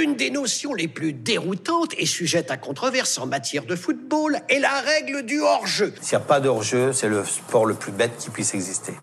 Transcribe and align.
L'une 0.00 0.16
des 0.16 0.30
notions 0.30 0.72
les 0.72 0.88
plus 0.88 1.12
déroutantes 1.12 1.92
et 1.98 2.06
sujette 2.06 2.50
à 2.50 2.56
controverse 2.56 3.18
en 3.18 3.26
matière 3.26 3.66
de 3.66 3.76
football 3.76 4.40
est 4.48 4.58
la 4.58 4.80
règle 4.80 5.26
du 5.26 5.42
hors-jeu. 5.42 5.92
S'il 6.00 6.16
n'y 6.16 6.22
a 6.22 6.26
pas 6.26 6.40
de 6.40 6.48
hors-jeu, 6.48 6.94
c'est 6.94 7.10
le 7.10 7.22
sport 7.22 7.66
le 7.66 7.74
plus 7.74 7.92
bête 7.92 8.12
qui 8.18 8.30
puisse 8.30 8.54
exister. 8.54 8.94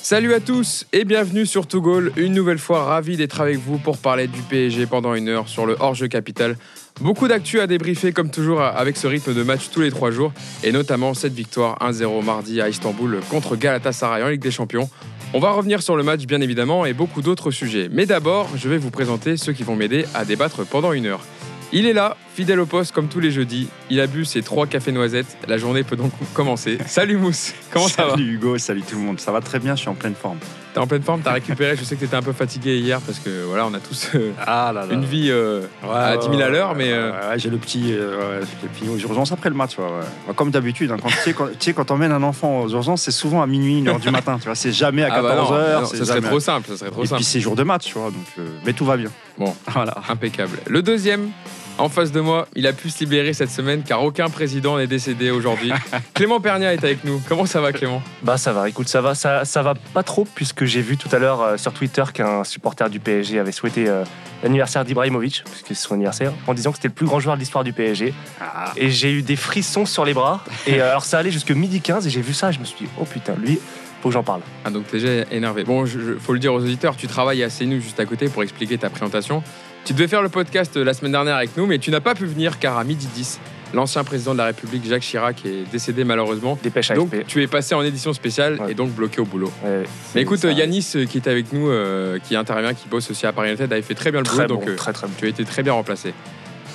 Salut 0.00 0.34
à 0.34 0.38
tous 0.38 0.86
et 0.92 1.04
bienvenue 1.04 1.44
sur 1.44 1.66
To 1.66 1.80
Goal. 1.80 2.12
Une 2.16 2.34
nouvelle 2.34 2.60
fois, 2.60 2.84
ravi 2.84 3.16
d'être 3.16 3.40
avec 3.40 3.58
vous 3.58 3.78
pour 3.78 3.98
parler 3.98 4.28
du 4.28 4.40
PSG 4.42 4.86
pendant 4.86 5.16
une 5.16 5.28
heure 5.28 5.48
sur 5.48 5.66
le 5.66 5.74
hors-jeu 5.80 6.06
capital. 6.06 6.56
Beaucoup 7.00 7.28
d'actu 7.28 7.60
à 7.60 7.66
débriefer 7.66 8.12
comme 8.12 8.30
toujours 8.30 8.62
avec 8.62 8.96
ce 8.96 9.06
rythme 9.06 9.34
de 9.34 9.42
match 9.42 9.68
tous 9.70 9.82
les 9.82 9.90
trois 9.90 10.10
jours 10.10 10.32
et 10.64 10.72
notamment 10.72 11.12
cette 11.12 11.34
victoire 11.34 11.78
1-0 11.80 12.24
mardi 12.24 12.62
à 12.62 12.70
Istanbul 12.70 13.20
contre 13.30 13.54
Galatasaray 13.54 14.22
en 14.22 14.28
Ligue 14.28 14.40
des 14.40 14.50
Champions. 14.50 14.88
On 15.34 15.38
va 15.38 15.50
revenir 15.50 15.82
sur 15.82 15.96
le 15.96 16.02
match 16.02 16.24
bien 16.24 16.40
évidemment 16.40 16.86
et 16.86 16.94
beaucoup 16.94 17.20
d'autres 17.20 17.50
sujets. 17.50 17.88
Mais 17.92 18.06
d'abord, 18.06 18.48
je 18.56 18.68
vais 18.70 18.78
vous 18.78 18.90
présenter 18.90 19.36
ceux 19.36 19.52
qui 19.52 19.62
vont 19.62 19.76
m'aider 19.76 20.06
à 20.14 20.24
débattre 20.24 20.64
pendant 20.64 20.92
une 20.92 21.04
heure. 21.04 21.20
Il 21.72 21.84
est 21.84 21.92
là, 21.92 22.16
fidèle 22.36 22.60
au 22.60 22.66
poste 22.66 22.92
comme 22.92 23.08
tous 23.08 23.18
les 23.18 23.30
jeudis. 23.30 23.66
Il 23.88 23.98
a 23.98 24.06
bu 24.06 24.26
ses 24.26 24.42
trois 24.42 24.66
cafés 24.66 24.92
noisettes. 24.92 25.38
La 25.48 25.56
journée 25.56 25.82
peut 25.84 25.96
donc 25.96 26.12
commencer. 26.34 26.76
Salut 26.86 27.16
Mousse, 27.16 27.54
comment 27.72 27.88
ça 27.88 28.04
va 28.04 28.10
Salut 28.10 28.34
Hugo, 28.34 28.58
salut 28.58 28.82
tout 28.82 28.96
le 28.96 29.00
monde. 29.00 29.18
Ça 29.20 29.32
va 29.32 29.40
très 29.40 29.58
bien, 29.58 29.74
je 29.74 29.80
suis 29.80 29.88
en 29.88 29.94
pleine 29.94 30.14
forme. 30.14 30.36
T'es 30.74 30.80
en 30.80 30.86
pleine 30.86 31.02
forme, 31.02 31.22
t'as 31.22 31.32
récupéré. 31.32 31.76
Je 31.78 31.84
sais 31.84 31.94
que 31.96 32.00
t'étais 32.00 32.14
un 32.16 32.20
peu 32.22 32.34
fatigué 32.34 32.76
hier 32.76 33.00
parce 33.00 33.18
que 33.20 33.44
voilà, 33.44 33.66
on 33.66 33.72
a 33.72 33.80
tous 33.80 34.10
euh, 34.14 34.32
Ah 34.46 34.70
là 34.74 34.84
là. 34.84 34.92
une 34.92 35.06
vie 35.06 35.28
euh, 35.30 35.62
à 35.90 36.18
10 36.18 36.28
000 36.28 36.38
à 36.42 36.50
l'heure, 36.50 36.74
mais 36.74 36.92
euh, 36.92 37.10
Ouais, 37.30 37.38
j'ai 37.38 37.48
le 37.48 37.56
petit, 37.56 37.94
ouais, 37.94 38.40
j'ai 38.42 38.66
le 38.66 38.68
petit 38.68 38.86
aux 38.90 38.98
urgences 38.98 39.32
après 39.32 39.48
le 39.48 39.54
match. 39.56 39.76
Comme 40.34 40.50
d'habitude, 40.50 40.90
hein, 40.92 40.98
quand, 41.02 41.08
tu 41.08 41.16
sais, 41.16 41.32
quand, 41.32 41.46
tu 41.46 41.54
sais, 41.60 41.72
quand 41.72 41.86
t'emmènes 41.86 42.12
un 42.12 42.22
enfant 42.22 42.60
aux 42.64 42.68
urgences, 42.68 43.00
c'est 43.00 43.12
souvent 43.12 43.40
à 43.40 43.46
minuit, 43.46 43.82
1h 43.82 43.98
du 44.00 44.10
matin. 44.10 44.36
Tu 44.38 44.44
vois, 44.44 44.54
c'est 44.54 44.72
jamais 44.72 45.04
à 45.04 45.08
ah 45.10 45.22
bah 45.22 45.36
non, 45.36 45.44
14h. 45.44 45.80
non, 45.80 45.86
ça 45.86 46.04
serait 46.04 46.20
trop 46.20 46.40
simple, 46.40 46.68
ça 46.68 46.76
serait 46.76 46.90
trop 46.90 47.02
Et 47.02 47.06
simple. 47.06 47.16
puis 47.20 47.24
c'est 47.24 47.40
jour 47.40 47.56
de 47.56 47.62
match, 47.62 47.84
tu 47.86 47.94
vois. 47.98 48.10
Donc, 48.10 48.46
mais 48.66 48.74
tout 48.74 48.84
va 48.84 48.98
bien. 48.98 49.08
Bon, 49.38 49.54
Voilà. 49.72 49.94
impeccable. 50.10 50.58
Le 50.66 50.82
deuxième, 50.82 51.30
en 51.78 51.88
face 51.90 52.10
de 52.10 52.20
moi, 52.20 52.48
il 52.56 52.66
a 52.66 52.72
pu 52.72 52.88
se 52.88 53.00
libérer 53.00 53.32
cette 53.34 53.50
semaine 53.50 53.82
car 53.82 54.02
aucun 54.02 54.30
président 54.30 54.78
n'est 54.78 54.86
décédé 54.86 55.30
aujourd'hui. 55.30 55.72
Clément 56.14 56.40
Pernia 56.40 56.72
est 56.72 56.82
avec 56.82 57.04
nous. 57.04 57.20
Comment 57.28 57.44
ça 57.44 57.60
va 57.60 57.72
Clément? 57.72 58.02
Bah 58.22 58.38
ça 58.38 58.52
va, 58.54 58.68
écoute, 58.68 58.88
ça 58.88 59.00
va, 59.02 59.14
ça, 59.14 59.44
ça 59.44 59.62
va 59.62 59.74
pas 59.92 60.02
trop 60.02 60.26
puisque 60.34 60.64
j'ai 60.64 60.80
vu 60.80 60.96
tout 60.96 61.08
à 61.12 61.18
l'heure 61.18 61.42
euh, 61.42 61.56
sur 61.58 61.72
Twitter 61.72 62.04
qu'un 62.14 62.44
supporter 62.44 62.88
du 62.88 62.98
PSG 62.98 63.38
avait 63.38 63.52
souhaité 63.52 63.88
euh, 63.88 64.04
l'anniversaire 64.42 64.84
d'Ibrahimovic, 64.86 65.42
puisque 65.44 65.68
c'est 65.68 65.74
son 65.74 65.94
anniversaire, 65.94 66.32
en 66.46 66.54
disant 66.54 66.70
que 66.70 66.76
c'était 66.78 66.88
le 66.88 66.94
plus 66.94 67.06
grand 67.06 67.20
joueur 67.20 67.36
de 67.36 67.40
l'histoire 67.40 67.64
du 67.64 67.72
PSG. 67.74 68.14
Ah. 68.40 68.72
Et 68.76 68.90
j'ai 68.90 69.12
eu 69.12 69.22
des 69.22 69.36
frissons 69.36 69.84
sur 69.84 70.04
les 70.06 70.14
bras. 70.14 70.42
Et 70.66 70.80
euh, 70.80 70.90
alors 70.90 71.04
ça 71.04 71.18
allait 71.18 71.30
jusque 71.30 71.50
midi 71.50 71.80
15 71.82 72.06
et 72.06 72.10
j'ai 72.10 72.22
vu 72.22 72.32
ça 72.32 72.50
et 72.50 72.52
je 72.54 72.60
me 72.60 72.64
suis 72.64 72.86
dit, 72.86 72.90
oh 72.98 73.04
putain, 73.04 73.34
lui, 73.34 73.58
faut 74.02 74.08
que 74.08 74.12
j'en 74.14 74.22
parle. 74.22 74.40
Ah 74.64 74.70
donc 74.70 74.86
t'es 74.86 74.98
déjà 74.98 75.24
énervé. 75.30 75.64
Bon, 75.64 75.84
je, 75.84 75.98
je- 76.00 76.12
faut 76.14 76.32
le 76.32 76.38
dire 76.38 76.54
aux 76.54 76.60
auditeurs, 76.60 76.96
tu 76.96 77.06
travailles 77.06 77.42
à 77.42 77.48
CNU 77.48 77.80
juste 77.82 77.98
à 78.00 78.06
côté 78.06 78.28
pour 78.28 78.42
expliquer 78.42 78.78
ta 78.78 78.88
présentation. 78.88 79.42
Tu 79.86 79.92
devais 79.94 80.08
faire 80.08 80.20
le 80.22 80.28
podcast 80.28 80.76
euh, 80.76 80.84
la 80.84 80.92
semaine 80.94 81.12
dernière 81.12 81.36
avec 81.36 81.56
nous, 81.56 81.64
mais 81.66 81.78
tu 81.78 81.90
n'as 81.92 82.00
pas 82.00 82.14
pu 82.14 82.26
venir 82.26 82.58
car 82.58 82.76
à 82.76 82.82
midi 82.82 83.06
10, 83.14 83.38
l'ancien 83.72 84.02
président 84.02 84.32
de 84.32 84.38
la 84.38 84.46
République 84.46 84.84
Jacques 84.84 85.02
Chirac 85.02 85.46
est 85.46 85.62
décédé 85.70 86.02
malheureusement. 86.02 86.58
Dépêche 86.60 86.90
Donc 86.92 87.14
AFP. 87.14 87.26
tu 87.28 87.40
es 87.42 87.46
passé 87.46 87.74
en 87.76 87.82
édition 87.82 88.12
spéciale 88.12 88.58
Ouais. 88.60 88.72
et 88.72 88.74
donc 88.74 88.90
bloqué 88.90 89.20
au 89.20 89.24
boulot. 89.24 89.52
Ouais, 89.64 89.84
Mais 90.16 90.22
écoute, 90.22 90.40
ça- 90.40 90.48
euh, 90.48 90.52
Yanis 90.52 90.92
euh, 90.96 91.06
qui 91.06 91.18
est 91.18 91.28
avec 91.28 91.52
nous, 91.52 91.68
euh, 91.70 92.18
qui 92.18 92.34
intervient, 92.34 92.74
qui 92.74 92.88
bosse 92.88 93.08
aussi 93.12 93.26
à 93.26 93.32
Paris 93.32 93.50
United, 93.50 93.72
avait 93.72 93.80
fait 93.82 93.94
très 93.94 94.10
bien 94.10 94.20
le 94.20 94.24
boulot, 94.24 94.36
très 94.38 94.46
donc 94.48 94.64
bon, 94.64 94.70
euh, 94.72 94.74
très 94.76 94.92
très 94.92 95.06
bon. 95.06 95.12
tu 95.16 95.26
as 95.26 95.28
été 95.28 95.44
très 95.44 95.62
bien 95.62 95.72
remplacé. 95.74 96.12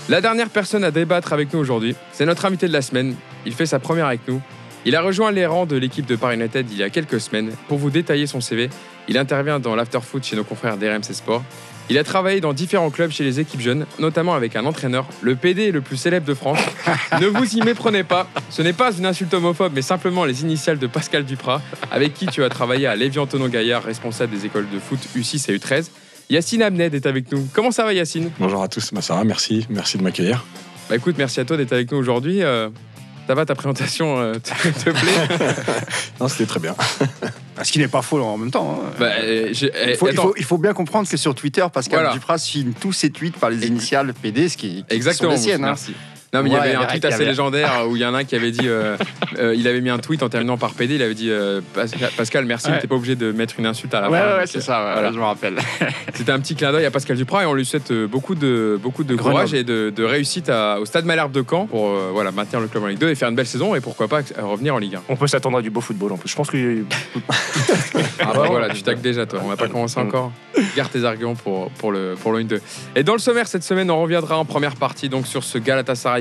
La 0.08 0.22
dernière 0.22 0.50
personne 0.50 0.84
à 0.86 0.92
débattre 0.92 1.34
avec 1.34 1.54
nous 1.54 1.60
aujourd'hui, 1.60 1.96
c'est 2.14 2.26
notre 2.26 2.46
invité 2.46 2.68
de 2.70 2.74
la 2.74 2.82
semaine. 2.82 3.16
Il 3.46 3.54
fait 3.54 3.66
sa 3.66 3.80
première 3.80 4.08
avec 4.08 4.22
nous. 4.28 4.42
Il 4.84 4.96
a 4.96 5.02
rejoint 5.02 5.32
les 5.32 5.46
rangs 5.46 5.68
de 5.68 5.76
l'équipe 5.76 6.08
de 6.08 6.16
Paris 6.16 6.38
United 6.38 6.66
il 6.72 6.78
y 6.78 6.84
a 6.84 6.90
quelques 6.90 7.22
semaines. 7.22 7.52
Pour 7.68 7.78
vous 7.78 7.92
détailler 7.92 8.26
son 8.26 8.42
CV, 8.42 8.70
il 9.08 9.18
intervient 9.18 9.60
dans 9.60 9.76
l'afterfoot 9.76 10.24
chez 10.24 10.36
nos 10.36 10.44
confrères 10.44 10.78
d'RMC 10.78 11.14
Sport. 11.14 11.44
Il 11.90 11.98
a 11.98 12.04
travaillé 12.04 12.42
dans 12.42 12.54
différents 12.54 12.90
clubs 12.90 13.12
chez 13.12 13.24
les 13.24 13.40
équipes 13.40 13.60
jeunes, 13.60 13.86
notamment 14.00 14.34
avec 14.34 14.56
un 14.56 14.66
entraîneur, 14.66 15.06
le 15.22 15.36
PD 15.36 15.72
le 15.72 15.82
plus 15.82 15.98
célèbre 15.98 16.26
de 16.26 16.34
France. 16.34 16.60
ne 17.22 17.28
vous 17.28 17.56
y 17.56 17.62
méprenez 17.62 18.04
pas, 18.04 18.28
ce 18.50 18.62
n'est 18.62 18.74
pas 18.74 18.92
une 18.94 19.06
insulte 19.06 19.34
homophobe, 19.34 19.74
mais 19.76 19.82
simplement 19.82 20.26
les 20.26 20.42
initiales 20.42 20.80
de 20.80 20.88
Pascal 20.88 21.26
Duprat, 21.26 21.62
avec 21.92 22.14
qui 22.14 22.26
tu 22.28 22.44
as 22.44 22.50
travaillé 22.50 22.88
à 22.88 22.96
Lévi-Antonin-Gaillard, 22.96 23.84
responsable 23.84 24.34
des 24.34 24.46
écoles 24.46 24.68
de 24.74 24.80
foot 24.80 25.00
U6 25.16 25.52
et 25.52 25.58
U13. 25.58 25.90
Yacine 26.30 26.64
Abned 26.64 26.96
est 26.96 27.06
avec 27.06 27.32
nous. 27.32 27.48
Comment 27.54 27.72
ça 27.72 27.84
va 27.84 27.94
Yacine? 27.94 28.32
Bonjour 28.40 28.64
à 28.64 28.68
tous, 28.68 28.94
bah 28.94 29.02
ça 29.02 29.16
va, 29.16 29.26
merci, 29.26 29.68
merci 29.70 29.98
de 29.98 30.04
m'accueillir. 30.04 30.46
Bah 30.90 30.96
écoute, 30.96 31.16
merci 31.18 31.40
à 31.40 31.46
toi 31.46 31.58
d'être 31.58 31.74
avec 31.74 31.92
nous 31.92 31.98
aujourd'hui. 31.98 32.42
Euh, 32.42 32.70
ça 33.32 33.36
va, 33.36 33.46
ta 33.46 33.56
présentation 33.56 34.20
euh, 34.20 34.34
te, 34.34 34.68
te 34.84 34.90
plaît 34.90 35.46
Non, 36.20 36.28
c'était 36.28 36.46
très 36.46 36.60
bien. 36.60 36.76
Ah, 37.58 37.64
Ce 37.64 37.72
qui 37.72 37.80
n'est 37.80 37.88
pas 37.88 38.02
faux 38.02 38.22
en 38.22 38.38
même 38.38 38.52
temps. 38.52 38.82
hein. 38.84 38.90
bah, 39.00 39.06
euh, 39.22 39.54
eh, 39.54 39.92
il, 39.92 39.96
faut, 39.96 40.08
il 40.08 40.12
attends, 40.12 40.24
faut- 40.24 40.34
il 40.38 40.44
faut 40.44 40.58
bien 40.58 40.74
comprendre 40.74 41.08
que 41.08 41.16
sur 41.16 41.34
Twitter, 41.34 41.66
Pascal 41.74 42.00
Voilà. 42.02 42.14
Duprat 42.14 42.38
signe 42.38 42.74
tous 42.78 42.92
ses 42.92 43.10
tweets 43.10 43.38
par 43.38 43.50
les 43.50 43.66
initiales 43.68 44.14
PD, 44.22 44.50
ce 44.50 44.58
qui, 44.58 44.84
qui 44.84 44.94
Exactement, 44.96 45.32
sont 45.32 45.38
les 45.38 45.42
siennes. 45.42 45.64
hein. 45.64 45.76
Non, 46.34 46.44
mais 46.44 46.50
il 46.50 46.54
y 46.54 46.56
Ouais, 46.56 46.62
avait 46.62 46.76
un 46.76 46.86
tweet 46.86 47.04
assez 47.04 47.16
avait- 47.16 47.26
légendaire 47.26 47.86
où 47.90 47.96
il 47.98 48.02
y 48.02 48.06
en 48.06 48.14
a 48.14 48.20
un 48.20 48.24
qui 48.24 48.36
avait 48.36 48.52
dit 48.52 48.68
euh, 48.70 48.96
euh, 49.40 49.54
il 49.54 49.68
avait 49.68 49.82
mis 49.82 49.90
un 49.90 49.98
tweet 50.00 50.24
en 50.24 50.30
terminant 50.30 50.58
par 50.58 50.72
PD, 50.74 50.96
il 50.96 51.02
avait 51.02 51.14
dit 51.14 51.30
euh, 51.30 51.60
Pascal, 52.16 52.46
merci, 52.46 52.68
Ouais. 52.68 52.74
mais 52.76 52.80
t'es 52.80 52.88
pas 52.88 52.96
obligé 52.96 53.16
de 53.18 53.32
mettre 53.34 53.56
une 53.60 53.66
insulte 53.66 53.94
à 53.94 54.00
la 54.02 54.10
Ouais, 54.10 54.18
fin. 54.20 54.26
ouais, 54.34 54.38
Donc, 54.40 54.48
c'est 54.48 54.62
ça, 54.62 54.86
ouais, 54.86 54.94
voilà. 54.94 55.12
je 55.12 55.18
me 55.18 55.24
rappelle. 55.24 55.56
C'était 56.14 56.32
un 56.32 56.40
petit 56.40 56.56
clin 56.56 56.72
d'œil 56.72 56.86
à 56.86 56.92
Pascal 56.92 57.18
Duprat 57.18 57.44
et 57.44 57.46
on 57.48 57.54
lui 57.54 57.66
souhaite 57.66 57.92
beaucoup 57.92 58.36
de, 58.36 58.80
beaucoup 58.82 59.04
de 59.04 59.16
courage 59.16 59.54
et 59.54 59.64
de, 59.66 59.92
de 59.94 60.04
réussite 60.06 60.48
à- 60.50 60.80
au 60.80 60.86
Stade 60.86 61.04
Malherbe 61.06 61.34
de 61.34 61.44
Caen 61.48 61.66
pour 61.66 61.90
euh, 61.90 62.12
voilà, 62.14 62.32
maintenir 62.32 62.62
le 62.62 62.68
club 62.68 62.84
en 62.84 62.88
Ligue 62.88 63.00
2 63.00 63.10
et 63.10 63.16
faire 63.16 63.28
une 63.30 63.36
belle 63.36 63.46
saison 63.48 63.76
et 63.76 63.82
pourquoi 63.82 64.08
pas 64.08 64.22
revenir 64.42 64.74
en 64.76 64.78
Ligue 64.78 64.96
1. 64.96 65.02
On 65.10 65.16
peut 65.18 65.28
s'attendre 65.28 65.58
à 65.58 65.62
du 65.62 65.70
beau 65.70 65.82
football 65.82 66.14
en 66.14 66.18
plus. 66.18 66.30
Je 66.30 66.36
pense 66.38 66.50
que 66.50 66.58
Ah 68.20 68.32
bah 68.34 68.46
voilà, 68.48 68.70
tu 68.70 68.84
taques 68.84 69.02
déjà 69.02 69.26
toi, 69.26 69.42
on 69.44 69.48
va 69.50 69.58
pas 69.58 69.68
commencer 69.68 70.00
Mm. 70.00 70.08
encore. 70.08 70.32
Garde 70.76 70.92
tes 70.92 71.04
arguments 71.04 71.36
pour, 71.36 71.70
pour, 71.72 71.92
le, 71.92 72.16
pour 72.22 72.32
le 72.32 72.44
1-2. 72.44 72.60
Et 72.96 73.04
dans 73.04 73.14
le 73.14 73.20
sommaire 73.20 73.48
cette 73.48 73.64
semaine, 73.64 73.90
on 73.92 74.02
reviendra 74.02 74.38
en 74.38 74.46
première 74.46 74.76
partie 74.76 75.10
donc 75.10 75.28
sur 75.28 75.44
ce 75.44 75.58
Galatasaray 75.58 76.21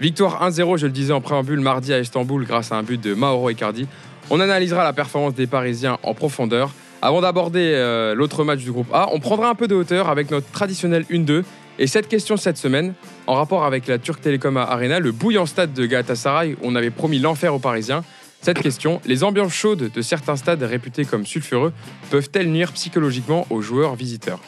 Victoire 0.00 0.48
1-0, 0.48 0.78
je 0.78 0.86
le 0.86 0.92
disais 0.92 1.12
en 1.12 1.20
préambule, 1.20 1.60
mardi 1.60 1.92
à 1.92 2.00
Istanbul 2.00 2.44
grâce 2.44 2.72
à 2.72 2.76
un 2.76 2.82
but 2.82 3.00
de 3.00 3.14
Mauro 3.14 3.50
Icardi. 3.50 3.86
On 4.30 4.40
analysera 4.40 4.84
la 4.84 4.92
performance 4.92 5.34
des 5.34 5.46
Parisiens 5.46 5.98
en 6.02 6.14
profondeur. 6.14 6.72
Avant 7.02 7.20
d'aborder 7.20 7.72
euh, 7.74 8.14
l'autre 8.14 8.44
match 8.44 8.60
du 8.60 8.72
groupe 8.72 8.88
A, 8.92 9.08
on 9.12 9.20
prendra 9.20 9.48
un 9.48 9.54
peu 9.54 9.68
de 9.68 9.74
hauteur 9.74 10.08
avec 10.08 10.30
notre 10.30 10.50
traditionnel 10.50 11.04
1-2. 11.10 11.42
Et 11.78 11.86
cette 11.86 12.08
question 12.08 12.36
cette 12.36 12.58
semaine, 12.58 12.94
en 13.26 13.34
rapport 13.34 13.64
avec 13.64 13.86
la 13.86 13.98
Turk 13.98 14.20
Telecom 14.20 14.56
Arena, 14.56 15.00
le 15.00 15.10
bouillant 15.10 15.46
stade 15.46 15.72
de 15.72 15.86
Galatasaray, 15.86 16.54
où 16.54 16.58
on 16.62 16.74
avait 16.74 16.90
promis 16.90 17.18
l'enfer 17.18 17.54
aux 17.54 17.58
Parisiens. 17.58 18.04
Cette 18.40 18.60
question, 18.60 19.00
les 19.06 19.24
ambiances 19.24 19.54
chaudes 19.54 19.90
de 19.92 20.02
certains 20.02 20.36
stades 20.36 20.62
réputés 20.62 21.04
comme 21.04 21.26
sulfureux 21.26 21.72
peuvent-elles 22.10 22.50
nuire 22.50 22.72
psychologiquement 22.72 23.46
aux 23.50 23.62
joueurs 23.62 23.94
visiteurs? 23.94 24.40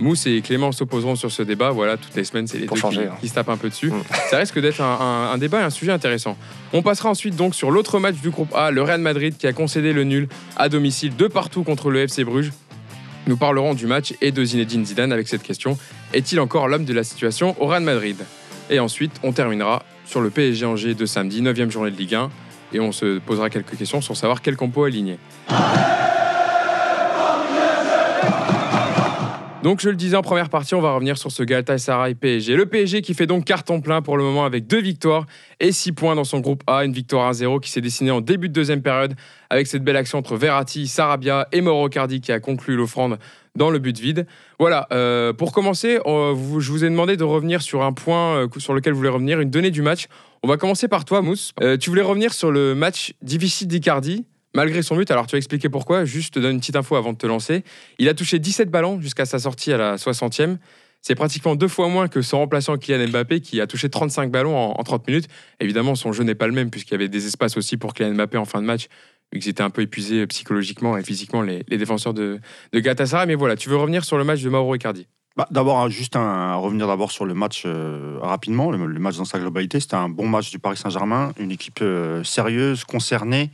Mousse 0.00 0.26
et 0.26 0.40
Clément 0.40 0.72
s'opposeront 0.72 1.14
sur 1.16 1.30
ce 1.30 1.42
débat. 1.42 1.70
Voilà, 1.70 1.96
toutes 1.96 2.14
les 2.14 2.24
semaines, 2.24 2.46
c'est 2.46 2.58
les 2.58 2.66
Pour 2.66 2.76
deux 2.76 2.80
changer, 2.80 3.02
qui, 3.02 3.06
hein. 3.08 3.14
qui 3.20 3.28
se 3.28 3.34
tapent 3.34 3.48
un 3.50 3.56
peu 3.56 3.68
dessus. 3.68 3.90
Mm. 3.90 4.02
Ça 4.30 4.38
risque 4.38 4.58
d'être 4.60 4.80
un, 4.80 4.98
un- 5.00 5.32
un 5.32 5.38
débat 5.38 5.60
et 5.60 5.64
un 5.64 5.70
sujet 5.70 5.92
intéressant. 5.92 6.36
On 6.72 6.82
passera 6.82 7.10
ensuite 7.10 7.36
donc 7.36 7.54
sur 7.54 7.70
l'autre 7.70 7.98
match 7.98 8.16
du 8.16 8.30
groupe 8.30 8.52
A, 8.54 8.70
le 8.70 8.82
Real 8.82 9.00
Madrid 9.00 9.36
qui 9.38 9.46
a 9.46 9.52
concédé 9.52 9.92
le 9.92 10.04
nul 10.04 10.28
à 10.56 10.68
domicile 10.68 11.14
de 11.16 11.26
partout 11.26 11.62
contre 11.62 11.90
le 11.90 12.00
FC 12.00 12.24
Bruges. 12.24 12.52
Nous 13.26 13.36
parlerons 13.36 13.74
du 13.74 13.86
match 13.86 14.14
et 14.22 14.32
de 14.32 14.42
Zinedine 14.44 14.84
Zidane 14.86 15.12
avec 15.12 15.28
cette 15.28 15.42
question. 15.42 15.76
Est-il 16.14 16.40
encore 16.40 16.68
l'homme 16.68 16.84
de 16.86 16.94
la 16.94 17.04
situation 17.04 17.54
au 17.62 17.66
Real 17.66 17.82
Madrid? 17.82 18.16
Et 18.70 18.80
ensuite, 18.80 19.12
on 19.22 19.32
terminera 19.32 19.82
sur 20.06 20.20
le 20.20 20.30
PSG 20.30 20.64
Angers 20.64 20.94
de 20.94 21.04
samedi, 21.06 21.42
9e 21.42 21.70
journée 21.70 21.90
de 21.90 21.96
Ligue 21.96 22.14
1. 22.14 22.30
Et 22.72 22.80
on 22.80 22.92
se 22.92 23.18
posera 23.18 23.50
quelques 23.50 23.76
questions 23.76 24.00
sur 24.00 24.16
savoir 24.16 24.40
quel 24.42 24.56
compo 24.56 24.84
aligner. 24.84 25.18
Donc, 29.62 29.80
je 29.80 29.90
le 29.90 29.96
disais 29.96 30.16
en 30.16 30.22
première 30.22 30.48
partie, 30.48 30.74
on 30.74 30.80
va 30.80 30.94
revenir 30.94 31.18
sur 31.18 31.30
ce 31.30 31.42
Galatasaray 31.42 32.14
PSG. 32.14 32.56
Le 32.56 32.64
PSG 32.64 33.02
qui 33.02 33.12
fait 33.12 33.26
donc 33.26 33.44
carton 33.44 33.82
plein 33.82 34.00
pour 34.00 34.16
le 34.16 34.24
moment 34.24 34.46
avec 34.46 34.66
deux 34.66 34.80
victoires 34.80 35.26
et 35.60 35.70
six 35.70 35.92
points 35.92 36.14
dans 36.14 36.24
son 36.24 36.40
groupe 36.40 36.62
A. 36.66 36.86
Une 36.86 36.94
victoire 36.94 37.30
1-0 37.30 37.60
qui 37.60 37.70
s'est 37.70 37.82
dessinée 37.82 38.10
en 38.10 38.22
début 38.22 38.48
de 38.48 38.54
deuxième 38.54 38.80
période 38.80 39.14
avec 39.50 39.66
cette 39.66 39.84
belle 39.84 39.96
action 39.96 40.16
entre 40.16 40.36
Verratti, 40.36 40.88
Sarabia 40.88 41.46
et 41.52 41.60
Mauro 41.60 41.90
Cardi 41.90 42.22
qui 42.22 42.32
a 42.32 42.40
conclu 42.40 42.74
l'offrande 42.74 43.18
dans 43.54 43.68
le 43.68 43.78
but 43.78 43.98
vide. 43.98 44.26
Voilà, 44.58 44.86
euh, 44.92 45.34
pour 45.34 45.52
commencer, 45.52 45.98
je 46.06 46.70
vous 46.70 46.84
ai 46.84 46.88
demandé 46.88 47.18
de 47.18 47.24
revenir 47.24 47.60
sur 47.60 47.82
un 47.82 47.92
point 47.92 48.36
euh, 48.36 48.48
sur 48.56 48.72
lequel 48.72 48.92
vous 48.94 48.98
voulez 48.98 49.10
revenir, 49.10 49.40
une 49.40 49.50
donnée 49.50 49.70
du 49.70 49.82
match. 49.82 50.06
On 50.42 50.48
va 50.48 50.56
commencer 50.56 50.88
par 50.88 51.04
toi, 51.04 51.20
Mousse. 51.20 51.52
Euh, 51.60 51.76
tu 51.76 51.90
voulais 51.90 52.02
revenir 52.02 52.32
sur 52.32 52.50
le 52.50 52.74
match 52.74 53.12
difficile 53.20 53.68
d'Icardi. 53.68 54.24
Malgré 54.54 54.82
son 54.82 54.96
but, 54.96 55.10
alors 55.10 55.26
tu 55.26 55.32
vas 55.32 55.38
expliquer 55.38 55.68
pourquoi, 55.68 56.04
juste 56.04 56.34
te 56.34 56.40
donne 56.40 56.52
une 56.52 56.60
petite 56.60 56.76
info 56.76 56.96
avant 56.96 57.12
de 57.12 57.18
te 57.18 57.26
lancer. 57.26 57.62
Il 57.98 58.08
a 58.08 58.14
touché 58.14 58.38
17 58.38 58.70
ballons 58.70 59.00
jusqu'à 59.00 59.24
sa 59.24 59.38
sortie 59.38 59.72
à 59.72 59.76
la 59.76 59.96
60e. 59.96 60.58
C'est 61.02 61.14
pratiquement 61.14 61.54
deux 61.54 61.68
fois 61.68 61.88
moins 61.88 62.08
que 62.08 62.20
son 62.20 62.38
remplaçant 62.38 62.76
Kylian 62.76 63.08
Mbappé 63.08 63.40
qui 63.40 63.60
a 63.60 63.66
touché 63.66 63.88
35 63.88 64.30
ballons 64.30 64.56
en, 64.56 64.78
en 64.78 64.82
30 64.82 65.06
minutes. 65.06 65.28
Évidemment, 65.60 65.94
son 65.94 66.12
jeu 66.12 66.24
n'est 66.24 66.34
pas 66.34 66.46
le 66.46 66.52
même 66.52 66.70
puisqu'il 66.70 66.92
y 66.92 66.94
avait 66.94 67.08
des 67.08 67.26
espaces 67.26 67.56
aussi 67.56 67.76
pour 67.76 67.94
Kylian 67.94 68.14
Mbappé 68.14 68.36
en 68.36 68.44
fin 68.44 68.60
de 68.60 68.66
match, 68.66 68.88
vu 69.32 69.38
qu'ils 69.38 69.50
étaient 69.50 69.62
un 69.62 69.70
peu 69.70 69.82
épuisés 69.82 70.26
psychologiquement 70.26 70.98
et 70.98 71.04
physiquement 71.04 71.42
les, 71.42 71.62
défenseurs 71.62 72.12
de, 72.12 72.40
de. 72.72 73.26
Mais 73.26 73.34
voilà, 73.34 73.56
tu 73.56 73.68
veux 73.68 73.76
revenir 73.76 74.04
sur 74.04 74.18
le 74.18 74.24
match 74.24 74.42
de 74.42 74.48
Mauro 74.50 74.74
Icardi? 74.74 75.06
Bah, 75.36 75.46
d'abord, 75.50 75.78
hein, 75.78 75.88
juste 75.88 76.16
un, 76.16 76.56
revenir 76.56 76.88
d'abord 76.88 77.12
sur 77.12 77.24
le 77.24 77.34
match 77.34 77.62
euh, 77.64 78.18
rapidement, 78.20 78.70
le, 78.70 78.84
le 78.84 79.00
match 79.00 79.16
dans 79.16 79.24
sa 79.24 79.38
globalité. 79.38 79.78
C'était 79.80 79.94
un 79.94 80.08
bon 80.08 80.28
match 80.28 80.50
du 80.50 80.58
Paris 80.58 80.76
Saint-Germain, 80.76 81.32
une 81.38 81.52
équipe 81.52 81.78
euh, 81.82 82.24
sérieuse, 82.24 82.84
concernée, 82.84 83.50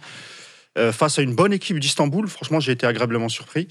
euh, 0.76 0.92
face 0.92 1.18
à 1.18 1.22
une 1.22 1.34
bonne 1.34 1.52
équipe 1.52 1.78
d'Istanbul. 1.80 2.28
Franchement, 2.28 2.60
j'ai 2.60 2.72
été 2.72 2.86
agréablement 2.86 3.28
surpris, 3.28 3.68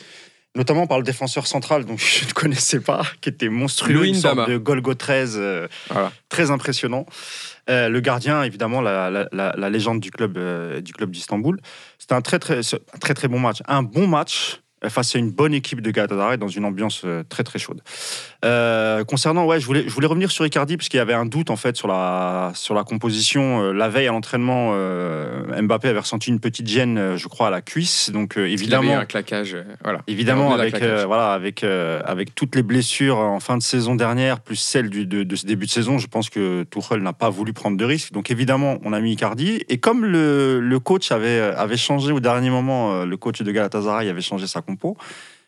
notamment 0.55 0.87
par 0.87 0.97
le 0.97 1.03
défenseur 1.03 1.47
central, 1.47 1.85
dont 1.85 1.97
je 1.97 2.25
ne 2.25 2.31
connaissais 2.31 2.79
pas, 2.79 3.03
qui 3.21 3.29
était 3.29 3.49
monstrueux, 3.49 3.93
Louis 3.93 4.09
une 4.09 4.15
sorte 4.15 4.49
de 4.49 4.57
Golgo 4.57 4.93
13, 4.93 5.35
euh, 5.37 5.67
Voilà. 5.89 6.11
très 6.29 6.51
impressionnant. 6.51 7.05
Euh, 7.69 7.89
le 7.89 7.99
gardien, 7.99 8.43
évidemment, 8.43 8.81
la, 8.81 9.09
la- 9.09 9.27
la- 9.31 9.53
la 9.57 9.69
légende 9.69 9.99
du 9.99 10.11
club, 10.11 10.37
du 10.81 10.93
club 10.93 11.11
d'Istanbul. 11.11 11.59
C'était 11.97 12.13
un 12.13 12.21
très, 12.21 12.39
très, 12.39 12.59
un 12.59 12.97
très 12.99 13.13
très 13.13 13.27
bon 13.27 13.39
match. 13.39 13.57
Un 13.67 13.81
bon 13.83 14.07
match 14.07 14.61
face 14.87 15.15
à 15.15 15.19
une 15.19 15.31
bonne 15.31 15.53
équipe 15.55 15.81
de 15.81 15.89
Galatasaray 15.89 16.37
dans 16.37 16.47
une 16.47 16.63
ambiance 16.63 17.03
très 17.27 17.43
très 17.43 17.57
chaude. 17.57 17.81
Euh, 18.45 19.03
concernant, 19.03 19.45
ouais, 19.45 19.59
je 19.59 19.65
voulais, 19.65 19.83
je 19.87 19.89
voulais 19.93 20.05
revenir 20.07 20.29
sur 20.29 20.45
Icardi 20.45 20.77
parce 20.77 20.87
qu'il 20.87 20.99
y 20.99 21.01
avait 21.01 21.15
un 21.15 21.25
doute 21.25 21.49
en 21.49 21.55
fait 21.55 21.75
sur 21.75 21.87
la, 21.87 22.51
sur 22.53 22.75
la 22.75 22.83
composition. 22.83 23.63
Euh, 23.63 23.71
la 23.73 23.89
veille 23.89 24.07
à 24.07 24.11
l'entraînement, 24.11 24.71
euh, 24.75 25.61
Mbappé 25.63 25.87
avait 25.89 25.99
ressenti 25.99 26.29
une 26.29 26.39
petite 26.39 26.67
gêne, 26.67 27.15
je 27.17 27.27
crois, 27.27 27.47
à 27.47 27.49
la 27.49 27.61
cuisse. 27.61 28.11
Donc 28.11 28.37
euh, 28.37 28.41
Il 28.41 28.43
avait 28.43 28.51
eu 28.51 28.53
évidemment, 28.53 28.97
un 28.99 29.05
claquage. 29.05 29.57
voilà. 29.83 30.01
Évidemment, 30.05 30.53
avec, 30.53 30.75
voilà, 30.83 31.31
avec, 31.33 31.63
avec 31.63 32.35
toutes 32.35 32.55
les 32.55 32.63
blessures 32.63 33.17
en 33.17 33.39
fin 33.39 33.57
de 33.57 33.63
saison 33.63 33.95
dernière, 33.95 34.39
plus 34.41 34.55
celles 34.57 34.89
du- 34.89 35.07
de, 35.07 35.23
de 35.23 35.35
ce 35.35 35.45
début 35.47 35.65
de 35.65 35.71
saison, 35.71 35.97
je 35.97 36.07
pense 36.07 36.29
que 36.29 36.63
Tuchel 36.63 37.01
n'a 37.01 37.13
pas 37.13 37.29
voulu 37.31 37.51
prendre 37.51 37.77
de 37.77 37.85
risques. 37.85 38.11
Donc 38.13 38.29
évidemment, 38.29 38.77
on 38.83 38.93
a 38.93 38.99
mis 38.99 39.13
Icardi. 39.13 39.63
Et 39.69 39.79
comme 39.79 40.05
le, 40.05 40.59
le 40.59 40.79
coach 40.79 41.11
avait, 41.11 41.39
avait 41.39 41.77
changé 41.77 42.11
au 42.11 42.19
dernier 42.19 42.51
moment, 42.51 43.03
le 43.05 43.17
coach 43.17 43.41
de 43.41 43.51
Galatasaray 43.51 44.07
avait 44.09 44.21
changé 44.21 44.45
sa 44.45 44.61
compo, 44.61 44.97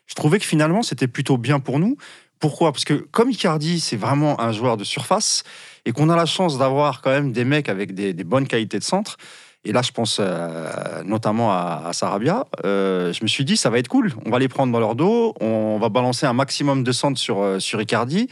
je 0.06 0.14
trouvais 0.14 0.38
que 0.38 0.44
finalement, 0.46 0.82
c'était 0.82 1.06
plutôt 1.06 1.36
bien 1.36 1.60
pour 1.60 1.78
nous. 1.78 1.96
Pourquoi? 2.38 2.72
Parce 2.72 2.84
que 2.84 2.94
comme 2.94 3.30
Icardi, 3.30 3.80
c'est 3.80 3.96
vraiment 3.96 4.40
un 4.40 4.52
joueur 4.52 4.76
de 4.76 4.84
surface, 4.84 5.42
et 5.84 5.92
qu'on 5.92 6.08
a 6.10 6.16
la 6.16 6.26
chance 6.26 6.58
d'avoir 6.58 7.02
quand 7.02 7.10
même 7.10 7.32
des 7.32 7.44
mecs 7.44 7.68
avec 7.68 7.94
des, 7.94 8.12
bonnes 8.24 8.46
qualités 8.46 8.78
de 8.78 8.84
centre, 8.84 9.16
et 9.64 9.72
là, 9.72 9.82
je 9.82 9.90
pense 9.90 10.18
euh, 10.20 11.02
notamment 11.04 11.52
à, 11.52 11.90
Sarabia. 11.92 12.46
Euh, 12.64 13.12
je 13.12 13.22
me 13.22 13.28
suis 13.28 13.44
dit, 13.44 13.56
ça 13.56 13.70
va 13.70 13.78
être 13.78 13.88
cool. 13.88 14.14
On 14.24 14.30
va 14.30 14.38
les 14.38 14.48
prendre 14.48 14.72
dans 14.72 14.78
leur 14.78 14.94
dos. 14.94 15.34
On 15.40 15.78
va 15.78 15.88
balancer 15.88 16.26
un 16.26 16.32
maximum 16.32 16.84
de 16.84 16.92
centres 16.92 17.18
sur, 17.18 17.42
euh, 17.42 17.58
sur 17.58 17.80
Icardi. 17.82 18.28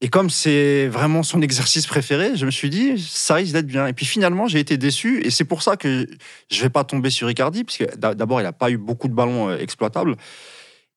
Et 0.00 0.08
comme 0.08 0.28
c'est 0.28 0.88
vraiment 0.88 1.22
son 1.22 1.40
exercice 1.48 1.86
préféré, 1.86 2.36
je 2.36 2.44
me 2.44 2.50
suis 2.50 2.68
dit, 2.68 2.98
ça 2.98 3.34
risque 3.34 3.52
d'être 3.52 3.66
bien. 3.66 3.86
Et 3.86 3.92
puis 3.92 4.06
finalement, 4.06 4.48
j'ai 4.48 4.58
été 4.58 4.76
déçu. 4.76 5.22
Et 5.24 5.30
c'est 5.30 5.44
pour 5.44 5.62
ça 5.62 5.76
que 5.76 6.06
je 6.50 6.62
vais 6.62 6.68
pas 6.68 6.84
tomber 6.84 7.10
sur 7.10 7.30
Icardi, 7.30 7.62
parce 7.62 7.78
que 7.78 7.96
d'a- 7.96 8.14
d'abord, 8.14 8.40
il 8.40 8.44
n'a 8.44 8.52
pas 8.52 8.70
eu 8.70 8.76
beaucoup 8.76 9.08
de 9.08 9.14
ballons 9.14 9.56
exploitables. 9.56 10.16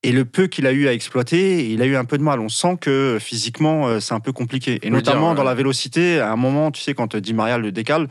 Et 0.02 0.12
le 0.12 0.24
peu 0.24 0.48
qu'il 0.48 0.66
a 0.66 0.72
eu 0.72 0.88
à 0.88 0.94
exploiter, 0.94 1.70
il 1.70 1.82
a 1.82 1.86
eu 1.86 1.96
un 1.96 2.06
peu 2.06 2.18
de 2.18 2.24
mal. 2.24 2.40
On 2.40 2.50
sent 2.50 2.78
que 2.80 3.18
physiquement, 3.20 3.88
euh, 3.88 4.00
c'est 4.00 4.14
un 4.14 4.22
peu 4.22 4.32
compliqué. 4.32 4.76
Et 4.76 4.80
dire, 4.80 4.92
notamment 4.92 5.32
ouais. 5.32 5.36
dans 5.36 5.44
la 5.44 5.54
vélocité, 5.54 6.20
à 6.20 6.32
un 6.32 6.38
moment, 6.38 6.72
tu 6.72 6.82
sais, 6.82 6.94
quand 6.94 7.18
Di 7.18 7.34
Maria 7.34 7.58
le 7.58 7.72
décale, 7.72 8.08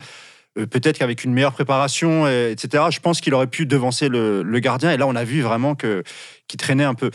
euh, 0.59 0.67
peut-être 0.67 0.99
qu'avec 0.99 1.23
une 1.23 1.33
meilleure 1.33 1.53
préparation, 1.53 2.25
euh, 2.25 2.51
etc., 2.51 2.85
je 2.91 2.99
pense 2.99 3.21
qu'il 3.21 3.33
aurait 3.33 3.47
pu 3.47 3.65
devancer 3.65 4.07
le, 4.07 4.43
le 4.43 4.59
gardien. 4.59 4.91
Et 4.91 4.97
là, 4.97 5.07
on 5.07 5.15
a 5.15 5.23
vu 5.23 5.41
vraiment 5.41 5.73
que 5.73 6.03
qu'il 6.47 6.59
traînait 6.59 6.83
un 6.83 6.95
peu. 6.95 7.09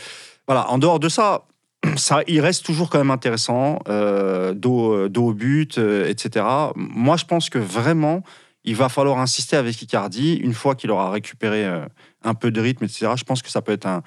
Voilà. 0.47 0.69
En 0.69 0.77
dehors 0.77 0.99
de 0.99 1.07
ça, 1.07 1.45
ça, 1.97 2.21
il 2.27 2.41
reste 2.41 2.65
toujours 2.65 2.89
quand 2.89 2.97
même 2.97 3.11
intéressant, 3.11 3.79
euh, 3.87 4.53
dos, 4.53 4.93
euh, 4.93 5.09
dos 5.09 5.27
au 5.27 5.33
but, 5.33 5.77
euh, 5.77 6.07
etc. 6.07 6.45
Moi, 6.75 7.17
je 7.17 7.25
pense 7.25 7.49
que 7.49 7.59
vraiment, 7.59 8.23
il 8.63 8.75
va 8.75 8.89
falloir 8.89 9.19
insister 9.19 9.55
avec 9.55 9.81
Icardi 9.81 10.35
une 10.35 10.53
fois 10.53 10.75
qu'il 10.75 10.91
aura 10.91 11.11
récupéré 11.11 11.65
euh, 11.65 11.85
un 12.23 12.33
peu 12.33 12.51
de 12.51 12.59
rythme, 12.59 12.85
etc. 12.85 13.11
Je 13.15 13.23
pense 13.23 13.41
que 13.41 13.49
ça 13.49 13.61
peut 13.61 13.71
être 13.71 13.85
un, 13.85 14.01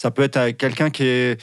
ça 0.00 0.10
peut 0.10 0.22
être 0.22 0.50
quelqu'un 0.56 0.88
qui 0.90 1.02
est 1.04 1.40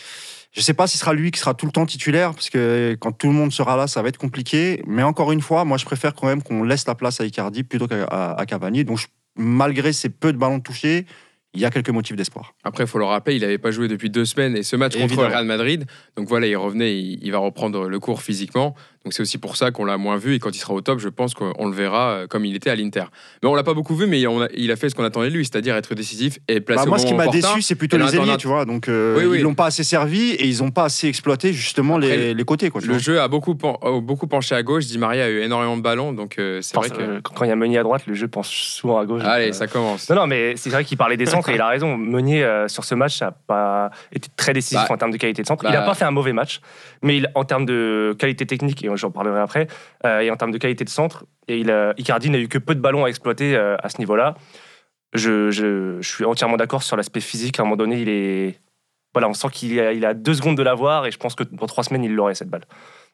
je 0.54 0.62
sais 0.62 0.74
pas 0.74 0.88
si 0.88 0.94
ce 0.98 1.02
sera 1.02 1.14
lui 1.14 1.30
qui 1.30 1.40
sera 1.40 1.54
tout 1.54 1.68
le 1.68 1.72
temps 1.72 1.86
titulaire, 1.86 2.34
parce 2.34 2.50
que 2.50 2.98
quand 3.00 3.12
tout 3.12 3.28
le 3.28 3.34
monde 3.34 3.52
sera 3.52 3.78
là, 3.78 3.86
ça 3.86 4.02
va 4.02 4.08
être 4.10 4.18
compliqué. 4.18 4.82
Mais 4.88 5.04
encore 5.04 5.32
une 5.32 5.42
fois, 5.42 5.66
moi, 5.66 5.78
je 5.78 5.86
préfère 5.86 6.16
quand 6.16 6.26
même 6.26 6.42
qu'on 6.42 6.64
laisse 6.64 6.88
la 6.88 6.96
place 6.96 7.22
à 7.22 7.26
Icardi 7.26 7.62
plutôt 7.64 7.86
qu'à 7.88 8.44
Cavani. 8.48 8.84
Donc, 8.84 8.98
je- 8.98 9.06
malgré 9.38 9.94
ces 9.94 10.10
peu 10.10 10.34
de 10.34 10.38
ballons 10.40 10.60
touchés, 10.60 11.06
il 11.54 11.62
y 11.62 11.66
a 11.66 11.70
quelques 11.70 11.92
motifs 11.92 12.16
d'espoir. 12.16 12.56
Après, 12.64 12.86
il 12.86 12.88
faut 12.88 12.98
le 12.98 13.06
rappeler, 13.06 13.36
il 13.36 13.42
n'avait 13.42 13.60
pas 13.60 13.70
joué 13.70 13.88
depuis 13.88 14.10
deux 14.10 14.26
semaines 14.26 14.56
et 14.58 14.64
ce 14.64 14.76
match 14.76 14.96
contre 15.02 15.14
le 15.22 15.28
Real 15.36 15.46
Madrid. 15.46 15.86
Donc 16.16 16.28
voilà, 16.28 16.48
il 16.48 16.56
revenait, 16.58 16.98
il, 17.00 17.20
il 17.24 17.32
va 17.32 17.38
reprendre 17.38 17.88
le 17.88 18.00
cours 18.00 18.24
physiquement. 18.24 18.74
Donc 19.08 19.14
c'est 19.14 19.22
aussi 19.22 19.38
pour 19.38 19.56
ça 19.56 19.72
qu'on 19.72 19.86
l'a 19.86 19.98
moins 19.98 20.18
vu 20.18 20.36
et 20.36 20.40
quand 20.40 20.54
il 20.54 20.60
sera 20.60 20.74
au 20.74 20.82
top, 20.82 21.00
je 21.00 21.08
pense 21.08 21.34
qu'on 21.34 21.66
le 21.66 21.72
verra 21.74 22.10
euh, 22.10 22.28
comme 22.28 22.44
il 22.44 22.58
était 22.58 22.70
à 22.70 22.76
l'Inter. 22.76 23.06
Mais 23.42 23.48
on 23.48 23.56
l'a 23.56 23.64
pas 23.64 23.74
beaucoup 23.74 23.96
vu, 23.96 24.06
mais 24.06 24.28
on 24.28 24.42
a- 24.42 24.50
il 24.54 24.70
a 24.70 24.76
fait 24.76 24.90
ce 24.90 24.96
qu'on 24.96 25.06
attendait 25.06 25.30
de 25.30 25.34
lui, 25.34 25.46
c'est-à-dire 25.46 25.78
être 25.78 25.96
décisif 25.96 26.40
et 26.50 26.60
placer 26.60 26.82
Bah, 26.82 26.88
au 26.88 26.90
moi, 26.90 26.98
ce 27.00 27.06
qui 27.06 27.14
m'a 27.14 27.28
déçu, 27.28 27.62
c'est 27.62 27.76
plutôt 27.76 27.96
les 27.98 28.14
ailiers, 28.18 28.36
tu 28.36 28.48
vois. 28.48 28.66
Donc, 28.66 28.90
euh, 28.90 29.16
Oui, 29.18 29.24
oui. 29.24 29.38
ils 29.38 29.44
l'ont 29.44 29.54
pas 29.56 29.68
assez 29.68 29.86
servi 29.86 30.32
et 30.32 30.46
ils 30.46 30.62
n'ont 30.62 30.72
pas 30.72 30.84
assez 30.84 31.08
exploité 31.08 31.54
justement 31.54 31.96
Après, 31.96 32.18
les, 32.18 32.34
les 32.34 32.44
côtés. 32.44 32.70
Quoi, 32.70 32.82
Le 32.82 32.88
vois. 32.88 32.98
jeu 32.98 33.22
a 33.22 33.30
beaucoup, 33.30 33.56
pen- 33.56 33.78
a 33.82 33.98
beaucoup 34.02 34.28
penché 34.28 34.56
à 34.56 34.62
gauche. 34.62 34.86
Di 34.88 34.98
Maria 34.98 35.24
a 35.24 35.30
eu 35.30 35.40
énormément 35.40 35.78
de 35.78 35.82
ballons, 35.84 36.12
donc 36.12 36.36
euh, 36.38 36.60
c'est 36.62 36.76
vrai 36.76 36.90
que. 36.90 37.00
euh, 37.02 37.22
quand 37.24 37.46
il 37.46 37.48
y 37.48 37.52
a 37.52 37.56
Meunier 37.56 37.78
à 37.78 37.84
droite, 37.84 38.02
le 38.08 38.14
jeu 38.14 38.28
pense 38.28 38.50
souvent 38.50 38.98
à 39.00 39.06
gauche. 39.06 39.22
donc, 39.22 39.32
Allez, 39.32 39.52
euh, 39.52 39.54
ça 39.54 39.68
commence. 39.68 40.10
Non, 40.10 40.18
non, 40.18 40.28
mais 40.28 40.58
c'est 40.58 40.70
vrai 40.70 40.84
qu'il 40.84 40.98
parlait 40.98 41.16
des 41.16 41.26
centres 41.28 41.48
et 41.52 41.56
il 41.56 41.62
a 41.62 41.70
raison. 41.70 41.96
Meunier, 41.96 42.44
euh, 42.44 42.68
sur 42.68 42.84
ce 42.84 42.94
match, 42.94 43.22
n'a 43.22 43.32
pas 43.32 43.90
été 44.12 44.28
très 44.36 44.52
décisif 44.52 44.80
Bah, 44.90 44.94
en 44.94 44.98
termes 44.98 45.12
de 45.12 45.18
qualité 45.18 45.44
de 45.44 45.48
centre. 45.48 45.64
il 45.64 45.72
bah- 45.72 45.80
n'a 45.80 45.86
pas 45.86 45.94
fait 45.94 46.04
un 46.04 46.12
mauvais 46.12 46.34
match, 46.34 46.60
mais 47.04 47.16
il, 47.16 47.32
en 47.36 47.46
termes 47.46 47.66
de 47.66 48.14
qualité 48.20 48.46
technique, 48.46 48.84
et 48.84 48.90
j'en 48.98 49.12
parlerai 49.12 49.40
après, 49.40 49.68
euh, 50.06 50.20
et 50.22 50.30
en 50.32 50.36
termes 50.38 50.52
de 50.52 50.58
qualité 50.58 50.84
de 50.84 50.90
centre, 50.90 51.26
et 51.48 51.58
il, 51.60 51.72
a- 51.72 51.94
Icardi 51.98 52.30
n'a 52.30 52.40
eu 52.40 52.48
que 52.48 52.58
peu 52.58 52.76
de 52.76 52.80
ballons 52.82 53.06
à 53.06 53.08
exploiter 53.10 53.56
euh, 53.56 53.76
à 53.82 53.90
ce 53.90 54.00
niveau-là. 54.00 54.36
Je, 55.14 55.50
je- 55.52 55.98
je 56.02 56.08
suis 56.10 56.26
entièrement 56.26 56.58
d'accord 56.58 56.84
sur 56.84 56.98
l'aspect 56.98 57.22
physique. 57.22 57.60
À 57.60 57.64
un 57.64 57.66
moment 57.66 57.78
donné, 57.78 58.02
il 58.02 58.10
est. 58.10 58.60
Voilà, 59.14 59.30
on 59.30 59.34
sent 59.34 59.48
qu'il 59.52 59.80
a, 59.80 59.94
il 59.94 60.06
a 60.06 60.14
deux 60.14 60.34
secondes 60.34 60.58
de 60.58 60.64
l'avoir 60.64 61.06
et 61.08 61.12
je 61.12 61.18
pense 61.18 61.34
que 61.34 61.44
dans 61.44 61.66
trois 61.66 61.84
semaines, 61.84 62.04
il 62.04 62.14
l'aurait 62.14 62.36
cette 62.36 62.50
balle. 62.50 62.66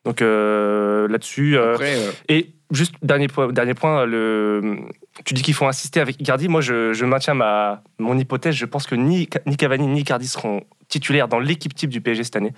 Donc 0.04 0.22
euh, 0.22 1.08
là-dessus. 1.08 1.56
euh, 1.58 1.76
euh, 1.96 2.12
et 2.28 2.56
juste 2.72 2.96
dernier 3.04 3.28
point, 3.28 3.48
dernier 3.54 3.74
point 3.76 4.06
le, 4.06 4.80
tu 5.24 5.34
dis 5.34 5.44
qu'il 5.44 5.54
faut 5.54 5.66
insister 5.68 6.02
avec 6.02 6.20
Icardi. 6.20 6.50
Moi, 6.50 6.60
je, 6.62 6.92
je 6.94 7.06
maintiens 7.06 7.36
ma, 7.36 7.84
mon 8.00 8.18
hypothèse. 8.18 8.56
Je 8.56 8.66
pense 8.66 8.86
que 8.86 8.96
ni, 8.96 9.30
ni 9.46 9.56
Cavani 9.56 9.88
ni 9.88 10.02
Icardi 10.02 10.28
seront 10.28 10.64
titulaires 10.90 11.28
dans 11.30 11.40
l'équipe 11.40 11.74
type 11.74 11.90
du 11.92 12.02
PSG 12.02 12.24
cette 12.26 12.36
année, 12.36 12.52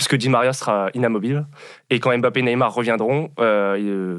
puisque 0.00 0.16
Di 0.16 0.30
Maria 0.30 0.54
sera 0.54 0.88
inammobile. 0.94 1.44
Et 1.90 2.00
quand 2.00 2.16
Mbappé 2.16 2.40
et 2.40 2.42
Neymar 2.42 2.72
reviendront, 2.72 3.30
euh, 3.38 3.76
euh, 3.78 4.18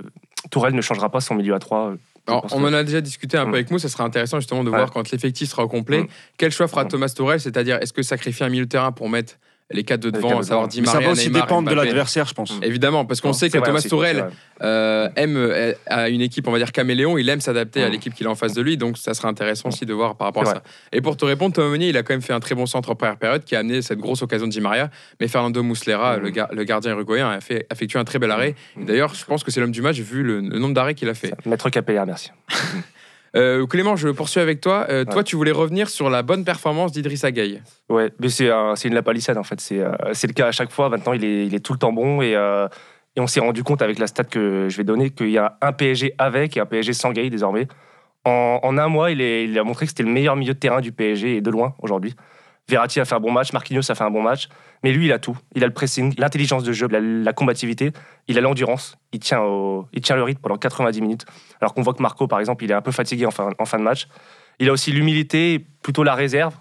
Tourelle 0.51 0.75
ne 0.75 0.81
changera 0.81 1.09
pas 1.09 1.21
son 1.21 1.33
milieu 1.33 1.55
à 1.55 1.59
3. 1.59 1.95
alors, 2.27 2.43
pense 2.43 2.53
on 2.53 2.59
que- 2.61 2.65
en 2.67 2.73
a 2.73 2.83
déjà 2.83 3.01
discuté 3.01 3.35
un 3.35 3.45
peu 3.45 3.49
Mm. 3.49 3.53
avec 3.55 3.71
nous. 3.71 3.79
Ça 3.79 3.89
sera 3.89 4.03
intéressant 4.03 4.37
justement 4.39 4.63
de 4.63 4.69
Ouais. 4.69 4.77
voir 4.77 4.91
quand 4.91 5.09
l'effectif 5.11 5.49
sera 5.49 5.63
au 5.63 5.67
complet. 5.67 6.03
Mm. 6.03 6.07
Quel 6.37 6.51
choix 6.51 6.67
fera 6.67 6.83
Mm. 6.83 6.89
Thomas 6.89 7.09
Tourelle 7.17 7.39
C'est-à-dire, 7.39 7.79
est-ce 7.81 7.93
que 7.93 8.03
sacrifier 8.03 8.45
un 8.45 8.49
milieu 8.49 8.65
de 8.65 8.69
terrain 8.69 8.91
pour 8.91 9.09
mettre 9.09 9.33
les 9.73 9.83
quatre 9.83 10.01
de 10.01 10.09
devant, 10.09 10.39
à 10.39 10.43
savoir. 10.43 10.67
Di 10.67 10.81
Mais 10.81 10.87
ça 10.87 10.93
Maria, 10.93 11.07
va 11.07 11.13
aussi 11.13 11.27
Neymar, 11.29 11.41
dépendre 11.47 11.69
de 11.69 11.75
l'adversaire, 11.75 12.25
je 12.27 12.33
pense. 12.33 12.53
Évidemment, 12.61 13.05
parce 13.05 13.21
qu'on 13.21 13.33
sait 13.33 13.49
que 13.49 13.57
vrai 13.57 13.67
Thomas 13.67 13.79
vrai. 13.91 14.25
euh, 14.61 15.09
aime 15.15 15.35
euh, 15.37 15.73
à 15.87 16.09
une 16.09 16.21
équipe, 16.21 16.47
on 16.47 16.51
va 16.51 16.57
dire 16.57 16.71
caméléon, 16.71 17.17
il 17.17 17.27
aime 17.29 17.41
s'adapter 17.41 17.83
à 17.83 17.89
Mm. 17.89 17.91
l'équipe 17.91 18.13
qu'il 18.13 18.27
a 18.27 18.29
en 18.29 18.35
face 18.35 18.53
de 18.53 18.61
lui, 18.61 18.77
donc 18.77 18.97
ça 18.97 19.13
sera 19.13 19.27
intéressant 19.27 19.69
aussi 19.69 19.85
de 19.85 19.93
voir 19.93 20.15
par 20.15 20.27
rapport 20.27 20.43
à 20.43 20.45
ça. 20.53 20.63
Et 20.91 21.01
pour 21.01 21.17
te 21.17 21.25
répondre, 21.25 21.53
Thomas 21.55 21.69
Meunier, 21.69 21.89
il 21.89 21.97
a 21.97 22.03
quand 22.03 22.13
même 22.13 22.21
fait 22.21 22.33
un 22.33 22.39
très 22.39 22.55
bon 22.55 22.65
centre 22.65 22.89
en 22.91 22.95
première 22.95 23.17
période 23.17 23.43
qui 23.43 23.55
a 23.55 23.59
amené 23.59 23.81
cette 23.81 23.99
grosse 23.99 24.21
occasion 24.21 24.47
de 24.47 24.51
Di 24.51 24.61
Maria, 24.61 24.89
mais 25.19 25.27
Fernando 25.27 25.61
Muslera, 25.63 26.17
Mm. 26.17 26.21
le, 26.21 26.29
gar- 26.29 26.53
le 26.53 26.63
gardien 26.63 26.91
uruguayen, 26.91 27.29
a 27.29 27.41
fait, 27.41 27.65
effectué 27.71 27.99
un 27.99 28.03
très 28.03 28.19
bel 28.19 28.31
arrêt. 28.31 28.55
Mm. 28.75 28.81
Et 28.81 28.85
D'ailleurs, 28.85 29.13
je 29.15 29.25
pense 29.25 29.43
que 29.43 29.51
c'est 29.51 29.59
l'homme 29.59 29.71
du 29.71 29.81
match 29.81 29.97
vu 29.99 30.23
le, 30.23 30.41
le 30.41 30.59
nombre 30.59 30.73
d'arrêts 30.73 30.93
qu'il 30.95 31.09
a 31.09 31.13
fait. 31.13 31.33
Maître 31.45 31.69
Capella, 31.69 32.05
merci. 32.05 32.31
Euh, 33.35 33.65
Clément, 33.65 33.95
je 33.95 34.09
poursuis 34.09 34.39
avec 34.41 34.59
toi. 34.61 34.85
Euh, 34.89 35.05
Toi, 35.05 35.23
tu 35.23 35.35
voulais 35.35 35.51
revenir 35.51 35.89
sur 35.89 36.09
la 36.09 36.21
bonne 36.21 36.43
performance 36.43 36.91
d'Idrissa 36.91 37.31
Gueye. 37.31 37.61
Ouais, 37.89 38.11
mais 38.19 38.29
c'est 38.29 38.49
un- 38.51 38.75
c'est 38.75 38.87
une 38.89 38.93
lapalissade 38.93 39.37
en 39.37 39.43
fait. 39.43 39.61
C'est 39.61 39.79
euh, 39.79 39.91
c'est 40.13 40.27
le 40.27 40.33
cas 40.33 40.47
à 40.47 40.51
chaque 40.51 40.71
fois. 40.71 40.89
Maintenant, 40.89 41.13
il 41.13 41.23
est, 41.23 41.45
il 41.47 41.55
est 41.55 41.59
tout 41.59 41.73
le 41.73 41.79
temps 41.79 41.93
bon 41.93 42.21
et, 42.21 42.31
et 42.33 43.19
on 43.21 43.27
s'est 43.27 43.39
rendu 43.39 43.63
compte 43.63 43.81
avec 43.81 43.99
la 43.99 44.07
stat 44.07 44.25
que 44.25 44.67
je 44.69 44.77
vais 44.77 44.83
donner 44.83 45.09
qu'il 45.11 45.29
y 45.31 45.37
a 45.37 45.57
un 45.61 45.71
PSG 45.71 46.13
avec 46.17 46.57
et 46.57 46.59
un 46.59 46.65
PSG 46.65 46.93
sans 46.93 47.11
Gay 47.11 47.29
désormais. 47.29 47.67
En, 48.25 48.59
en 48.61 48.77
un 48.77 48.87
mois, 48.87 49.11
il, 49.11 49.19
est- 49.21 49.45
il 49.45 49.57
a 49.57 49.63
montré 49.63 49.85
que 49.85 49.89
c'était 49.91 50.03
le 50.03 50.11
meilleur 50.11 50.35
milieu 50.35 50.53
de 50.53 50.59
terrain 50.59 50.79
du 50.81 50.91
PSG 50.91 51.37
et 51.37 51.41
de 51.41 51.49
loin 51.49 51.73
aujourd'hui. 51.81 52.15
Verratti 52.69 52.99
a 52.99 53.05
fait 53.05 53.15
un 53.15 53.19
bon 53.19 53.31
match, 53.31 53.51
Marquinhos 53.53 53.89
a 53.91 53.95
fait 53.95 54.03
un 54.03 54.11
bon 54.11 54.21
match, 54.21 54.47
mais 54.83 54.91
lui, 54.93 55.05
il 55.05 55.11
a 55.11 55.19
tout. 55.19 55.37
Il 55.55 55.63
a 55.63 55.67
le 55.67 55.73
pressing, 55.73 56.13
l'intelligence 56.17 56.63
de 56.63 56.71
jeu, 56.71 56.87
la, 56.89 56.99
la 57.01 57.33
combativité, 57.33 57.91
il 58.27 58.37
a 58.37 58.41
l'endurance, 58.41 58.95
il 59.11 59.19
tient, 59.19 59.41
au- 59.41 59.87
il 59.93 60.01
tient 60.01 60.15
le 60.15 60.23
rythme 60.23 60.41
pendant 60.41 60.57
90 60.57 61.01
minutes. 61.01 61.25
Alors 61.59 61.73
qu'on 61.73 61.81
voit 61.81 61.93
que 61.93 62.01
Marco, 62.01 62.27
par 62.27 62.39
exemple, 62.39 62.63
il 62.63 62.71
est 62.71 62.73
un 62.73 62.81
peu 62.81 62.91
fatigué 62.91 63.25
en 63.25 63.31
fin, 63.31 63.49
en 63.57 63.65
fin 63.65 63.77
de 63.77 63.83
match. 63.83 64.07
Il 64.59 64.69
a 64.69 64.71
aussi 64.73 64.91
l'humilité, 64.91 65.65
plutôt 65.81 66.03
la 66.03 66.13
réserve. 66.15 66.53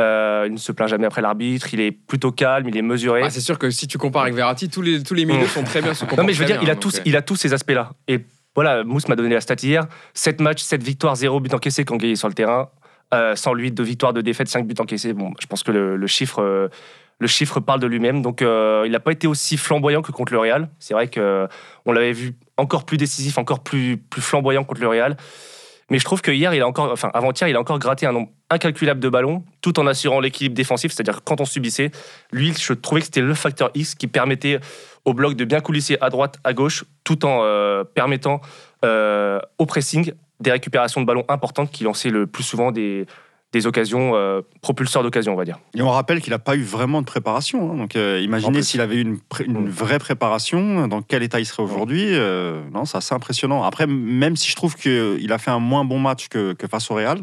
Euh, 0.00 0.44
il 0.46 0.52
ne 0.52 0.58
se 0.58 0.72
plaint 0.72 0.88
jamais 0.88 1.06
après 1.06 1.22
l'arbitre, 1.22 1.72
il 1.72 1.80
est 1.80 1.90
plutôt 1.90 2.30
calme, 2.30 2.68
il 2.68 2.76
est 2.76 2.82
mesuré. 2.82 3.22
Ah, 3.24 3.30
c'est 3.30 3.40
sûr 3.40 3.58
que 3.58 3.70
si 3.70 3.88
tu 3.88 3.96
compares 3.96 4.22
avec 4.22 4.34
Verratti, 4.34 4.68
tous 4.68 4.82
les, 4.82 5.02
tous 5.02 5.14
les 5.14 5.24
milieux 5.24 5.44
Mm. 5.46 5.48
sont 5.48 5.62
très 5.64 5.80
bien. 5.80 5.94
se 5.94 6.04
non, 6.04 6.22
mais 6.24 6.34
je 6.34 6.38
veux 6.40 6.44
dire, 6.44 6.56
bien, 6.56 6.64
il 6.64 6.70
a, 6.70 6.76
tous, 6.76 6.92
donc, 6.96 7.00
euh, 7.00 7.02
il 7.06 7.16
a 7.16 7.22
tous 7.22 7.36
ces 7.36 7.54
aspects-là. 7.54 7.92
Et 8.06 8.20
voilà, 8.54 8.84
Mousse 8.84 9.08
m'a 9.08 9.16
donné 9.16 9.34
la 9.34 9.40
stat 9.40 9.54
hier 9.62 9.86
7 10.12 10.40
matchs, 10.42 10.62
7 10.62 10.82
victoires, 10.82 11.16
0 11.16 11.40
but 11.40 11.54
encaissé 11.54 11.84
quand 11.86 11.96
Gueye 11.96 12.12
est 12.12 12.16
sur 12.16 12.28
le 12.28 12.34
terrain. 12.34 12.68
Euh, 13.14 13.36
sans 13.36 13.54
lui, 13.54 13.70
2 13.70 13.82
victoires, 13.82 14.12
2 14.12 14.22
défaites, 14.22 14.48
5 14.48 14.66
buts 14.66 14.74
encaissés. 14.78 15.12
Bon, 15.12 15.32
je 15.40 15.46
pense 15.46 15.62
que 15.62 15.70
le, 15.70 16.06
chiffre. 16.06 16.42
euh, 16.42 16.68
le 17.18 17.26
chiffre 17.26 17.60
parle 17.60 17.80
de 17.80 17.86
lui-même, 17.86 18.20
donc 18.20 18.42
euh, 18.42 18.82
il 18.84 18.92
n'a 18.92 19.00
pas 19.00 19.12
été 19.12 19.26
aussi 19.26 19.56
flamboyant 19.56 20.02
que 20.02 20.12
contre 20.12 20.32
le 20.32 20.38
Real. 20.38 20.68
C'est 20.78 20.94
vrai 20.94 21.08
que 21.08 21.20
euh, 21.20 21.46
on 21.86 21.92
l'avait 21.92 22.12
vu 22.12 22.34
encore 22.56 22.84
plus 22.84 22.98
décisif, 22.98 23.38
encore 23.38 23.62
plus, 23.62 23.96
plus 23.96 24.20
flamboyant 24.20 24.64
contre 24.64 24.82
le 24.82 24.88
Real. 24.88 25.16
Mais 25.88 25.98
je 25.98 26.04
trouve 26.04 26.20
que 26.20 26.32
hier, 26.32 26.52
il 26.52 26.60
a 26.60 26.66
encore, 26.66 26.90
enfin 26.90 27.10
avant-hier, 27.14 27.48
il 27.48 27.56
a 27.56 27.60
encore 27.60 27.78
gratté 27.78 28.06
un 28.06 28.12
nombre 28.12 28.30
incalculable 28.50 28.98
de 29.00 29.08
ballons, 29.08 29.44
tout 29.62 29.78
en 29.78 29.86
assurant 29.86 30.20
l'équilibre 30.20 30.54
défensif. 30.54 30.92
C'est-à-dire 30.92 31.22
quand 31.22 31.40
on 31.40 31.44
subissait, 31.44 31.92
lui, 32.32 32.52
je 32.52 32.72
trouvais 32.72 33.00
que 33.00 33.06
c'était 33.06 33.20
le 33.20 33.34
facteur 33.34 33.70
X 33.74 33.94
qui 33.94 34.08
permettait 34.08 34.58
au 35.04 35.14
bloc 35.14 35.36
de 35.36 35.44
bien 35.44 35.60
coulisser 35.60 35.96
à 36.00 36.10
droite, 36.10 36.38
à 36.42 36.52
gauche, 36.54 36.84
tout 37.04 37.24
en 37.24 37.84
permettant 37.94 38.40
au 38.82 39.66
pressing 39.66 40.12
des 40.40 40.50
récupérations 40.50 41.00
de 41.00 41.06
ballons 41.06 41.24
importantes 41.28 41.70
qui 41.70 41.84
lançaient 41.84 42.10
le 42.10 42.26
plus 42.26 42.42
souvent 42.44 42.70
des, 42.72 43.06
des 43.52 43.66
occasions, 43.66 44.12
euh, 44.14 44.42
propulseurs 44.60 45.02
d'occasion, 45.02 45.32
on 45.32 45.36
va 45.36 45.44
dire. 45.44 45.58
Et 45.74 45.80
on 45.82 45.88
rappelle 45.90 46.20
qu'il 46.20 46.32
n'a 46.32 46.38
pas 46.38 46.56
eu 46.56 46.62
vraiment 46.62 47.00
de 47.00 47.06
préparation. 47.06 47.72
hein. 47.72 47.76
Donc 47.76 47.96
euh, 47.96 48.20
imaginez 48.22 48.62
s'il 48.62 48.80
avait 48.80 48.96
eu 48.96 49.00
une, 49.02 49.18
Mm. 49.46 49.68
vraie 49.68 49.98
préparation, 49.98 50.88
dans 50.88 51.00
quel 51.02 51.22
état 51.22 51.40
il 51.40 51.46
serait 51.46 51.62
aujourd'hui. 51.62 52.04
euh, 52.12 52.60
non, 52.72 52.84
c'est 52.84 52.98
assez 52.98 53.14
impressionnant. 53.14 53.62
Après, 53.62 53.86
même 53.86 54.36
si 54.36 54.50
je 54.50 54.56
trouve 54.56 54.74
qu'il 54.74 55.32
a 55.32 55.38
fait 55.38 55.50
un 55.50 55.58
moins 55.60 55.84
bon 55.84 55.98
match 55.98 56.28
que, 56.28 56.52
que 56.52 56.66
face 56.66 56.90
au 56.90 56.94
Real, 56.94 57.18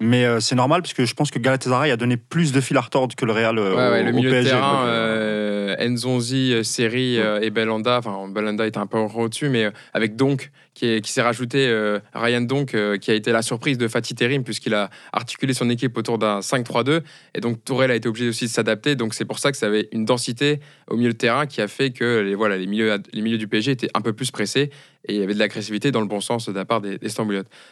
mais 0.00 0.24
euh, 0.24 0.40
c'est 0.40 0.56
normal 0.56 0.82
parce 0.82 0.92
que 0.92 1.04
je 1.04 1.14
pense 1.14 1.30
que 1.30 1.38
Galatasaray 1.38 1.90
a 1.92 1.96
donné 1.96 2.16
plus 2.16 2.50
de 2.52 2.60
fil 2.60 2.76
à 2.76 2.80
retordre 2.80 3.14
que 3.14 3.24
le 3.24 3.32
Real 3.32 3.58
euh, 3.58 3.74
Ouais, 3.76 3.90
ouais, 3.92 4.00
au, 4.00 4.04
le 4.06 4.10
au 4.10 4.14
milieu 4.16 4.30
PSG. 4.30 4.50
de 4.50 4.54
terrain, 4.56 4.72
donc, 4.80 4.86
euh, 4.88 5.88
Nzonzi, 5.88 6.64
Seri 6.64 7.18
euh, 7.20 7.40
et 7.40 7.50
Belanda, 7.50 7.98
enfin 7.98 8.28
Belanda 8.28 8.66
était 8.66 8.78
un 8.78 8.86
peu 8.86 8.98
au-dessus, 8.98 9.48
mais 9.48 9.64
euh, 9.66 9.70
avec 9.92 10.16
Donk 10.16 10.50
qui, 10.74 10.86
est- 10.86 11.00
qui 11.00 11.10
s'est 11.12 11.22
rajouté, 11.22 11.68
euh, 11.68 11.98
Ryan 12.14 12.40
Donk 12.40 12.74
euh, 12.74 12.98
qui 12.98 13.10
a 13.10 13.14
été 13.14 13.30
la 13.32 13.42
surprise 13.42 13.78
de 13.78 13.86
Fatih 13.88 14.14
Terim 14.14 14.42
puisqu'il 14.44 14.74
a 14.74 14.90
articulé 15.12 15.54
son 15.54 15.70
équipe 15.70 15.96
autour 15.96 16.18
d'un 16.18 16.40
5-3-2 16.40 17.00
et 17.34 17.40
donc 17.40 17.64
Tourelle 17.64 17.90
a 17.90 17.94
été 17.94 18.08
obligé 18.08 18.28
aussi 18.28 18.44
de 18.46 18.50
s'adapter, 18.50 18.96
donc 18.96 19.14
c'est 19.14 19.24
pour 19.24 19.38
ça 19.38 19.52
que 19.52 19.56
ça 19.56 19.66
avait 19.66 19.88
une 19.92 20.04
densité 20.04 20.60
au 20.90 20.96
milieu 20.96 21.12
de 21.12 21.16
terrain 21.16 21.46
qui 21.46 21.60
a 21.60 21.68
fait 21.68 21.90
que 21.90 22.20
les, 22.20 22.34
voilà, 22.34 22.56
les, 22.58 22.66
milieux, 22.66 22.96
les 23.12 23.22
milieux 23.22 23.38
du 23.38 23.46
PSG 23.48 23.70
étaient 23.72 23.90
un 23.94 24.00
peu 24.00 24.12
plus 24.12 24.30
pressés 24.30 24.70
et 25.06 25.14
il 25.14 25.20
y 25.20 25.22
avait 25.22 25.34
de 25.34 25.38
l'agressivité 25.38 25.90
dans 25.92 26.00
le 26.00 26.06
bon 26.06 26.20
sens 26.20 26.48
de 26.48 26.52
la 26.54 26.64
part 26.64 26.80
des, 26.80 26.98
des. 26.98 27.08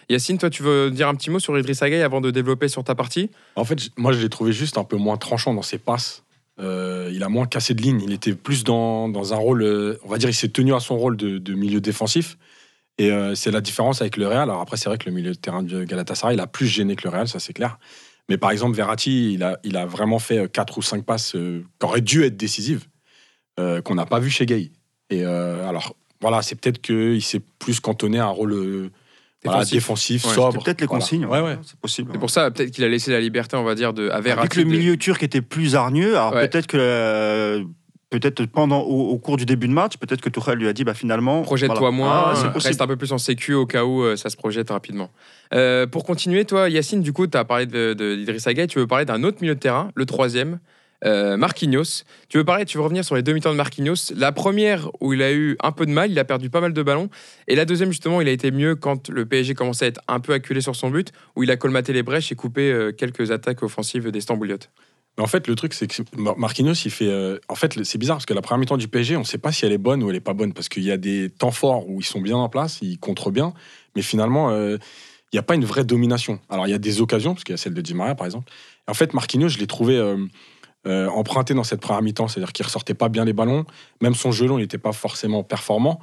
Yacine, 0.08 0.38
toi 0.38 0.50
tu 0.50 0.62
veux 0.62 0.90
dire 0.90 1.08
un 1.08 1.14
petit 1.14 1.30
mot 1.30 1.38
sur 1.38 1.58
Idriss 1.58 1.80
Gueye 1.80 2.02
avant 2.02 2.20
de 2.20 2.30
développer 2.30 2.68
sur 2.68 2.84
ta 2.84 2.94
partie? 2.94 3.30
En 3.56 3.64
fait, 3.64 3.78
moi, 3.96 4.12
je 4.12 4.20
l'ai 4.20 4.28
trouvé 4.28 4.52
juste 4.52 4.78
un 4.78 4.84
peu 4.84 4.96
moins 4.96 5.16
tranchant 5.16 5.54
dans 5.54 5.62
ses 5.62 5.78
passes. 5.78 6.22
Euh, 6.60 7.10
il 7.12 7.22
a 7.22 7.28
moins 7.28 7.46
cassé 7.46 7.74
de 7.74 7.82
ligne. 7.82 8.02
Il 8.04 8.12
était 8.12 8.34
plus 8.34 8.64
dans, 8.64 9.08
dans 9.08 9.32
un 9.32 9.36
rôle, 9.38 9.62
euh, 9.62 9.98
on 10.04 10.08
va 10.08 10.18
dire, 10.18 10.28
il 10.28 10.34
s'est 10.34 10.50
tenu 10.50 10.74
à 10.74 10.80
son 10.80 10.96
rôle 10.98 11.16
de 11.16 11.54
milieu 11.54 11.80
défensif. 11.80 12.36
Et 12.98 13.10
euh, 13.10 13.34
c'est 13.34 13.50
la 13.50 13.60
différence 13.60 14.00
avec 14.02 14.16
le 14.16 14.26
Real. 14.28 14.42
Alors 14.50 14.60
après, 14.60 14.76
c'est 14.76 14.88
vrai 14.88 14.98
que 14.98 15.06
le 15.08 15.12
milieu 15.14 15.30
de 15.32 15.36
terrain 15.38 15.62
de 15.62 15.84
Galatasaray, 15.84 16.34
il 16.36 16.40
a 16.40 16.46
plus 16.46 16.66
gêné 16.66 16.94
que 16.96 17.02
le 17.04 17.10
Real, 17.10 17.26
ça 17.28 17.38
c'est 17.40 17.52
clair. 17.52 17.78
Mais 18.28 18.36
par 18.38 18.50
exemple, 18.50 18.76
Verratti, 18.76 19.32
il 19.34 19.42
a, 19.42 19.58
il 19.64 19.76
a 19.76 19.86
vraiment 19.86 20.18
fait 20.18 20.50
4 20.50 20.78
ou 20.78 20.82
5 20.82 21.04
passes 21.04 21.34
euh, 21.34 21.64
qui 21.80 21.86
auraient 21.86 22.00
dû 22.00 22.22
être 22.24 22.36
décisives, 22.36 22.86
euh, 23.58 23.80
qu'on 23.82 23.94
n'a 23.94 24.06
pas 24.06 24.20
vu 24.20 24.30
chez 24.30 24.46
Gay. 24.46 24.70
Et 25.10 25.24
euh, 25.24 25.66
alors, 25.68 25.96
voilà, 26.20 26.40
c'est 26.42 26.54
peut-être 26.54 26.80
qu'il 26.80 27.22
s'est 27.22 27.40
plus 27.58 27.80
cantonné 27.80 28.18
à 28.20 28.26
un 28.26 28.30
rôle 28.30 28.52
euh, 28.52 28.90
voilà, 29.44 29.58
Défensif. 29.64 29.74
défensif, 29.74 30.24
Ouais, 30.26 30.34
sobre. 30.34 30.62
peut-être 30.62 30.80
les 30.82 30.86
Voilà. 30.86 31.00
consignes. 31.02 31.26
Ouais, 31.26 31.40
ouais. 31.40 31.58
C'est 31.64 31.76
possible. 31.80 32.10
C'est 32.12 32.18
pour 32.20 32.30
ça 32.30 32.48
peut-être 32.52 32.70
qu'il 32.70 32.84
a 32.84 32.88
laissé 32.88 33.10
la 33.10 33.18
liberté, 33.20 33.56
on 33.56 33.64
va 33.64 33.74
dire, 33.74 33.92
de, 33.92 34.08
à 34.10 34.18
Vu 34.18 34.24
Verratti 34.26 34.48
que 34.50 34.58
le 34.60 34.64
de- 34.66 34.70
milieu 34.70 34.96
turc 34.96 35.20
était 35.24 35.42
plus 35.42 35.74
hargneux, 35.74 36.16
alors 36.16 36.32
Ouais. 36.34 36.48
peut-être 36.48 36.68
que 36.68 36.76
euh, 36.78 37.64
peut-être 38.20 38.44
pendant 38.46 38.80
au, 38.82 39.10
au 39.10 39.18
cours 39.18 39.36
du 39.36 39.46
début 39.46 39.66
de 39.68 39.72
match, 39.72 39.96
peut-être 39.96 40.20
que 40.20 40.28
Tourelle 40.28 40.58
lui 40.58 40.68
a 40.68 40.72
dit 40.72 40.84
bah 40.84 40.94
finalement 40.94 41.42
Projette-toi 41.42 41.78
voilà. 41.78 41.96
moins, 41.96 42.32
Ah, 42.34 42.52
reste 42.58 42.80
un 42.80 42.86
peu 42.86 42.96
plus 42.96 43.12
en 43.12 43.18
sécu 43.18 43.54
au 43.54 43.66
cas 43.66 43.84
où 43.84 44.02
euh, 44.02 44.16
ça 44.16 44.28
se 44.30 44.36
projette 44.36 44.70
rapidement. 44.70 45.10
Euh, 45.54 45.86
pour 45.86 46.04
continuer, 46.04 46.44
toi, 46.44 46.68
Yacine, 46.68 47.00
du 47.02 47.12
coup, 47.12 47.26
tu 47.26 47.36
as 47.38 47.44
parlé 47.44 47.66
de- 47.66 47.94
d'Idrissa 47.94 48.52
Gueye, 48.54 48.66
tu 48.68 48.78
veux 48.78 48.86
parler 48.86 49.04
d'un 49.04 49.22
autre 49.24 49.38
milieu 49.40 49.54
de 49.54 49.60
terrain, 49.60 49.90
le 49.94 50.06
troisième, 50.06 50.60
euh, 51.04 51.36
Marquinhos. 51.36 52.04
Tu 52.28 52.38
veux 52.38 52.44
parler, 52.44 52.64
tu 52.64 52.76
veux 52.78 52.84
revenir 52.84 53.04
sur 53.04 53.16
les 53.16 53.22
deux 53.22 53.32
mi-temps 53.32 53.50
de 53.50 53.56
Marquinhos. 53.56 54.12
La 54.16 54.30
première 54.30 54.88
où 55.00 55.12
il 55.12 55.20
a 55.22 55.32
eu 55.32 55.56
un 55.62 55.72
peu 55.72 55.84
de 55.84 55.90
mal, 55.90 56.10
il 56.12 56.18
a 56.18 56.24
perdu 56.24 56.48
pas 56.48 56.60
mal 56.60 56.72
de 56.72 56.82
ballons, 56.82 57.08
et 57.48 57.56
la 57.56 57.64
deuxième 57.64 57.90
justement, 57.90 58.20
il 58.20 58.28
a 58.28 58.30
été 58.30 58.50
mieux 58.52 58.76
quand 58.76 59.08
le 59.08 59.26
PSG 59.26 59.54
commençait 59.54 59.86
à 59.86 59.88
être 59.88 60.00
un 60.06 60.20
peu 60.20 60.32
acculé 60.32 60.60
sur 60.60 60.76
son 60.76 60.90
but, 60.90 61.10
où 61.34 61.42
il 61.42 61.50
a 61.50 61.56
colmaté 61.56 61.92
les 61.92 62.02
brèches 62.04 62.30
et 62.30 62.36
coupé 62.36 62.70
euh, 62.72 62.92
quelques 62.92 63.30
attaques 63.32 63.62
offensives 63.64 64.10
des 64.12 64.20
Stambouliotes. 64.20 64.70
Mais 65.16 65.22
en 65.22 65.26
fait, 65.26 65.46
le 65.46 65.54
truc, 65.54 65.74
c'est 65.74 65.86
que 65.86 66.02
Mar- 66.16 66.38
Marquinhos, 66.38 66.72
il 66.84 66.90
fait. 66.90 67.08
euh, 67.08 67.38
en 67.48 67.54
fait, 67.54 67.84
c'est 67.84 67.98
bizarre 67.98 68.16
parce 68.16 68.26
que 68.26 68.34
la 68.34 68.40
première 68.40 68.60
mi-temps 68.60 68.76
du 68.78 68.88
PSG, 68.88 69.16
on 69.16 69.20
ne 69.20 69.24
sait 69.24 69.38
pas 69.38 69.52
si 69.52 69.66
elle 69.66 69.72
est 69.72 69.78
bonne 69.78 70.02
ou 70.02 70.08
elle 70.08 70.14
n'est 70.16 70.20
pas 70.20 70.32
bonne 70.32 70.52
parce 70.52 70.68
qu'il 70.68 70.82
y 70.84 70.90
a 70.90 70.96
des 70.96 71.28
temps 71.30 71.50
forts 71.50 71.88
où 71.88 72.00
ils 72.00 72.04
sont 72.04 72.20
bien 72.20 72.36
en 72.36 72.48
place, 72.48 72.78
ils 72.82 72.98
contrent 72.98 73.30
bien, 73.30 73.52
mais 73.94 74.02
finalement, 74.02 74.50
euh, 74.50 74.78
il 75.32 75.36
n'y 75.36 75.38
a 75.38 75.42
pas 75.42 75.54
une 75.54 75.64
vraie 75.64 75.84
domination. 75.84 76.40
Alors, 76.48 76.66
il 76.66 76.70
y 76.70 76.74
a 76.74 76.78
des 76.78 77.00
occasions, 77.00 77.34
parce 77.34 77.44
qu'il 77.44 77.52
y 77.52 77.54
a 77.54 77.58
celle 77.58 77.74
de 77.74 77.80
Di 77.80 77.94
Maria, 77.94 78.14
par 78.14 78.26
exemple. 78.26 78.50
En 78.86 78.94
fait, 78.94 79.14
Marquinhos, 79.14 79.48
je 79.48 79.58
l'ai 79.58 79.66
trouvé 79.66 79.96
euh, 79.96 81.08
emprunté 81.08 81.54
dans 81.54 81.64
cette 81.64 81.80
première 81.80 82.02
mi-temps, 82.02 82.28
c'est-à-dire 82.28 82.52
qu'il 82.52 82.64
ressortait 82.64 82.94
pas 82.94 83.08
bien 83.08 83.24
les 83.24 83.32
ballons, 83.32 83.64
même 84.00 84.14
son 84.14 84.32
jeu 84.32 84.46
long, 84.46 84.58
n'était 84.58 84.78
pas 84.78 84.92
forcément 84.92 85.42
performant. 85.42 86.00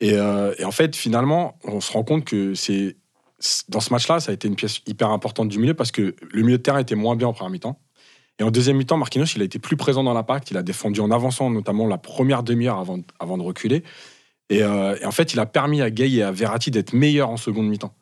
Et, 0.00 0.14
et 0.14 0.64
en 0.64 0.70
fait, 0.70 0.94
finalement, 0.96 1.58
on 1.64 1.80
se 1.80 1.92
rend 1.92 2.04
compte 2.04 2.24
que 2.24 2.54
c'est 2.54 2.96
dans 3.68 3.80
ce 3.80 3.92
match-là, 3.92 4.20
ça 4.20 4.30
a 4.30 4.34
été 4.34 4.48
une 4.48 4.56
pièce 4.56 4.80
hyper 4.86 5.10
importante 5.10 5.48
du 5.48 5.58
milieu 5.58 5.74
parce 5.74 5.92
que 5.92 6.16
le 6.32 6.42
milieu 6.42 6.58
de 6.58 6.62
terrain 6.62 6.78
était 6.80 6.96
moins 6.96 7.14
bien 7.16 7.28
en 7.28 7.32
première 7.32 7.50
mi-temps. 7.50 7.80
Et 8.38 8.44
en 8.44 8.50
deuxième 8.50 8.76
mi-temps, 8.76 8.96
Marquinhos, 8.96 9.26
il 9.34 9.42
a 9.42 9.44
été 9.44 9.58
plus 9.58 9.76
présent 9.76 10.04
dans 10.04 10.14
l'impact. 10.14 10.50
Il 10.50 10.56
a 10.56 10.62
défendu 10.62 11.00
en 11.00 11.10
avançant, 11.10 11.50
notamment 11.50 11.86
la 11.86 11.98
première 11.98 12.42
demi-heure 12.42 12.78
avant, 12.78 13.00
avant 13.18 13.36
de 13.36 13.42
reculer. 13.42 13.82
Et, 14.48 14.62
euh, 14.62 14.96
en 15.04 15.10
fait, 15.10 15.32
il 15.32 15.40
a 15.40 15.46
permis 15.46 15.82
à 15.82 15.90
Gay 15.90 16.10
et 16.10 16.22
à 16.22 16.30
Verratti 16.30 16.70
d'être 16.70 16.92
meilleurs 16.92 17.30
en 17.30 17.36
seconde 17.36 17.68
mi-temps. 17.68 17.94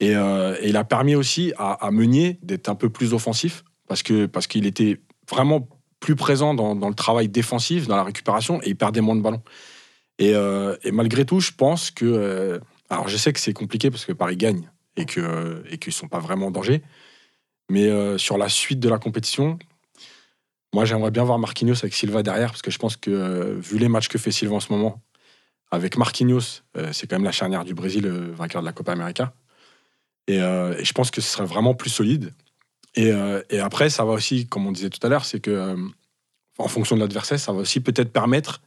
Et, 0.00 0.14
euh, 0.14 0.56
il 0.62 0.76
a 0.76 0.84
permis 0.84 1.14
aussi 1.14 1.52
à, 1.58 1.90
Meunier 1.90 2.38
d'être 2.42 2.68
un 2.68 2.74
peu 2.74 2.90
plus 2.90 3.12
offensif 3.12 3.64
parce 3.88 4.02
que 4.02 4.26
parce 4.26 4.46
qu'il 4.46 4.66
était 4.66 5.00
vraiment 5.28 5.68
plus 6.00 6.16
présent 6.16 6.54
dans, 6.54 6.74
dans 6.74 6.88
le 6.88 6.94
travail 6.94 7.28
défensif, 7.28 7.86
dans 7.86 7.96
la 7.96 8.04
récupération, 8.04 8.60
et 8.62 8.70
il 8.70 8.76
perdait 8.76 9.00
moins 9.00 9.16
de 9.16 9.20
ballons. 9.20 9.42
Et, 10.18 10.34
euh, 10.34 10.76
malgré 10.92 11.24
tout, 11.24 11.40
je 11.40 11.52
pense 11.52 11.90
que... 11.90 12.60
alors, 12.88 13.08
je 13.08 13.16
sais 13.16 13.32
que 13.32 13.40
c'est 13.40 13.52
compliqué 13.52 13.90
parce 13.90 14.04
que 14.04 14.12
Paris 14.12 14.36
gagne 14.36 14.70
et 14.96 15.06
que 15.06 15.62
et 15.70 15.78
qu'ils 15.78 15.90
ne 15.90 15.94
sont 15.94 16.08
pas 16.08 16.20
vraiment 16.20 16.46
en 16.46 16.50
danger. 16.50 16.82
Mais 17.70 17.88
sur 18.18 18.38
la 18.38 18.48
suite 18.48 18.80
de 18.80 18.88
la 18.88 18.98
compétition, 18.98 19.58
moi, 20.72 20.84
j'aimerais 20.86 21.10
bien 21.10 21.24
voir 21.24 21.38
Marquinhos 21.38 21.76
avec 21.82 21.94
Silva 21.94 22.22
derrière, 22.22 22.50
parce 22.50 22.62
que 22.62 22.70
je 22.70 22.78
pense 22.78 22.96
que, 22.96 23.10
euh, 23.10 23.58
vu 23.58 23.78
les 23.78 23.88
matchs 23.88 24.08
que 24.08 24.18
fait 24.18 24.30
Silva 24.30 24.54
en 24.54 24.60
ce 24.60 24.72
moment, 24.72 25.02
avec 25.70 25.96
Marquinhos, 25.98 26.62
euh, 26.76 26.92
c'est 26.92 27.06
quand 27.06 27.16
même 27.16 27.24
la 27.24 27.32
charnière 27.32 27.64
du 27.64 27.74
Brésil, 27.74 28.06
euh, 28.06 28.32
vainqueur 28.32 28.62
de 28.62 28.66
la 28.66 28.72
Copa 28.72 28.92
América. 28.92 29.34
Et, 30.28 30.38
je 30.38 30.92
pense 30.92 31.10
que 31.10 31.20
ce 31.20 31.28
serait 31.28 31.44
vraiment 31.44 31.74
plus 31.74 31.90
solide. 31.90 32.32
Et, 32.94 33.10
après, 33.58 33.90
ça 33.90 34.04
va 34.04 34.12
aussi, 34.12 34.46
comme 34.46 34.66
on 34.66 34.72
disait 34.72 34.88
tout 34.88 35.04
à 35.04 35.10
l'heure, 35.10 35.24
c'est 35.24 35.40
que, 35.40 35.76
en 36.58 36.68
fonction 36.68 36.94
de 36.94 37.00
l'adversaire, 37.00 37.40
ça 37.40 37.52
va 37.52 37.58
aussi 37.58 37.80
peut-être 37.80 38.12
permettre 38.12 38.62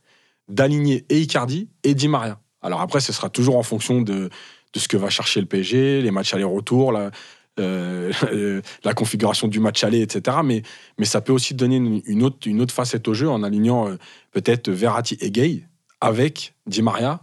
d'aligner 0.50 1.06
et 1.10 1.22
Icardi 1.22 1.70
et 1.84 1.96
Di 1.96 2.10
Maria. 2.10 2.40
Alors 2.62 2.82
après, 2.82 3.00
ce 3.00 3.14
sera 3.14 3.30
toujours 3.30 3.56
en 3.56 3.64
fonction 3.64 4.02
de, 4.02 4.30
de 4.74 4.80
ce 4.80 4.88
que 4.88 4.98
va 4.98 5.10
chercher 5.10 5.40
le 5.40 5.46
PSG, 5.46 6.02
les 6.02 6.12
matchs 6.12 6.34
aller-retour, 6.34 6.92
la, 6.92 7.12
euh, 7.60 8.12
la 8.84 8.94
configuration 8.94 9.48
du 9.48 9.60
match 9.60 9.84
aller, 9.84 10.02
etc. 10.02 10.38
Mais, 10.44 10.62
mais 10.98 11.06
ça 11.06 11.22
peut 11.22 11.34
aussi 11.34 11.54
donner 11.54 11.78
une, 11.78 12.02
une 12.06 12.24
autre, 12.24 12.48
une 12.48 12.62
autre 12.62 12.74
facette 12.74 13.08
au 13.08 13.14
jeu 13.14 13.30
en 13.30 13.44
alignant 13.44 13.88
euh, 13.88 13.98
peut-être 14.32 14.70
Verratti 14.70 15.18
et 15.22 15.32
Gay 15.32 15.64
avec 16.02 16.54
Di 16.68 16.82
Maria 16.82 17.22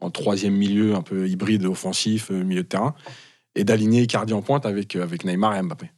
en 0.00 0.10
troisième 0.10 0.54
milieu 0.54 0.94
un 0.94 1.02
peu 1.02 1.28
hybride 1.28 1.64
offensif, 1.66 2.30
euh, 2.30 2.44
milieu 2.44 2.62
de 2.62 2.68
terrain, 2.68 2.94
et 3.54 3.64
d'aligner 3.64 4.02
Icardi 4.02 4.32
en 4.32 4.42
pointe 4.42 4.66
avec, 4.66 4.96
euh, 4.96 5.02
avec 5.02 5.24
Neymar 5.24 5.56
et 5.56 5.62
Mbappé. 5.62 5.90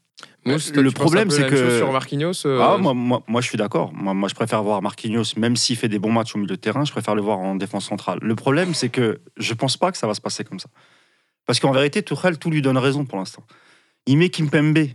Mousse, 0.44 0.72
le 0.72 0.90
problème, 0.92 1.28
c'est 1.30 1.48
que- 1.48 1.78
sur 1.78 1.90
Marquinhos 1.92 2.46
euh, 2.46 2.60
Ah, 2.62 2.78
moi, 2.78 2.94
moi, 2.94 3.22
moi, 3.26 3.40
je 3.40 3.48
suis 3.48 3.58
d'accord. 3.58 3.92
Moi, 3.92 4.14
moi, 4.14 4.28
je 4.28 4.34
préfère 4.34 4.62
voir 4.62 4.80
Marquinhos, 4.80 5.24
même 5.36 5.56
s'il 5.56 5.76
fait 5.76 5.88
des 5.88 5.98
bons 5.98 6.12
matchs 6.12 6.36
au 6.36 6.38
milieu 6.38 6.54
de 6.54 6.60
terrain, 6.60 6.84
je 6.84 6.92
préfère 6.92 7.16
le 7.16 7.22
voir 7.22 7.38
en 7.40 7.56
défense 7.56 7.86
centrale. 7.86 8.20
Le 8.22 8.34
problème, 8.36 8.72
c'est 8.72 8.88
que 8.88 9.20
je 9.36 9.54
pense 9.54 9.76
pas 9.76 9.90
que 9.90 9.98
ça 9.98 10.06
va 10.06 10.14
se 10.14 10.20
passer 10.20 10.44
comme 10.44 10.60
ça. 10.60 10.68
Parce 11.46 11.58
qu'en 11.58 11.72
vérité, 11.72 12.02
Tourelle, 12.02 12.38
tout 12.38 12.50
lui 12.50 12.62
donne 12.62 12.78
raison 12.78 13.04
pour 13.04 13.18
l'instant. 13.18 13.42
Il 14.06 14.18
met 14.18 14.28
Kimpembe. 14.28 14.88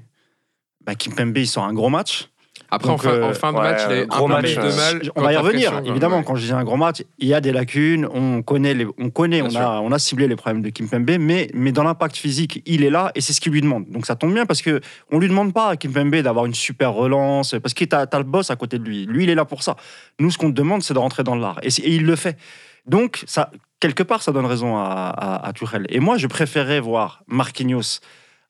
Bah, 0.85 0.95
Kimpembe, 0.95 1.37
il 1.37 1.47
sort 1.47 1.65
un 1.65 1.73
gros 1.73 1.89
match. 1.89 2.29
Après, 2.73 2.87
en 2.87 2.93
Donc, 2.93 3.03
fin, 3.03 3.09
en 3.09 3.29
euh, 3.29 3.33
fin 3.33 3.51
de 3.51 3.57
ouais, 3.57 3.63
match, 3.63 3.81
il 3.89 3.93
a 3.93 4.05
gros 4.05 4.25
un 4.25 4.27
match, 4.29 4.55
de 4.55 4.61
euh, 4.61 4.75
mal. 4.75 5.01
On 5.17 5.21
va 5.21 5.33
y 5.33 5.37
revenir, 5.37 5.67
pression, 5.67 5.81
quoi. 5.81 5.91
évidemment. 5.91 6.17
Ouais. 6.19 6.23
Quand 6.25 6.35
je 6.35 6.45
dis 6.45 6.53
un 6.53 6.63
grand 6.63 6.77
match, 6.77 7.03
il 7.19 7.27
y 7.27 7.33
a 7.33 7.41
des 7.41 7.51
lacunes. 7.51 8.07
On 8.13 8.41
connaît, 8.43 8.73
les, 8.73 8.87
on, 8.97 9.09
connaît 9.09 9.41
on, 9.41 9.53
a, 9.55 9.81
on 9.81 9.91
a 9.91 9.99
ciblé 9.99 10.29
les 10.29 10.37
problèmes 10.37 10.61
de 10.61 10.69
Kimpembe, 10.69 11.17
mais, 11.19 11.49
mais 11.53 11.73
dans 11.73 11.83
l'impact 11.83 12.15
physique, 12.15 12.63
il 12.65 12.85
est 12.85 12.89
là 12.89 13.11
et 13.13 13.19
c'est 13.19 13.33
ce 13.33 13.41
qu'il 13.41 13.51
lui 13.51 13.59
demande. 13.59 13.89
Donc 13.89 14.05
ça 14.05 14.15
tombe 14.15 14.33
bien 14.33 14.45
parce 14.45 14.61
que 14.61 14.79
on 15.11 15.19
lui 15.19 15.27
demande 15.27 15.53
pas 15.53 15.69
à 15.69 15.75
Kimpembe 15.75 16.15
d'avoir 16.17 16.45
une 16.45 16.53
super 16.53 16.93
relance, 16.93 17.55
parce 17.61 17.73
que 17.73 17.83
tu 17.83 17.93
as, 17.93 18.07
le 18.13 18.23
boss 18.23 18.51
à 18.51 18.55
côté 18.55 18.79
de 18.79 18.85
lui. 18.85 19.05
Lui, 19.05 19.23
il 19.25 19.29
est 19.29 19.35
là 19.35 19.43
pour 19.43 19.63
ça. 19.63 19.75
Nous, 20.19 20.31
ce 20.31 20.37
qu'on 20.37 20.49
te 20.49 20.55
demande, 20.55 20.81
c'est 20.81 20.93
de 20.93 20.99
rentrer 20.99 21.23
dans 21.23 21.35
l'art. 21.35 21.59
Et, 21.63 21.69
il 21.83 22.05
le 22.05 22.15
fait. 22.15 22.37
Donc, 22.85 23.21
ça, 23.27 23.51
quelque 23.81 24.03
part, 24.03 24.23
ça 24.23 24.31
donne 24.31 24.45
raison 24.45 24.77
à, 24.77 24.83
à, 24.83 25.47
à 25.47 25.53
Tuchel. 25.53 25.87
Et 25.89 25.99
moi, 25.99 26.17
je 26.17 26.27
préférais 26.27 26.79
voir 26.79 27.23
Marquinhos 27.27 27.99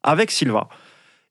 avec 0.03 0.31
Silva. 0.31 0.67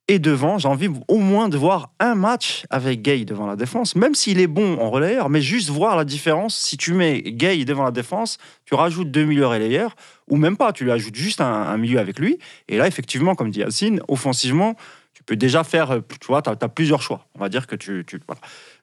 Et 0.09 0.19
devant, 0.19 0.59
j'ai 0.59 0.67
envie 0.67 0.89
au 1.07 1.19
moins 1.19 1.49
de 1.49 1.57
voir 1.57 1.93
un 2.01 2.17
match 2.17 2.65
avec 2.69 3.01
Gay 3.01 3.25
devant 3.25 3.47
la 3.47 3.55
défense, 3.55 3.95
même 3.95 4.17
s'il 4.17 4.41
est 4.41 4.49
bon 4.49 4.77
en 4.81 4.91
relayeur, 4.91 5.29
mais 5.29 5.41
juste 5.41 5.69
voir 5.69 5.97
la 5.97 6.05
différence. 6.05 6.57
Si 6.59 6.77
tu 6.77 6.95
mets 6.95 7.23
Gay 7.23 7.65
devant 7.65 7.85
la 7.85 7.93
défense, 7.93 8.39
tu 8.65 8.75
rajoutes 8.75 9.13
deux 9.13 9.25
milieux 9.25 9.47
relayeurs, 9.47 9.95
ou 10.29 10.35
même 10.37 10.57
pas, 10.57 10.73
tu 10.73 10.83
lui 10.83 10.91
ajoutes 10.91 11.15
juste 11.15 11.41
un, 11.41 11.77
milieu 11.77 12.01
avec 12.01 12.19
lui. 12.19 12.39
Et 12.67 12.77
là, 12.77 12.89
effectivement, 12.89 13.37
comme 13.37 13.53
dit 13.53 13.61
Yacine, 13.61 14.01
offensivement, 14.09 14.75
tu 15.15 15.23
peux 15.23 15.37
déjà 15.37 15.63
faire, 15.63 15.93
euh, 15.93 16.01
tu 16.21 16.27
vois, 16.27 16.43
tu 16.43 16.51
as, 16.51 16.69
plusieurs 16.69 17.03
choix. 17.03 17.29
On 17.37 17.39
va 17.39 17.49
dire 17.49 17.69
que 17.69 17.77
tu. 17.77 18.05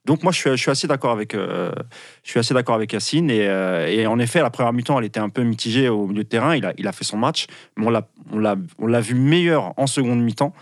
Donc 0.08 0.24
moi, 0.24 0.32
je 0.32 0.56
suis, 0.56 0.72
assez 0.72 0.88
d'accord 0.88 1.12
avec, 1.12 1.36
euh, 1.36 1.70
je 2.24 2.32
suis 2.32 2.40
assez 2.40 2.54
d'accord 2.54 2.76
avec 2.76 2.94
Yacine. 2.94 3.30
Et, 3.30 3.46
euh, 3.46 3.88
et 3.88 4.08
en 4.08 4.20
effet, 4.20 4.42
la 4.42 4.50
première 4.50 4.72
mi-temps, 4.72 4.98
elle 4.98 5.06
était 5.06 5.20
un 5.20 5.28
peu 5.28 5.44
mitigée 5.44 5.90
au 5.90 6.08
milieu 6.08 6.24
de 6.24 6.30
terrain. 6.30 6.56
Il 6.56 6.66
a, 6.66 6.74
il 6.78 6.88
a 6.88 6.94
fait 6.94 7.04
son 7.04 7.18
match, 7.18 7.48
mais 7.76 7.86
on 7.86 7.90
l'a, 7.90 8.08
on 8.32 8.40
l'a, 8.40 8.56
on 8.80 8.88
l'a 8.88 9.02
vu 9.02 9.16
meilleur 9.16 9.74
en 9.78 9.86
seconde 9.86 10.22
mi-temps. 10.22 10.54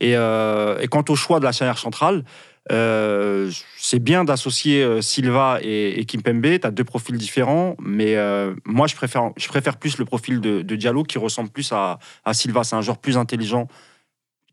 Et, 0.00 0.16
euh, 0.16 0.84
quant 0.90 1.04
au 1.08 1.14
choix 1.14 1.38
de 1.38 1.44
la 1.44 1.52
charnière 1.52 1.78
centrale, 1.78 2.24
euh, 2.72 3.52
c'est 3.78 4.00
bien 4.00 4.24
d'associer 4.24 4.82
euh, 4.82 5.00
Silva 5.00 5.60
et, 5.62 6.00
et 6.00 6.04
Kimpembe. 6.04 6.58
Tu 6.60 6.66
as 6.66 6.72
deux 6.72 6.84
profils 6.84 7.16
différents, 7.16 7.76
mais 7.80 8.16
moi, 8.64 8.88
je 8.88 8.96
préfère, 8.96 9.30
je 9.36 9.46
préfère 9.46 9.76
plus 9.76 9.98
le 9.98 10.06
profil 10.06 10.40
de, 10.40 10.62
de 10.62 10.76
Diallo 10.76 11.04
qui 11.04 11.18
ressemble 11.18 11.50
plus 11.50 11.70
à, 11.70 12.00
à 12.24 12.34
Silva. 12.34 12.64
C'est 12.64 12.74
un 12.74 12.82
joueur 12.82 12.98
plus 12.98 13.16
intelligent, 13.16 13.68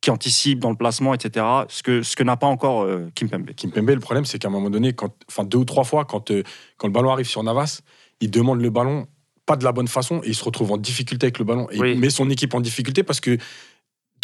qui 0.06 0.12
anticipe 0.12 0.60
dans 0.60 0.70
le 0.70 0.76
placement, 0.76 1.16
etc. 1.16 1.44
Ce 1.68 1.82
que, 1.82 2.04
ce 2.04 2.16
que 2.16 2.22
n'a 2.22 2.38
pas 2.38 2.46
encore 2.46 2.84
euh, 2.84 3.10
Kimpembe. 3.16 3.50
Kimpembe, 3.56 3.90
le 3.90 4.00
problème, 4.00 4.24
c'est 4.24 4.38
qu'à 4.38 4.50
un 4.50 4.52
moment 4.52 4.70
donné, 4.70 4.94
quand, 4.94 5.10
enfin 5.28 5.44
deux 5.44 5.58
ou 5.58 5.66
trois 5.66 5.84
fois, 5.84 6.06
quand, 6.06 6.30
euh, 6.30 6.44
quand 6.78 6.86
le 6.86 6.94
ballon 6.94 7.10
arrive 7.10 7.28
sur 7.28 7.42
Navas, 7.42 7.82
il 8.22 8.30
demande 8.30 8.62
le 8.62 8.70
ballon 8.70 9.08
pas 9.48 9.56
de 9.56 9.64
la 9.64 9.72
bonne 9.72 9.88
façon 9.88 10.22
et 10.24 10.28
il 10.28 10.36
se 10.36 10.44
retrouve 10.44 10.72
en 10.72 10.78
difficulté 10.78 11.26
avec 11.26 11.40
le 11.40 11.46
ballon. 11.46 11.68
Et 11.72 11.80
Oui. 11.80 11.94
il 11.94 12.00
met 12.00 12.12
son 12.12 12.30
équipe 12.30 12.54
en 12.54 12.62
difficulté 12.62 13.02
parce 13.02 13.20
que 13.20 13.40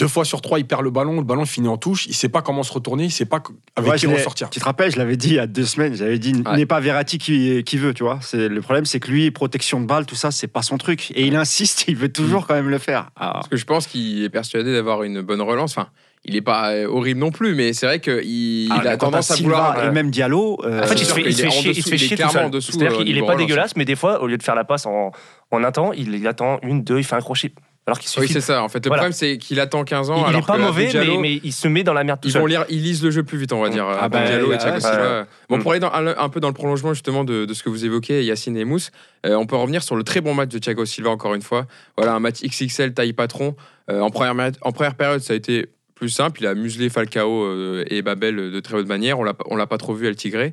deux 0.02 0.08
fois 0.08 0.26
sur 0.26 0.42
trois, 0.42 0.58
il 0.60 0.66
perd 0.66 0.82
le 0.82 0.90
ballon, 0.90 1.18
le 1.18 1.24
ballon 1.24 1.46
finit 1.46 1.68
en 1.68 1.78
touche, 1.78 2.08
il 2.08 2.14
sait 2.16 2.28
pas 2.30 2.42
comment 2.42 2.64
se 2.64 2.74
retourner, 2.74 3.04
il 3.06 3.12
sait 3.12 3.26
pas 3.26 3.42
avec 3.76 3.92
Ouais, 3.92 3.98
qui 3.98 4.08
ressortir. 4.08 4.50
Tu 4.50 4.60
te 4.60 4.66
rappelles, 4.66 4.92
je 4.92 4.98
l'avais 4.98 5.16
dit 5.16 5.30
il 5.30 5.36
y 5.36 5.40
a 5.40 5.48
deux 5.48 5.66
semaines, 5.66 5.94
j'avais 5.96 6.18
dit 6.20 6.34
Ouais. 6.46 6.58
n'est 6.58 6.66
pas 6.66 6.80
Verratti 6.80 7.18
qui, 7.20 7.64
qui 7.64 7.78
veut, 7.78 7.94
tu 7.94 8.04
vois. 8.04 8.18
C'est, 8.22 8.50
le 8.50 8.62
problème, 8.62 8.86
c'est 8.86 9.00
que 9.00 9.10
lui, 9.12 9.30
protection 9.32 9.80
de 9.80 9.86
balle, 9.86 10.06
tout 10.06 10.16
ça, 10.16 10.32
c'est 10.32 10.48
pas 10.48 10.64
son 10.64 10.78
truc. 10.78 11.12
Et 11.16 11.26
il 11.28 11.36
insiste, 11.36 11.86
il 11.88 11.96
veut 11.96 12.08
Mm. 12.08 12.12
toujours 12.12 12.48
quand 12.48 12.56
même 12.56 12.70
le 12.70 12.78
faire. 12.80 13.10
Ah. 13.16 13.32
Parce 13.34 13.48
que 13.48 13.58
je 13.58 13.66
pense 13.66 13.86
qu'il 13.88 14.24
est 14.24 14.30
persuadé 14.30 14.74
d'avoir 14.74 15.04
une 15.04 15.22
bonne 15.22 15.42
relance. 15.42 15.78
Enfin, 15.78 15.90
il 16.26 16.34
n'est 16.34 16.42
pas 16.42 16.72
euh, 16.74 16.88
horrible 16.88 17.20
non 17.20 17.32
plus, 17.32 17.54
mais 17.56 17.74
c'est 17.74 17.86
vrai 17.86 18.00
qu'il 18.00 18.22
il 18.24 18.70
Ah, 18.72 18.80
a 18.90 18.98
tendance 18.98 19.32
à 19.32 19.36
vouloir. 19.36 19.74
Silva 19.76 19.88
et 19.88 19.92
même 19.94 20.10
Diallo. 20.12 20.60
euh, 20.66 20.84
En 20.84 20.88
fait, 20.88 20.96
il 20.96 21.06
se 21.06 21.14
fait, 21.14 21.22
il 21.22 21.34
se 21.36 21.48
chier, 21.50 21.72
il 21.72 21.76
dessous, 21.76 21.82
se 21.82 21.90
fait 21.90 21.96
il 21.96 22.04
est 22.04 22.08
chier 22.08 22.18
tout 22.18 22.50
dessous, 22.50 22.72
C'est-à-dire 22.74 22.94
euh, 22.94 23.04
qu'il 23.04 23.06
niveau 23.14 23.18
est 23.18 23.22
pas 23.28 23.34
relance. 23.34 23.48
dégueulasse, 23.48 23.76
mais 23.76 23.86
des 23.86 23.96
fois, 23.96 24.22
au 24.22 24.28
lieu 24.28 24.38
de 24.38 24.44
faire 24.44 24.56
la 24.56 24.64
passe 24.64 24.86
en, 24.88 25.12
en 25.52 25.64
un 25.64 25.72
temps, 25.72 25.94
il, 25.94 26.14
il 26.14 26.28
attend 26.28 26.60
une, 26.64 26.84
deux, 26.84 26.98
il 26.98 27.04
fait 27.04 27.16
un 27.16 27.22
crochet. 27.22 27.54
Alors 27.92 28.00
qu'il 28.00 28.10
Oui, 28.22 28.28
suffit. 28.28 28.34
c'est 28.34 28.42
ça. 28.42 28.64
En 28.64 28.70
fait, 28.70 28.84
le 28.86 28.90
Voilà. 28.90 29.02
problème, 29.04 29.14
c'est 29.14 29.38
qu'il 29.38 29.60
attend 29.60 29.84
15 29.84 30.10
ans. 30.10 30.16
il, 30.16 30.20
il 30.22 30.26
alors 30.30 30.42
est 30.42 30.46
pas 30.46 30.56
que 30.58 30.62
mauvais, 30.62 30.88
Diallo, 30.88 31.16
mais, 31.20 31.34
mais 31.36 31.42
il 31.44 31.52
se 31.52 31.68
met 31.68 31.84
dans 31.84 31.94
la 31.94 32.04
merde 32.04 32.20
tout 32.22 32.28
Ils 32.28 32.32
seul. 32.32 32.42
vont 32.42 32.48
lire, 32.48 32.66
ils 32.70 32.82
lisent 32.82 33.04
le 33.04 33.12
jeu 33.12 33.24
plus 33.24 33.38
vite, 33.38 33.54
on 33.54 33.62
va 33.62 33.70
dire. 33.70 33.86
Ah 33.88 34.10
bah, 34.10 34.24
Diallo 34.26 34.52
et 34.54 34.58
Thiago. 34.58 34.80
Silva. 34.80 35.28
Bon, 35.50 35.58
Mm. 35.58 35.62
pour 35.62 35.72
aller 35.72 35.80
dans- 35.82 35.92
un, 35.94 36.08
un 36.18 36.30
peu 36.30 36.40
dans 36.40 36.48
le 36.48 36.54
prolongement 36.54 36.94
justement 36.94 37.24
de, 37.24 37.46
de 37.46 37.54
ce 37.54 37.62
que 37.64 37.70
vous 37.70 37.86
évoquez, 37.86 38.24
Yacine 38.24 38.56
et 38.58 38.66
Mousse, 38.66 38.92
euh, 39.26 39.36
on 39.36 39.46
peut 39.46 39.56
revenir 39.56 39.84
sur 39.84 39.96
le 39.96 40.04
très 40.04 40.22
bon 40.22 40.34
match 40.34 40.50
de 40.50 40.58
Thiago 40.60 40.86
Silva 40.86 41.10
encore 41.10 41.34
une 41.36 41.42
fois. 41.42 41.68
Voilà, 41.98 42.14
un 42.14 42.20
match 42.20 42.42
XXL 42.42 42.94
taille 42.94 43.14
patron. 43.14 43.56
Euh, 43.90 44.00
en, 44.02 44.10
première, 44.10 44.36
ma- 44.36 44.52
en 44.62 44.72
première 44.72 44.96
période, 44.96 45.22
ça 45.22 45.34
a 45.34 45.36
été 45.36 45.68
plus 45.96 46.10
simple. 46.10 46.42
Il 46.42 46.48
a 46.48 46.56
muselé 46.56 46.90
Falcao 46.90 47.44
euh, 47.46 47.84
et 47.88 48.02
Babel 48.02 48.36
de 48.52 48.60
très 48.60 48.76
haute 48.76 48.88
manière. 48.88 49.20
On 49.20 49.24
l'a 49.24 49.34
pas- 49.34 49.44
on 49.50 49.56
l'a 49.56 49.68
pas 49.68 49.78
trop 49.78 49.94
vu 49.94 50.08
El 50.08 50.16
Tigre. 50.16 50.52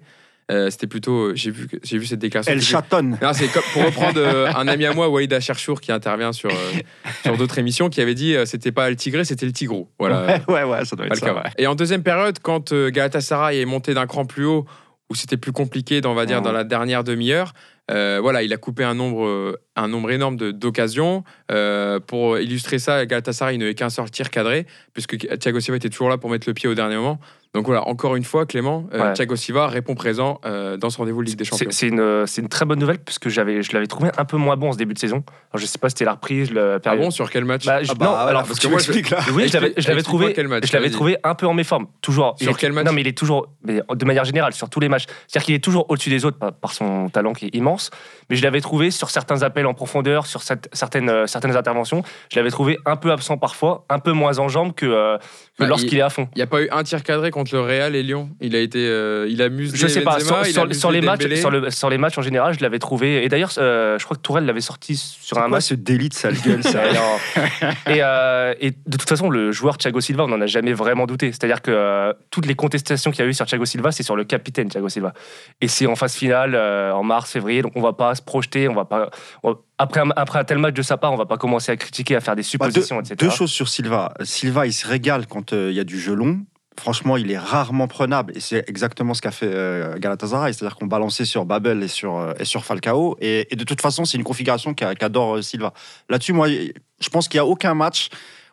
Euh, 0.51 0.71
C'était 0.71 0.87
plutôt, 0.87 1.35
j'ai 1.35 1.51
vu, 1.51 1.69
j'ai 1.83 1.99
vu 1.99 2.07
cette 2.07 2.21
déclaration. 2.21 2.53
Elle 2.53 2.63
chatonne. 2.63 3.19
non, 3.21 3.33
c'est 3.35 3.49
comme 3.49 3.63
pour 3.75 3.85
reprendre 3.85 4.19
euh, 4.19 4.51
un 4.57 4.67
ami 4.67 4.87
à 4.87 4.95
moi, 4.95 5.09
Walid 5.09 5.33
Acharchour, 5.33 5.81
qui 5.81 5.93
intervient 5.93 6.33
sur, 6.33 6.51
euh, 6.51 6.55
sur 7.23 7.37
d'autres 7.37 7.59
émissions, 7.59 7.91
qui 7.91 8.01
avait 8.01 8.15
dit 8.15 8.35
euh, 8.35 8.47
c'était 8.47 8.73
pas 8.73 8.89
le 8.89 8.97
Tigré, 8.97 9.25
c'était 9.25 9.45
le 9.47 9.53
Tigrou. 9.53 9.89
Voilà. 9.99 10.41
Ouais, 10.49 10.55
ouais, 10.55 10.63
ouais, 10.65 10.85
ça 10.87 10.97
doit 10.97 11.07
être 11.07 11.17
ça. 11.17 11.35
Ouais. 11.35 11.43
Et 11.59 11.67
en 11.67 11.75
deuxième 11.75 12.03
période, 12.03 12.39
quand 12.41 12.73
euh, 12.73 12.91
Galatasaray 12.91 13.61
est 13.61 13.67
monté 13.67 13.93
d'un 13.93 14.07
cran 14.07 14.25
plus 14.25 14.47
haut, 14.47 14.65
où 15.11 15.15
c'était 15.15 15.37
plus 15.39 15.53
compliqué, 15.53 16.01
on 16.05 16.15
va 16.15 16.27
dire, 16.27 16.43
dans 16.43 16.53
la 16.53 16.65
dernière 16.65 17.03
demi-heure, 17.05 17.53
euh, 17.91 18.19
voilà, 18.21 18.43
il 18.43 18.53
a 18.53 18.59
coupé 18.59 18.85
un 18.85 18.93
nombre, 18.95 19.25
euh, 19.27 19.57
un 19.75 19.89
nombre 19.89 20.11
énorme 20.11 20.37
de- 20.37 20.51
d'occasions. 20.51 21.25
Euh, 21.51 21.99
pour 22.01 22.39
illustrer 22.39 22.79
ça, 22.79 23.07
Galatasaray 23.07 23.57
n'avait 23.57 23.75
qu'un 23.75 23.89
seul 23.89 24.11
tir 24.11 24.29
cadré, 24.29 24.67
puisque 24.99 25.39
Thiago 25.39 25.61
Silva 25.61 25.77
était 25.77 25.91
toujours 25.91 26.09
là 26.09 26.19
pour 26.19 26.29
mettre 26.29 26.49
le 26.49 26.55
pied 26.55 26.69
au 26.69 26.75
dernier 26.75 26.97
moment. 26.97 27.21
Donc 27.55 27.65
voilà, 27.65 27.87
encore 27.89 28.15
une 28.17 28.25
fois, 28.25 28.45
Clément, 28.45 28.87
euh, 28.93 29.01
Ouais. 29.09 29.13
Thiago 29.15 29.35
Silva 29.35 29.69
répond 29.69 29.95
présent 29.95 30.39
euh, 30.45 30.77
dans 30.77 30.91
ce 30.91 30.99
rendez-vous 30.99 31.23
de 31.23 31.29
Ligue 31.29 31.39
des 31.39 31.45
Champions. 31.45 31.69
C'est 31.71 31.89
une, 31.89 32.27
c'est 32.27 32.43
une 32.43 32.49
très 32.49 32.67
bonne 32.67 32.79
nouvelle 32.79 32.99
puisque 32.99 33.29
j'avais, 33.31 33.63
je 33.63 33.73
l'avais 33.73 33.87
trouvé 33.87 34.11
un 34.19 34.25
peu 34.27 34.37
moins 34.37 34.57
bon 34.57 34.71
ce 34.73 34.77
début 34.77 34.93
de 34.93 34.99
saison. 34.99 35.23
Alors, 35.53 35.61
je 35.61 35.65
sais 35.65 35.79
pas 35.79 35.89
si 35.89 35.93
c'était 35.95 36.05
la 36.05 36.13
reprise, 36.13 36.51
le 36.51 36.79
Ah 36.85 36.97
bon, 36.97 37.11
sur 37.11 37.31
quel 37.31 37.47
match 37.47 37.65
Bah, 37.65 37.83
je- 37.83 37.91
Ah 37.91 37.95
bah, 37.95 38.05
non, 38.05 38.11
voilà, 38.13 38.29
alors 38.29 38.43
parce 38.45 38.59
que 38.59 38.67
moi, 38.69 38.79
je- 38.81 38.93
m'expliques, 38.93 39.09
là. 39.11 39.21
Oui, 39.33 39.49
je 39.49 39.89
l'avais, 39.89 40.03
trouvé, 40.03 40.35
quel 40.35 40.47
match, 40.49 40.65
je 40.67 40.73
l'avais 40.75 40.91
trouvé 40.91 41.17
un 41.25 41.35
peu 41.35 41.47
en 41.47 41.55
méforme, 41.55 41.87
toujours. 42.03 42.35
Sur 42.39 42.51
est- 42.51 42.55
quel 42.61 42.73
match 42.73 42.85
Non, 42.85 42.93
mais 42.93 43.01
il 43.01 43.09
est 43.09 43.17
toujours, 43.17 43.47
mais 43.65 43.81
de 43.95 44.05
manière 44.05 44.25
générale, 44.27 44.53
sur 44.53 44.69
tous 44.69 44.81
les 44.81 44.91
matchs. 44.91 45.07
C'est-à-dire 45.27 45.47
qu'il 45.47 45.55
est 45.55 45.65
toujours 45.65 45.87
au-dessus 45.91 46.11
des 46.11 46.27
autres 46.27 46.39
par, 46.39 46.53
par 46.53 46.73
son 46.73 47.09
talent 47.09 47.33
qui 47.33 47.47
est 47.47 47.55
immense. 47.55 47.91
Mais 48.29 48.37
je 48.37 48.43
l'avais 48.43 48.61
trouvé 48.61 48.91
sur 48.91 49.09
certains 49.09 49.43
appels 49.43 49.67
en 49.67 49.73
profondeur, 49.73 50.27
sur 50.27 50.43
cette- 50.43 50.69
certaines, 50.75 51.09
euh, 51.09 51.27
certaines 51.27 51.57
interventions, 51.57 52.03
je 52.31 52.39
l'avais 52.39 52.51
trouvé 52.51 52.77
un 52.85 52.97
peu 52.97 53.11
absent 53.11 53.39
parfois, 53.39 53.87
un 53.89 54.01
peu 54.01 54.13
moins 54.13 54.39
en 54.39 54.49
jambes 54.49 54.75
que, 54.75 54.85
euh, 54.93 55.19
que 55.19 55.23
Bah, 55.65 55.67
lorsqu'il 55.67 55.95
il- 55.95 55.99
est 55.99 56.03
à 56.03 56.11
fond. 56.11 56.29
Il 56.35 56.39
n'y 56.39 56.43
a 56.43 56.47
pas 56.47 56.63
eu 56.63 56.69
un 56.71 56.83
tir 56.83 57.03
cadré 57.03 57.31
contre 57.31 57.55
le 57.55 57.61
Real 57.61 57.95
et 57.97 58.03
Lyon. 58.03 58.31
Il 58.41 58.55
a 58.57 58.61
été, 58.61 58.79
euh, 58.87 59.27
il 59.29 59.43
a 59.43 59.49
muselé 59.49 59.77
Je 59.79 59.87
sais 59.87 60.01
pas, 60.03 60.21
sur, 60.21 60.37
il 60.37 60.41
a 60.41 60.45
sur- 60.53 60.63
muselé 60.65 60.75
sur 60.79 60.91
les 60.91 61.01
matchs, 61.01 61.35
sur, 61.37 61.51
le- 61.51 61.71
sur 61.71 61.91
les 61.91 61.99
matchs 61.99 62.19
en 62.19 62.23
général, 62.23 62.55
je 62.55 62.61
l'avais 62.63 62.79
trouvé. 62.79 63.25
Et 63.25 63.29
d'ailleurs, 63.29 63.53
euh, 63.59 63.99
je 63.99 64.05
crois 64.05 64.17
que 64.17 64.23
Tourelle 64.23 64.45
l'avait 64.47 64.61
sorti 64.61 64.97
sur 64.97 65.37
un 65.39 65.43
Quoi, 65.43 65.49
match. 65.51 65.65
ce 65.65 65.75
délit 65.75 66.09
de 66.09 66.15
sale 66.15 66.35
gueule, 66.45 66.63
ça 66.63 66.83
et, 67.87 68.03
euh, 68.03 68.55
et 68.61 68.71
de 68.71 68.97
toute 68.97 69.09
façon, 69.09 69.31
le 69.31 69.53
joueur 69.53 69.79
Thiago 69.79 70.01
Silva, 70.01 70.25
on 70.25 70.29
n'en 70.29 70.41
a 70.41 70.47
jamais 70.47 70.73
vraiment 70.73 71.07
douté. 71.07 71.33
C'est-à-dire 71.33 71.63
que 71.63 71.71
euh, 71.71 72.13
toutes 72.31 72.47
les 72.47 72.55
contestations 72.55 73.11
qu'il 73.11 73.25
y 73.25 73.27
a 73.27 73.31
eu 73.31 73.35
sur 73.35 73.47
Thiago 73.47 73.65
Silva, 73.65 73.93
c'est 73.93 74.03
sur 74.03 74.17
le 74.17 74.25
capitaine 74.25 74.69
Thiago 74.69 74.89
Silva. 74.89 75.13
Et 75.61 75.69
c'est 75.69 75.87
en 75.87 75.97
phase 75.97 76.15
finale, 76.15 76.55
euh, 76.55 76.93
en 76.93 77.03
mars, 77.03 77.33
février, 77.33 77.63
donc 77.63 77.73
on 77.75 77.81
va 77.83 77.93
pas 77.93 78.15
se 78.15 78.23
projeter, 78.23 78.69
on 78.69 78.75
va 78.75 78.85
pas. 78.85 79.11
on- 79.43 79.57
après, 79.79 80.01
un, 80.01 80.11
après 80.17 80.39
un 80.39 80.45
tel 80.45 80.59
match 80.59 80.75
de 80.75 80.83
sa 80.83 80.97
part, 80.97 81.13
on 81.13 81.17
va 81.17 81.27
pas 81.27 81.37
commencer 81.39 81.73
à 81.73 81.77
critiquer, 81.77 82.17
à 82.17 82.21
faire 82.21 82.35
des 82.37 82.43
Bah, 82.59 82.67
deux, 82.67 82.73
suppositions, 82.73 83.01
etc. 83.01 83.15
deux 83.19 83.31
choses 83.31 83.51
sur 83.51 83.69
Silva. 83.69 84.13
Silva, 84.23 84.67
il 84.67 84.73
se 84.73 84.87
régale 84.87 85.27
quand 85.27 85.53
euh, 85.53 85.71
il 85.71 85.77
y 85.77 85.81
a 85.81 85.85
du 85.85 85.99
jeu 86.01 86.15
long. 86.15 86.41
Franchement, 86.79 87.17
il 87.17 87.31
est 87.33 87.39
rarement 87.39 87.89
prenable. 87.89 88.33
Et 88.37 88.41
c'est 88.41 88.65
exactement 88.69 89.13
ce 89.15 89.21
qu'a 89.21 89.33
fait 89.33 89.51
euh, 89.53 89.99
Galatasaray. 89.99 90.55
C'est-à-dire 90.55 90.77
qu'on 90.77 90.87
balançait 90.87 91.25
sur 91.25 91.45
Babel 91.45 91.83
et 91.83 91.89
sur, 91.89 92.17
euh, 92.19 92.33
et 92.39 92.45
sur 92.45 92.65
Falcao. 92.65 93.17
Et, 93.21 93.49
et 93.53 93.57
de 93.57 93.65
toute 93.65 93.81
façon, 93.81 94.05
c'est 94.05 94.17
une 94.17 94.23
configuration 94.25 94.75
qu'a- 94.75 94.95
qu'adore 94.95 95.43
Silva. 95.43 95.73
Là-dessus, 96.09 96.33
moi, 96.33 96.49
je 96.49 97.09
pense 97.11 97.27
qu'il 97.29 97.39
n'y 97.39 97.43
a 97.43 97.47
aucun 97.47 97.75
match 97.75 98.09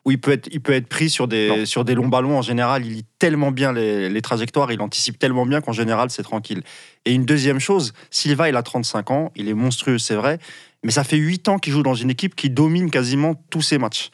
où 0.06 0.12
il 0.12 0.20
peut 0.20 0.32
être, 0.34 0.48
il 0.52 0.60
peut 0.62 0.74
être 0.74 0.88
pris 0.88 1.10
sur 1.10 1.28
des, 1.28 1.50
Non. 1.50 1.66
sur 1.66 1.84
des 1.86 1.96
longs 1.96 2.08
ballons. 2.08 2.38
En 2.38 2.42
général, 2.44 2.86
il 2.86 2.94
lit 2.94 3.06
tellement 3.20 3.52
bien 3.52 3.74
les, 3.74 4.08
les 4.10 4.22
trajectoires, 4.22 4.72
il 4.72 4.80
anticipe 4.82 5.18
tellement 5.20 5.46
bien 5.48 5.62
qu'en 5.62 5.72
général, 5.72 6.10
c'est 6.12 6.22
tranquille. 6.24 6.62
Et 7.06 7.14
une 7.14 7.26
deuxième 7.26 7.60
chose, 7.60 7.94
Silva, 8.12 8.48
il 8.50 8.56
a 8.56 8.62
35 8.64 9.10
ans, 9.12 9.32
il 9.36 9.50
est 9.50 9.54
monstrueux, 9.56 9.98
c'est 9.98 10.14
vrai, 10.16 10.38
mais 10.86 10.92
ça 10.92 11.04
fait 11.04 11.18
8 11.18 11.50
ans 11.50 11.58
qu'il 11.58 11.74
joue 11.74 11.82
dans 11.84 11.96
une 11.96 12.12
équipe 12.12 12.36
qui 12.36 12.50
domine 12.50 12.92
quasiment 12.92 13.34
tous 13.50 13.62
ses 13.64 13.78
matchs. 13.80 14.12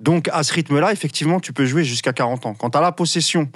Donc, 0.00 0.28
à 0.32 0.42
ce 0.42 0.52
rythme-là, 0.52 0.90
effectivement, 0.92 1.38
tu 1.40 1.52
peux 1.52 1.64
jouer 1.66 1.84
jusqu'à 1.84 2.12
40 2.12 2.46
ans. 2.46 2.54
Quand 2.54 2.70
tu 2.70 2.78
as 2.78 2.80
la 2.80 2.90
possession 2.90 3.48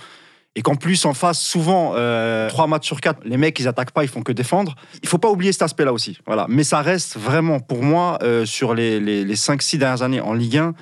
et 0.54 0.62
qu'en 0.62 0.76
plus, 0.76 1.04
en 1.04 1.14
face, 1.14 1.40
souvent, 1.40 1.94
euh, 1.96 2.48
3 2.48 2.68
matchs 2.68 2.86
sur 2.86 3.00
4, 3.00 3.24
les 3.24 3.36
mecs, 3.38 3.58
ils 3.58 3.66
attaquent 3.66 3.90
pas, 3.90 4.04
ils 4.04 4.08
font 4.08 4.22
que 4.22 4.30
défendre. 4.30 4.76
Il 5.02 5.08
faut 5.08 5.18
pas 5.18 5.30
oublier 5.30 5.50
cet 5.52 5.62
aspect-là 5.62 5.92
aussi. 5.92 6.16
Voilà. 6.26 6.46
Mais 6.48 6.62
ça 6.62 6.80
reste 6.80 7.16
vraiment, 7.18 7.58
pour 7.58 7.82
moi, 7.82 8.18
euh, 8.22 8.46
sur 8.46 8.72
les, 8.74 9.00
les, 9.00 9.24
les 9.24 9.34
5-6 9.36 9.78
dernières 9.78 10.02
années 10.02 10.20
en 10.20 10.32
Ligue 10.32 10.58
1, 10.58 10.74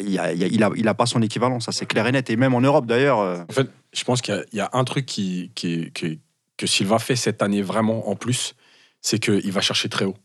il 0.00 0.88
a, 0.88 0.94
pas 0.94 1.06
son 1.06 1.22
équivalent, 1.22 1.60
ça 1.60 1.72
c'est 1.72 1.86
clair 1.86 2.06
et 2.08 2.12
net. 2.12 2.28
Et 2.28 2.36
même 2.36 2.52
en 2.54 2.60
Europe 2.60 2.84
d'ailleurs. 2.86 3.20
euh, 3.20 3.38
En 3.48 3.52
fait, 3.52 3.68
je 3.94 4.04
pense 4.04 4.20
qu'il 4.20 4.44
y 4.52 4.60
a- 4.60 4.68
un 4.72 4.84
truc 4.84 5.06
que 5.06 6.66
Silva 6.66 6.98
fait 6.98 7.16
cette 7.16 7.40
année 7.40 7.62
vraiment 7.62 8.10
en 8.10 8.16
plus, 8.16 8.54
c'est 9.00 9.18
qu'il 9.18 9.52
va 9.52 9.60
chercher 9.60 9.88
très 9.88 10.04
haut. 10.04 10.16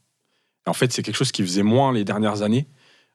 Et 0.65 0.69
en 0.69 0.73
fait, 0.73 0.91
c'est 0.91 1.03
quelque 1.03 1.15
chose 1.15 1.31
qu'il 1.31 1.45
faisait 1.45 1.63
moins 1.63 1.93
les 1.93 2.03
dernières 2.03 2.41
années. 2.41 2.67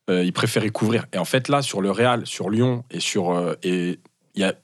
Euh, 0.09 0.25
il 0.25 0.33
préférait 0.33 0.71
couvrir. 0.71 1.07
Et 1.13 1.19
en 1.19 1.25
fait, 1.25 1.49
là, 1.49 1.63
sur 1.63 1.81
le 1.81 1.91
Real, 1.91 2.27
sur 2.27 2.51
Lyon 2.51 2.85
et 2.91 3.01
sur. 3.01 3.31
euh, 3.31 3.55
et 3.63 3.99
il 4.35 4.41
y 4.41 4.45
a 4.45 4.55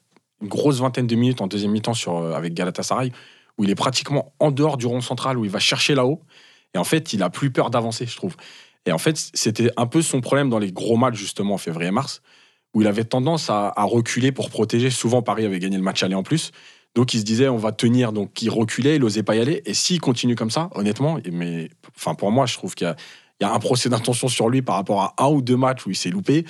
une 0.40 0.49
grosse 0.49 0.81
vingtaine 0.81 1.07
de 1.07 1.14
minutes 1.14 1.40
en 1.40 1.47
deuxième 1.47 1.71
mi-temps 1.73 1.95
sur, 1.95 2.18
euh, 2.18 2.35
avec 2.35 2.55
Galatasaray 2.55 3.12
où 3.59 3.64
il 3.64 3.71
est 3.71 3.75
pratiquement 3.75 4.33
en 4.38 4.51
dehors 4.51 4.77
du 4.77 4.87
rond 4.87 5.01
central, 5.01 5.38
où 5.38 5.45
il 5.45 5.51
va 5.51 5.59
chercher 5.59 5.95
là-haut. 5.95 6.23
Et 6.75 6.79
en 6.79 6.85
fait, 6.85 7.12
il 7.12 7.23
a 7.23 7.31
plus 7.31 7.51
peur 7.51 7.71
d'avancer, 7.71 8.07
je 8.07 8.16
trouve. 8.16 8.37
Et 8.87 8.92
en 8.92 8.99
fait, 8.99 9.16
c'était 9.35 9.71
un 9.77 9.87
peu 9.87 10.03
son 10.03 10.21
problème 10.21 10.49
dans 10.49 10.59
les 10.59 10.73
gros 10.73 10.97
matchs, 10.97 11.16
justement, 11.16 11.55
en 11.55 11.59
février-mars, 11.59 12.23
où 12.75 12.81
il 12.81 12.87
avait 12.88 13.05
tendance 13.05 13.51
à, 13.51 13.73
à 13.77 13.85
reculer 13.85 14.33
pour 14.33 14.49
protéger. 14.49 14.90
Souvent, 14.90 15.23
Paris 15.23 15.45
avait 15.45 15.59
gagné 15.59 15.77
le 15.77 15.83
match 15.83 16.03
aller 16.03 16.14
en 16.14 16.23
plus. 16.23 16.51
Donc, 16.94 17.14
il 17.14 17.20
se 17.20 17.24
disait, 17.24 17.48
on 17.48 17.57
va 17.57 17.72
tenir. 17.72 18.12
Donc, 18.12 18.42
il 18.42 18.50
reculait, 18.50 18.96
il 18.96 19.00
n'osait 19.00 19.22
pas 19.22 19.35
y 19.37 19.40
aller. 19.40 19.62
Et 19.64 19.74
s'il 19.74 20.00
continue 20.00 20.35
comme 20.35 20.50
ça, 20.50 20.68
honnêtement, 20.74 21.18
mais 21.31 21.70
enfin, 21.96 22.14
pour 22.14 22.31
moi, 22.31 22.46
je 22.46 22.55
trouve 22.55 22.74
qu'il 22.74 22.94
y 23.40 23.44
a, 23.44 23.52
un 23.52 23.59
procès 23.59 23.88
d'intention 23.88 24.28
sur 24.28 24.48
lui 24.48 24.62
par 24.62 24.76
rapport 24.76 25.00
à 25.00 25.14
un 25.18 25.28
ou 25.28 25.42
deux 25.42 25.57
matchs 25.57 25.87
où 25.87 25.90
il 25.90 25.96
s'est 25.96 26.11
loupé. 26.11 26.44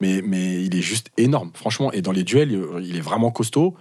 Mais, 0.00 0.22
mais 0.22 0.62
il 0.62 0.76
est 0.76 0.82
juste 0.82 1.10
énorme, 1.16 1.50
franchement. 1.54 1.90
Et 1.92 2.02
dans 2.02 2.12
les 2.12 2.22
duels, 2.22 2.56
il 2.80 2.96
est 2.96 3.00
vraiment 3.00 3.32
costaud. 3.32 3.74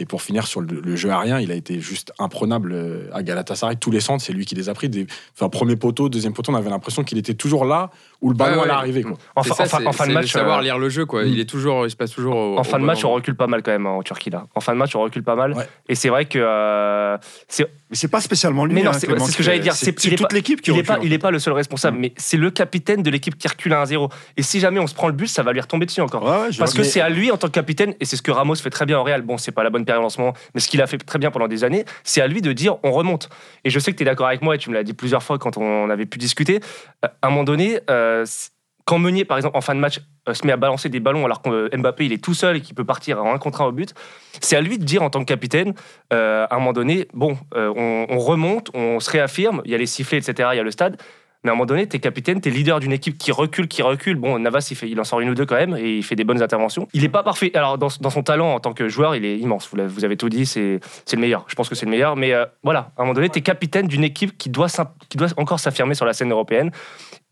Et 0.00 0.06
pour 0.06 0.22
finir 0.22 0.46
sur 0.46 0.62
le, 0.62 0.80
le 0.80 0.96
jeu 0.96 1.10
aérien, 1.10 1.40
il 1.40 1.52
a 1.52 1.54
été 1.54 1.78
juste 1.78 2.12
imprenable 2.18 2.72
euh, 2.72 3.10
à 3.12 3.22
Galatasaray. 3.22 3.76
Tous 3.76 3.90
les 3.90 4.00
centres, 4.00 4.24
c'est 4.24 4.32
lui 4.32 4.46
qui 4.46 4.54
les 4.54 4.70
a 4.70 4.74
pris. 4.74 4.88
Des, 4.88 5.06
premier 5.52 5.76
poteau, 5.76 6.08
deuxième 6.08 6.32
poteau, 6.32 6.52
on 6.52 6.54
avait 6.54 6.70
l'impression 6.70 7.04
qu'il 7.04 7.18
était 7.18 7.34
toujours 7.34 7.66
là 7.66 7.90
où 8.22 8.30
le 8.30 8.34
ballon 8.36 8.60
Ouais, 8.60 8.64
ouais. 8.66 8.70
arriver. 8.70 9.02
Quoi. 9.02 9.16
En, 9.36 9.42
ça, 9.42 9.52
en 9.52 9.66
fin- 9.66 9.86
en 9.86 9.92
fin 9.92 10.06
de 10.06 10.12
match, 10.12 10.30
savoir 10.32 10.58
euh, 10.58 10.62
lire 10.62 10.78
le 10.78 10.88
jeu, 10.88 11.06
quoi. 11.06 11.24
Mm. 11.24 11.28
Il 11.28 11.40
est 11.40 11.48
toujours, 11.48 11.86
il 11.86 11.90
se 11.90 11.96
passe 11.96 12.10
toujours 12.12 12.36
au, 12.36 12.56
En 12.56 12.60
au 12.60 12.64
fin 12.64 12.78
de 12.78 12.84
match, 12.84 13.04
on 13.04 13.10
recule 13.12 13.34
pas 13.34 13.46
mal 13.46 13.62
quand 13.62 13.70
même 13.70 13.86
hein, 13.86 13.90
en 13.90 14.02
Turquie 14.02 14.30
là. 14.30 14.46
En 14.54 14.60
fin 14.60 14.72
de 14.72 14.78
match, 14.78 14.94
on 14.94 15.00
recule 15.00 15.22
pas 15.22 15.36
mal. 15.36 15.52
Ouais. 15.54 15.66
Et 15.88 15.94
c'est 15.94 16.08
vrai 16.10 16.26
que 16.26 16.38
euh, 16.38 17.16
c'est 17.48 17.64
Mais 17.90 17.96
c'est 17.96 18.08
pas 18.08 18.20
spécialement 18.20 18.64
lui. 18.66 18.74
Mais 18.74 18.82
non, 18.82 18.90
hein, 18.90 18.92
c'est- 18.92 19.06
Clément, 19.06 19.24
c'est 19.24 19.32
ce 19.32 19.36
que 19.36 19.42
j'allais 19.42 19.58
dire, 19.58 19.72
C'est 19.74 19.92
toute 19.92 20.32
l'équipe 20.32 20.60
qui 20.60 20.70
il 20.70 20.74
est 20.74 20.80
recule. 20.80 20.94
pas, 20.96 20.98
il 21.02 21.12
est 21.12 21.18
pas 21.18 21.30
le 21.30 21.38
seul 21.38 21.54
responsable, 21.54 21.96
Mm. 21.96 22.00
mais 22.00 22.12
c'est 22.16 22.36
le 22.36 22.50
capitaine 22.50 23.02
de 23.02 23.10
l'équipe 23.10 23.36
qui 23.38 23.48
recule 23.48 23.72
à 23.72 23.80
1-0. 23.82 24.08
Et 24.36 24.42
si 24.42 24.60
jamais 24.60 24.80
on 24.80 24.86
se 24.86 24.94
prend 24.94 25.06
le 25.08 25.12
but, 25.14 25.26
ça 25.26 25.42
va 25.42 25.52
lui 25.52 25.60
retomber 25.60 25.86
dessus 25.86 26.00
encore. 26.00 26.24
Parce 26.58 26.74
que 26.74 26.82
c'est 26.82 27.00
à 27.00 27.08
lui 27.08 27.30
en 27.32 27.36
tant 27.36 27.46
que 27.48 27.52
capitaine, 27.52 27.94
et 28.00 28.04
c'est 28.04 28.16
ce 28.16 28.22
que 28.22 28.30
Ramos 28.30 28.56
fait 28.56 28.70
très 28.70 28.86
bien 28.86 28.98
au 28.98 29.02
Real. 29.02 29.22
Bon, 29.22 29.38
c'est 29.38 29.52
pas 29.52 29.62
la 29.64 29.70
bonne 29.70 29.84
période 29.84 30.04
en 30.04 30.08
ce 30.10 30.20
moment, 30.20 30.34
mais 30.54 30.60
ce 30.60 30.68
qu'il 30.68 30.80
a 30.82 30.86
fait 30.86 30.98
très 30.98 31.18
bien 31.18 31.30
pendant 31.30 31.48
des 31.48 31.64
années, 31.64 31.84
c'est 32.04 32.20
à 32.20 32.26
lui 32.26 32.42
de 32.42 32.52
dire 32.52 32.76
on 32.82 32.92
remonte. 32.92 33.28
Et 33.64 33.70
je 33.70 33.78
sais 33.78 33.92
que 33.92 33.96
tu 33.96 34.02
es 34.02 34.06
d'accord 34.06 34.26
avec 34.28 34.42
moi, 34.42 34.54
et 34.54 34.58
tu 34.58 34.68
me 34.70 34.74
l'as 34.74 34.82
dit 34.84 34.92
plusieurs 34.94 35.22
fois 35.22 35.38
quand 35.38 35.56
on 35.56 35.88
avait 35.90 36.06
pu 36.06 36.18
discuter. 36.18 36.60
Euh, 37.04 37.08
À 37.22 37.26
un 37.26 37.30
moment 37.30 37.44
donné, 37.44 37.80
euh, 37.90 38.09
c- 38.24 38.50
quand 38.86 38.98
Meunier, 38.98 39.24
par 39.24 39.36
exemple, 39.36 39.56
en 39.56 39.60
fin 39.60 39.74
de 39.74 39.80
match, 39.80 40.00
euh, 40.28 40.34
se 40.34 40.44
met 40.46 40.52
à 40.52 40.56
balancer 40.56 40.88
des 40.88 41.00
ballons 41.00 41.24
alors 41.24 41.42
que 41.42 41.50
euh, 41.50 41.76
Mbappé 41.76 42.06
il 42.06 42.12
est 42.12 42.22
tout 42.22 42.34
seul 42.34 42.56
et 42.56 42.60
qu'il 42.60 42.74
peut 42.74 42.84
partir 42.84 43.22
en 43.22 43.32
un 43.32 43.38
contre 43.38 43.60
un 43.60 43.66
au 43.66 43.72
but, 43.72 43.94
c'est 44.40 44.56
à 44.56 44.60
lui 44.60 44.78
de 44.78 44.84
dire 44.84 45.02
en 45.02 45.10
tant 45.10 45.20
que 45.20 45.26
capitaine, 45.26 45.74
euh, 46.12 46.46
à 46.50 46.56
un 46.56 46.58
moment 46.58 46.72
donné, 46.72 47.06
bon, 47.14 47.36
euh, 47.54 47.72
on, 47.76 48.06
on 48.08 48.18
remonte, 48.18 48.70
on 48.74 48.98
se 48.98 49.10
réaffirme, 49.10 49.62
il 49.64 49.70
y 49.70 49.74
a 49.74 49.78
les 49.78 49.86
sifflets, 49.86 50.18
etc., 50.18 50.48
il 50.52 50.56
y 50.56 50.60
a 50.60 50.64
le 50.64 50.70
stade. 50.72 51.00
Mais 51.42 51.48
à 51.48 51.52
un 51.52 51.56
moment 51.56 51.64
donné, 51.64 51.86
t'es 51.86 52.00
capitaine, 52.00 52.40
t'es 52.42 52.50
leader 52.50 52.80
d'une 52.80 52.92
équipe 52.92 53.16
qui 53.16 53.32
recule, 53.32 53.66
qui 53.66 53.80
recule. 53.80 54.16
Bon, 54.16 54.38
Navas, 54.38 54.68
il, 54.70 54.76
fait, 54.76 54.90
il 54.90 55.00
en 55.00 55.04
sort 55.04 55.20
une 55.20 55.30
ou 55.30 55.34
deux 55.34 55.46
quand 55.46 55.54
même, 55.54 55.74
et 55.74 55.96
il 55.96 56.02
fait 56.02 56.14
des 56.16 56.24
bonnes 56.24 56.42
interventions. 56.42 56.86
Il 56.92 57.02
est 57.02 57.08
pas 57.08 57.22
parfait. 57.22 57.50
Alors, 57.54 57.78
dans, 57.78 57.88
son 57.88 58.22
talent 58.22 58.52
en 58.54 58.60
tant 58.60 58.74
que 58.74 58.90
joueur, 58.90 59.16
il 59.16 59.24
est 59.24 59.38
immense. 59.38 59.70
Vous, 59.72 60.04
avez 60.04 60.16
tout 60.18 60.28
dit, 60.28 60.44
c'est 60.44 60.80
le 61.12 61.18
meilleur. 61.18 61.46
Je 61.48 61.54
pense 61.54 61.70
que 61.70 61.74
c'est 61.74 61.86
le 61.86 61.90
meilleur. 61.92 62.14
Mais 62.16 62.34
euh, 62.34 62.44
voilà, 62.62 62.92
à 62.96 63.00
un 63.00 63.04
moment 63.04 63.14
donné, 63.14 63.30
t'es 63.30 63.40
capitaine 63.40 63.86
d'une 63.88 64.04
équipe 64.04 64.36
qui 64.36 64.50
doit, 64.50 64.66
doit 65.14 65.28
encore 65.38 65.60
s'affirmer 65.60 65.94
sur 65.94 66.04
la 66.04 66.12
scène 66.12 66.30
européenne. 66.30 66.70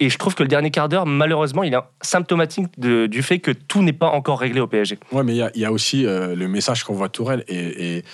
Et 0.01 0.09
je 0.09 0.16
trouve 0.16 0.35
que 0.35 0.42
le 0.42 0.49
dernier 0.49 0.71
quart 0.71 0.88
d'heure, 0.88 1.05
malheureusement, 1.05 1.62
il 1.62 1.75
est 1.75 1.79
symptomatique 2.01 2.81
du 2.81 3.23
fait 3.23 3.40
que 3.40 3.51
tout 3.51 3.83
n'est 3.83 3.92
pas 3.92 4.09
encore 4.09 4.40
réglé 4.40 4.61
au 4.61 4.66
PSG. 4.66 4.99
Ouais, 5.12 5.23
mais 5.23 5.35
il 5.37 5.61
y 5.61 5.64
a- 5.66 5.73
aussi 5.73 6.07
euh, 6.07 6.35
le 6.35 6.49
message 6.49 6.83
qu'envoie 6.85 7.11
Tourelle. 7.11 7.44
Et- 7.49 8.05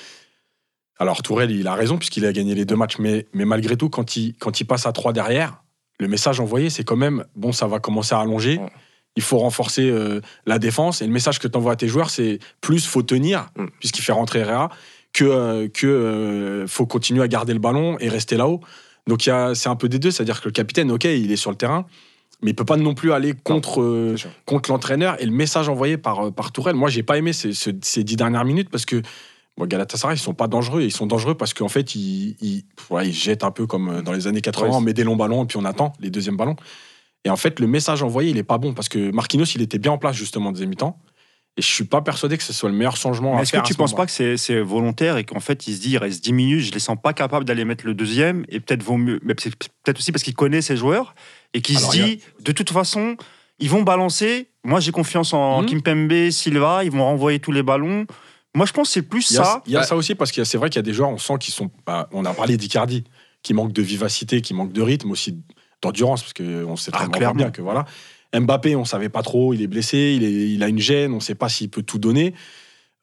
Alors, 0.98 1.22
Tourelle, 1.22 1.50
il 1.52 1.66
a 1.68 1.74
raison, 1.74 1.98
puisqu'il 1.98 2.24
a 2.26 2.32
gagné 2.32 2.54
les 2.56 2.64
deux 2.64 2.76
matchs. 2.76 2.98
Mais, 2.98 3.26
mais 3.32 3.44
malgré 3.44 3.76
tout, 3.76 3.90
quand 3.90 4.16
il, 4.16 4.34
quand 4.38 4.60
il 4.60 4.64
passe 4.64 4.86
à 4.86 4.92
3 4.92 5.12
derrière, 5.12 5.60
le 6.00 6.08
message 6.08 6.40
envoyé, 6.40 6.70
c'est 6.70 6.84
quand 6.84 6.96
même 6.96 7.24
bon, 7.36 7.52
ça 7.52 7.66
va 7.66 7.78
commencer 7.80 8.14
à 8.14 8.20
allonger. 8.20 8.58
Ouais. 8.58 8.68
Il 9.16 9.22
faut 9.22 9.38
renforcer 9.38 9.88
euh, 9.88 10.20
la 10.44 10.58
défense. 10.58 11.00
Et 11.02 11.06
le 11.06 11.12
message 11.12 11.38
que 11.38 11.46
tu 11.46 11.56
envoies 11.56 11.72
à 11.72 11.76
tes 11.76 11.86
joueurs, 11.88 12.10
c'est 12.10 12.40
plus 12.60 12.84
faut 12.86 13.02
tenir, 13.02 13.50
Mm. 13.56 13.66
puisqu'il 13.78 14.02
fait 14.02 14.12
rentrer 14.12 14.40
Herrera, 14.40 14.70
que, 15.12 15.24
euh, 15.24 15.68
que 15.68 15.86
euh, 15.86 16.66
faut 16.66 16.86
continuer 16.86 17.22
à 17.22 17.28
garder 17.28 17.52
le 17.52 17.60
ballon 17.60 17.96
et 18.00 18.08
rester 18.08 18.36
là-haut. 18.36 18.60
Donc, 19.06 19.26
il 19.26 19.28
y 19.28 19.32
a- 19.32 19.54
c'est 19.54 19.68
un 19.68 19.76
peu 19.76 19.88
des 19.88 20.00
deux. 20.00 20.10
C'est-à-dire 20.10 20.40
que 20.40 20.48
le 20.48 20.52
capitaine, 20.52 20.90
OK, 20.90 21.04
il 21.04 21.30
est 21.30 21.36
sur 21.36 21.50
le 21.52 21.56
terrain. 21.56 21.86
Mais 22.42 22.50
il 22.50 22.54
peut 22.54 22.64
pas 22.64 22.76
non 22.76 22.94
plus 22.94 23.12
aller 23.12 23.32
contre, 23.32 24.16
contre 24.44 24.70
l'entraîneur 24.72 25.16
et 25.22 25.24
le 25.26 25.30
message 25.32 25.68
envoyé 25.68 25.96
par, 25.96 26.32
par 26.32 26.50
Tourelle. 26.50 26.74
Moi, 26.74 26.90
j'ai 26.90 27.02
pas 27.04 27.16
aimé 27.16 27.32
ces, 27.32 27.52
ce- 27.54 27.70
ces 27.82 28.02
dix 28.02 28.16
dernières 28.16 28.44
minutes 28.44 28.68
parce 28.70 28.84
que 28.84 29.00
bon, 29.56 29.66
Galatasaray, 29.66 30.16
ils 30.16 30.18
sont 30.20 30.34
pas 30.34 30.48
dangereux. 30.48 30.82
Ils 30.82 30.92
sont 30.92 31.06
dangereux 31.06 31.34
parce 31.34 31.54
qu'en 31.54 31.68
fait, 31.68 31.94
ils, 31.94 32.36
ils, 32.40 32.64
ouais, 32.90 33.08
ils 33.08 33.12
jettent 33.14 33.44
un 33.44 33.50
peu 33.50 33.66
comme 33.66 33.88
euh, 33.88 34.02
dans 34.02 34.12
les 34.12 34.26
années 34.26 34.40
80, 34.40 34.68
Ouais, 34.68 34.74
on 34.74 34.80
met 34.80 34.92
des 34.94 35.04
longs 35.04 35.16
ballons 35.16 35.44
et 35.44 35.46
puis 35.46 35.56
on 35.58 35.64
attend 35.64 35.92
les 36.00 36.10
deuxièmes 36.10 36.36
ballons. 36.36 36.56
Et 37.24 37.30
en 37.30 37.36
fait, 37.36 37.58
le 37.60 37.66
message 37.66 38.02
envoyé, 38.02 38.30
il 38.30 38.36
est 38.38 38.42
pas 38.42 38.58
bon 38.58 38.74
parce 38.74 38.88
que 38.88 39.10
Marquinhos, 39.12 39.44
il 39.54 39.62
était 39.62 39.78
bien 39.78 39.92
en 39.92 39.98
place 39.98 40.16
justement 40.16 40.48
en 40.50 40.52
deuxième 40.52 40.70
mi-temps. 40.70 40.98
Et 41.56 41.62
je 41.62 41.68
suis 41.68 41.84
pas 41.84 42.02
persuadé 42.02 42.36
que 42.36 42.42
ce 42.42 42.52
soit 42.52 42.68
le 42.68 42.74
meilleur 42.74 42.96
changement 42.96 43.40
Est-ce 43.40 43.52
que 43.52 43.58
tu 43.64 43.74
ce 43.74 43.78
penses 43.78 43.94
pas 43.94 44.06
que 44.06 44.36
c'est 44.36 44.60
volontaire 44.60 45.16
et 45.18 45.24
qu'en 45.24 45.38
fait 45.38 45.68
il 45.68 45.76
se 45.76 45.80
dit 45.80 45.90
il 45.92 45.98
reste 45.98 46.24
10 46.24 46.32
minutes, 46.32 46.60
je 46.62 46.72
les 46.72 46.80
sens 46.80 46.96
pas 47.00 47.12
capables 47.12 47.44
d'aller 47.44 47.64
mettre 47.64 47.86
le 47.86 47.94
deuxième 47.94 48.44
et 48.48 48.58
peut-être 48.58 48.82
vaut 48.82 48.96
mieux, 48.96 49.20
mais 49.22 49.34
c'est 49.38 49.54
peut-être 49.54 49.98
aussi 49.98 50.10
parce 50.10 50.24
qu'il 50.24 50.34
connaît 50.34 50.62
ses 50.62 50.76
joueurs 50.76 51.14
et 51.54 51.60
qu'il 51.62 51.78
se 51.78 51.86
a- 51.86 51.92
dit 52.04 52.20
de 52.40 52.50
toute 52.50 52.70
façon 52.70 53.16
ils 53.60 53.70
vont 53.70 53.82
balancer. 53.82 54.48
Moi 54.64 54.80
j'ai 54.80 54.90
confiance 54.90 55.32
en 55.32 55.62
Mhm. 55.62 55.66
Kimpembe, 55.80 56.30
Silva, 56.32 56.82
ils 56.82 56.90
vont 56.90 57.04
renvoyer 57.04 57.38
tous 57.38 57.52
les 57.52 57.62
ballons. 57.62 58.04
Moi 58.54 58.66
je 58.66 58.72
pense 58.72 58.88
que 58.88 58.92
c'est 58.94 59.02
plus 59.02 59.30
Il 59.30 59.34
y 59.34 59.38
a, 59.38 59.44
ça. 59.44 59.62
il 59.66 59.72
y 59.72 59.76
a 59.76 59.82
ça 59.82 59.96
aussi 59.96 60.14
parce 60.14 60.30
que 60.32 60.44
c'est 60.44 60.58
vrai 60.58 60.70
qu'il 60.70 60.76
y 60.78 60.80
a 60.80 60.82
des 60.82 60.92
joueurs, 60.92 61.10
on 61.10 61.18
sent 61.18 61.34
qu'ils 61.40 61.54
sont. 61.54 61.70
bah, 61.86 62.08
on 62.12 62.24
a 62.24 62.32
parlé 62.34 62.56
d'Icardi, 62.56 63.04
qui 63.42 63.52
manque 63.54 63.72
de 63.72 63.82
vivacité, 63.82 64.40
qui 64.40 64.54
manque 64.54 64.72
de 64.72 64.80
rythme, 64.82 65.10
aussi 65.10 65.38
d'endurance, 65.82 66.22
parce 66.22 66.32
qu'on 66.32 66.76
sait 66.76 66.90
très 66.92 67.04
Ah, 67.04 67.08
bien 67.08 67.18
clairement. 67.18 67.50
que 67.50 67.62
voilà. 67.62 67.84
Mbappé, 68.34 68.74
on 68.76 68.84
savait 68.84 69.08
pas 69.10 69.22
trop, 69.22 69.54
il 69.54 69.62
est 69.62 69.66
blessé, 69.66 70.14
il, 70.16 70.24
est- 70.24 70.50
il 70.50 70.62
a 70.62 70.68
une 70.68 70.78
gêne, 70.78 71.12
on 71.12 71.20
sait 71.20 71.34
pas 71.36 71.48
s'il 71.48 71.68
peut 71.70 71.82
tout 71.82 71.98
donner. 71.98 72.34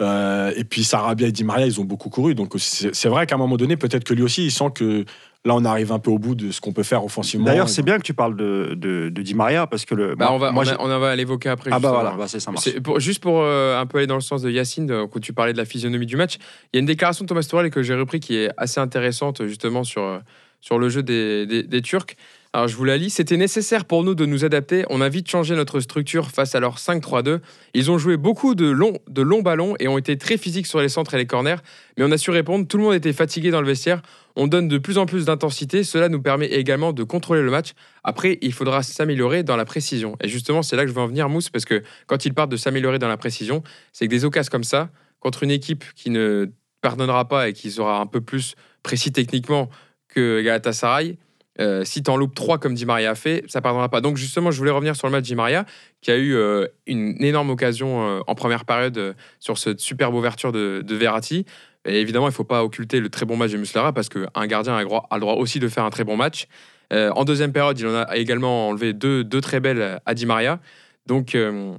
Euh, 0.01 0.51
et 0.57 0.63
puis 0.63 0.83
Sarabia 0.83 1.27
et 1.27 1.31
Di 1.31 1.43
Maria, 1.43 1.67
ils 1.67 1.79
ont 1.79 1.83
beaucoup 1.85 2.09
couru. 2.09 2.33
Donc 2.33 2.53
c'est 2.57 3.07
vrai 3.07 3.27
qu'à 3.27 3.35
un 3.35 3.37
moment 3.37 3.55
donné, 3.57 3.77
peut-être 3.77 4.03
que 4.03 4.13
lui 4.13 4.23
aussi, 4.23 4.45
il 4.45 4.51
sent 4.51 4.71
que 4.73 5.05
là, 5.45 5.55
on 5.55 5.65
arrive 5.65 5.91
un 5.91 5.99
peu 5.99 6.11
au 6.11 6.19
bout 6.19 6.35
de 6.35 6.51
ce 6.51 6.61
qu'on 6.61 6.73
peut 6.73 6.83
faire 6.83 7.03
offensivement. 7.03 7.45
D'ailleurs 7.45 7.69
c'est 7.69 7.81
bien 7.83 7.97
que 7.97 8.03
tu 8.03 8.13
parles 8.13 8.35
de, 8.35 8.73
de, 8.75 9.09
de 9.09 9.21
Di 9.21 9.33
Maria 9.33 9.67
parce 9.67 9.85
que 9.85 9.95
le. 9.95 10.15
Bah, 10.15 10.25
moi- 10.27 10.35
on, 10.35 10.37
va, 10.37 10.51
moi, 10.51 10.63
on, 10.63 10.65
j'ai- 10.65 10.73
a- 10.73 10.81
on 10.81 10.99
va 10.99 11.15
l'évoquer 11.15 11.49
après. 11.49 11.69
ah 11.73 11.79
bah 11.79 11.89
justement. 11.89 12.01
voilà, 12.01 12.15
bah, 12.17 12.27
c'est 12.27 12.39
ça 12.39 12.51
marche. 12.51 12.63
C'est 12.65 12.79
pour- 12.81 12.99
juste 12.99 13.21
pour 13.21 13.41
euh, 13.41 13.79
un 13.79 13.85
peu 13.85 13.97
aller 13.99 14.07
dans 14.07 14.15
le 14.15 14.21
sens 14.21 14.41
de 14.41 14.49
Yacine, 14.51 15.07
quand 15.11 15.19
tu 15.19 15.33
parlais 15.33 15.53
de 15.53 15.57
la 15.57 15.65
physionomie 15.65 16.05
du 16.05 16.15
match, 16.17 16.35
il 16.71 16.75
y 16.75 16.77
a 16.77 16.79
une 16.79 16.85
déclaration 16.85 17.25
de 17.25 17.29
Thomas 17.29 17.41
Tuchel 17.43 17.69
que 17.71 17.81
j'ai 17.83 17.95
repris 17.95 18.19
qui 18.19 18.35
est 18.37 18.49
assez 18.57 18.79
intéressante 18.79 19.45
justement 19.47 19.83
sur, 19.83 20.01
euh, 20.03 20.19
sur 20.61 20.77
le 20.77 20.89
jeu 20.89 21.01
des, 21.03 21.45
des- 21.45 21.63
des 21.63 21.81
Turcs. 21.81 22.15
Alors 22.53 22.67
je 22.67 22.75
vous 22.75 22.83
la 22.83 22.97
lis. 22.97 23.09
C'était 23.09 23.37
nécessaire 23.37 23.85
pour 23.85 24.03
nous 24.03 24.13
de 24.13 24.25
nous 24.25 24.43
adapter. 24.43 24.83
On 24.89 24.99
a 24.99 25.07
vite 25.07 25.29
changé 25.29 25.55
notre 25.55 25.79
structure 25.79 26.29
face 26.31 26.53
à 26.53 26.59
leur 26.59 26.77
5-3-2. 26.79 27.39
Ils 27.73 27.89
ont 27.89 27.97
joué 27.97 28.17
beaucoup 28.17 28.55
de 28.55 28.65
longs, 28.69 28.97
de 29.09 29.21
longs 29.21 29.41
ballons 29.41 29.75
et 29.79 29.87
ont 29.87 29.97
été 29.97 30.17
très 30.17 30.35
physiques 30.35 30.67
sur 30.67 30.81
les 30.81 30.89
centres 30.89 31.13
et 31.13 31.17
les 31.17 31.25
corners. 31.25 31.55
Mais 31.97 32.03
on 32.03 32.11
a 32.11 32.17
su 32.17 32.29
répondre. 32.29 32.67
Tout 32.67 32.75
le 32.77 32.83
monde 32.83 32.93
était 32.93 33.13
fatigué 33.13 33.51
dans 33.51 33.61
le 33.61 33.67
vestiaire. 33.67 34.01
On 34.35 34.47
donne 34.47 34.67
de 34.67 34.77
plus 34.77 34.97
en 34.97 35.05
plus 35.05 35.25
d'intensité. 35.25 35.83
Cela 35.83 36.09
nous 36.09 36.21
permet 36.21 36.47
également 36.47 36.93
de 36.93 37.03
contrôler 37.03 37.41
le 37.41 37.51
match. 37.51 37.71
Après, 38.03 38.37
il 38.41 38.53
faudra 38.53 38.83
s'améliorer 38.83 39.43
dans 39.43 39.57
la 39.57 39.65
précision. 39.65 40.15
Et 40.21 40.27
justement, 40.27 40.63
c'est 40.63 40.75
là 40.75 40.83
que 40.83 40.89
je 40.89 40.93
veux 40.93 41.01
en 41.01 41.07
venir, 41.07 41.29
Mousse, 41.29 41.49
parce 41.49 41.65
que 41.65 41.83
quand 42.07 42.25
il 42.25 42.33
parle 42.33 42.49
de 42.49 42.57
s'améliorer 42.57 42.99
dans 42.99 43.07
la 43.07 43.17
précision, 43.17 43.63
c'est 43.93 44.05
que 44.05 44.11
des 44.11 44.25
occasions 44.25 44.51
comme 44.51 44.63
ça, 44.63 44.89
contre 45.19 45.43
une 45.43 45.51
équipe 45.51 45.83
qui 45.95 46.09
ne 46.09 46.51
pardonnera 46.81 47.27
pas 47.27 47.49
et 47.49 47.53
qui 47.53 47.71
sera 47.71 47.99
un 47.99 48.07
peu 48.07 48.21
plus 48.21 48.55
précis 48.83 49.11
techniquement 49.11 49.69
que 50.07 50.41
Galatasaray, 50.41 51.17
euh, 51.59 51.83
si 51.83 52.01
t'en 52.01 52.17
loupes 52.17 52.33
trois 52.33 52.57
comme 52.57 52.73
Di 52.73 52.85
Maria 52.85 53.11
a 53.11 53.15
fait, 53.15 53.43
ça 53.47 53.61
pardonnera 53.61 53.89
pas. 53.89 54.01
Donc 54.01 54.17
justement, 54.17 54.51
je 54.51 54.57
voulais 54.57 54.71
revenir 54.71 54.95
sur 54.95 55.07
le 55.07 55.11
match 55.11 55.25
Di 55.25 55.35
Maria, 55.35 55.65
qui 56.01 56.09
a 56.11 56.17
eu 56.17 56.33
euh, 56.33 56.67
une 56.87 57.21
énorme 57.23 57.49
occasion 57.49 58.07
euh, 58.07 58.19
en 58.25 58.35
première 58.35 58.65
période 58.65 58.97
euh, 58.97 59.13
sur 59.39 59.57
cette 59.57 59.79
superbe 59.79 60.15
ouverture 60.15 60.51
de, 60.51 60.81
de 60.85 60.95
Verratti. 60.95 61.45
Évidemment, 61.85 62.27
il 62.27 62.31
ne 62.31 62.35
faut 62.35 62.43
pas 62.43 62.63
occulter 62.63 62.99
le 62.99 63.09
très 63.09 63.25
bon 63.25 63.37
match 63.37 63.51
de 63.51 63.57
Muslera 63.57 63.91
parce 63.91 64.09
qu'un 64.09 64.47
gardien 64.47 64.75
a 64.75 64.83
droit, 64.83 65.07
a 65.09 65.15
le 65.15 65.21
droit 65.21 65.33
aussi 65.33 65.59
de 65.59 65.67
faire 65.67 65.83
un 65.83 65.89
très 65.89 66.03
bon 66.03 66.15
match. 66.15 66.47
Euh, 66.93 67.09
en 67.11 67.23
deuxième 67.23 67.53
période, 67.53 67.79
il 67.79 67.87
en 67.87 67.95
a 67.95 68.15
également 68.17 68.69
enlevé 68.69 68.93
deux, 68.93 69.23
deux 69.23 69.41
très 69.41 69.59
belles 69.59 69.99
à 70.05 70.13
Di 70.13 70.25
Maria. 70.25 70.59
Donc 71.07 71.33
euh, 71.33 71.73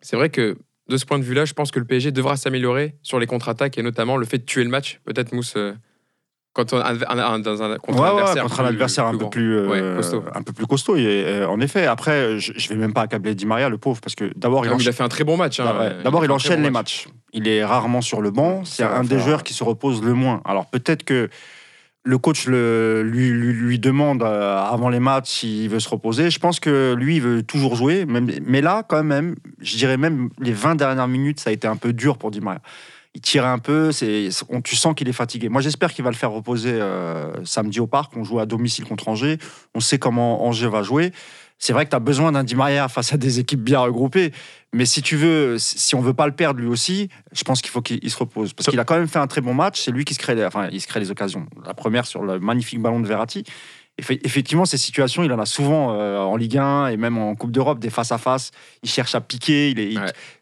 c'est 0.00 0.16
vrai 0.16 0.30
que 0.30 0.56
de 0.88 0.96
ce 0.96 1.04
point 1.04 1.18
de 1.18 1.24
vue-là, 1.24 1.44
je 1.44 1.54
pense 1.54 1.70
que 1.70 1.78
le 1.78 1.84
PSG 1.84 2.12
devra 2.12 2.36
s'améliorer 2.36 2.96
sur 3.02 3.18
les 3.18 3.26
contre-attaques 3.26 3.78
et 3.78 3.82
notamment 3.82 4.16
le 4.16 4.26
fait 4.26 4.38
de 4.38 4.44
tuer 4.44 4.64
le 4.64 4.70
match. 4.70 5.00
Peut-être 5.04 5.32
Mousse, 5.32 5.54
euh, 5.56 5.72
quand 6.52 6.72
on 6.72 6.80
un, 6.80 7.38
dans 7.38 7.78
contre 7.78 8.00
Ouais, 8.00 8.08
un 8.08 8.14
ouais, 8.14 8.20
adversaire, 8.20 8.42
contre 8.42 8.60
un 8.60 8.64
plus- 8.64 8.68
adversaire 8.72 9.06
un 9.06 9.10
plus 9.10 9.18
peu 9.18 9.22
grand. 9.22 9.30
plus, 9.30 9.56
euh, 9.56 9.68
Ouais, 9.68 9.96
costaud. 9.96 10.24
un 10.34 10.42
peu 10.42 10.52
plus 10.52 10.66
costaud. 10.66 10.96
Et, 10.96 11.04
euh, 11.26 11.48
en 11.48 11.60
effet, 11.60 11.86
après, 11.86 12.38
je, 12.38 12.52
je 12.56 12.68
vais 12.68 12.74
même 12.76 12.92
pas 12.92 13.02
accabler 13.02 13.34
Di 13.34 13.46
Maria, 13.46 13.68
le 13.68 13.78
pauvre, 13.78 14.00
parce 14.00 14.14
que 14.16 14.30
d'abord 14.36 14.66
il, 14.66 14.72
il 14.80 14.88
a 14.88 14.92
fait 14.92 15.04
un 15.04 15.08
très 15.08 15.24
bon 15.24 15.36
match. 15.36 15.60
hein. 15.60 15.66
Ah 15.68 15.78
ouais. 15.78 15.84
Euh, 15.92 16.02
D'abord, 16.02 16.24
il 16.24 16.30
enchaîne 16.32 16.58
bon 16.58 16.64
les 16.64 16.70
match. 16.70 17.06
matchs. 17.06 17.14
Il 17.32 17.46
est 17.46 17.64
rarement 17.64 18.00
sur 18.00 18.20
le 18.20 18.30
banc. 18.32 18.64
C'est 18.64 18.82
un 18.82 19.04
des 19.04 19.18
joueurs 19.20 19.42
qui 19.44 19.54
se 19.54 19.62
repose 19.62 20.02
le 20.02 20.12
moins. 20.14 20.40
Alors 20.44 20.66
peut-être 20.66 21.04
que 21.04 21.28
le 22.02 22.16
coach 22.18 22.46
le, 22.46 23.02
lui, 23.02 23.28
lui, 23.28 23.52
lui 23.52 23.78
demande 23.78 24.22
euh, 24.22 24.58
avant 24.58 24.88
les 24.88 25.00
matchs 25.00 25.28
s'il 25.28 25.68
veut 25.68 25.80
se 25.80 25.88
reposer. 25.90 26.30
Je 26.30 26.38
pense 26.40 26.58
que 26.58 26.94
lui, 26.98 27.16
il 27.16 27.22
veut 27.22 27.42
toujours 27.42 27.76
jouer. 27.76 28.06
Même, 28.06 28.28
mais 28.44 28.62
là, 28.62 28.82
quand 28.88 29.04
même, 29.04 29.36
je 29.60 29.76
dirais 29.76 29.98
même 29.98 30.30
les 30.40 30.52
20 30.52 30.76
dernières 30.76 31.08
minutes, 31.08 31.38
ça 31.40 31.50
a 31.50 31.52
été 31.52 31.68
un 31.68 31.76
peu 31.76 31.92
dur 31.92 32.16
pour 32.16 32.30
Di 32.30 32.40
Maria. 32.40 32.60
Il 33.14 33.20
tirait 33.20 33.48
un 33.48 33.58
peu, 33.58 33.90
c'est, 33.90 34.28
on, 34.50 34.60
tu 34.60 34.76
sens 34.76 34.94
qu'il 34.94 35.08
est 35.08 35.12
fatigué. 35.12 35.48
Moi, 35.48 35.60
j'espère 35.60 35.92
qu'il 35.92 36.04
va 36.04 36.10
le 36.10 36.16
faire 36.16 36.30
reposer 36.30 36.70
euh, 36.72 37.44
samedi 37.44 37.80
au 37.80 37.88
parc. 37.88 38.12
On 38.16 38.22
joue 38.22 38.38
à 38.38 38.46
domicile 38.46 38.84
contre 38.84 39.08
Angers. 39.08 39.38
On 39.74 39.80
sait 39.80 39.98
comment 39.98 40.44
Angers 40.46 40.68
va 40.68 40.82
jouer. 40.84 41.12
C'est 41.58 41.72
vrai 41.72 41.84
que 41.84 41.90
tu 41.90 41.96
as 41.96 42.00
besoin 42.00 42.30
d'un 42.32 42.44
Di 42.44 42.54
Maria 42.54 42.88
face 42.88 43.12
à 43.12 43.16
des 43.16 43.40
équipes 43.40 43.62
bien 43.62 43.80
regroupées. 43.80 44.32
Mais 44.72 44.86
si 44.86 45.02
tu 45.02 45.16
veux, 45.16 45.56
si 45.58 45.94
on 45.96 46.00
veut 46.00 46.14
pas 46.14 46.26
le 46.26 46.32
perdre 46.32 46.60
lui 46.60 46.68
aussi, 46.68 47.08
je 47.32 47.42
pense 47.42 47.60
qu'il 47.60 47.70
faut 47.72 47.82
qu'il 47.82 47.98
il 48.02 48.10
se 48.12 48.16
repose. 48.16 48.52
Parce 48.52 48.68
qu'il 48.70 48.78
a 48.78 48.84
quand 48.84 48.96
même 48.96 49.08
fait 49.08 49.18
un 49.18 49.26
très 49.26 49.40
bon 49.40 49.54
match. 49.54 49.80
C'est 49.80 49.90
lui 49.90 50.04
qui 50.04 50.14
se 50.14 50.20
crée, 50.20 50.36
les, 50.36 50.44
enfin, 50.44 50.68
il 50.70 50.80
se 50.80 50.86
crée 50.86 51.00
les 51.00 51.10
occasions. 51.10 51.46
La 51.66 51.74
première 51.74 52.06
sur 52.06 52.22
le 52.22 52.38
magnifique 52.38 52.80
ballon 52.80 53.00
de 53.00 53.08
Verratti. 53.08 53.42
Effe- 54.00 54.20
Effectivement, 54.24 54.64
ces 54.64 54.78
situations, 54.78 55.24
il 55.24 55.32
en 55.32 55.38
a 55.40 55.44
souvent 55.44 55.92
euh, 55.98 56.18
en 56.18 56.36
Ligue 56.36 56.56
1 56.56 56.86
et 56.88 56.96
même 56.96 57.18
en 57.18 57.34
Coupe 57.34 57.50
d'Europe, 57.50 57.80
des 57.80 57.90
face-à-face. 57.90 58.52
Il 58.84 58.88
cherche 58.88 59.14
à 59.16 59.20
piquer. 59.20 59.70
Il 59.72 59.80
est, 59.80 59.90
il-. 59.90 59.98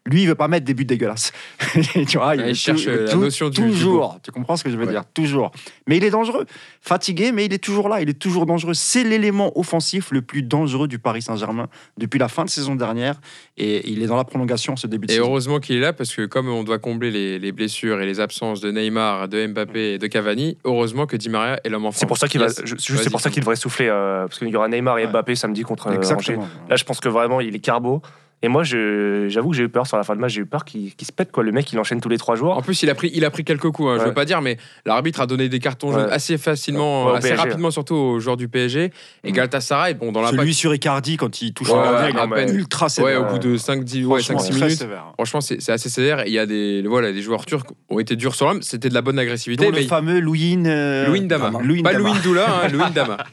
Lui, 0.09 0.23
il 0.23 0.27
veut 0.27 0.35
pas 0.35 0.47
mettre 0.47 0.65
des 0.65 0.73
buts 0.73 0.85
dégueulasses. 0.85 1.31
tu 2.07 2.17
vois, 2.17 2.35
il 2.35 2.43
veut 2.43 2.53
cherche, 2.53 2.87
euh, 2.87 3.05
la 3.07 3.15
notion 3.15 3.49
du- 3.49 3.61
du 3.61 3.67
toujours. 3.69 4.17
Tu 4.23 4.31
comprends 4.31 4.55
ce 4.57 4.63
que 4.63 4.69
je 4.69 4.75
veux 4.75 4.85
Ouais. 4.85 4.91
dire? 4.91 5.03
Toujours. 5.13 5.51
Mais 5.87 5.97
il 5.97 6.03
est 6.03 6.09
dangereux. 6.09 6.45
Fatigué, 6.81 7.31
mais 7.31 7.45
il 7.45 7.53
est 7.53 7.63
toujours 7.63 7.89
là. 7.89 8.01
Il 8.01 8.09
est 8.09 8.17
toujours 8.19 8.45
dangereux. 8.45 8.73
C'est 8.73 9.03
l'élément 9.03 9.57
offensif 9.57 10.11
le 10.11 10.21
plus 10.21 10.41
dangereux 10.43 10.87
du 10.87 10.97
Paris 10.99 11.21
Saint-Germain 11.21 11.67
depuis 11.97 12.17
la 12.19 12.27
fin 12.27 12.43
de 12.45 12.49
saison 12.49 12.75
dernière. 12.75 13.15
Et 13.57 13.89
il 13.89 14.01
est 14.01 14.07
dans 14.07 14.15
la 14.17 14.23
prolongation 14.23 14.75
ce 14.75 14.87
début 14.87 15.07
de 15.07 15.11
Et 15.11 15.15
saison. 15.15 15.27
heureusement 15.27 15.59
qu'il 15.59 15.75
est 15.75 15.79
là 15.81 15.93
parce 15.93 16.15
que 16.15 16.25
comme 16.25 16.49
on 16.49 16.63
doit 16.63 16.79
combler 16.79 17.11
les, 17.11 17.37
les 17.39 17.51
blessures 17.51 18.01
et 18.01 18.05
les 18.05 18.19
absences 18.19 18.61
de 18.61 18.71
Neymar, 18.71 19.27
de 19.27 19.45
Mbappé 19.47 19.93
et 19.93 19.97
de 19.97 20.07
Cavani, 20.07 20.57
heureusement 20.63 21.05
que 21.05 21.17
Di 21.17 21.29
Maria 21.29 21.59
est 21.63 21.69
l'homme 21.69 21.85
en 21.85 21.91
forme. 21.91 21.99
C'est 21.99 22.05
pour 22.07 22.17
ça 22.17 22.27
qu'il 22.27 22.39
va, 22.39 22.47
c'est 22.49 23.09
pour 23.11 23.21
ça 23.21 23.29
qu'il 23.29 23.41
devrait 23.41 23.55
souffler 23.55 23.87
euh, 23.89 24.25
parce 24.27 24.39
qu'il 24.39 24.47
y 24.47 24.55
aura 24.55 24.67
Neymar 24.67 24.97
et 24.97 25.03
Ouais. 25.05 25.11
Mbappé 25.11 25.35
samedi 25.35 25.61
contre 25.63 25.87
euh, 25.87 25.89
Angers. 25.91 25.97
Exactement. 25.99 26.47
Là, 26.69 26.75
je 26.75 26.83
pense 26.83 26.99
que 26.99 27.09
vraiment, 27.09 27.41
il 27.41 27.55
est 27.55 27.59
carbo. 27.59 28.01
Et 28.41 28.47
moi, 28.47 28.63
je- 28.63 29.25
j'avoue 29.27 29.49
que 29.49 29.55
j'ai 29.57 29.63
eu 29.63 29.69
peur 29.69 29.85
sur 29.85 29.97
la 29.97 30.03
fin 30.03 30.15
de 30.15 30.21
match. 30.21 30.31
J'ai 30.31 30.41
eu 30.41 30.45
peur 30.45 30.63
qu'il 30.63 30.91
se 31.01 31.11
pète. 31.11 31.29
Quoi. 31.31 31.43
Le 31.43 31.51
mec, 31.51 31.71
il 31.73 31.79
enchaîne 31.79 31.99
tous 31.99 32.07
les 32.07 32.17
trois 32.17 32.35
jours. 32.35 32.55
En 32.55 32.61
plus, 32.61 32.81
il 32.83 32.89
a 32.89 32.95
pris, 32.95 33.11
il 33.13 33.25
a 33.25 33.31
pris 33.31 33.43
quelques 33.43 33.69
coups. 33.69 33.89
hein, 33.89 33.95
Je 33.95 33.99
Ouais. 34.01 34.05
veux 34.07 34.13
pas 34.13 34.23
dire, 34.23 34.41
mais 34.41 34.55
l'arbitre 34.85 35.19
a 35.19 35.25
donné 35.27 35.49
des 35.49 35.59
cartons 35.59 35.91
jaunes 35.91 36.05
Ouais. 36.05 36.11
assez 36.11 36.37
facilement, 36.37 37.07
Ouais, 37.07 37.17
assez 37.17 37.27
PSG, 37.29 37.41
rapidement, 37.43 37.69
surtout 37.69 37.95
aux 37.95 38.19
joueurs 38.21 38.37
du 38.37 38.47
PSG. 38.47 38.91
Et 39.25 39.31
Mm. 39.31 39.33
Galatasaray, 39.33 39.93
bon, 39.95 40.13
dans 40.13 40.21
l'impact. 40.21 40.39
Celui 40.39 40.53
sur 40.53 40.73
Icardi, 40.73 41.17
quand 41.17 41.41
il 41.41 41.53
touche 41.53 41.67
Ouais, 41.69 41.75
le 41.75 41.83
gardien, 41.83 42.01
ouais, 42.05 42.11
il 42.11 42.15
est 42.17 42.19
à 42.21 42.45
peine. 42.45 42.55
ultra 42.55 42.85
Ouais, 42.85 42.89
sévère. 42.89 43.21
au 43.21 43.33
bout 43.33 43.39
de 43.39 43.57
5-10 43.57 44.05
ouais, 44.05 44.21
Franchement, 44.21 44.39
5-6 44.39 44.51
très 44.51 44.65
minutes. 44.67 44.79
sévère. 44.79 45.05
Franchement, 45.15 45.41
c'est 45.41 45.69
assez 45.69 45.89
sévère. 45.89 46.21
Et 46.25 46.29
Il 46.29 46.33
y 46.33 46.39
a 46.39 46.45
des, 46.45 46.81
voilà, 46.87 47.11
des 47.11 47.21
joueurs 47.21 47.45
turcs 47.45 47.65
qui 47.67 47.73
ont 47.89 47.99
été 47.99 48.15
durs 48.15 48.35
sur 48.35 48.45
l'homme. 48.47 48.61
C'était 48.61 48.87
de 48.87 48.93
la 48.93 49.01
bonne 49.01 49.19
agressivité. 49.19 49.65
Dont 49.65 49.71
mais 49.73 49.81
le 49.81 49.87
fameux 49.87 50.19
Louin. 50.21 50.65
euh, 50.65 51.07
Louis 51.07 51.21
Dama. 51.27 51.51
Louis 51.61 51.81
Pas 51.83 51.91
Dama. 51.91 52.09
Louis 52.09 52.19
Doula, 52.23 52.45
hein, 52.63 52.67
Louis 52.69 52.91
Dama. 52.95 53.17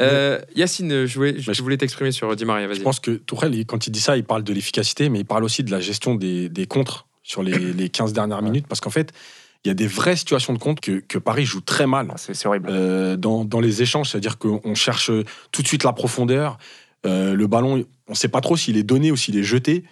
Euh, 0.00 0.38
Yacine, 0.54 1.06
je 1.06 1.14
voulais, 1.16 1.38
je 1.38 1.48
Mais 1.50 1.54
je- 1.54 1.62
voulais 1.62 1.76
t'exprimer 1.76 2.12
sur 2.12 2.34
Di 2.36 2.44
Maria. 2.44 2.72
Je 2.72 2.80
pense 2.82 3.00
que 3.00 3.12
Tourelle, 3.12 3.64
quand 3.66 3.86
il 3.86 3.90
dit 3.90 4.00
ça, 4.00 4.16
il 4.16 4.24
parle 4.24 4.42
de 4.44 4.52
l'efficacité, 4.52 5.08
mais 5.08 5.20
il 5.20 5.24
parle 5.24 5.44
aussi 5.44 5.62
de 5.64 5.70
la 5.70 5.80
gestion 5.80 6.14
des, 6.14 6.48
des 6.48 6.66
contres 6.66 7.06
sur 7.22 7.42
les, 7.42 7.58
les 7.72 7.88
15 7.88 8.12
dernières 8.12 8.42
minutes, 8.42 8.66
parce 8.68 8.80
qu'en 8.80 8.90
fait, 8.90 9.12
il 9.64 9.68
y 9.68 9.70
a 9.70 9.74
des 9.74 9.86
vraies 9.86 10.14
situations 10.16 10.52
de 10.52 10.58
contre 10.58 10.80
que, 10.82 11.00
que 11.00 11.18
Paris 11.18 11.44
joue 11.46 11.60
très 11.60 11.86
mal 11.86 12.08
Ah, 12.10 12.16
C'est 12.18 12.46
horrible. 12.46 12.68
euh, 12.70 13.16
dans, 13.16 13.44
dans 13.44 13.60
les 13.60 13.82
échanges, 13.82 14.10
c'est-à-dire 14.10 14.38
qu'on 14.38 14.74
cherche 14.74 15.10
tout 15.50 15.62
de 15.62 15.66
suite 15.66 15.82
la 15.82 15.92
profondeur, 15.92 16.58
euh, 17.06 17.34
le 17.34 17.46
ballon, 17.46 17.84
on 18.06 18.12
ne 18.12 18.16
sait 18.16 18.28
pas 18.28 18.40
trop 18.40 18.56
s'il 18.56 18.76
est 18.76 18.82
donné 18.84 19.10
ou 19.10 19.16
s'il 19.16 19.36
est 19.38 19.42
jeté, 19.42 19.84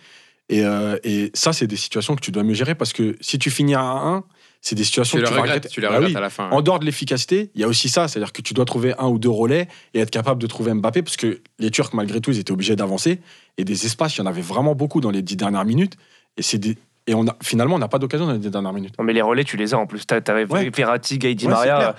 et, 0.50 0.62
euh, 0.64 0.98
et 1.02 1.30
ça, 1.32 1.52
c'est 1.54 1.66
des 1.66 1.76
situations 1.76 2.14
que 2.14 2.20
tu 2.20 2.30
dois 2.30 2.42
mieux 2.42 2.54
gérer, 2.54 2.74
parce 2.74 2.92
que 2.92 3.16
si 3.20 3.38
tu 3.38 3.50
finis 3.50 3.74
à 3.74 3.80
1-1, 3.80 4.22
c'est 4.66 4.74
des 4.74 4.82
situations 4.84 5.18
tu 5.18 5.24
que 5.24 5.28
tu 5.28 5.34
regrettes, 5.34 5.68
tu 5.68 5.80
les 5.82 5.86
Bah 5.88 5.96
regrettes 5.96 6.12
oui. 6.12 6.16
à 6.16 6.20
la 6.20 6.30
fin. 6.30 6.48
En 6.50 6.62
dehors 6.62 6.78
de 6.78 6.86
l'efficacité, 6.86 7.50
il 7.54 7.60
y 7.60 7.64
a 7.64 7.68
aussi 7.68 7.90
ça, 7.90 8.08
c'est-à-dire 8.08 8.32
que 8.32 8.40
tu 8.40 8.54
dois 8.54 8.64
trouver 8.64 8.94
un 8.98 9.08
ou 9.08 9.18
deux 9.18 9.28
relais 9.28 9.68
et 9.92 10.00
être 10.00 10.10
capable 10.10 10.40
de 10.40 10.46
trouver 10.46 10.72
Mbappé, 10.72 11.02
parce 11.02 11.16
que 11.18 11.42
les 11.58 11.70
Turcs, 11.70 11.90
malgré 11.92 12.22
tout, 12.22 12.30
ils 12.30 12.38
étaient 12.38 12.50
obligés 12.52 12.74
d'avancer. 12.74 13.20
Et 13.58 13.64
des 13.64 13.84
espaces, 13.84 14.16
il 14.16 14.20
y 14.20 14.22
en 14.22 14.26
avait 14.26 14.40
vraiment 14.40 14.74
beaucoup 14.74 15.02
dans 15.02 15.10
les 15.10 15.20
dix 15.20 15.36
dernières 15.36 15.66
minutes. 15.66 15.96
Et, 16.38 16.42
c'est 16.42 16.56
des- 16.58 16.78
et 17.06 17.14
on 17.14 17.26
a, 17.26 17.36
finalement, 17.42 17.74
on 17.74 17.78
n'a 17.78 17.88
pas 17.88 17.98
d'occasion 17.98 18.26
dans 18.26 18.32
les 18.32 18.38
dernières 18.38 18.72
minutes. 18.72 18.94
Non, 18.98 19.04
mais 19.04 19.12
les 19.12 19.20
relais, 19.22 19.44
tu 19.44 19.56
les 19.58 19.74
as 19.74 19.78
en 19.78 19.86
plus. 19.86 20.06
T'as 20.06 20.20
t'as 20.22 20.44
Ouais. 20.44 20.70
Verratti, 20.70 21.18
Di 21.18 21.46
Ouais, 21.46 21.50
Maria. 21.52 21.94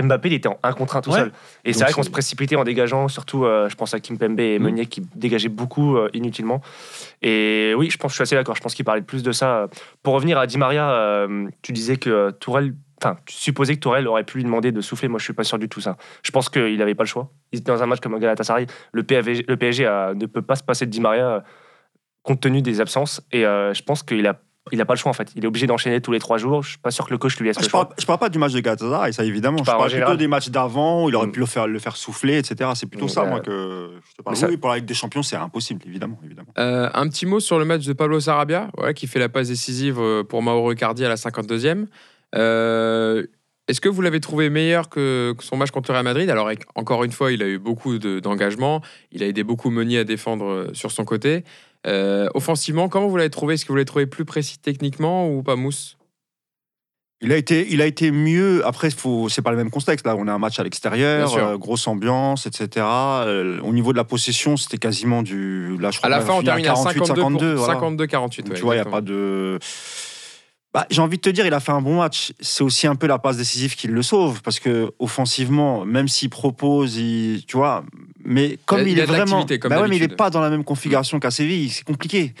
Mbappé, 0.00 0.28
il 0.28 0.34
était 0.34 0.48
en 0.48 0.58
1 0.62 0.72
contre 0.74 0.96
1 0.96 1.00
tout 1.00 1.10
Ouais. 1.10 1.18
seul. 1.18 1.32
Et 1.64 1.72
c'est 1.72 1.82
vrai 1.84 1.92
qu'on 1.92 2.02
se 2.04 2.10
précipitait 2.10 2.54
en 2.56 2.64
dégageant, 2.64 3.08
surtout, 3.08 3.44
euh, 3.44 3.68
je 3.68 3.74
pense 3.74 3.94
à 3.94 4.00
Kim 4.00 4.16
Pembe 4.18 4.38
et 4.40 4.58
Mm. 4.58 4.62
Meunier 4.62 4.86
qui 4.86 5.02
dégageaient 5.16 5.48
beaucoup 5.48 5.96
euh, 5.96 6.08
inutilement. 6.14 6.60
Et 7.22 7.74
oui, 7.76 7.90
je 7.90 7.96
pense, 7.98 8.12
je 8.12 8.14
suis 8.16 8.22
assez 8.22 8.36
d'accord. 8.36 8.54
Je 8.56 8.60
pense 8.60 8.74
qu'il 8.74 8.84
parlait 8.84 9.02
plus 9.02 9.22
de 9.22 9.32
ça. 9.32 9.68
Pour 10.02 10.14
revenir 10.14 10.38
à 10.38 10.46
Di 10.46 10.56
Maria, 10.58 10.90
euh, 10.90 11.48
tu 11.62 11.72
disais 11.72 11.96
que 11.96 12.30
Tourelle. 12.30 12.74
Enfin, 13.02 13.16
tu 13.26 13.34
supposais 13.36 13.74
que 13.76 13.80
Tourelle 13.80 14.08
aurait 14.08 14.24
pu 14.24 14.38
lui 14.38 14.44
demander 14.44 14.72
de 14.72 14.80
souffler. 14.80 15.06
Moi, 15.06 15.18
je 15.20 15.24
suis 15.24 15.32
pas 15.32 15.44
sûr 15.44 15.56
du 15.58 15.68
tout 15.68 15.80
ça. 15.80 15.96
Je 16.24 16.32
pense 16.32 16.48
qu'il 16.48 16.76
n'avait 16.78 16.96
pas 16.96 17.04
le 17.04 17.08
choix. 17.08 17.30
Il 17.52 17.60
était 17.60 17.70
dans 17.70 17.80
un 17.80 17.86
match 17.86 18.00
comme 18.00 18.18
Galatasaray. 18.18 18.66
Le, 18.90 19.02
PAV 19.04 19.42
le 19.46 19.56
PSG 19.56 19.86
a- 19.86 20.14
ne 20.14 20.26
peut 20.26 20.42
pas 20.42 20.56
se 20.56 20.64
passer 20.64 20.84
de 20.84 20.90
Di 20.90 21.00
Maria 21.00 21.44
compte 22.22 22.40
tenu 22.40 22.62
des 22.62 22.80
absences. 22.80 23.20
Et 23.32 23.44
euh, 23.46 23.72
je 23.74 23.82
pense 23.82 24.02
qu'il 24.02 24.26
a, 24.26 24.40
il 24.70 24.80
a 24.80 24.84
pas 24.84 24.92
le 24.94 24.98
choix 24.98 25.10
en 25.10 25.14
fait. 25.14 25.30
Il 25.34 25.44
est 25.44 25.46
obligé 25.46 25.66
d'enchaîner 25.66 26.00
tous 26.02 26.12
les 26.12 26.18
trois 26.18 26.36
jours. 26.36 26.62
Je 26.62 26.70
suis 26.70 26.78
pas 26.78 26.90
sûr 26.90 27.06
que 27.06 27.10
le 27.10 27.18
coach 27.18 27.38
lui 27.38 27.46
laisse 27.46 27.56
Ah, 27.58 27.60
le 27.62 27.64
je, 27.66 27.70
choix. 27.70 27.84
parle, 27.86 27.94
je 27.98 28.04
parle 28.06 28.18
pas 28.18 28.28
du 28.28 28.38
match 28.38 28.52
de 28.52 28.60
Galatasaray, 28.60 29.12
ça 29.14 29.24
évidemment. 29.24 29.58
Je 29.58 29.64
parle 29.64 29.90
plutôt 29.90 30.16
des 30.16 30.26
matchs 30.28 30.50
d'avant 30.50 31.04
où 31.04 31.08
il 31.08 31.16
aurait 31.16 31.26
Mm. 31.28 31.32
pu 31.32 31.40
le 31.40 31.46
faire, 31.46 31.66
le 31.66 31.78
faire 31.78 31.96
souffler, 31.96 32.36
etc. 32.38 32.70
C'est 32.74 32.86
plutôt 32.86 33.06
Mm, 33.06 33.08
ça, 33.08 33.22
ouais. 33.24 33.30
moi, 33.30 33.40
que 33.40 33.90
je 34.10 34.14
te 34.16 34.22
parle. 34.22 34.36
Ça- 34.36 34.48
Oui, 34.48 34.56
pour 34.58 34.68
la 34.70 34.76
Ligue 34.76 34.84
des 34.84 34.94
Champions, 34.94 35.22
c'est 35.22 35.36
impossible, 35.36 35.80
évidemment. 35.86 36.18
évidemment. 36.24 36.48
Euh, 36.58 36.90
un 36.92 37.08
petit 37.08 37.24
mot 37.24 37.40
sur 37.40 37.58
le 37.58 37.64
match 37.64 37.86
de 37.86 37.92
Pablo 37.94 38.20
Sarabia, 38.20 38.68
ouais, 38.78 38.92
qui 38.94 39.06
fait 39.06 39.18
la 39.18 39.28
passe 39.30 39.48
décisive 39.48 39.98
euh, 39.98 40.22
pour 40.22 40.42
Mauro 40.42 40.70
Icardi 40.72 41.04
à 41.04 41.08
la 41.08 41.16
52e. 41.16 41.86
Euh, 42.34 43.24
Est-ce 43.68 43.82
que 43.82 43.88
vous 43.90 44.00
l'avez 44.00 44.20
trouvé 44.20 44.48
meilleur 44.48 44.88
que, 44.88 45.34
que 45.36 45.44
son 45.44 45.56
match 45.58 45.70
contre 45.72 45.92
Real 45.92 46.02
Madrid? 46.02 46.30
Alors, 46.30 46.50
encore 46.74 47.04
une 47.04 47.12
fois, 47.12 47.32
il 47.32 47.42
a 47.42 47.46
eu 47.46 47.58
beaucoup 47.58 47.98
de- 47.98 48.18
d'engagement. 48.18 48.80
il 49.12 49.22
a 49.22 49.26
aidé 49.26 49.42
beaucoup 49.44 49.68
Meunier 49.68 49.98
à 49.98 50.04
défendre 50.04 50.46
euh, 50.46 50.70
sur 50.72 50.90
son 50.90 51.04
côté. 51.04 51.44
Euh, 51.86 52.28
offensivement, 52.34 52.88
comment 52.88 53.08
vous 53.08 53.16
l'avez 53.16 53.30
trouvé? 53.30 53.54
Est-ce 53.54 53.64
que 53.64 53.68
vous 53.68 53.76
l'avez 53.76 53.84
trouvé 53.84 54.06
plus 54.06 54.24
précis 54.24 54.58
techniquement 54.58 55.28
ou 55.28 55.42
pas 55.42 55.56
mousse? 55.56 55.96
Il 57.20 57.32
a 57.32 57.36
été, 57.36 57.66
il 57.70 57.82
a 57.82 57.86
été 57.86 58.12
mieux. 58.12 58.64
Après, 58.64 58.90
c'est 58.90 59.42
pas 59.42 59.50
le 59.50 59.56
même 59.56 59.70
contexte. 59.70 60.06
Là, 60.06 60.14
on 60.16 60.28
a 60.28 60.32
un 60.32 60.38
match 60.38 60.60
à 60.60 60.62
l'extérieur, 60.62 61.36
euh, 61.36 61.56
grosse 61.56 61.88
ambiance, 61.88 62.46
etc. 62.46 62.86
Euh, 62.86 63.60
au 63.60 63.72
niveau 63.72 63.92
de 63.92 63.96
la 63.96 64.04
possession, 64.04 64.56
c'était 64.56 64.78
quasiment 64.78 65.22
du. 65.22 65.76
Là, 65.80 65.90
je 65.90 65.98
crois 65.98 66.06
À 66.06 66.10
la 66.10 66.20
fin, 66.20 66.34
on 66.34 66.42
termine 66.42 66.66
à 66.66 66.74
48, 66.74 67.06
52, 67.06 67.22
52. 67.22 67.54
voilà. 67.54 67.80
52-48. 67.80 68.42
Donc, 68.42 68.48
ouais, 68.50 68.54
tu 68.54 68.62
vois, 68.62 68.74
il 68.76 68.78
n'y 68.78 68.86
a 68.86 68.90
pas 68.90 69.00
de. 69.00 69.58
Bah, 70.78 70.86
j'ai 70.90 71.00
envie 71.02 71.16
de 71.16 71.22
te 71.22 71.30
dire, 71.30 71.44
il 71.44 71.52
a 71.54 71.58
fait 71.58 71.72
un 71.72 71.80
bon 71.80 71.96
match. 71.96 72.32
C'est 72.38 72.62
aussi 72.62 72.86
un 72.86 72.94
peu 72.94 73.08
la 73.08 73.18
passe 73.18 73.36
décisive 73.36 73.74
qui 73.74 73.88
le 73.88 74.00
sauve, 74.00 74.42
parce 74.42 74.60
que 74.60 74.92
offensivement, 75.00 75.84
même 75.84 76.06
s'il 76.06 76.30
propose, 76.30 76.96
il, 76.96 77.42
tu 77.48 77.56
vois, 77.56 77.84
mais 78.24 78.60
comme 78.64 78.86
Il 78.86 78.96
est 79.00 79.04
vraiment, 79.04 79.44
comme 79.44 79.70
bah 79.70 79.80
ouais, 79.80 79.88
mais 79.88 79.96
il 79.96 80.00
n'est 80.02 80.06
d'habitude. 80.06 80.16
pas 80.16 80.30
dans 80.30 80.40
la 80.40 80.50
même 80.50 80.62
configuration 80.62 81.18
qu'à 81.18 81.32
Séville, 81.32 81.68
c'est 81.70 81.82
compliqué. 81.84 82.32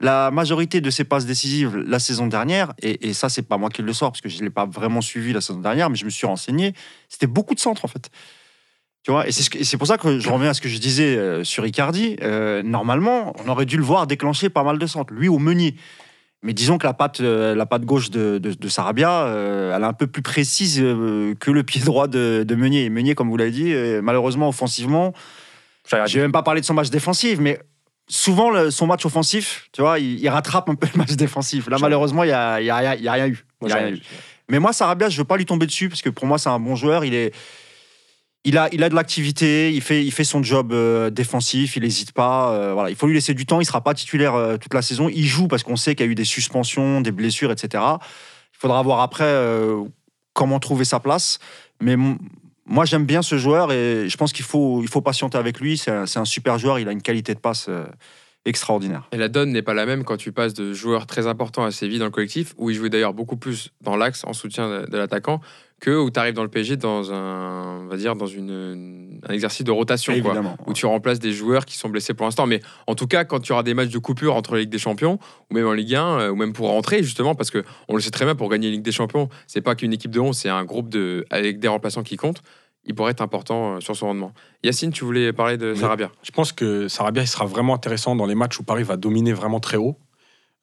La 0.00 0.32
majorité 0.32 0.80
de 0.80 0.90
ses 0.90 1.04
passes 1.04 1.24
décisives 1.24 1.76
la 1.76 2.00
saison 2.00 2.26
dernière, 2.26 2.72
et, 2.82 3.08
et 3.08 3.12
ça 3.12 3.28
c'est 3.28 3.42
pas 3.42 3.58
moi 3.58 3.70
qui 3.70 3.80
le 3.82 3.92
sors 3.92 4.10
parce 4.10 4.20
que 4.20 4.28
je 4.28 4.42
l'ai 4.42 4.50
pas 4.50 4.66
vraiment 4.66 5.00
suivi 5.00 5.32
la 5.32 5.40
saison 5.40 5.60
dernière, 5.60 5.88
mais 5.88 5.96
je 5.96 6.04
me 6.04 6.10
suis 6.10 6.26
renseigné, 6.26 6.74
c'était 7.08 7.28
beaucoup 7.28 7.54
de 7.54 7.60
centres 7.60 7.84
en 7.84 7.88
fait. 7.88 8.10
Tu 9.04 9.12
vois, 9.12 9.28
et 9.28 9.32
c'est 9.32 9.42
ce 9.44 9.50
que- 9.50 9.58
et 9.58 9.64
c'est 9.64 9.76
pour 9.76 9.86
ça 9.86 9.96
que 9.96 10.18
je 10.18 10.28
reviens 10.30 10.50
à 10.50 10.54
ce 10.54 10.60
que 10.60 10.68
je 10.68 10.78
disais 10.78 11.14
euh, 11.16 11.44
sur 11.44 11.64
Icardi. 11.64 12.16
Euh, 12.22 12.62
normalement, 12.64 13.34
on 13.44 13.48
aurait 13.48 13.66
dû 13.66 13.76
le 13.76 13.84
voir 13.84 14.06
déclencher 14.08 14.48
pas 14.48 14.64
mal 14.64 14.78
de 14.78 14.86
centres, 14.86 15.12
lui 15.14 15.28
au 15.28 15.38
Meunier. 15.38 15.76
Mais 16.44 16.52
disons 16.52 16.76
que 16.78 16.86
la 16.86 16.92
patte, 16.94 17.20
euh, 17.20 17.54
la 17.54 17.64
patte 17.66 17.84
gauche 17.84 18.10
de, 18.10 18.38
de, 18.38 18.52
de 18.52 18.68
Sarabia, 18.68 19.24
euh, 19.24 19.74
elle 19.74 19.82
est 19.82 19.86
un 19.86 19.92
peu 19.94 20.06
plus 20.06 20.20
précise 20.22 20.78
euh, 20.80 21.34
que 21.40 21.50
le 21.50 21.62
pied 21.62 21.80
droit 21.80 22.06
de, 22.06 22.44
de 22.46 22.54
Meunier. 22.54 22.84
Et 22.84 22.90
Meunier, 22.90 23.14
comme 23.14 23.30
vous 23.30 23.36
l'avez 23.38 23.50
dit, 23.50 23.72
euh, 23.72 24.00
malheureusement, 24.02 24.48
offensivement, 24.48 25.12
J'ai 26.06 26.20
même 26.20 26.32
pas 26.32 26.42
parler 26.42 26.60
de 26.60 26.66
son 26.66 26.74
match 26.74 26.90
défensif, 26.90 27.38
mais 27.40 27.58
souvent, 28.08 28.50
le- 28.50 28.70
son 28.70 28.86
match 28.86 29.04
offensif, 29.06 29.68
tu 29.72 29.80
vois, 29.82 29.98
il, 29.98 30.20
il 30.20 30.28
rattrape 30.28 30.68
un 30.68 30.74
peu 30.74 30.86
le 30.92 30.98
match 30.98 31.12
défensif. 31.12 31.66
Là, 31.68 31.76
malheureusement, 31.82 32.22
il 32.24 32.28
n'y 32.28 32.32
a, 32.32 32.60
y 32.60 32.70
a, 32.70 32.76
rien- 32.76 32.94
il 32.94 33.02
y 33.02 33.08
a 33.08 33.12
rien 33.12 33.26
eu. 33.26 33.44
Y 33.62 33.72
a 33.72 33.76
rien 33.76 33.88
eu. 33.96 34.02
Mais 34.50 34.58
moi, 34.58 34.74
Sarabia, 34.74 35.08
je 35.08 35.16
veux 35.16 35.24
pas 35.24 35.38
lui 35.38 35.46
tomber 35.46 35.64
dessus 35.64 35.88
parce 35.88 36.02
que 36.02 36.10
pour 36.10 36.26
moi, 36.26 36.36
c'est 36.38 36.50
un 36.50 36.60
bon 36.60 36.76
joueur. 36.76 37.06
Il 37.06 37.14
est, 37.14 37.32
il 38.44 38.58
a, 38.58 38.68
il 38.72 38.82
a 38.82 38.88
de 38.88 38.94
l'activité. 38.94 39.72
Il 39.72 39.80
fait, 39.80 40.04
il 40.04 40.12
fait 40.12 40.24
son 40.24 40.42
job 40.42 40.72
euh, 40.72 41.10
défensif. 41.10 41.76
Il 41.76 41.82
n'hésite 41.82 42.12
pas. 42.12 42.52
euh, 42.52 42.74
voilà, 42.74 42.90
il 42.90 42.96
faut 42.96 43.06
lui 43.06 43.14
laisser 43.14 43.34
du 43.34 43.46
temps. 43.46 43.60
Il 43.60 43.64
sera 43.64 43.82
pas 43.82 43.94
titulaire 43.94 44.34
euh, 44.34 44.56
toute 44.58 44.74
la 44.74 44.82
saison. 44.82 45.08
Il 45.08 45.26
joue 45.26 45.48
parce 45.48 45.62
qu'on 45.62 45.76
sait 45.76 45.94
qu'il 45.94 46.04
y 46.04 46.08
a 46.08 46.12
eu 46.12 46.14
des 46.14 46.24
suspensions, 46.24 47.00
des 47.00 47.12
blessures, 47.12 47.50
etc. 47.50 47.82
Il 48.52 48.58
faudra 48.58 48.82
voir 48.82 49.00
après 49.00 49.34
comment 50.32 50.58
trouver 50.58 50.84
sa 50.84 51.00
place. 51.00 51.38
Mais 51.80 51.96
moi, 52.66 52.84
j'aime 52.84 53.04
bien 53.04 53.20
ce 53.22 53.36
joueur 53.36 53.72
et 53.72 54.08
je 54.08 54.16
pense 54.16 54.32
qu'il 54.32 54.44
faut, 54.44 54.80
il 54.82 54.88
faut 54.88 55.02
patienter 55.02 55.36
avec 55.36 55.60
lui. 55.60 55.76
C'est 55.76 55.90
un, 55.90 56.04
un 56.04 56.24
super 56.24 56.58
joueur. 56.58 56.78
Il 56.78 56.88
a 56.88 56.92
une 56.92 57.02
qualité 57.02 57.34
de 57.34 57.40
passe 57.40 57.68
extraordinaire. 58.46 59.08
Et 59.12 59.16
la 59.16 59.28
donne 59.28 59.52
n'est 59.52 59.62
pas 59.62 59.74
la 59.74 59.86
même 59.86 60.04
quand 60.04 60.16
tu 60.16 60.32
passes 60.32 60.54
de 60.54 60.72
joueur 60.72 61.06
très 61.06 61.26
important 61.26 61.64
à 61.64 61.70
Séville 61.70 61.98
dans 61.98 62.04
le 62.04 62.10
collectif, 62.10 62.54
où 62.56 62.70
il 62.70 62.76
jouait 62.76 62.90
d'ailleurs 62.90 63.14
beaucoup 63.14 63.36
plus 63.36 63.70
dans 63.80 63.96
l'axe 63.96 64.24
en 64.24 64.32
soutien 64.32 64.84
de 64.88 64.96
l'attaquant, 64.96 65.40
que 65.80 65.90
où 65.90 66.10
tu 66.10 66.18
arrives 66.18 66.34
dans 66.34 66.42
le 66.42 66.48
PSG 66.48 66.76
dans 66.76 67.12
un, 67.12 67.80
on 67.82 67.86
va 67.86 67.96
dire, 67.96 68.16
dans 68.16 68.26
une, 68.26 69.20
un 69.26 69.32
exercice 69.32 69.64
de 69.64 69.70
rotation. 69.70 70.12
quoi. 70.20 70.32
Évidemment. 70.32 70.56
où 70.66 70.72
tu 70.72 70.86
remplaces 70.86 71.18
des 71.18 71.32
joueurs 71.32 71.66
qui 71.66 71.76
sont 71.76 71.88
blessés 71.88 72.14
pour 72.14 72.26
l'instant. 72.26 72.46
Mais 72.46 72.60
en 72.86 72.94
tout 72.94 73.06
cas, 73.06 73.24
quand 73.24 73.40
tu 73.40 73.52
auras 73.52 73.62
des 73.62 73.74
matchs 73.74 73.90
de 73.90 73.98
coupure 73.98 74.34
entre 74.34 74.54
la 74.54 74.60
Ligue 74.60 74.70
des 74.70 74.78
Champions, 74.78 75.18
ou 75.50 75.54
même 75.54 75.66
en 75.66 75.72
Ligue 75.72 75.94
1, 75.94 76.20
euh, 76.20 76.30
ou 76.30 76.36
même 76.36 76.52
pour 76.52 76.68
rentrer, 76.68 77.02
justement, 77.02 77.34
parce 77.34 77.50
que 77.50 77.64
on 77.88 77.96
le 77.96 78.00
sait 78.00 78.10
très 78.10 78.24
bien, 78.24 78.34
pour 78.34 78.48
gagner 78.48 78.68
la 78.68 78.72
Ligue 78.72 78.82
des 78.82 78.92
Champions, 78.92 79.28
c'est 79.46 79.60
pas 79.60 79.74
qu'une 79.74 79.92
équipe 79.92 80.10
de 80.10 80.20
11, 80.20 80.36
c'est 80.36 80.48
un 80.48 80.64
groupe 80.64 80.88
de, 80.88 81.26
avec 81.30 81.58
des 81.58 81.68
remplaçants 81.68 82.02
qui 82.02 82.16
comptent. 82.16 82.42
Il 82.86 82.94
pourrait 82.94 83.12
être 83.12 83.22
important 83.22 83.76
euh, 83.76 83.80
sur 83.80 83.96
son 83.96 84.06
rendement. 84.06 84.32
Yacine, 84.62 84.92
tu 84.92 85.04
voulais 85.04 85.32
parler 85.32 85.56
de. 85.56 85.74
Sarabia? 85.74 86.10
Je 86.22 86.30
pense 86.30 86.52
que 86.52 86.88
Sarabia 86.88 87.22
il 87.22 87.28
sera 87.28 87.46
vraiment 87.46 87.74
intéressant 87.74 88.14
dans 88.14 88.26
les 88.26 88.34
matchs 88.34 88.58
où 88.58 88.62
Paris 88.62 88.82
va 88.82 88.96
dominer 88.96 89.32
vraiment 89.32 89.60
très 89.60 89.76
haut, 89.76 89.96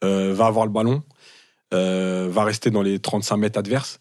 euh, 0.03 0.33
va 0.33 0.45
avoir 0.45 0.65
le 0.65 0.71
ballon, 0.71 1.03
euh, 1.73 2.27
va 2.29 2.43
rester 2.43 2.69
dans 2.69 2.81
les 2.81 2.99
35 2.99 3.37
mètres 3.37 3.59
adverses. 3.59 3.99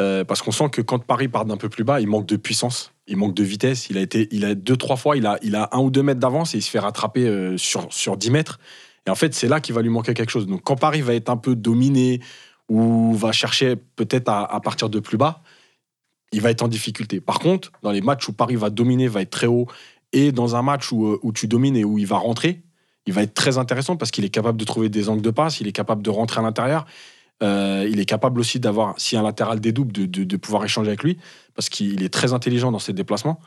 Euh, 0.00 0.24
parce 0.24 0.42
qu'on 0.42 0.50
sent 0.50 0.70
que 0.70 0.82
quand 0.82 0.98
Paris 1.04 1.28
part 1.28 1.44
d'un 1.44 1.56
peu 1.56 1.68
plus 1.68 1.84
bas, 1.84 2.00
il 2.00 2.08
manque 2.08 2.26
de 2.26 2.36
puissance, 2.36 2.92
il 3.06 3.16
manque 3.16 3.34
de 3.34 3.44
vitesse. 3.44 3.88
Il 3.90 3.98
a 3.98 4.00
été, 4.00 4.28
il 4.32 4.44
a 4.44 4.54
deux 4.54 4.76
trois 4.76 4.96
fois, 4.96 5.16
il 5.16 5.26
a, 5.26 5.38
il 5.42 5.54
a 5.54 5.68
un 5.72 5.78
ou 5.78 5.90
deux 5.90 6.02
mètres 6.02 6.20
d'avance 6.20 6.54
et 6.54 6.58
il 6.58 6.62
se 6.62 6.70
fait 6.70 6.80
rattraper 6.80 7.28
euh, 7.28 7.56
sur 7.56 7.92
sur 7.92 8.16
10 8.16 8.30
mètres. 8.30 8.58
Et 9.06 9.10
en 9.10 9.14
fait, 9.14 9.34
c'est 9.34 9.48
là 9.48 9.60
qu'il 9.60 9.74
va 9.74 9.82
lui 9.82 9.90
manquer 9.90 10.14
quelque 10.14 10.30
chose. 10.30 10.46
Donc 10.46 10.62
quand 10.64 10.76
Paris 10.76 11.02
va 11.02 11.14
être 11.14 11.30
un 11.30 11.36
peu 11.36 11.54
dominé 11.54 12.20
ou 12.68 13.14
va 13.14 13.30
chercher 13.30 13.76
peut-être 13.76 14.28
à, 14.28 14.44
à 14.44 14.60
partir 14.60 14.88
de 14.88 14.98
plus 14.98 15.18
bas, 15.18 15.42
il 16.32 16.40
va 16.40 16.50
être 16.50 16.62
en 16.62 16.68
difficulté. 16.68 17.20
Par 17.20 17.38
contre, 17.38 17.70
dans 17.82 17.92
les 17.92 18.00
matchs 18.00 18.28
où 18.28 18.32
Paris 18.32 18.56
va 18.56 18.70
dominer, 18.70 19.06
va 19.06 19.22
être 19.22 19.30
très 19.30 19.46
haut, 19.46 19.68
et 20.12 20.32
dans 20.32 20.56
un 20.56 20.62
match 20.62 20.92
où, 20.92 21.06
euh, 21.06 21.18
où 21.22 21.32
tu 21.32 21.46
domines 21.46 21.76
et 21.76 21.84
où 21.84 21.98
il 21.98 22.06
va 22.06 22.16
rentrer, 22.16 22.62
il 23.06 23.12
va 23.12 23.22
être 23.22 23.34
très 23.34 23.58
intéressant 23.58 23.96
parce 23.96 24.10
qu'il 24.10 24.24
est 24.24 24.30
capable 24.30 24.58
de 24.58 24.64
trouver 24.64 24.88
des 24.88 25.08
angles 25.08 25.22
de 25.22 25.30
passe, 25.30 25.60
il 25.60 25.66
est 25.66 25.72
capable 25.72 26.02
de 26.02 26.10
rentrer 26.10 26.40
à 26.40 26.42
l'intérieur. 26.42 26.86
Euh, 27.42 27.86
il 27.90 28.00
est 28.00 28.04
capable 28.04 28.40
aussi 28.40 28.60
d'avoir, 28.60 28.94
si 28.98 29.16
un 29.16 29.22
latéral 29.22 29.60
dédouble, 29.60 29.92
de, 29.92 30.06
de, 30.06 30.24
de 30.24 30.36
pouvoir 30.36 30.64
échanger 30.64 30.88
avec 30.88 31.02
lui, 31.02 31.18
parce 31.54 31.68
qu'il 31.68 32.02
est 32.02 32.12
très 32.12 32.32
intelligent 32.32 32.70
dans 32.70 32.78
ses 32.78 32.92
déplacements. 32.92 33.40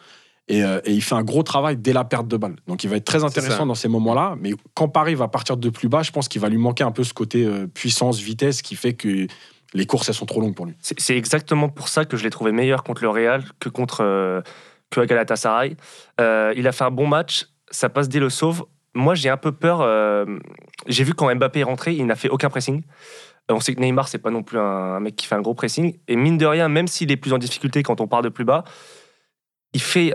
Et, 0.49 0.63
euh, 0.63 0.79
et 0.85 0.93
il 0.93 1.01
fait 1.01 1.15
un 1.15 1.23
gros 1.23 1.43
travail 1.43 1.75
dès 1.77 1.93
la 1.93 2.05
perte 2.05 2.27
de 2.27 2.37
balle. 2.37 2.55
Donc 2.67 2.83
il 2.83 2.89
va 2.89 2.95
être 2.95 3.05
très 3.05 3.23
intéressant 3.23 3.65
dans 3.65 3.75
ces 3.75 3.89
moments-là. 3.89 4.35
Mais 4.39 4.53
quand 4.75 4.87
Paris 4.87 5.15
va 5.15 5.27
partir 5.27 5.57
de 5.57 5.69
plus 5.69 5.89
bas, 5.89 6.03
je 6.03 6.11
pense 6.11 6.29
qu'il 6.29 6.41
va 6.41 6.47
lui 6.47 6.57
manquer 6.57 6.83
un 6.83 6.91
peu 6.91 7.03
ce 7.03 7.13
côté 7.13 7.45
euh, 7.45 7.67
puissance, 7.67 8.19
vitesse 8.19 8.61
qui 8.61 8.75
fait 8.75 8.93
que 8.93 9.27
les 9.73 9.85
courses, 9.85 10.07
elles 10.07 10.15
sont 10.15 10.25
trop 10.25 10.39
longues 10.39 10.55
pour 10.55 10.65
lui. 10.65 10.75
C'est 10.79 11.17
exactement 11.17 11.67
pour 11.67 11.89
ça 11.89 12.05
que 12.05 12.15
je 12.15 12.23
l'ai 12.23 12.29
trouvé 12.29 12.53
meilleur 12.53 12.83
contre 12.83 13.03
le 13.03 13.09
Real 13.09 13.43
que 13.59 13.67
contre 13.67 14.01
euh, 14.01 14.41
que 14.89 15.01
Galatasaray. 15.01 15.75
Il 16.19 16.67
a 16.67 16.71
fait 16.71 16.85
un 16.85 16.91
bon 16.91 17.07
match, 17.07 17.47
sa 17.69 17.89
passe 17.89 18.07
D 18.07 18.19
le 18.19 18.29
sauve. 18.29 18.65
Moi, 18.93 19.15
j'ai 19.15 19.29
un 19.29 19.37
peu 19.37 19.51
peur. 19.51 19.85
j'ai 20.87 21.03
vu 21.03 21.13
quand 21.13 21.33
Mbappé 21.35 21.59
est 21.59 21.63
rentré, 21.63 21.93
il 21.93 22.05
n'a 22.05 22.15
fait 22.15 22.29
aucun 22.29 22.49
pressing. 22.49 22.81
On 23.49 23.59
sait 23.59 23.73
que 23.73 23.79
Neymar, 23.79 24.07
c'est 24.07 24.17
pas 24.17 24.31
non 24.31 24.43
plus 24.43 24.59
un, 24.59 24.99
mec 24.99 25.15
qui 25.15 25.25
fait 25.25 25.35
un 25.35 25.41
gros 25.41 25.53
pressing. 25.53 25.97
Et 26.07 26.15
mine 26.15 26.37
de 26.37 26.45
rien, 26.45 26.67
même 26.67 26.87
s'il 26.87 27.11
est 27.11 27.17
plus 27.17 27.33
en 27.33 27.37
difficulté 27.37 27.81
quand 27.81 28.01
on 28.01 28.07
part 28.07 28.21
de 28.21 28.29
plus 28.29 28.43
bas, 28.43 28.65
il 29.73 29.81
fait. 29.81 30.13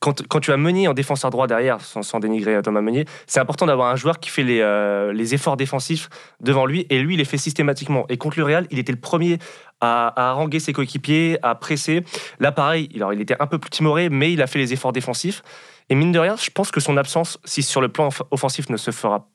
quand, 0.00 0.26
quand 0.28 0.40
tu 0.40 0.52
as 0.52 0.56
Meunier 0.56 0.88
en 0.88 0.94
défenseur 0.94 1.30
droit 1.30 1.46
derrière, 1.46 1.80
sans, 1.80 2.20
dénigrer 2.20 2.60
Thomas 2.62 2.82
Meunier, 2.82 3.06
c'est 3.26 3.40
important 3.40 3.66
d'avoir 3.66 3.90
un 3.90 3.96
joueur 3.96 4.20
qui 4.20 4.30
fait 4.30 4.42
les, 4.42 4.60
euh, 4.60 5.12
les 5.12 5.34
efforts 5.34 5.56
défensifs 5.56 6.08
devant 6.40 6.66
lui. 6.66 6.86
Et 6.90 6.98
lui, 7.00 7.14
il 7.14 7.18
les 7.18 7.24
fait 7.24 7.38
systématiquement. 7.38 8.04
Et 8.08 8.18
contre 8.18 8.38
le 8.38 8.44
Real, 8.44 8.66
il 8.70 8.78
était 8.78 8.92
le 8.92 9.00
premier 9.00 9.38
à, 9.80 10.30
haranguer 10.30 10.60
ses 10.60 10.72
coéquipiers, 10.72 11.38
à 11.42 11.54
presser. 11.54 12.04
Là, 12.40 12.52
pareil, 12.52 12.88
il, 12.92 12.96
alors, 12.96 13.12
il 13.12 13.20
était 13.20 13.36
un 13.40 13.46
peu 13.46 13.58
plus 13.58 13.70
timoré, 13.70 14.08
mais 14.10 14.32
il 14.32 14.42
a 14.42 14.46
fait 14.46 14.58
les 14.58 14.72
efforts 14.72 14.92
défensifs. 14.92 15.42
Et 15.88 15.94
mine 15.94 16.12
de 16.12 16.18
rien, 16.18 16.36
je 16.36 16.50
pense 16.50 16.70
que 16.70 16.80
son 16.80 16.96
absence, 16.96 17.38
si 17.44 17.62
sur 17.62 17.80
le 17.80 17.88
plan 17.88 18.08
off- 18.08 18.22
offensif 18.30 18.70
ne 18.70 18.76
se 18.76 18.90
fera 18.90 19.28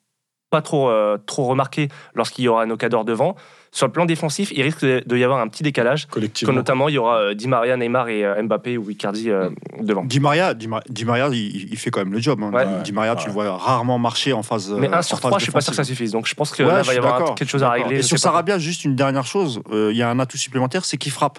pas 0.50 0.62
trop, 0.62 0.90
euh, 0.90 1.18
trop 1.26 1.46
remarqué 1.46 1.90
lorsqu'il 2.16 2.46
y 2.46 2.48
aura 2.48 2.64
un 2.64 2.70
Ocador 2.70 3.06
devant, 3.06 3.36
sur 3.72 3.86
le 3.86 3.92
plan 3.92 4.06
défensif, 4.06 4.52
il 4.56 4.64
risque 4.64 4.84
de, 4.84 5.16
y 5.18 5.24
avoir 5.24 5.40
un 5.42 5.48
petit 5.48 5.62
décalage. 5.62 6.06
Quand 6.08 6.14
Collectivement. 6.16 6.54
notamment, 6.54 6.90
il 6.90 6.96
y 6.96 6.98
aura 6.98 7.18
euh, 7.20 7.34
Di 7.36 7.48
Maria, 7.48 7.78
Neymar 7.78 8.10
et 8.10 8.26
euh, 8.26 8.42
Mbappé 8.42 8.78
ou 8.80 8.90
Icardi 8.90 9.30
euh, 9.30 9.50
devant. 9.80 10.04
Di 10.06 10.20
Maria, 10.20 10.56
Di, 10.56 10.68
Ma- 10.68 10.82
Di 10.90 11.06
Maria 11.06 11.28
il, 11.28 11.72
il 11.72 11.78
fait 11.78 11.92
quand 11.92 12.00
même 12.00 12.12
le 12.12 12.20
job. 12.20 12.42
hein. 12.42 12.52
Ouais. 12.52 12.66
Di 12.84 12.92
Maria, 12.92 13.16
tu 13.16 13.28
le 13.28 13.32
vois 13.34 13.56
rarement 13.58 14.00
marcher 14.00 14.34
en 14.34 14.42
phase. 14.42 14.72
Mais 14.72 14.88
euh, 14.90 14.94
1 14.94 14.98
en 15.00 15.02
sur 15.04 15.20
phase 15.20 15.30
3, 15.30 15.38
je 15.40 15.44
suis 15.44 15.52
pas 15.52 15.62
sûr 15.62 15.72
que 15.72 15.76
ça 15.76 15.84
suffise. 15.84 16.12
Donc 16.12 16.28
je 16.28 16.34
pense 16.34 16.52
que 16.52 16.64
Ouais, 16.64 16.70
là, 16.72 16.82
il 16.82 16.88
va 16.88 16.94
y 16.96 16.98
avoir 16.98 17.36
quelque 17.36 17.48
chose 17.50 17.62
à 17.64 17.70
régler. 17.70 18.00
Et 18.00 18.02
sur. 18.02 18.18
Sarabia, 18.18 18.58
juste 18.58 18.86
une 18.86 18.96
dernière 18.96 19.26
chose, 19.28 19.62
il 19.72 19.96
y 19.96 20.02
a 20.02 20.10
un 20.10 20.18
atout 20.20 20.38
supplémentaire, 20.38 20.84
c'est 20.84 20.98
qu'il 20.98 21.12
frappe. 21.12 21.38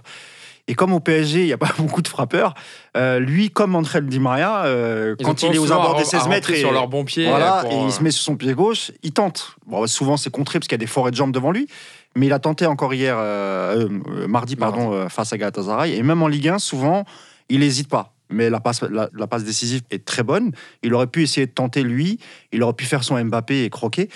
Et 0.68 0.74
comme 0.74 0.92
au 0.92 1.00
PSG, 1.00 1.40
il 1.40 1.46
n'y 1.46 1.52
a 1.52 1.58
pas 1.58 1.72
beaucoup 1.78 2.02
de 2.02 2.08
frappeurs, 2.08 2.54
euh, 2.96 3.18
lui, 3.18 3.50
comme 3.50 3.74
André 3.74 4.00
Di 4.02 4.20
Maria, 4.20 4.64
euh, 4.64 5.16
quand 5.22 5.42
il 5.42 5.54
est 5.54 5.58
aux 5.58 5.72
abords 5.72 5.96
des 5.96 6.02
à 6.02 6.20
16 6.20 6.28
mètres 6.28 6.50
et, 6.50 6.60
sur 6.60 6.72
leur 6.72 6.88
bon 6.88 7.04
pied. 7.04 7.28
voilà, 7.28 7.62
pour, 7.62 7.72
et 7.72 7.84
il 7.84 7.92
se 7.92 8.02
met 8.02 8.10
sur 8.10 8.22
son 8.22 8.36
pied 8.36 8.54
gauche, 8.54 8.92
il 9.02 9.12
tente. 9.12 9.56
Bon, 9.66 9.86
souvent, 9.86 10.16
c'est 10.16 10.30
contré 10.30 10.58
parce 10.58 10.68
qu'il 10.68 10.74
y 10.76 10.80
a 10.80 10.84
des 10.84 10.86
forêts 10.86 11.10
de 11.10 11.16
jambes 11.16 11.32
devant 11.32 11.50
lui. 11.50 11.66
Mais 12.16 12.26
il 12.26 12.32
a 12.32 12.40
tenté 12.40 12.66
encore 12.66 12.92
hier, 12.92 13.16
euh, 13.18 13.88
mardi, 14.26 14.56
pardon, 14.56 15.08
face 15.08 15.32
à 15.32 15.38
Galatasaray. 15.38 15.94
Et 15.94 16.02
même 16.02 16.22
en 16.22 16.28
Ligue 16.28 16.48
1, 16.48 16.58
souvent, 16.58 17.04
il 17.48 17.60
n'hésite 17.60 17.88
pas. 17.88 18.12
Mais 18.30 18.50
la 18.50 18.60
passe, 18.60 18.82
la, 18.82 19.08
la 19.12 19.26
passe 19.26 19.44
décisive 19.44 19.82
est 19.90 20.04
très 20.04 20.22
bonne. 20.22 20.52
Il 20.82 20.94
aurait 20.94 21.06
pu 21.06 21.22
essayer 21.22 21.46
de 21.46 21.52
tenter 21.52 21.82
lui. 21.82 22.18
Il 22.52 22.62
aurait 22.62 22.74
pu 22.74 22.84
faire 22.84 23.04
son 23.04 23.22
Mbappé 23.22 23.64
et 23.64 23.70
croquer. 23.70 24.08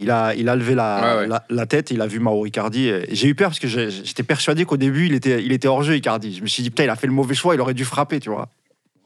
Il 0.00 0.10
a, 0.12 0.32
il 0.34 0.48
a 0.48 0.54
levé 0.54 0.74
la, 0.76 1.00
Ouais, 1.16 1.20
ouais. 1.22 1.26
la, 1.26 1.44
la 1.50 1.66
tête, 1.66 1.90
il 1.90 2.00
a 2.00 2.06
vu 2.06 2.20
Mauro 2.20 2.46
Icardi. 2.46 2.90
J'ai 3.10 3.26
eu 3.28 3.34
peur 3.34 3.48
parce 3.48 3.58
que 3.58 3.66
j'étais 3.66 4.22
persuadé 4.22 4.64
qu'au 4.64 4.76
début, 4.76 5.06
il 5.06 5.14
était, 5.14 5.42
il 5.42 5.50
était 5.52 5.66
hors 5.66 5.82
jeu, 5.82 5.96
Icardi. 5.96 6.36
Je 6.36 6.42
me 6.42 6.46
suis 6.46 6.62
dit, 6.62 6.70
putain, 6.70 6.84
il 6.84 6.90
a 6.90 6.94
fait 6.96 7.08
le 7.08 7.12
mauvais 7.12 7.34
choix, 7.34 7.54
il 7.56 7.60
aurait 7.60 7.74
dû 7.74 7.84
frapper, 7.84 8.20
tu 8.20 8.30
vois. 8.30 8.48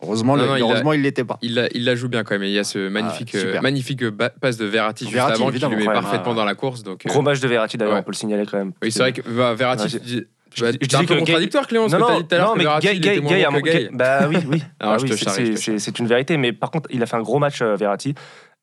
Heureusement, 0.02 0.37
Non, 0.37 0.42
le- 0.42 0.59
non, 0.61 0.68
heureusement, 0.68 0.92
il 0.92 1.00
l'était 1.02 1.24
pas. 1.24 1.38
Il 1.42 1.55
la, 1.55 1.68
il 1.72 1.85
la 1.85 1.94
joue 1.94 2.09
bien 2.09 2.24
quand 2.24 2.35
même. 2.35 2.42
Et 2.42 2.48
il 2.48 2.52
y 2.52 2.59
a 2.59 2.64
ce 2.64 2.88
magnifique, 2.88 3.31
Ah, 3.35 3.38
euh, 3.38 3.61
magnifique 3.62 4.05
ba- 4.05 4.31
passe 4.31 4.57
de 4.59 4.64
Verratti 4.66 5.05
juste 5.05 5.14
Verratti, 5.14 5.40
avant 5.40 5.50
qui 5.52 5.64
lui 5.64 5.76
met 5.76 5.85
parfaitement 5.85 6.33
Ah. 6.33 6.37
dans 6.37 6.44
la 6.44 6.55
course. 6.57 6.83
Donc, 6.83 7.07
euh, 7.07 7.09
Gros 7.09 7.22
match 7.22 7.40
de 7.40 7.48
Verratti 7.48 7.76
d'ailleurs, 7.78 7.94
Ouais. 7.94 8.00
on 8.00 8.02
peut 8.02 8.11
le 8.11 8.16
signaler 8.16 8.44
quand 8.44 8.59
même. 8.59 8.72
oui, 8.83 8.90
c'est 8.92 8.98
vrai 8.98 9.12
que 9.12 9.22
bah, 9.22 9.55
Verratti. 9.55 9.85
Ouais, 9.85 10.00
je- 10.05 10.16
bah, 10.18 10.24
je 10.55 10.64
t'es 10.76 10.87
disais 10.87 11.07
que 11.07 11.14
contradictoire, 11.18 11.66
Clément, 11.68 11.88
ce 11.88 11.96
Non, 11.96 12.07
que 12.07 12.12
non, 12.12 12.20
dit 12.20 12.26
tout 12.26 12.35
à 12.35 12.38
l'heure. 12.38 12.48
non, 12.48 12.57
mais 12.57 12.64
Verratti, 12.64 12.87
Gay, 13.00 13.20
Gay. 13.20 13.88
Bah 13.92 14.26
oui, 14.28 14.37
oui. 14.50 14.62
Bah 14.81 14.96
je 14.98 15.05
oui, 15.05 15.57
je 15.57 15.78
c'est 15.78 15.98
une 16.00 16.07
vérité, 16.09 16.37
mais 16.37 16.52
par 16.52 16.70
contre, 16.72 16.88
il 16.92 17.00
a 17.02 17.07
fait 17.07 17.16
un 17.16 17.22
gros 17.22 17.38
match 17.38 17.62
euh, 17.62 17.76
Verratti. 17.76 18.14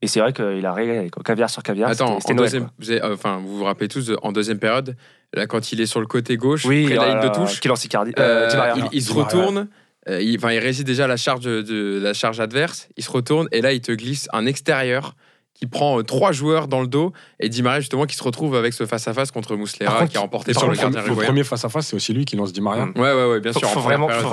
Et 0.02 0.08
c'est 0.08 0.20
vrai 0.22 0.32
qu'il 0.34 0.66
a 0.66 0.74
régalé, 0.74 1.10
quoi. 1.10 1.24
caviar 1.24 1.50
sur 1.50 1.62
caviar. 1.62 1.90
Attends, 1.90 2.06
c'était- 2.06 2.16
en 2.16 2.20
c'était 2.22 2.34
Noël, 2.36 2.46
deuxième, 2.46 2.64
quoi. 2.64 2.74
vous 2.80 2.92
avez- 2.92 3.04
euh, 3.04 3.14
enfin, 3.16 3.42
vous 3.44 3.58
vous 3.58 3.64
rappelez 3.66 3.88
tous, 3.90 4.12
en 4.22 4.32
deuxième 4.32 4.60
période, 4.60 4.96
là, 5.34 5.46
quand 5.46 5.72
il 5.74 5.82
est 5.82 5.86
sur 5.86 6.00
le 6.00 6.08
côté 6.08 6.38
gauche, 6.38 6.66
Oui, 6.66 6.86
près 6.86 6.96
de 6.96 7.00
la 7.00 7.08
ligne 7.10 7.20
de 7.22 7.26
euh, 7.28 7.46
touche, 7.46 7.60
Qui 7.60 7.68
lance 7.68 7.84
Icardi. 7.84 8.14
euh, 8.18 8.50
il, 8.78 8.84
il 8.94 9.02
se 9.04 9.12
retourne. 9.14 9.68
il, 10.08 10.40
il 10.42 10.60
résiste 10.60 10.88
déjà 10.88 11.04
à 11.04 11.08
la 11.08 11.18
charge 11.18 11.42
de, 11.42 11.62
de- 11.62 12.00
la 12.02 12.14
charge 12.14 12.40
adverse. 12.40 12.88
Il 12.98 13.04
se 13.04 13.12
retourne 13.12 13.48
et 13.52 13.62
là, 13.62 13.74
il 13.74 13.82
te 13.82 13.92
glisse 13.92 14.28
un 14.34 14.46
extérieur 14.46 15.16
qui 15.60 15.68
prend 15.68 16.00
euh, 16.00 16.04
trois 16.04 16.32
joueurs 16.32 16.70
dans 16.70 16.80
le 16.80 16.88
dos 16.88 17.12
et 17.42 17.50
Di 17.50 17.62
Maria 17.62 17.82
justement 17.82 18.06
qui 18.06 18.16
se 18.16 18.24
retrouve 18.24 18.56
avec 18.56 18.74
ce 18.74 18.86
face 18.86 19.06
à 19.10 19.14
face 19.14 19.30
contre 19.30 19.58
contre, 20.00 20.08
qui 20.08 20.16
a 20.18 20.22
remporté 20.22 20.54
par 20.54 20.62
sur 20.62 20.72
le 20.72 20.78
gardien 20.78 21.02
premier, 21.02 21.16
le 21.20 21.26
premier 21.26 21.44
face 21.44 21.66
à 21.66 21.70
face, 21.70 21.88
c'est 21.88 21.96
aussi 21.98 22.14
lui 22.14 22.24
qui 22.24 22.38
lance 22.38 22.54
Di 22.54 22.62
Maria. 22.62 22.86
Mm. 22.86 22.94
Ouais, 22.96 23.14
ouais, 23.14 23.26
ouais, 23.26 23.40
bien 23.42 23.52
Faut, 23.52 23.60
sûr. 23.60 23.68
faut 23.70 23.82
vraiment, 23.82 24.08
faut 24.08 24.22
faut 24.22 24.28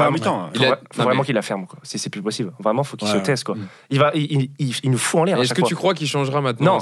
Il 0.54 0.64
a- 0.64 0.80
faut 0.92 1.02
vraiment 1.02 1.20
mais- 1.22 1.26
qu'il 1.26 1.34
la 1.34 1.42
ferme, 1.42 1.66
quoi. 1.66 1.80
C'est 1.82 2.10
plus 2.10 2.22
possible. 2.22 2.52
Vraiment, 2.60 2.84
faut 2.84 2.96
qu'il 2.96 3.08
Ouais, 3.08 3.14
se 3.14 3.18
taise, 3.18 3.42
quoi. 3.42 3.56
Mm. 3.56 3.68
Il, 3.90 3.98
va, 3.98 4.12
il, 4.14 4.22
il- 4.32 4.50
il- 4.60 4.74
il 4.84 4.90
nous 4.92 4.98
fout 4.98 5.20
en 5.20 5.24
l'air. 5.24 5.40
Est-ce 5.40 5.52
que 5.52 5.60
fois. 5.60 5.68
tu 5.68 5.74
crois 5.74 5.94
qu'il 5.94 6.06
changera 6.06 6.40
maintenant? 6.40 6.74
Non. 6.74 6.80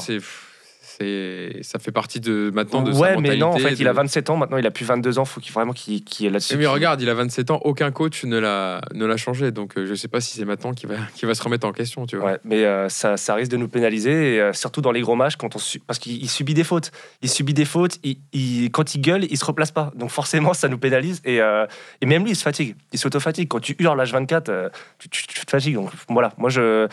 C'est, 0.98 1.58
ça 1.62 1.78
fait 1.78 1.90
partie 1.90 2.20
de 2.20 2.50
maintenant 2.54 2.82
de 2.82 2.92
sa 2.92 2.98
Ouais, 3.00 3.16
mais 3.20 3.36
non, 3.36 3.48
en 3.48 3.58
fait, 3.58 3.72
il 3.80 3.88
a 3.88 3.90
de- 3.92 3.96
27 3.96 4.30
ans, 4.30 4.36
maintenant 4.36 4.58
il 4.58 4.66
a 4.66 4.70
plus 4.70 4.84
22 4.84 5.18
ans, 5.18 5.24
faut 5.24 5.40
qu'il 5.40 5.52
vraiment 5.52 5.72
qu'il 5.72 6.04
qu'il 6.04 6.26
est 6.26 6.30
là-dessus. 6.30 6.56
Mais 6.56 6.66
regarde, 6.66 7.00
il 7.02 7.08
a 7.08 7.14
27 7.14 7.50
ans, 7.50 7.60
aucun 7.64 7.90
coach 7.90 8.24
ne 8.24 8.38
l'a, 8.38 8.80
ne 8.94 9.04
l'a 9.04 9.16
changé. 9.16 9.50
Donc 9.50 9.76
euh, 9.76 9.86
je 9.86 9.94
sais 9.94 10.08
pas 10.08 10.20
si 10.20 10.36
c'est 10.36 10.44
maintenant 10.44 10.72
qu'il 10.72 10.88
va, 10.88 10.96
qu'il 11.14 11.26
va 11.26 11.34
se 11.34 11.42
remettre 11.42 11.66
en 11.66 11.72
question. 11.72 12.06
Tu 12.06 12.16
vois. 12.16 12.32
Ouais, 12.32 12.38
mais 12.44 12.64
euh, 12.64 12.88
ça, 12.88 13.16
ça 13.16 13.34
risque 13.34 13.50
de 13.50 13.56
nous 13.56 13.68
pénaliser, 13.68 14.36
et, 14.36 14.40
euh, 14.40 14.52
surtout 14.52 14.80
dans 14.82 14.92
les 14.92 15.00
gros 15.00 15.16
matchs, 15.16 15.36
quand 15.36 15.56
on 15.56 15.58
su- 15.58 15.80
parce 15.80 15.98
qu'il 15.98 16.22
il 16.22 16.28
subit 16.28 16.54
des 16.54 16.64
fautes. 16.64 16.92
Il 17.22 17.28
subit 17.28 17.54
des 17.54 17.64
fautes, 17.64 17.98
il, 18.04 18.18
il- 18.32 18.70
quand 18.70 18.94
il 18.94 19.00
gueule, 19.00 19.24
il 19.28 19.36
se 19.36 19.44
replace 19.44 19.72
pas. 19.72 19.90
Donc 19.96 20.10
forcément, 20.10 20.54
ça 20.54 20.68
nous 20.68 20.78
pénalise, 20.78 21.20
et, 21.24 21.40
euh, 21.40 21.66
et 22.00 22.06
même 22.06 22.22
lui, 22.24 22.30
il 22.32 22.36
se 22.36 22.42
fatigue. 22.42 22.76
Il 22.92 22.98
s'auto-fatigue. 22.98 23.48
Quand 23.48 23.60
tu 23.60 23.74
hurles 23.78 24.00
l'H24, 24.00 24.44
euh, 24.48 24.68
tu, 24.98 25.08
tu- 25.08 25.26
tu 25.26 25.44
te 25.44 25.50
fatigues. 25.50 25.74
Donc 25.74 25.90
voilà, 26.08 26.32
moi, 26.38 26.50
je, 26.50 26.86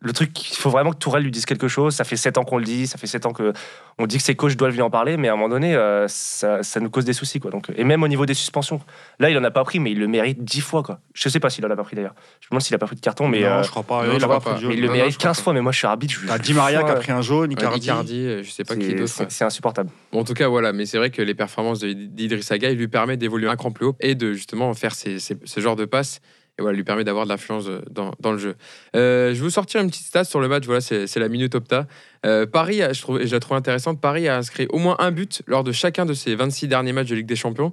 le 0.00 0.12
truc, 0.12 0.50
il 0.52 0.56
faut 0.56 0.68
vraiment 0.68 0.90
que 0.90 0.98
Tourelle 0.98 1.22
lui 1.22 1.30
dise 1.30 1.46
quelque 1.46 1.66
chose. 1.68 1.94
Ça 1.94 2.04
fait 2.04 2.16
7 2.16 2.36
ans 2.36 2.44
qu'on 2.44 2.58
le 2.58 2.64
dit, 2.64 2.86
ça 2.86 2.98
fait 2.98 3.06
7 3.06 3.24
ans 3.24 3.32
que 3.32 3.52
on 3.96 4.06
dit 4.06 4.18
que 4.18 4.22
ses 4.22 4.34
coachs 4.34 4.54
doivent 4.56 4.74
lui 4.74 4.82
en 4.82 4.90
parler, 4.90 5.16
mais 5.16 5.28
à 5.28 5.32
un 5.32 5.36
moment 5.36 5.48
donné, 5.48 5.74
euh, 5.74 6.06
ça, 6.08 6.62
ça 6.62 6.80
nous 6.80 6.90
cause 6.90 7.04
des 7.06 7.12
soucis. 7.14 7.40
Quoi. 7.40 7.50
Donc, 7.50 7.72
et 7.74 7.84
même 7.84 8.02
au 8.02 8.08
niveau 8.08 8.26
des 8.26 8.34
suspensions. 8.34 8.80
Là, 9.18 9.30
il 9.30 9.38
en 9.38 9.44
a 9.44 9.50
pas 9.50 9.64
pris, 9.64 9.78
mais 9.78 9.92
il 9.92 9.98
le 10.00 10.06
mérite 10.08 10.44
10 10.44 10.60
fois. 10.60 10.82
Quoi. 10.82 10.98
Je 11.14 11.28
sais 11.30 11.40
pas 11.40 11.48
s'il 11.48 11.64
en 11.64 11.70
a 11.70 11.76
pas 11.76 11.84
pris 11.84 11.96
d'ailleurs. 11.96 12.14
Je 12.40 12.46
me 12.46 12.50
demande 12.50 12.62
s'il 12.62 12.74
a 12.74 12.78
pas 12.78 12.86
pris 12.86 12.96
de 12.96 13.00
carton, 13.00 13.28
mais, 13.28 13.40
non, 13.40 13.46
euh, 13.46 13.62
je 13.62 13.70
crois 13.70 13.82
pas. 13.84 14.06
non, 14.06 14.12
il 14.14 14.20
pas 14.20 14.40
pas. 14.40 14.58
mais 14.62 14.74
il 14.74 14.80
le 14.82 14.88
Non, 14.88 14.92
mérite 14.92 15.12
je 15.12 15.18
crois 15.18 15.30
15 15.30 15.40
fois. 15.40 15.52
Mais 15.54 15.60
moi, 15.62 15.72
je 15.72 15.78
suis 15.78 15.86
arbitre. 15.86 16.12
Je, 16.20 16.26
T'as 16.26 16.38
Di 16.38 16.52
Maria 16.52 16.82
qui 16.82 16.90
a 16.90 16.94
pris 16.96 17.12
un 17.12 17.22
jaune, 17.22 17.48
Ouais, 17.48 17.54
Icardi. 17.54 17.86
Icardi, 17.86 18.26
euh, 18.26 18.42
je 18.42 18.50
sais 18.50 18.64
pas 18.64 18.76
qui 18.76 18.84
C'est- 18.86 18.94
d'autre. 18.94 19.08
c'est- 19.12 19.30
C'est 19.30 19.44
insupportable. 19.44 19.88
Bon, 20.12 20.20
en 20.20 20.24
tout 20.24 20.34
cas, 20.34 20.48
voilà, 20.48 20.72
mais 20.74 20.84
c'est 20.86 20.98
vrai 20.98 21.08
que 21.10 21.22
les 21.22 21.34
performances 21.34 21.78
de- 21.78 21.92
d'Idrissa 21.94 22.58
Gueye 22.58 22.74
lui 22.74 22.88
permettent 22.88 23.20
d'évoluer 23.20 23.48
un 23.48 23.56
cran 23.56 23.70
plus 23.70 23.86
haut 23.86 23.96
et 24.00 24.14
de 24.14 24.32
justement 24.34 24.74
faire 24.74 24.94
ces- 24.94 25.18
ces- 25.18 25.38
ce 25.44 25.60
genre 25.60 25.76
de 25.76 25.86
passe. 25.86 26.20
Et 26.58 26.62
voilà, 26.62 26.76
lui 26.76 26.84
permet 26.84 27.02
d'avoir 27.02 27.24
de 27.24 27.30
l'influence 27.30 27.64
euh, 27.68 27.80
dans, 27.90 28.12
dans 28.20 28.30
le 28.30 28.38
jeu. 28.38 28.54
Euh, 28.94 29.30
je 29.30 29.34
vais 29.34 29.40
vous 29.40 29.50
sortir 29.50 29.80
une 29.80 29.88
petite 29.88 30.06
stat 30.06 30.22
sur 30.24 30.40
le 30.40 30.46
match. 30.46 30.64
Voilà, 30.66 30.80
c'est 30.80 31.16
la 31.16 31.28
minute 31.28 31.54
opta. 31.56 31.86
Euh, 32.24 32.46
Paris, 32.46 32.80
a- 32.80 32.92
je, 32.92 33.02
je 33.24 33.32
la 33.32 33.40
trouve 33.40 33.56
intéressante. 33.56 34.00
Paris 34.00 34.28
a 34.28 34.36
inscrit 34.36 34.66
au 34.70 34.78
moins 34.78 34.94
un 35.00 35.10
but 35.10 35.42
lors 35.46 35.64
de 35.64 35.72
chacun 35.72 36.06
de 36.06 36.14
ses 36.14 36.34
26 36.36 36.68
derniers 36.68 36.92
matchs 36.92 37.08
de 37.08 37.16
Ligue 37.16 37.26
des 37.26 37.34
Champions. 37.36 37.72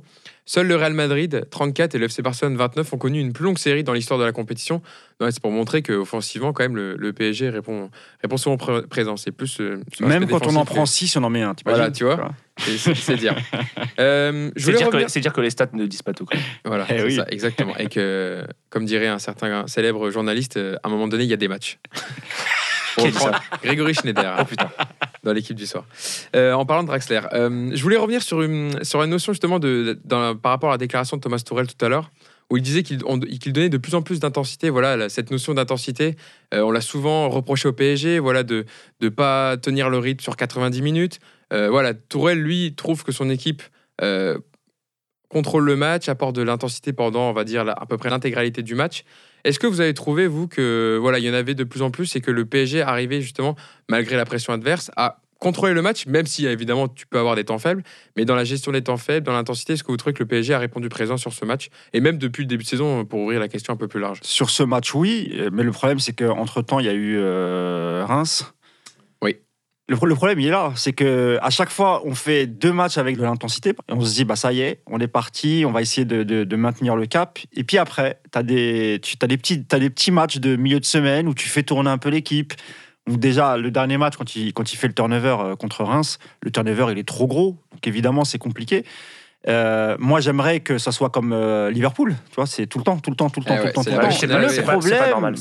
Seul 0.54 0.68
le 0.68 0.76
Real 0.76 0.92
Madrid, 0.94 1.48
34, 1.50 1.96
et 1.96 1.98
le 1.98 2.08
FC 2.08 2.22
Barcelone, 2.22 2.58
29, 2.58 2.92
ont 2.92 2.98
connu 2.98 3.22
une 3.22 3.32
plus 3.32 3.46
longue 3.46 3.58
série 3.58 3.86
dans 3.86 3.94
l'histoire 3.94 4.20
de 4.20 4.26
la 4.26 4.34
compétition. 4.34 4.82
Non, 5.22 5.30
C'est 5.32 5.40
pour 5.42 5.50
montrer 5.52 5.82
qu'offensivement, 5.82 6.52
quand 6.52 6.64
même, 6.66 6.76
le, 6.76 6.98
le 6.98 7.14
PSG 7.14 7.50
répond, 7.50 7.90
répond 8.22 8.36
souvent 8.36 8.58
pré- 8.58 8.82
présent. 8.86 9.16
C'est 9.16 9.32
plus. 9.32 9.62
euh, 9.62 9.82
Même 10.02 10.28
quand 10.28 10.46
on 10.48 10.56
en 10.58 10.66
prend 10.66 10.86
6, 10.86 11.16
on 11.16 11.24
en 11.24 11.30
met 11.30 11.42
un. 11.42 11.56
Voilà, 11.64 11.90
tu 11.90 12.04
vois. 12.04 12.32
C'est- 12.58 13.16
dire. 13.16 13.34
Euh, 14.00 14.52
C'est 14.58 14.74
dire, 14.74 14.88
revenir- 14.88 15.06
que- 15.06 15.12
c'est 15.12 15.20
dire 15.22 15.32
que 15.32 15.40
les 15.42 15.52
stats 15.52 15.70
ne 15.74 15.86
disent 15.86 16.02
pas 16.02 16.14
tout. 16.14 16.26
quoi. 16.26 16.38
Voilà, 16.66 16.86
Eh 16.90 17.02
oui. 17.04 17.16
ça, 17.16 17.26
exactement. 17.30 17.78
Et 17.78 17.88
que, 17.88 18.44
comme 18.70 18.84
dirait 18.84 19.08
un 19.08 19.20
certain 19.20 19.66
célèbre 19.68 20.10
journaliste, 20.10 20.58
euh, 20.58 20.76
à 20.84 20.88
un 20.88 20.92
moment 20.92 21.08
donné, 21.08 21.24
il 21.24 21.30
y 21.30 21.34
a 21.34 21.38
des 21.38 21.48
matchs. 21.48 21.80
Qui 22.98 23.08
a 23.08 23.12
dit 23.12 23.18
ça 23.18 23.40
Grégory 23.64 23.94
Schneider, 23.94 24.36
Oh 24.42 24.44
putain. 24.46 24.70
Dans 25.24 25.34
l'équipe 25.34 25.56
du 25.56 25.66
soir. 25.68 25.86
Euh, 26.36 26.54
en 26.54 26.66
parlant 26.66 26.84
de 26.84 26.88
Draxler, 26.88 27.22
euh, 27.34 27.72
je 27.74 27.82
voulais 27.84 27.98
revenir 27.98 28.22
sur 28.24 28.42
une, 28.42 28.84
sur 28.84 29.02
une 29.04 29.10
notion 29.12 29.34
justement 29.34 29.60
de, 29.60 30.00
par 30.42 30.52
rapport 30.52 30.70
à 30.70 30.74
la 30.74 30.78
déclaration 30.78 31.18
de 31.18 31.22
Thomas 31.22 31.42
Tourel 31.46 31.68
tout 31.68 31.86
à 31.86 31.90
l'heure, 31.90 32.10
où 32.50 32.58
il 32.58 32.64
disait 32.64 32.84
qu'il 32.84 33.00
on- 33.06 33.20
qu'il 33.20 33.54
donnait 33.54 33.70
de 33.70 33.78
plus 33.78 33.96
en 33.96 34.02
plus 34.02 34.20
d'intensité. 34.20 34.70
Voilà, 34.70 35.10
cette 35.10 35.32
notion 35.32 35.54
d'intensité, 35.54 36.16
euh, 36.54 36.62
on 36.62 36.72
l'a 36.72 36.82
souvent 36.82 37.30
reproché 37.30 37.68
au 37.68 37.74
PSG, 37.74 38.20
voilà, 38.20 38.44
de 38.44 38.66
ne 39.02 39.10
pas 39.10 39.58
tenir 39.58 39.90
le 39.90 39.98
rythme 40.00 40.22
sur 40.22 40.36
90 40.36 40.82
minutes. 40.82 41.20
Voilà, 41.52 41.94
Tourelle, 41.94 42.40
lui, 42.42 42.74
trouve 42.76 43.04
que 43.04 43.12
son 43.12 43.30
équipe 43.30 43.62
contrôle 45.30 45.64
le 45.66 45.76
match, 45.76 46.10
apporte 46.10 46.36
de 46.36 46.42
l'intensité 46.42 46.94
pendant, 46.94 47.30
on 47.30 47.34
va 47.34 47.44
dire, 47.44 47.68
à 47.68 47.86
peu 47.86 47.98
près 47.98 48.10
l'intégralité 48.10 48.64
du 48.64 48.76
match. 48.76 49.04
Est-ce 49.44 49.60
que 49.60 49.68
vous 49.68 49.82
avez 49.82 49.94
trouvé, 49.94 50.28
vous, 50.28 50.48
que 50.48 50.98
voilà, 51.02 51.20
il 51.20 51.26
y 51.26 51.30
en 51.30 51.34
avait 51.34 51.56
de 51.56 51.64
plus 51.64 51.82
en 51.82 51.92
plus 51.92 52.16
et 52.16 52.22
que 52.22 52.32
le 52.32 52.46
PSG 52.46 52.82
arrivait 52.82 53.22
justement, 53.22 53.56
malgré 53.90 54.16
la 54.16 54.26
pression 54.26 54.54
adverse, 54.54 54.92
à 54.96 55.22
contrôler 55.42 55.74
le 55.74 55.82
match, 55.82 56.06
même 56.06 56.28
si 56.28 56.46
évidemment 56.46 56.88
tu 56.88 57.08
peux 57.08 57.18
avoir 57.18 57.36
des 57.36 57.44
temps 57.44 57.58
faibles, 57.58 57.84
mais 58.16 58.26
dans 58.26 58.36
la 58.36 58.44
gestion 58.44 58.72
des 58.72 58.84
temps 58.84 58.98
faibles, 58.98 59.26
dans 59.26 59.34
l'intensité, 59.34 59.74
est-ce 59.74 59.84
que 59.84 59.92
vous 59.92 59.98
trouvez 59.98 60.14
que 60.14 60.20
le 60.20 60.28
PSG 60.28 60.54
a 60.54 60.60
répondu 60.60 60.88
présent 60.88 61.18
sur 61.18 61.34
ce 61.34 61.44
match 61.46 61.70
Et 61.94 62.00
même 62.00 62.20
depuis 62.20 62.44
le 62.44 62.48
début 62.48 62.64
de 62.64 62.70
saison, 62.70 63.04
pour 63.06 63.22
ouvrir 63.22 63.40
la 63.40 63.48
question 63.48 63.74
un 63.74 63.78
peu 63.78 63.88
plus 63.88 64.00
large? 64.00 64.20
Sur 64.22 64.52
ce 64.52 64.62
match, 64.62 64.94
oui, 64.94 65.34
mais 65.52 65.64
le 65.64 65.72
problème, 65.72 66.00
c'est 66.00 66.14
qu'entre 66.14 66.62
temps, 66.62 66.80
il 66.80 66.86
y 66.86 66.90
a 66.90 66.94
eu 66.94 67.18
euh, 67.18 68.06
Reims. 68.08 68.54
Le, 69.92 69.98
pro- 69.98 70.06
le 70.06 70.16
problème, 70.16 70.40
il 70.40 70.48
est 70.48 70.52
là. 70.52 70.72
C'est 70.78 70.94
que 70.94 71.38
à 71.42 71.50
chaque 71.50 71.70
fois, 71.70 72.02
on 72.06 72.16
fait 72.16 72.48
deux 72.48 72.72
matchs 72.72 72.98
avec 72.98 73.18
de 73.18 73.24
l'intensité. 73.24 73.74
On 73.90 74.00
se 74.00 74.14
dit, 74.14 74.24
bah 74.24 74.38
ça 74.38 74.54
y 74.54 74.62
est, 74.62 74.80
on 74.88 75.02
est 75.02 75.08
parti, 75.10 75.66
on 75.68 75.72
va 75.74 75.82
essayer 75.82 76.06
de, 76.06 76.56
maintenir 76.56 76.96
le 76.96 77.08
cap. 77.08 77.40
Et 77.52 77.66
puis 77.66 77.78
après, 77.78 78.22
as, 78.34 78.42
des, 78.42 79.02
tu 79.04 79.18
as, 79.22 79.28
des 79.28 79.38
petits, 79.38 79.58
des 79.58 79.90
petits 79.90 80.12
matchs 80.12 80.38
de 80.38 80.56
milieu 80.56 80.80
de 80.80 80.86
semaine 80.86 81.28
où 81.28 81.34
tu 81.34 81.50
fais 81.50 81.64
tourner 81.64 81.90
un 81.90 81.98
peu 81.98 82.08
l'équipe. 82.08 82.54
Déjà, 83.06 83.58
le 83.58 83.70
dernier 83.70 83.98
match, 83.98 84.16
quand 84.16 84.34
il, 84.34 84.54
quand 84.54 84.72
il 84.72 84.78
fait 84.78 84.88
le 84.88 84.94
turnover 84.94 85.36
euh, 85.42 85.56
contre 85.58 85.84
Reims, 85.84 86.20
le 86.42 86.52
turnover, 86.52 86.94
il 86.94 86.98
est 86.98 87.08
trop 87.08 87.28
gros. 87.28 87.58
Donc 87.74 87.86
évidemment, 87.86 88.24
c'est 88.24 88.38
compliqué. 88.38 88.86
Euh, 89.48 89.96
moi, 90.00 90.20
j'aimerais 90.22 90.60
que 90.60 90.78
ça 90.78 90.92
soit 90.92 91.10
comme 91.10 91.34
euh, 91.34 91.72
Liverpool. 91.72 92.16
Tu 92.30 92.36
vois, 92.36 92.46
c'est 92.46 92.68
tout 92.68 92.78
le 92.78 92.84
temps, 92.84 92.98
tout 93.00 93.10
le 93.10 93.16
temps, 93.16 93.30
tout 93.30 93.40
le 93.40 93.46
temps, 93.46 93.56
Eh 93.56 93.62
tout 93.62 93.68
le 93.68 93.74
temps. 93.74 93.82
le 94.62 94.66
problème, 94.78 95.00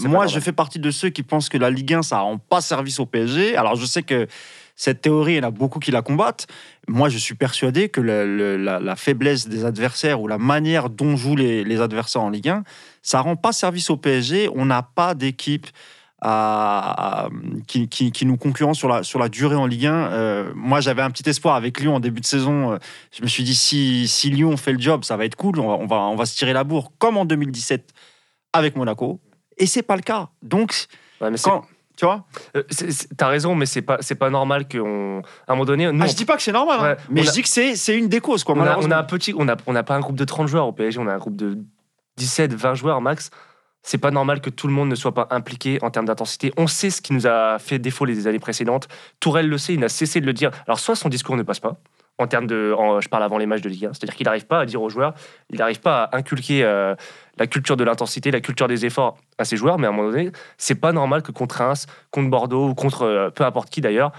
moi, 0.08 0.26
je 0.26 0.40
fais 0.40 0.52
partie 0.52 0.78
de 0.78 0.90
ceux 0.90 1.10
qui 1.10 1.22
pensent 1.22 1.48
que 1.50 1.58
la 1.58 1.68
Ligue 1.70 1.92
1, 1.94 2.02
ça 2.02 2.20
rend 2.20 2.38
pas 2.38 2.60
service 2.62 2.98
au 2.98 3.04
PSG. 3.06 3.56
Alors, 3.56 3.76
je 3.76 3.84
sais 3.84 4.02
que 4.02 4.26
cette 4.74 5.02
théorie, 5.02 5.34
il 5.34 5.36
y 5.36 5.40
en 5.40 5.48
a 5.48 5.50
beaucoup 5.50 5.78
qui 5.80 5.90
la 5.90 6.00
combattent. 6.00 6.46
Moi, 6.88 7.10
je 7.10 7.18
suis 7.18 7.34
persuadé 7.34 7.90
que 7.90 8.00
le- 8.00 8.24
le- 8.36 8.56
la, 8.56 8.80
la 8.80 8.96
faiblesse 8.96 9.46
des 9.48 9.66
adversaires 9.66 10.22
ou 10.22 10.28
la 10.28 10.38
manière 10.38 10.88
dont 10.88 11.16
jouent 11.16 11.36
les, 11.36 11.62
les 11.64 11.80
adversaires 11.82 12.22
en 12.22 12.30
Ligue 12.30 12.48
1, 12.48 12.64
ça 13.02 13.20
rend 13.20 13.36
pas 13.36 13.52
service 13.52 13.90
au 13.90 13.98
PSG. 13.98 14.48
On 14.54 14.64
n'a 14.64 14.82
pas 14.82 15.14
d'équipe 15.14 15.66
à- 16.20 17.24
à- 17.24 17.28
qui, 17.66 17.88
qui- 17.88 18.12
qui 18.12 18.26
nous 18.26 18.36
concurrence 18.36 18.78
sur 18.78 18.88
la, 18.88 19.02
sur 19.02 19.18
la 19.18 19.28
durée 19.28 19.56
en 19.56 19.66
Ligue 19.66 19.86
1. 19.86 19.92
Euh, 19.94 20.52
moi, 20.54 20.80
j'avais 20.80 21.02
un 21.02 21.10
petit 21.10 21.28
espoir 21.28 21.54
avec 21.54 21.80
Lyon 21.80 21.96
en 21.96 22.00
début 22.00 22.20
de 22.20 22.26
saison. 22.26 22.72
Euh, 22.72 22.78
Je 23.12 23.22
me 23.22 23.26
suis 23.28 23.42
dit, 23.44 23.54
si, 23.54 24.06
si 24.08 24.30
Lyon 24.30 24.56
fait 24.56 24.72
le 24.72 24.80
job, 24.80 25.04
ça 25.04 25.16
va 25.16 25.24
être 25.24 25.36
cool. 25.36 25.58
On 25.60 25.68
va, 25.68 25.74
on 25.74 25.86
va, 25.86 25.96
on 25.96 26.16
va 26.16 26.26
se 26.26 26.36
tirer 26.36 26.52
la 26.52 26.64
bourre 26.64 26.92
comme 26.98 27.16
en 27.16 27.24
2017 27.24 27.92
avec 28.52 28.76
Monaco. 28.76 29.20
Et 29.58 29.66
c'est 29.66 29.82
pas 29.82 29.96
le 29.96 30.02
cas. 30.02 30.28
Donc, 30.42 30.86
Ouais, 31.20 31.30
mais 31.30 31.36
c'est- 31.36 31.48
quand, 31.50 31.64
tu 31.96 32.04
vois, 32.06 32.24
euh, 32.56 32.62
T'as 33.18 33.28
raison, 33.28 33.54
mais 33.54 33.66
c'est 33.66 33.82
pas, 33.82 33.98
c'est 34.00 34.14
pas 34.14 34.30
normal 34.30 34.66
qu'à 34.66 34.78
un 34.78 35.22
moment 35.50 35.64
donné. 35.66 35.90
Nous, 35.92 36.02
ah, 36.02 36.06
je 36.06 36.14
dis 36.16 36.24
pas 36.24 36.36
que 36.36 36.42
c'est 36.42 36.52
normal, 36.52 36.80
hein, 36.98 37.02
mais 37.10 37.22
je 37.22 37.28
a- 37.28 37.32
dis 37.32 37.42
que 37.42 37.48
c'est 37.48 37.76
c'est 37.76 37.96
une 37.96 38.08
des 38.08 38.20
causes. 38.20 38.42
Quoi, 38.42 38.54
on, 38.56 38.60
a, 38.62 38.78
on 38.78 38.90
a 38.90 38.96
un 38.98 39.02
petit, 39.04 39.34
on 39.36 39.46
a, 39.48 39.56
on 39.66 39.72
n'a 39.74 39.82
pas 39.82 39.94
un 39.96 40.00
groupe 40.00 40.16
de 40.16 40.24
30 40.24 40.48
joueurs 40.48 40.66
au 40.66 40.72
PSG, 40.72 40.98
on 40.98 41.06
a 41.06 41.12
un 41.14 41.18
groupe 41.18 41.36
de 41.36 41.58
17, 42.16 42.54
20 42.54 42.74
joueurs 42.74 43.00
max. 43.02 43.30
C'est 43.82 43.98
pas 43.98 44.10
normal 44.10 44.40
que 44.40 44.50
tout 44.50 44.66
le 44.66 44.72
monde 44.72 44.88
ne 44.88 44.94
soit 44.94 45.14
pas 45.14 45.26
impliqué 45.30 45.78
en 45.82 45.90
termes 45.90 46.06
d'intensité. 46.06 46.52
On 46.56 46.66
sait 46.66 46.90
ce 46.90 47.00
qui 47.00 47.12
nous 47.12 47.26
a 47.26 47.58
fait 47.58 47.78
défaut 47.78 48.04
les 48.04 48.26
années 48.26 48.38
précédentes. 48.38 48.88
Tourelle 49.20 49.48
le 49.48 49.58
sait, 49.58 49.74
il 49.74 49.80
n'a 49.80 49.88
cessé 49.88 50.20
de 50.20 50.26
le 50.26 50.32
dire. 50.32 50.50
Alors, 50.66 50.78
soit 50.78 50.96
son 50.96 51.08
discours 51.08 51.36
ne 51.36 51.42
passe 51.42 51.60
pas, 51.60 51.80
en 52.20 52.26
termes 52.26 52.46
de. 52.46 52.74
je 53.00 53.08
parle 53.08 53.22
avant 53.22 53.38
les 53.38 53.46
matchs 53.46 53.62
de 53.62 53.68
Ligue 53.68 53.86
1, 53.86 53.94
c'est-à-dire 53.94 54.14
qu'il 54.14 54.26
n'arrive 54.26 54.46
pas 54.46 54.60
à 54.60 54.66
dire 54.66 54.82
aux 54.82 54.90
joueurs, 54.90 55.14
il 55.48 55.58
n'arrive 55.58 55.80
pas 55.80 56.04
à 56.04 56.16
inculquer 56.16 56.62
euh, 56.62 56.94
la 57.38 57.46
culture 57.46 57.76
de 57.76 57.84
l'intensité, 57.84 58.30
la 58.30 58.40
culture 58.40 58.68
des 58.68 58.84
efforts 58.84 59.16
à 59.38 59.44
ses 59.44 59.56
joueurs, 59.56 59.78
mais 59.78 59.86
à 59.86 59.90
un 59.90 59.92
moment 59.92 60.10
donné, 60.10 60.30
c'est 60.58 60.74
pas 60.74 60.92
normal 60.92 61.22
que 61.22 61.32
contre 61.32 61.56
Reims, 61.56 61.86
contre 62.10 62.28
Bordeaux 62.28 62.68
ou 62.68 62.74
contre 62.74 63.02
euh, 63.02 63.30
peu 63.30 63.44
importe 63.44 63.70
qui 63.70 63.80
d'ailleurs, 63.80 64.12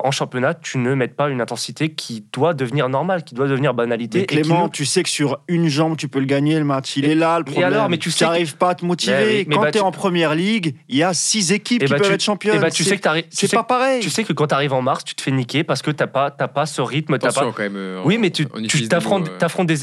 en 0.00 0.10
championnat, 0.10 0.54
tu 0.54 0.78
ne 0.78 0.94
mettes 0.94 1.14
pas 1.16 1.28
une 1.28 1.40
intensité 1.40 1.90
qui 1.90 2.24
doit 2.32 2.54
devenir 2.54 2.88
normale, 2.88 3.24
qui 3.24 3.34
doit 3.34 3.48
devenir 3.48 3.74
banalité. 3.74 4.18
Mais 4.18 4.24
et 4.24 4.26
qui 4.26 4.36
Clément, 4.36 4.68
tu 4.68 4.84
sais 4.86 5.02
que 5.02 5.08
sur 5.08 5.40
une 5.48 5.68
jambe, 5.68 5.96
tu 5.96 6.08
peux 6.08 6.18
le 6.20 6.24
gagner 6.26 6.58
le 6.58 6.64
match. 6.64 6.96
Il 6.96 7.04
Et- 7.04 7.10
est 7.12 7.14
là 7.14 7.38
le 7.38 7.42
et 7.48 7.50
problème. 7.52 7.72
alors, 7.72 7.88
mais 7.88 7.98
tu 7.98 8.10
n'arrives 8.20 8.56
pas 8.56 8.70
à 8.70 8.74
te 8.74 8.84
motiver. 8.84 9.12
Mais 9.12 9.24
oui, 9.26 9.44
mais 9.48 9.54
Quand 9.56 9.62
bah, 9.62 9.70
tu 9.70 9.78
es 9.78 9.80
tu- 9.80 9.86
en 9.86 9.90
première 9.92 10.34
ligue, 10.34 10.74
il 10.88 10.96
y 10.96 11.02
a 11.02 11.12
six 11.14 11.52
équipes 11.52 11.82
Eh 11.82 11.86
qui 11.86 11.92
bah, 11.92 11.98
peuvent 11.98 12.08
tu- 12.08 12.14
être 12.14 12.22
championnes. 12.22 12.54
Eh 12.56 12.60
ben, 12.60 12.70
tu 12.70 12.82
C'est- 12.84 12.90
sais 12.90 12.96
que 12.96 13.02
t'arrives- 13.02 13.24
tu 13.24 13.30
c'est 13.32 13.46
sais- 13.48 13.56
pas 13.56 13.62
pareil. 13.64 14.00
Tu 14.00 14.10
sais 14.10 14.24
que 14.24 14.32
quand 14.32 14.46
tu 14.46 14.54
arrives 14.54 14.72
en 14.72 14.82
mars, 14.82 15.04
tu 15.04 15.14
te 15.14 15.22
fais 15.22 15.30
niquer 15.30 15.64
parce 15.64 15.82
que 15.82 15.90
t'as 15.90 16.06
pas, 16.06 16.30
t'as 16.30 16.48
pas 16.48 16.66
ce 16.66 16.80
rythme, 16.80 17.18
t'as 17.18 17.28
pas. 17.28 17.40
Attention 17.40 17.52
quand 17.52 17.62
même. 17.62 17.76
euh, 17.76 18.02
Oui, 18.04 18.18
mais 18.18 18.30
tu, 18.30 18.46
tu 18.68 18.88
t'affrontes, 18.88 19.28
euh, 19.28 19.38
t'affrontes 19.38 19.66
des, 19.66 19.74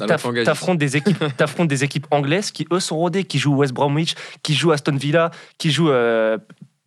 des 0.78 0.97
équipes, 0.97 1.18
t'affrontes 1.38 1.68
des 1.68 1.84
équipes 1.84 2.07
anglaises 2.12 2.51
qui 2.51 2.66
eux 2.72 2.80
sont 2.80 2.97
rodées, 2.97 3.24
qui 3.24 3.39
jouent 3.39 3.55
West 3.55 3.74
Bromwich, 3.74 4.16
qui 4.43 4.53
jouent 4.53 4.72
Aston 4.72 4.95
Villa, 4.95 5.32
qui 5.57 5.72
jouent 5.72 5.89
euh, 5.89 6.38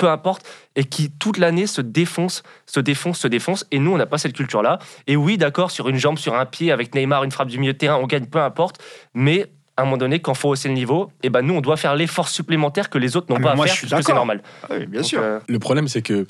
peu 0.02 0.10
importe, 0.10 0.44
et 0.74 0.82
qui 0.82 1.12
toute 1.12 1.38
l'année 1.38 1.68
se 1.68 1.80
défoncent, 1.80 2.42
se 2.66 2.80
défoncent, 2.80 3.20
se 3.20 3.28
défoncent. 3.28 3.64
Et 3.70 3.78
nous, 3.78 3.92
on 3.92 3.96
n'a 3.96 4.06
pas 4.06 4.18
cette 4.18 4.32
culture-là. 4.32 4.80
Et 5.06 5.14
oui, 5.14 5.38
d'accord, 5.38 5.70
sur 5.70 5.88
une 5.88 5.96
jambe, 5.96 6.18
sur 6.18 6.34
un 6.34 6.44
pied, 6.44 6.72
avec 6.72 6.92
Neymar, 6.96 7.22
une 7.22 7.30
frappe 7.30 7.46
du 7.46 7.58
milieu 7.60 7.72
de 7.72 7.78
terrain, 7.78 7.98
on 8.02 8.08
gagne, 8.08 8.26
peu 8.26 8.40
importe. 8.40 8.82
Mais 9.14 9.46
à 9.76 9.82
un 9.82 9.84
moment 9.84 9.96
donné, 9.98 10.18
quand 10.18 10.34
faut 10.34 10.48
hausser 10.48 10.66
le 10.66 10.74
niveau, 10.74 11.12
et 11.22 11.30
ben 11.30 11.42
nous, 11.42 11.54
on 11.54 11.60
doit 11.60 11.76
faire 11.76 11.94
l'effort 11.94 12.26
supplémentaire 12.28 12.90
que 12.90 12.98
les 12.98 13.16
autres 13.16 13.28
n'ont 13.30 13.38
Ah, 13.38 13.42
pas 13.44 13.50
à 13.52 13.54
moi, 13.54 13.66
faire, 13.66 13.74
je 13.76 13.78
suis 13.80 13.88
parce 13.88 14.00
que 14.02 14.06
c'est 14.06 14.12
normal. 14.14 14.42
Ah 14.64 14.66
oui, 14.72 14.86
bien 14.86 15.02
Donc, 15.02 15.08
sûr. 15.08 15.22
euh, 15.22 15.38
Le 15.46 15.58
problème, 15.60 15.86
c'est 15.86 16.02
que 16.02 16.26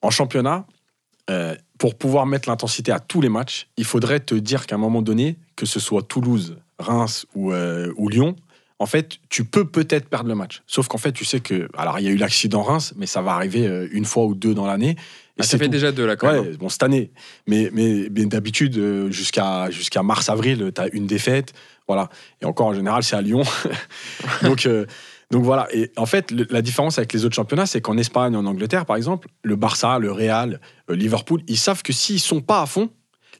en 0.00 0.08
championnat, 0.10 0.64
euh, 1.28 1.54
pour 1.78 1.96
pouvoir 1.98 2.24
mettre 2.24 2.48
l'intensité 2.48 2.92
à 2.92 2.98
tous 2.98 3.20
les 3.20 3.28
matchs, 3.28 3.68
il 3.76 3.84
faudrait 3.84 4.20
te 4.20 4.34
dire 4.34 4.64
qu'à 4.66 4.76
un 4.76 4.78
moment 4.78 5.02
donné, 5.02 5.36
que 5.54 5.66
ce 5.66 5.80
soit 5.80 6.00
Toulouse, 6.02 6.56
Reims 6.78 7.26
ou, 7.34 7.52
euh, 7.52 7.92
ou 7.98 8.08
Lyon, 8.08 8.36
en 8.78 8.86
fait, 8.86 9.18
tu 9.30 9.44
peux 9.44 9.64
peut-être 9.64 10.08
perdre 10.08 10.28
le 10.28 10.34
match. 10.34 10.62
Sauf 10.66 10.86
qu'en 10.88 10.98
fait, 10.98 11.12
tu 11.12 11.24
sais 11.24 11.40
que. 11.40 11.68
Alors, 11.76 11.98
il 11.98 12.04
y 12.04 12.08
a 12.08 12.10
eu 12.10 12.16
l'accident 12.16 12.62
Reims, 12.62 12.92
mais 12.96 13.06
ça 13.06 13.22
va 13.22 13.32
arriver 13.32 13.66
euh, 13.66 13.88
une 13.92 14.04
fois 14.04 14.26
ou 14.26 14.34
deux 14.34 14.52
dans 14.54 14.66
l'année. 14.66 14.90
Et 15.38 15.40
Ah, 15.40 15.42
ça 15.44 15.56
fait 15.58 15.64
tout. 15.64 15.70
déjà 15.70 15.92
deux 15.92 16.06
là 16.06 16.16
quand 16.16 16.30
même. 16.32 16.42
Ouais, 16.42 16.56
bon, 16.58 16.68
cette 16.68 16.82
année. 16.82 17.10
Mais, 17.46 17.70
mais, 17.72 18.08
mais 18.10 18.26
d'habitude, 18.26 18.76
euh, 18.78 19.10
jusqu'à 19.10 19.70
jusqu'à 19.70 20.02
mars-avril, 20.02 20.72
tu 20.74 20.80
as 20.80 20.88
une 20.94 21.06
défaite. 21.06 21.52
Voilà. 21.88 22.08
Et 22.42 22.44
encore, 22.44 22.66
en 22.66 22.74
général, 22.74 23.02
c'est 23.02 23.16
à 23.16 23.22
Lyon. 23.22 23.42
donc, 24.42 24.66
euh, 24.66 24.86
donc 25.30 25.42
voilà. 25.44 25.68
Et 25.72 25.90
en 25.96 26.06
fait, 26.06 26.30
le- 26.30 26.46
la 26.50 26.62
différence 26.62 26.98
avec 26.98 27.12
les 27.12 27.24
autres 27.24 27.34
championnats, 27.34 27.66
c'est 27.66 27.80
qu'en 27.80 27.96
Espagne, 27.96 28.36
en 28.36 28.44
Angleterre, 28.46 28.86
par 28.86 28.96
exemple, 28.96 29.28
le 29.42 29.56
Barça, 29.56 29.98
le 29.98 30.12
Real, 30.12 30.60
euh, 30.90 30.96
Liverpool, 30.96 31.42
ils 31.48 31.58
savent 31.58 31.82
que 31.82 31.92
s'ils 31.92 32.20
sont 32.20 32.40
pas 32.40 32.62
à 32.62 32.66
fond, 32.66 32.90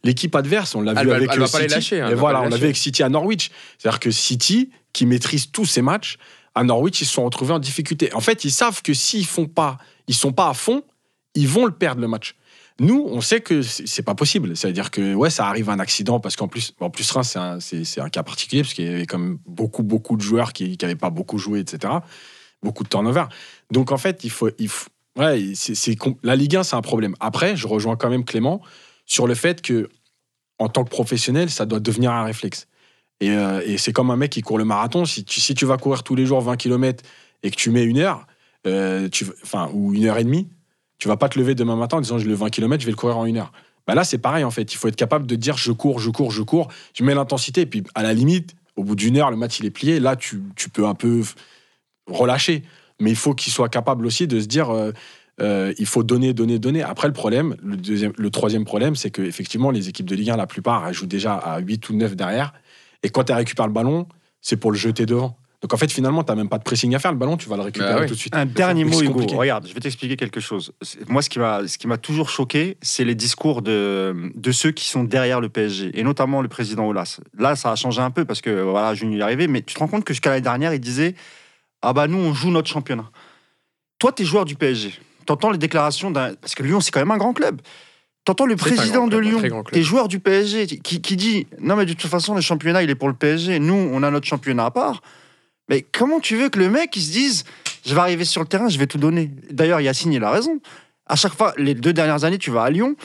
l'équipe 0.05 0.35
adverse, 0.35 0.75
on 0.75 0.81
l'a 0.83 0.95
vu 0.95 1.11
avec 1.11 1.31
elle 1.33 1.41
euh, 1.43 1.45
va 1.45 1.51
pas 1.51 1.59
les 1.59 1.65
City. 1.69 1.75
lâcher, 1.75 2.01
hein, 2.01 2.11
et 2.11 2.15
voilà, 2.15 2.43
on 2.43 2.49
l'a 2.49 2.57
vu 2.57 2.65
avec 2.65 2.77
City 2.77 3.03
à 3.03 3.09
Norwich. 3.09 3.51
C'est-à-dire 3.79 4.01
que 4.01 4.11
City, 4.11 4.71
qui 4.97 5.05
maîtrise 5.05 5.51
tous 5.53 5.67
ses 5.67 5.83
matchs, 5.83 6.17
à 6.55 6.65
Norwich, 6.65 7.03
ils 7.03 7.05
se 7.05 7.13
sont 7.13 7.25
retrouvés 7.27 7.53
en 7.53 7.59
difficulté. 7.59 8.11
En 8.15 8.21
fait, 8.21 8.45
ils 8.45 8.51
savent 8.51 8.81
que 8.81 8.95
s'ils 8.95 9.27
font 9.27 9.45
pas, 9.47 9.77
ils 10.09 10.15
sont 10.15 10.33
pas 10.33 10.49
à 10.49 10.55
fond, 10.55 10.83
ils 11.35 11.47
vont 11.47 11.67
le 11.67 11.73
perdre 11.73 12.01
le 12.01 12.09
match. 12.09 12.35
Nous, 12.81 13.07
on 13.07 13.21
sait 13.21 13.43
que 13.43 13.61
c'est 13.61 14.03
pas 14.03 14.15
possible. 14.15 14.57
C'est-à-dire 14.57 14.91
que 14.91 15.15
ouais, 15.15 15.29
ça 15.29 15.49
arrive 15.49 15.69
un 15.69 15.79
accident 15.81 16.19
parce 16.19 16.35
qu'en 16.35 16.49
plus, 16.49 16.73
en 16.81 16.89
plus 16.89 17.05
c'est 17.23 17.39
un, 17.39 17.59
un 17.59 18.09
cas 18.09 18.23
particulier 18.23 18.63
parce 18.63 18.73
qu'il 18.73 18.87
y 18.87 18.89
avait 18.89 19.05
comme 19.05 19.39
beaucoup 19.47 19.83
beaucoup 19.83 20.17
de 20.17 20.23
joueurs 20.23 20.55
qui 20.55 20.79
n'avaient 20.81 20.97
pas 20.97 21.11
beaucoup 21.11 21.37
joué, 21.37 21.61
etc. 21.61 21.93
Beaucoup 22.63 22.85
de 22.85 22.89
turnover. 22.89 23.25
Donc 23.71 23.93
en 23.93 23.99
fait, 23.99 24.25
il 24.25 24.31
faut, 24.31 24.49
il 24.59 24.69
faut 24.69 24.89
ouais, 25.19 25.53
com- 25.99 26.17
la 26.23 26.37
Ligue 26.37 26.57
1, 26.57 26.63
c'est 26.63 26.77
un 26.77 26.81
problème. 26.83 27.15
Après, 27.21 27.55
je 27.55 27.67
rejoins 27.67 27.97
quand 27.97 28.09
même 28.09 28.25
Clément 28.25 28.63
sur 29.05 29.27
le 29.27 29.35
fait 29.35 29.61
que 29.61 29.91
en 30.59 30.69
tant 30.71 30.85
que 30.85 30.91
professionnel, 30.91 31.51
ça 31.51 31.67
doit 31.67 31.81
devenir 31.81 32.13
un 32.13 32.25
réflexe. 32.25 32.67
Et, 33.21 33.31
euh, 33.31 33.63
et 33.65 33.79
c'est 33.79 33.93
comme 33.93 34.11
un 34.11 34.17
mec 34.17 34.31
qui 34.31 34.43
court 34.43 34.59
le 34.59 34.65
marathon. 34.65 35.05
Si 35.05 35.25
tu, 35.25 35.41
si 35.41 35.55
tu 35.55 35.65
vas 35.65 35.79
courir 35.79 36.03
tous 36.03 36.15
les 36.15 36.27
jours 36.27 36.41
20 36.41 36.57
km 36.57 37.03
et 37.43 37.51
que 37.51 37.57
tu 37.57 37.71
mets 37.71 37.85
une 37.85 37.99
heure, 37.99 38.27
euh, 38.67 39.09
enfin, 39.43 39.71
ou 39.73 39.95
une 39.95 40.05
heure 40.05 40.19
et 40.19 40.25
demie, 40.25 40.49
tu 40.99 41.09
vas 41.09 41.17
pas 41.17 41.29
te 41.29 41.39
lever 41.39 41.55
demain 41.55 41.77
matin 41.77 41.99
en 41.99 42.01
disant 42.01 42.19
le 42.19 42.35
20 42.35 42.51
km, 42.51 42.81
je 42.81 42.87
vais 42.87 42.93
le 42.93 42.97
courir 42.97 43.19
en 43.19 43.27
une 43.27 43.39
heure. 43.39 43.53
Bah 43.87 43.95
là, 43.95 44.05
c'est 44.05 44.19
pareil 44.19 44.45
en 44.45 44.51
fait. 44.51 44.73
Il 44.73 44.77
faut 44.77 44.89
être 44.89 44.97
capable 44.97 45.27
de 45.27 45.37
dire 45.37 45.57
je 45.57 45.73
cours, 45.73 46.01
je 46.01 46.11
cours, 46.11 46.31
je 46.31 46.43
cours, 46.43 46.69
je 46.95 47.05
mets 47.05 47.15
l'intensité. 47.15 47.63
Et 47.63 47.67
puis 47.67 47.85
à 47.95 48.03
la 48.03 48.13
limite, 48.13 48.55
au 48.75 48.85
bout 48.85 48.97
d'une 48.97 49.17
heure, 49.17 49.31
le 49.31 49.37
match 49.37 49.61
il 49.61 49.67
est 49.67 49.71
plié. 49.71 50.01
Là, 50.01 50.17
tu, 50.17 50.43
tu 50.57 50.69
peux 50.69 50.87
un 50.87 50.95
peu 50.95 51.23
relâcher. 52.07 52.63
Mais 53.01 53.11
il 53.11 53.17
faut 53.17 53.35
qu'il 53.35 53.53
soit 53.53 53.69
capable 53.69 54.07
aussi 54.07 54.27
de 54.27 54.41
se 54.41 54.47
dire 54.47 54.71
euh, 55.41 55.75
il 55.79 55.87
faut 55.87 56.03
donner, 56.03 56.33
donner, 56.33 56.59
donner. 56.59 56.83
Après, 56.83 57.09
le 57.09 57.15
problème, 57.15 57.57
le, 57.63 57.77
deuxième, 57.77 58.13
le 58.17 58.31
troisième 58.31 58.65
problème, 58.65 58.97
c'est 58.97 59.11
que 59.11 59.23
effectivement, 59.23 59.71
les 59.71 59.89
équipes 59.89 60.07
de 60.07 60.15
Ligue 60.15 60.31
1, 60.31 60.37
la 60.37 60.47
plupart, 60.47 60.89
elles 60.89 60.95
jouent 60.95 61.07
déjà 61.07 61.35
à 61.35 61.59
8 61.59 61.91
ou 61.91 61.97
9 61.97 62.17
derrière. 62.17 62.55
Et 63.07 63.09
quand 63.11 63.23
tu 63.25 63.33
récupères 63.33 63.67
le 63.69 63.73
ballon, 63.73 64.09
c'est 64.41 64.57
pour 64.57 64.73
le 64.73 64.77
jeter 64.77 65.07
devant. 65.07 65.39
Donc 65.63 65.73
en 65.73 65.77
fait, 65.77 65.91
finalement, 65.91 66.23
tu 66.25 66.31
n'as 66.33 66.37
même 66.37 66.49
pas 66.49 66.59
de 66.59 66.65
pressing 66.65 66.93
à 66.95 66.99
faire. 66.99 67.13
Le 67.13 67.19
ballon, 67.19 67.37
tu 67.37 67.49
vas 67.49 67.57
le 67.57 67.63
récupérer 67.63 67.95
Bah 67.95 68.01
oui. 68.03 68.07
tout 68.09 68.15
de 68.15 68.19
suite. 68.19 68.35
Un 68.35 68.45
dernier 68.47 68.85
mot, 68.85 69.01
Hugo. 69.01 69.21
Regarde, 69.37 69.67
je 69.69 69.73
vais 69.73 69.81
t'expliquer 69.81 70.17
quelque 70.17 70.41
chose. 70.41 70.73
C'est- 70.83 71.09
Moi, 71.09 71.23
ce 71.23 71.31
qui 71.31 71.39
m'a, 71.39 71.67
ce 71.69 71.79
qui 71.79 71.87
m'a 71.87 71.99
toujours 71.99 72.29
choqué, 72.29 72.77
c'est 72.83 73.05
les 73.05 73.15
discours 73.15 73.63
de, 73.63 74.15
de 74.35 74.53
ceux 74.53 74.73
qui 74.73 74.89
sont 74.89 75.05
derrière 75.05 75.41
le 75.41 75.49
PSG, 75.49 75.93
et 75.99 76.03
notamment 76.03 76.43
le 76.43 76.49
président 76.49 76.87
Olas. 76.87 77.21
Là, 77.39 77.55
ça 77.57 77.71
a 77.73 77.77
changé 77.77 78.03
un 78.03 78.11
peu 78.11 78.25
parce 78.25 78.41
que 78.43 78.61
voilà, 78.61 78.95
Junior 78.95 79.21
est 79.21 79.23
arrivé, 79.23 79.47
mais 79.49 79.63
tu 79.63 79.75
te 79.75 79.79
rends 79.79 79.89
compte 79.89 80.05
que 80.05 80.13
jusqu'à 80.13 80.31
l'année 80.31 80.43
dernière, 80.43 80.75
il 80.75 80.81
disait 80.81 81.15
Ah 81.81 81.93
bah 81.93 82.07
nous, 82.09 82.19
on 82.19 82.35
joue 82.35 82.51
notre 82.51 82.69
championnat. 82.69 83.09
Toi, 83.99 84.13
tu 84.13 84.23
es 84.23 84.27
joueur 84.27 84.45
du 84.45 84.57
PSG. 84.57 84.93
Tu 85.27 85.33
entends 85.33 85.51
les 85.51 85.59
déclarations 85.59 86.11
d'un. 86.11 86.35
Parce 86.35 86.55
que 86.55 86.63
Lyon, 86.63 86.81
c'est 86.81 86.91
quand 86.91 87.01
même 87.01 87.11
un 87.11 87.17
grand 87.17 87.33
club. 87.33 87.61
Tu 88.27 88.33
entends 88.33 88.45
le 88.47 88.57
président 88.57 89.07
grand 89.07 89.07
de 89.09 89.17
Lyon, 89.19 89.39
t'es 89.73 89.83
joueur 89.83 90.09
du 90.09 90.19
PSG, 90.19 90.67
qui, 90.67 91.01
qui 91.01 91.17
dit 91.17 91.47
Non, 91.61 91.77
mais 91.77 91.87
de 91.87 91.93
toute 91.93 92.11
façon, 92.11 92.35
le 92.35 92.41
championnat, 92.41 92.83
il 92.83 92.91
est 92.91 92.95
pour 92.97 93.09
le 93.09 93.15
PSG. 93.15 93.61
Nous, 93.61 93.73
on 93.93 94.03
a 94.03 94.11
notre 94.11 94.27
championnat 94.27 94.67
à 94.67 94.71
part. 94.73 95.01
Mais 95.71 95.83
comment 95.83 96.19
tu 96.21 96.37
veux 96.37 96.49
que 96.49 96.59
le 96.59 96.69
mec, 96.69 96.95
il 96.97 97.03
se 97.03 97.13
dise 97.13 97.45
Je 97.87 97.95
vais 97.95 98.01
arriver 98.01 98.25
sur 98.25 98.41
le 98.43 98.49
terrain, 98.49 98.69
je 98.69 98.79
vais 98.79 98.87
tout 98.89 98.99
donner? 98.99 99.31
D'ailleurs, 99.51 99.81
Yacine, 99.81 100.13
il 100.13 100.23
a 100.25 100.31
raison. 100.31 100.61
À 101.07 101.15
chaque 101.17 101.35
fois, 101.35 101.55
les 101.57 101.75
deux 101.75 101.93
dernières 101.93 102.25
années, 102.25 102.39
tu 102.39 102.51
vas 102.51 102.65
à 102.65 102.71
Lyon, 102.71 102.97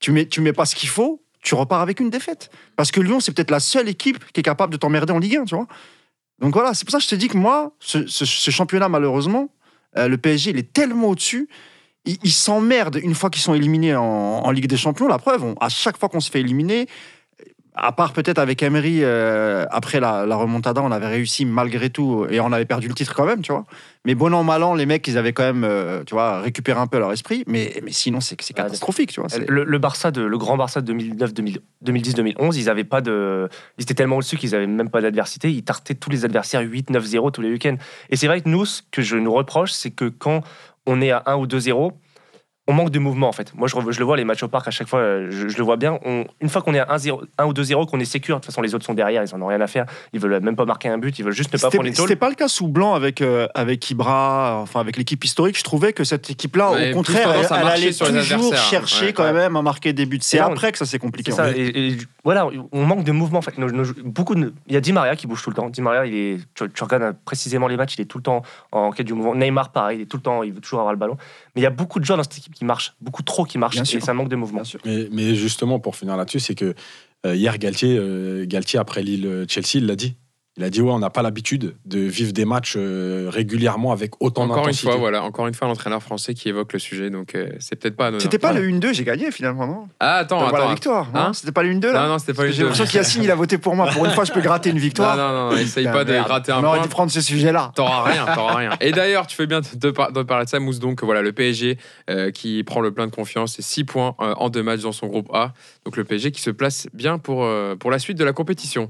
tu 0.00 0.10
mets, 0.10 0.26
tu 0.26 0.40
mets 0.40 0.54
pas 0.54 0.64
ce 0.64 0.74
qu'il 0.74 0.88
faut, 0.88 1.22
tu 1.42 1.54
repars 1.54 1.82
avec 1.82 2.00
une 2.00 2.08
défaite. 2.08 2.50
Parce 2.76 2.90
que 2.90 3.00
Lyon, 3.00 3.20
c'est 3.20 3.32
peut-être 3.32 3.50
la 3.50 3.60
seule 3.60 3.88
équipe 3.90 4.24
qui 4.32 4.40
est 4.40 4.42
capable 4.42 4.72
de 4.72 4.78
t'emmerder 4.78 5.12
en 5.12 5.18
Ligue 5.18 5.36
1, 5.36 5.44
tu 5.44 5.54
vois. 5.54 5.66
Donc 6.38 6.54
voilà, 6.54 6.72
c'est 6.72 6.84
pour 6.86 6.92
ça 6.92 6.98
que 6.98 7.04
je 7.04 7.08
te 7.10 7.14
dis 7.14 7.28
que 7.28 7.36
moi, 7.36 7.72
ce, 7.78 8.06
ce- 8.06 8.24
ce 8.24 8.50
championnat, 8.50 8.88
malheureusement, 8.88 9.50
euh, 9.98 10.08
le 10.08 10.16
PSG, 10.18 10.50
il 10.50 10.58
est 10.58 10.72
tellement 10.72 11.08
au-dessus. 11.08 11.48
Ils 12.06 12.30
s'emmerdent 12.32 13.00
une 13.02 13.14
fois 13.14 13.30
qu'ils 13.30 13.42
sont 13.42 13.54
éliminés 13.54 13.94
en, 13.96 14.02
en 14.04 14.50
Ligue 14.52 14.66
des 14.68 14.76
Champions. 14.76 15.08
La 15.08 15.18
preuve, 15.18 15.44
on- 15.44 15.54
à 15.60 15.68
chaque 15.68 15.98
fois 15.98 16.08
qu'on 16.08 16.20
se 16.20 16.30
fait 16.30 16.40
éliminer, 16.40 16.86
À 17.78 17.92
part 17.92 18.14
peut-être 18.14 18.38
avec 18.38 18.62
Emery, 18.62 19.00
euh, 19.02 19.66
après 19.70 20.00
la, 20.00 20.24
la 20.24 20.36
remontada, 20.36 20.80
on 20.82 20.90
avait 20.90 21.08
réussi 21.08 21.44
malgré 21.44 21.90
tout, 21.90 22.24
et 22.30 22.40
on 22.40 22.50
avait 22.50 22.64
perdu 22.64 22.88
le 22.88 22.94
titre 22.94 23.12
quand 23.14 23.26
même, 23.26 23.42
tu 23.42 23.52
vois. 23.52 23.66
Mais 24.06 24.14
bon 24.14 24.32
an, 24.32 24.44
mal 24.44 24.62
an, 24.62 24.74
les 24.74 24.86
mecs, 24.86 25.06
ils 25.08 25.18
avaient 25.18 25.34
quand 25.34 25.42
même, 25.42 25.62
euh, 25.62 26.02
tu 26.06 26.14
vois, 26.14 26.40
récupéré 26.40 26.80
un 26.80 26.86
peu 26.86 26.98
leur 26.98 27.12
esprit. 27.12 27.44
Mais, 27.46 27.74
mais 27.84 27.92
sinon, 27.92 28.20
c'est 28.22 28.34
catastrophique, 28.54 29.12
tu 29.12 29.20
vois. 29.20 29.28
Le, 29.46 29.64
le 29.64 29.78
Barça, 29.78 30.10
de, 30.10 30.22
le 30.22 30.38
grand 30.38 30.56
Barça 30.56 30.80
de 30.80 30.86
2009, 30.86 31.34
2000 31.34 31.60
2010-2011, 31.84 32.56
ils 32.56 32.70
avaient 32.70 32.84
pas 32.84 33.02
de, 33.02 33.50
ils 33.78 33.82
étaient 33.82 33.92
tellement 33.92 34.16
au-dessus 34.16 34.38
qu'ils 34.38 34.54
avaient 34.54 34.66
même 34.66 34.88
pas 34.88 35.02
d'adversité. 35.02 35.50
Ils 35.50 35.62
tartaient 35.62 35.94
tous 35.94 36.08
les 36.08 36.24
adversaires 36.24 36.62
8-9-0 36.62 37.30
tous 37.30 37.42
les 37.42 37.50
week-ends. 37.50 37.76
Et 38.08 38.16
c'est 38.16 38.26
vrai 38.26 38.40
que 38.40 38.48
nous, 38.48 38.64
ce 38.64 38.80
que 38.90 39.02
je 39.02 39.16
nous 39.18 39.34
reproche, 39.34 39.72
c'est 39.72 39.90
que 39.90 40.06
quand 40.08 40.40
on 40.86 41.00
est 41.00 41.10
à 41.10 41.22
1 41.26 41.36
ou 41.36 41.46
2-0, 41.46 41.92
on 42.68 42.72
manque 42.72 42.90
de 42.90 42.98
mouvement 42.98 43.28
en 43.28 43.32
fait. 43.32 43.52
Moi, 43.54 43.68
je, 43.68 43.76
je 43.92 43.98
le 44.00 44.04
vois 44.04 44.16
les 44.16 44.24
matchs 44.24 44.42
au 44.42 44.48
parc 44.48 44.66
à 44.66 44.70
chaque 44.72 44.88
fois, 44.88 44.98
euh, 44.98 45.28
je, 45.30 45.48
je 45.48 45.56
le 45.56 45.62
vois 45.62 45.76
bien. 45.76 45.98
On- 46.04 46.24
une 46.40 46.48
fois 46.48 46.62
qu'on 46.62 46.74
est 46.74 46.80
à 46.80 46.86
1, 46.92 46.96
1 47.38 47.46
ou 47.46 47.52
2-0, 47.52 47.86
qu'on 47.88 48.00
est 48.00 48.04
sécure, 48.04 48.36
de 48.36 48.40
toute 48.40 48.46
façon 48.46 48.60
les 48.62 48.74
autres 48.74 48.84
sont 48.84 48.94
derrière, 48.94 49.22
ils 49.22 49.34
en 49.34 49.40
ont 49.40 49.46
rien 49.46 49.60
à 49.60 49.66
faire. 49.68 49.86
Ils 50.12 50.18
veulent 50.20 50.40
même 50.40 50.56
pas 50.56 50.64
marquer 50.64 50.88
un 50.88 50.98
but, 50.98 51.16
ils 51.18 51.24
veulent 51.24 51.32
juste 51.32 51.52
ne 51.52 51.58
pas 51.58 51.68
prendre 51.70 51.86
une 51.86 51.94
tôle. 51.94 52.08
c'était 52.08 52.18
pas 52.18 52.28
le 52.28 52.34
cas 52.34 52.48
sous 52.48 52.66
Blanc 52.68 52.94
avec, 52.94 53.22
euh, 53.22 53.46
avec 53.54 53.88
Ibra, 53.90 54.58
enfin 54.62 54.80
avec 54.80 54.96
l'équipe 54.96 55.22
historique. 55.24 55.56
Je 55.56 55.62
trouvais 55.64 55.92
que 55.92 56.02
cette 56.04 56.28
équipe-là, 56.28 56.72
Ouais, 56.72 56.90
au 56.92 56.96
contraire, 56.96 57.30
elle, 57.32 57.66
allait 57.68 57.92
sur 57.92 58.06
les 58.06 58.20
toujours 58.20 58.46
adversaires. 58.46 58.58
chercher 58.70 59.06
Ouais, 59.06 59.12
quand 59.12 59.22
ouais. 59.24 59.32
même 59.32 59.54
à 59.56 59.62
marquer 59.62 59.92
des 59.92 60.06
buts. 60.06 60.18
C'est 60.20 60.38
après 60.40 60.72
que 60.72 60.78
ça 60.78 60.86
s'est 60.86 60.98
compliqué. 60.98 61.30
C'est 61.30 61.36
ça. 61.36 61.44
en 61.48 61.52
fait. 61.52 61.58
Et, 61.60 61.88
et 61.90 61.96
voilà, 62.24 62.48
on 62.72 62.84
manque 62.84 63.04
de 63.04 63.12
mouvement. 63.12 63.38
En 63.38 63.42
fait. 63.42 63.58
Nos- 63.58 63.70
nos- 63.70 63.84
beaucoup 64.04 64.34
de- 64.34 64.52
il 64.66 64.74
y 64.74 64.76
a 64.76 64.80
Di 64.80 64.92
Maria 64.92 65.14
qui 65.14 65.26
bouge 65.28 65.42
tout 65.42 65.50
le 65.50 65.56
temps. 65.56 65.68
Di 65.70 65.80
Maria, 65.82 66.04
il 66.06 66.14
est, 66.14 66.38
tu, 66.54 66.64
tu 66.72 66.82
regardes 66.84 67.14
précisément 67.24 67.68
les 67.68 67.76
matchs, 67.76 67.94
il 67.98 68.00
est 68.00 68.04
tout 68.06 68.18
le 68.18 68.22
temps 68.24 68.42
en 68.72 68.90
quête 68.90 69.06
du 69.06 69.12
mouvement. 69.14 69.34
Neymar, 69.34 69.70
pareil, 69.70 69.98
il 69.98 70.02
est 70.02 70.06
tout 70.06 70.16
le 70.16 70.22
temps, 70.22 70.42
il 70.42 70.52
veut 70.52 70.60
toujours 70.60 70.80
avoir 70.80 70.92
le 70.92 70.98
ballon. 70.98 71.16
Mais 71.56 71.62
il 71.62 71.64
y 71.64 71.66
a 71.66 71.70
beaucoup 71.70 71.98
de 72.00 72.04
joueurs 72.04 72.18
dans 72.18 72.22
cette 72.22 72.36
équipe 72.36 72.54
qui 72.54 72.66
marchent, 72.66 72.94
beaucoup 73.00 73.22
trop 73.22 73.44
qui 73.44 73.56
marchent, 73.56 73.76
Bien 73.76 73.82
et 73.84 73.86
sûr. 73.86 74.02
ça 74.02 74.12
manque 74.12 74.28
de 74.28 74.36
mouvement. 74.36 74.62
Mais, 74.84 75.08
mais 75.10 75.34
justement, 75.34 75.80
pour 75.80 75.96
finir 75.96 76.16
là-dessus, 76.16 76.38
c'est 76.38 76.54
que 76.54 76.74
euh, 77.24 77.34
hier, 77.34 77.56
Galtier, 77.58 77.96
euh, 77.98 78.44
Galtier, 78.46 78.78
après 78.78 79.02
Lille-Chelsea, 79.02 79.76
il 79.76 79.86
l'a 79.86 79.96
dit. 79.96 80.16
Il 80.58 80.64
a 80.64 80.70
dit 80.70 80.80
ouais, 80.80 80.90
on 80.90 80.98
n'a 80.98 81.10
pas 81.10 81.20
l'habitude 81.20 81.76
de 81.84 81.98
vivre 81.98 82.32
des 82.32 82.46
matchs 82.46 82.76
euh, 82.78 83.28
régulièrement 83.30 83.92
avec 83.92 84.12
autant 84.22 84.44
Encore 84.44 84.56
une 84.58 84.62
d'intensité. 84.64 84.86
fois, 84.90 84.96
voilà, 84.96 85.22
encore 85.22 85.46
une 85.48 85.52
fois, 85.52 85.68
l'entraîneur 85.68 86.02
français 86.02 86.32
qui 86.32 86.48
évoque 86.48 86.72
le 86.72 86.78
sujet, 86.78 87.10
donc 87.10 87.34
euh, 87.34 87.50
c'est 87.58 87.76
peut-être 87.76 87.94
pas. 87.94 88.10
C'était 88.18 88.38
pas 88.38 88.54
le 88.54 88.66
1-2, 88.66 88.94
j'ai 88.94 89.04
gagné 89.04 89.30
finalement, 89.30 89.66
non? 89.66 89.88
Ah, 90.00 90.16
attends, 90.16 90.40
Donc, 90.40 90.48
voilà 90.48 90.64
attends. 90.64 90.68
la 90.70 90.74
victoire. 90.74 91.08
Hein? 91.14 91.32
C'était 91.34 91.52
pas 91.52 91.62
le 91.62 91.74
1-2 91.74 91.92
là? 91.92 92.02
Non, 92.04 92.08
non, 92.14 92.18
c'était 92.18 92.32
pas 92.32 92.44
que 92.44 92.48
une 92.48 92.54
J'ai 92.54 92.62
l'impression 92.62 92.86
qu'Yacine, 92.86 93.22
il 93.22 93.30
a 93.30 93.34
voté 93.34 93.58
pour 93.58 93.76
moi. 93.76 93.88
Pour 93.88 94.06
une 94.06 94.12
fois, 94.12 94.24
je 94.24 94.32
peux 94.32 94.40
gratter 94.40 94.70
une 94.70 94.78
victoire. 94.78 95.14
Non, 95.14 95.28
non, 95.28 95.50
non, 95.50 95.56
essaye 95.58 95.84
pas 95.84 96.04
de 96.04 96.12
merde. 96.12 96.26
gratter 96.26 96.52
un 96.52 96.60
On 96.60 96.64
aurait 96.64 96.78
point. 96.78 96.86
dû 96.86 96.88
prendre 96.88 97.10
ce 97.12 97.20
sujet-là. 97.20 97.72
T'auras 97.74 98.04
rien, 98.04 98.24
t'auras 98.34 98.54
rien. 98.56 98.70
Et 98.80 98.92
d'ailleurs, 98.92 99.26
tu 99.26 99.36
fais 99.36 99.46
bien 99.46 99.60
de, 99.74 99.90
par- 99.90 100.10
de 100.12 100.22
parler 100.22 100.46
de 100.46 100.50
ça, 100.50 100.58
Mousse. 100.58 100.78
Donc 100.78 101.04
voilà, 101.04 101.20
le 101.20 101.32
PSG 101.32 101.76
euh, 102.08 102.30
qui 102.30 102.64
prend 102.64 102.80
le 102.80 102.92
plein 102.92 103.06
de 103.06 103.14
confiance 103.14 103.58
et 103.58 103.62
6 103.62 103.84
points 103.84 104.14
euh, 104.20 104.32
en 104.38 104.48
deux 104.48 104.62
matchs 104.62 104.80
dans 104.80 104.92
son 104.92 105.06
groupe 105.08 105.28
A. 105.34 105.52
Donc 105.84 105.98
le 105.98 106.04
PSG 106.04 106.30
qui 106.30 106.40
se 106.40 106.50
place 106.50 106.88
bien 106.94 107.18
pour, 107.18 107.44
euh, 107.44 107.76
pour 107.76 107.90
la 107.90 107.98
suite 107.98 108.16
de 108.16 108.24
la 108.24 108.32
compétition. 108.32 108.88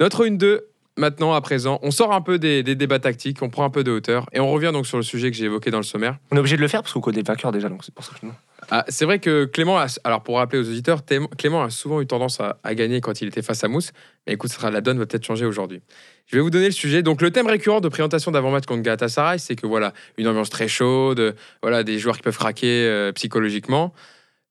Notre 0.00 0.26
1-2, 0.26 0.60
maintenant, 0.96 1.32
à 1.32 1.40
présent, 1.40 1.78
on 1.82 1.90
sort 1.90 2.12
un 2.12 2.20
peu 2.20 2.38
des, 2.38 2.62
des 2.62 2.74
débats 2.74 2.98
tactiques, 2.98 3.42
on 3.42 3.48
prend 3.50 3.64
un 3.64 3.70
peu 3.70 3.84
de 3.84 3.90
hauteur 3.90 4.26
et 4.32 4.40
on 4.40 4.50
revient 4.50 4.70
donc 4.72 4.86
sur 4.86 4.96
le 4.96 5.02
sujet 5.02 5.30
que 5.30 5.36
j'ai 5.36 5.44
évoqué 5.46 5.70
dans 5.70 5.78
le 5.78 5.84
sommaire. 5.84 6.18
On 6.30 6.36
est 6.36 6.40
obligé 6.40 6.56
de 6.56 6.60
le 6.62 6.68
faire 6.68 6.82
parce 6.82 6.92
qu'on 6.92 7.00
connaît 7.00 7.18
le 7.20 7.24
vainqueur 7.26 7.52
déjà, 7.52 7.68
donc 7.68 7.82
c'est 7.84 7.94
pour 7.94 8.04
ça 8.04 8.12
que 8.12 8.18
je. 8.22 8.28
Ah, 8.70 8.84
c'est 8.88 9.04
vrai 9.04 9.20
que 9.20 9.44
Clément, 9.44 9.78
a, 9.78 9.86
alors 10.04 10.22
pour 10.22 10.38
rappeler 10.38 10.58
aux 10.58 10.68
auditeurs, 10.68 11.00
Clément- 11.38 11.62
a 11.62 11.70
souvent 11.70 12.00
eu 12.00 12.06
tendance 12.06 12.40
à, 12.40 12.58
à 12.64 12.74
gagner 12.74 13.00
quand 13.00 13.20
il 13.20 13.28
était 13.28 13.42
face 13.42 13.62
à 13.62 13.68
Mousse. 13.68 13.92
Mais 14.26 14.32
écoute, 14.32 14.50
ça 14.50 14.56
sera- 14.56 14.70
la 14.70 14.80
donne 14.80 14.98
va 14.98 15.06
peut-être 15.06 15.24
changer 15.24 15.44
aujourd'hui. 15.46 15.82
Je 16.26 16.36
vais 16.36 16.42
vous 16.42 16.50
donner 16.50 16.64
le 16.66 16.70
sujet. 16.72 17.02
Donc 17.02 17.22
le 17.22 17.30
thème 17.30 17.46
récurrent 17.46 17.80
de 17.80 17.88
présentation 17.88 18.32
d'avant-match 18.32 18.64
contre 18.66 18.82
Galatasaray, 18.82 19.38
c'est 19.38 19.54
que 19.54 19.66
voilà, 19.66 19.92
une 20.18 20.26
ambiance 20.26 20.50
très 20.50 20.66
chaude, 20.68 21.36
voilà, 21.62 21.84
des 21.84 21.98
joueurs 21.98 22.16
qui 22.16 22.22
peuvent 22.22 22.36
craquer 22.36 22.86
euh, 22.88 23.12
psychologiquement. 23.12 23.94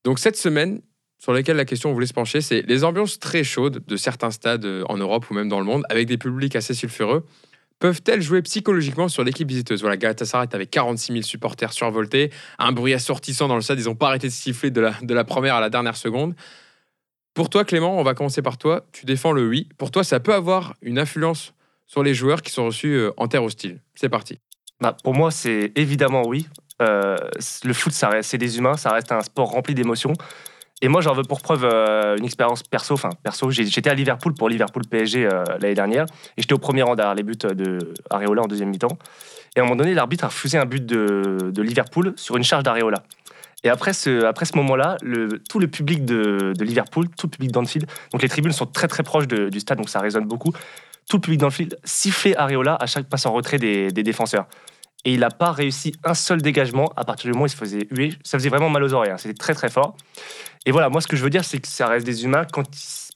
Donc 0.05 0.19
cette 0.19 0.37
semaine, 0.37 0.81
sur 1.26 1.34
laquelle 1.34 1.57
la 1.57 1.65
question 1.65 1.89
on 1.89 1.93
voulait 1.93 2.05
se 2.05 2.13
pencher, 2.13 2.39
c'est 2.39 2.61
les 2.67 2.84
ambiances 2.84 3.17
très 3.17 3.43
chaudes 3.43 3.82
de 3.88 3.97
certains 3.97 4.30
stades 4.30 4.63
euh, 4.63 4.84
en 4.89 4.97
Europe 4.97 5.28
ou 5.32 5.34
même 5.34 5.49
dans 5.49 5.57
le 5.57 5.65
monde, 5.65 5.82
avec 5.89 6.05
des 6.05 6.19
publics 6.19 6.55
assez 6.55 6.76
sulfureux, 6.76 7.26
peuvent-elles 7.80 8.21
jouer 8.21 8.43
psychologiquement 8.43 9.07
sur 9.07 9.23
l'équipe 9.23 9.47
visiteuse? 9.49 9.82
Voilà, 9.82 9.97
Galatasaray 9.97 10.47
avec 10.53 10.69
46 10.69 11.13
000 11.13 11.23
supporters 11.23 11.73
survoltés, 11.73 12.30
un 12.59 12.71
bruit 12.73 12.93
assortissant 12.93 13.47
dans 13.47 13.55
le 13.55 13.61
stade, 13.61 13.80
ils 13.80 13.86
n'ont 13.86 13.95
pas 13.95 14.09
arrêté 14.09 14.28
de 14.28 14.34
siffler 14.34 14.69
de 14.69 14.80
la, 14.82 14.93
de 15.01 15.13
la 15.15 15.23
première 15.23 15.55
à 15.55 15.61
la 15.61 15.71
dernière 15.71 15.97
seconde. 15.97 16.36
Pour 17.34 17.49
toi, 17.49 17.65
Clément, 17.65 17.97
on 17.97 18.03
va 18.03 18.13
commencer 18.13 18.43
par 18.43 18.59
toi. 18.59 18.86
Tu 18.91 19.07
défends 19.07 19.32
le 19.32 19.47
oui. 19.47 19.67
Pour 19.80 19.89
toi, 19.89 20.03
ça 20.03 20.19
peut 20.19 20.36
avoir 20.36 20.76
une 20.84 20.99
influence 20.99 21.55
sur 21.88 22.03
les 22.03 22.13
joueurs 22.13 22.43
qui 22.43 22.51
sont 22.51 22.65
reçus 22.65 22.93
euh, 22.93 23.09
en 23.17 23.28
terre 23.28 23.43
hostile? 23.43 23.82
C'est 23.95 24.09
parti. 24.09 24.38
Bah, 24.80 24.95
pour 25.03 25.15
moi, 25.15 25.32
c'est 25.32 25.71
évidemment 25.76 26.21
oui. 26.28 26.47
Euh, 26.84 27.17
le 27.63 27.73
foot, 27.73 27.93
c'est 28.21 28.38
des 28.38 28.59
humains, 28.59 28.78
ça 28.78 28.91
reste 28.91 29.11
un 29.11 29.21
sport 29.21 29.49
rempli 29.49 29.73
d'émotions. 29.73 30.13
Et 30.86 30.88
moi, 30.88 31.01
j'en 31.01 31.13
veux 31.13 31.23
pour 31.23 31.41
preuve 31.41 31.63
euh, 31.65 32.15
une 32.15 32.25
expérience 32.25 32.61
perso. 32.61 32.93
Enfin, 32.93 33.09
perso, 33.23 33.49
j'étais 33.49 33.89
à 33.89 33.95
Liverpool 33.95 34.36
pour 34.36 34.49
Liverpool 34.49 34.83
PSG 34.88 35.25
euh, 35.25 35.43
l'année 35.59 35.73
dernière, 35.73 36.05
et 36.38 36.43
j'étais 36.43 36.53
au 36.53 36.59
premier 36.59 36.83
rang 36.83 36.93
derrière 36.93 37.15
les 37.15 37.23
buts 37.23 37.36
de 37.36 37.79
Areola 38.11 38.43
en 38.43 38.45
deuxième 38.45 38.69
mi-temps. 38.69 38.95
Et 39.55 39.59
à 39.59 39.63
un 39.63 39.65
moment 39.65 39.77
donné, 39.77 39.95
l'arbitre 39.95 40.25
a 40.25 40.27
refusé 40.27 40.59
un 40.59 40.65
but 40.65 40.86
de, 40.86 41.59
Liverpool 41.59 42.13
sur 42.17 42.38
une 42.38 42.43
charge 42.43 42.61
d'Areola. 42.61 43.01
Et 43.63 43.69
après 43.69 43.93
ce, 43.93 44.25
après 44.25 44.45
ce 44.45 44.55
moment-là, 44.57 44.97
tout 45.49 45.57
le 45.57 45.67
public 45.67 46.05
de, 46.05 46.53
Liverpool, 46.59 47.07
tout 47.17 47.25
le 47.25 47.31
public 47.31 47.51
d'Anfield, 47.51 47.88
donc 48.11 48.21
les 48.21 48.29
tribunes 48.29 48.51
sont 48.51 48.67
très 48.67 48.88
très 48.88 49.01
proches 49.01 49.27
du 49.27 49.59
stade, 49.59 49.79
donc 49.79 49.89
ça 49.89 50.01
résonne 50.01 50.25
beaucoup. 50.25 50.51
Tout 51.09 51.17
le 51.17 51.21
public 51.21 51.39
d'Anfield 51.39 51.79
sifflait 51.83 52.38
Areola 52.38 52.77
à 52.79 52.86
chaque 52.86 53.05
passe 53.05 53.25
en 53.25 53.33
retrait 53.33 53.57
des 53.57 53.91
défenseurs. 53.91 54.45
Et 55.06 55.14
il 55.14 55.20
n'a 55.20 55.30
pas 55.30 55.51
réussi 55.51 55.93
un 56.03 56.16
seul 56.16 56.41
dégagement 56.41 56.91
à 56.97 57.06
partir 57.06 57.26
du 57.26 57.34
moment 57.34 57.43
où 57.43 57.47
il 57.47 57.51
se 57.51 57.56
faisait 57.56 57.88
huer. 57.91 58.14
Ça 58.24 58.38
faisait 58.38 58.49
vraiment 58.49 58.70
mal 58.70 58.84
aux 58.84 58.93
oreilles. 58.93 59.12
hein. 59.12 59.18
C'était 59.18 59.36
très 59.36 59.53
très 59.53 59.70
fort. 59.70 59.95
Et 60.66 60.72
voilà, 60.72 60.89
moi 60.89 60.99
ce 60.99 61.08
que 61.08 61.16
je 61.16 61.24
veux 61.24 61.30
dire, 61.30 61.45
c'est 61.45 61.60
que 61.60 61.68
ça 61.68 61.88
reste 61.88 62.06
des 62.06 62.24
humains. 62.26 62.45
Quand 62.51 62.64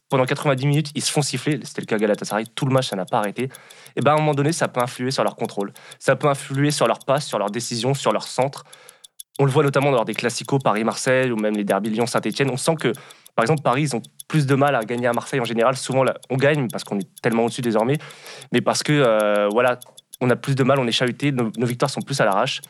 pendant 0.10 0.26
90 0.26 0.66
minutes, 0.66 0.92
ils 0.96 1.04
se 1.04 1.12
font 1.12 1.22
siffler, 1.22 1.60
c'était 1.64 1.82
le 1.82 1.86
cas 1.86 1.98
Galatasaray, 1.98 2.46
tout 2.56 2.66
le 2.66 2.74
match, 2.74 2.90
ça 2.90 2.96
n'a 2.96 3.06
pas 3.06 3.20
arrêté. 3.20 3.50
Et 3.96 4.02
ben 4.02 4.12
à 4.12 4.14
un 4.16 4.18
moment 4.18 4.34
donné, 4.34 4.52
ça 4.52 4.68
peut 4.68 4.82
influer 4.82 5.12
sur 5.12 5.24
leur 5.24 5.36
contrôle. 5.36 5.72
Ça 6.00 6.16
peut 6.16 6.28
influer 6.28 6.72
sur 6.72 6.88
leur 6.88 7.00
passe, 7.00 7.28
sur 7.28 7.38
leurs 7.38 7.52
décisions, 7.52 7.94
sur 7.94 8.12
leur 8.12 8.24
centre. 8.24 8.64
On 9.40 9.46
le 9.46 9.52
voit 9.52 9.64
notamment 9.64 9.92
lors 9.92 10.06
des 10.06 10.16
classicos 10.16 10.60
Paris-Marseille 10.62 11.32
ou 11.32 11.38
même 11.38 11.56
les 11.56 11.64
derbies 11.64 11.92
Lyon-Saint-Etienne. 11.92 12.50
On 12.52 12.58
sent 12.58 12.76
que, 12.80 12.92
par 13.36 13.44
exemple, 13.44 13.62
Paris, 13.62 13.84
ils 13.84 13.96
ont 13.96 14.02
plus 14.28 14.46
de 14.46 14.56
mal 14.56 14.76
à 14.76 14.84
gagner 14.84 15.08
à 15.08 15.14
Marseille 15.14 15.40
en 15.40 15.46
général. 15.46 15.78
Souvent, 15.78 16.04
on 16.30 16.36
gagne 16.38 16.68
parce 16.70 16.84
qu'on 16.84 17.00
est 17.00 17.08
tellement 17.22 17.46
au-dessus 17.46 17.62
désormais, 17.62 17.98
mais 18.52 18.62
parce 18.62 18.84
que, 18.84 18.92
euh, 18.92 19.48
voilà, 19.50 19.80
on 20.22 20.30
a 20.30 20.36
plus 20.36 20.55
de 20.55 20.63
mal, 20.63 20.80
on 20.80 20.88
est 20.88 20.91
chahuté, 20.91 21.32
nos, 21.32 21.51
nos 21.57 21.65
victoires 21.65 21.89
sont 21.89 22.01
plus 22.01 22.20
à 22.22 22.26
l'arrache. 22.26 22.61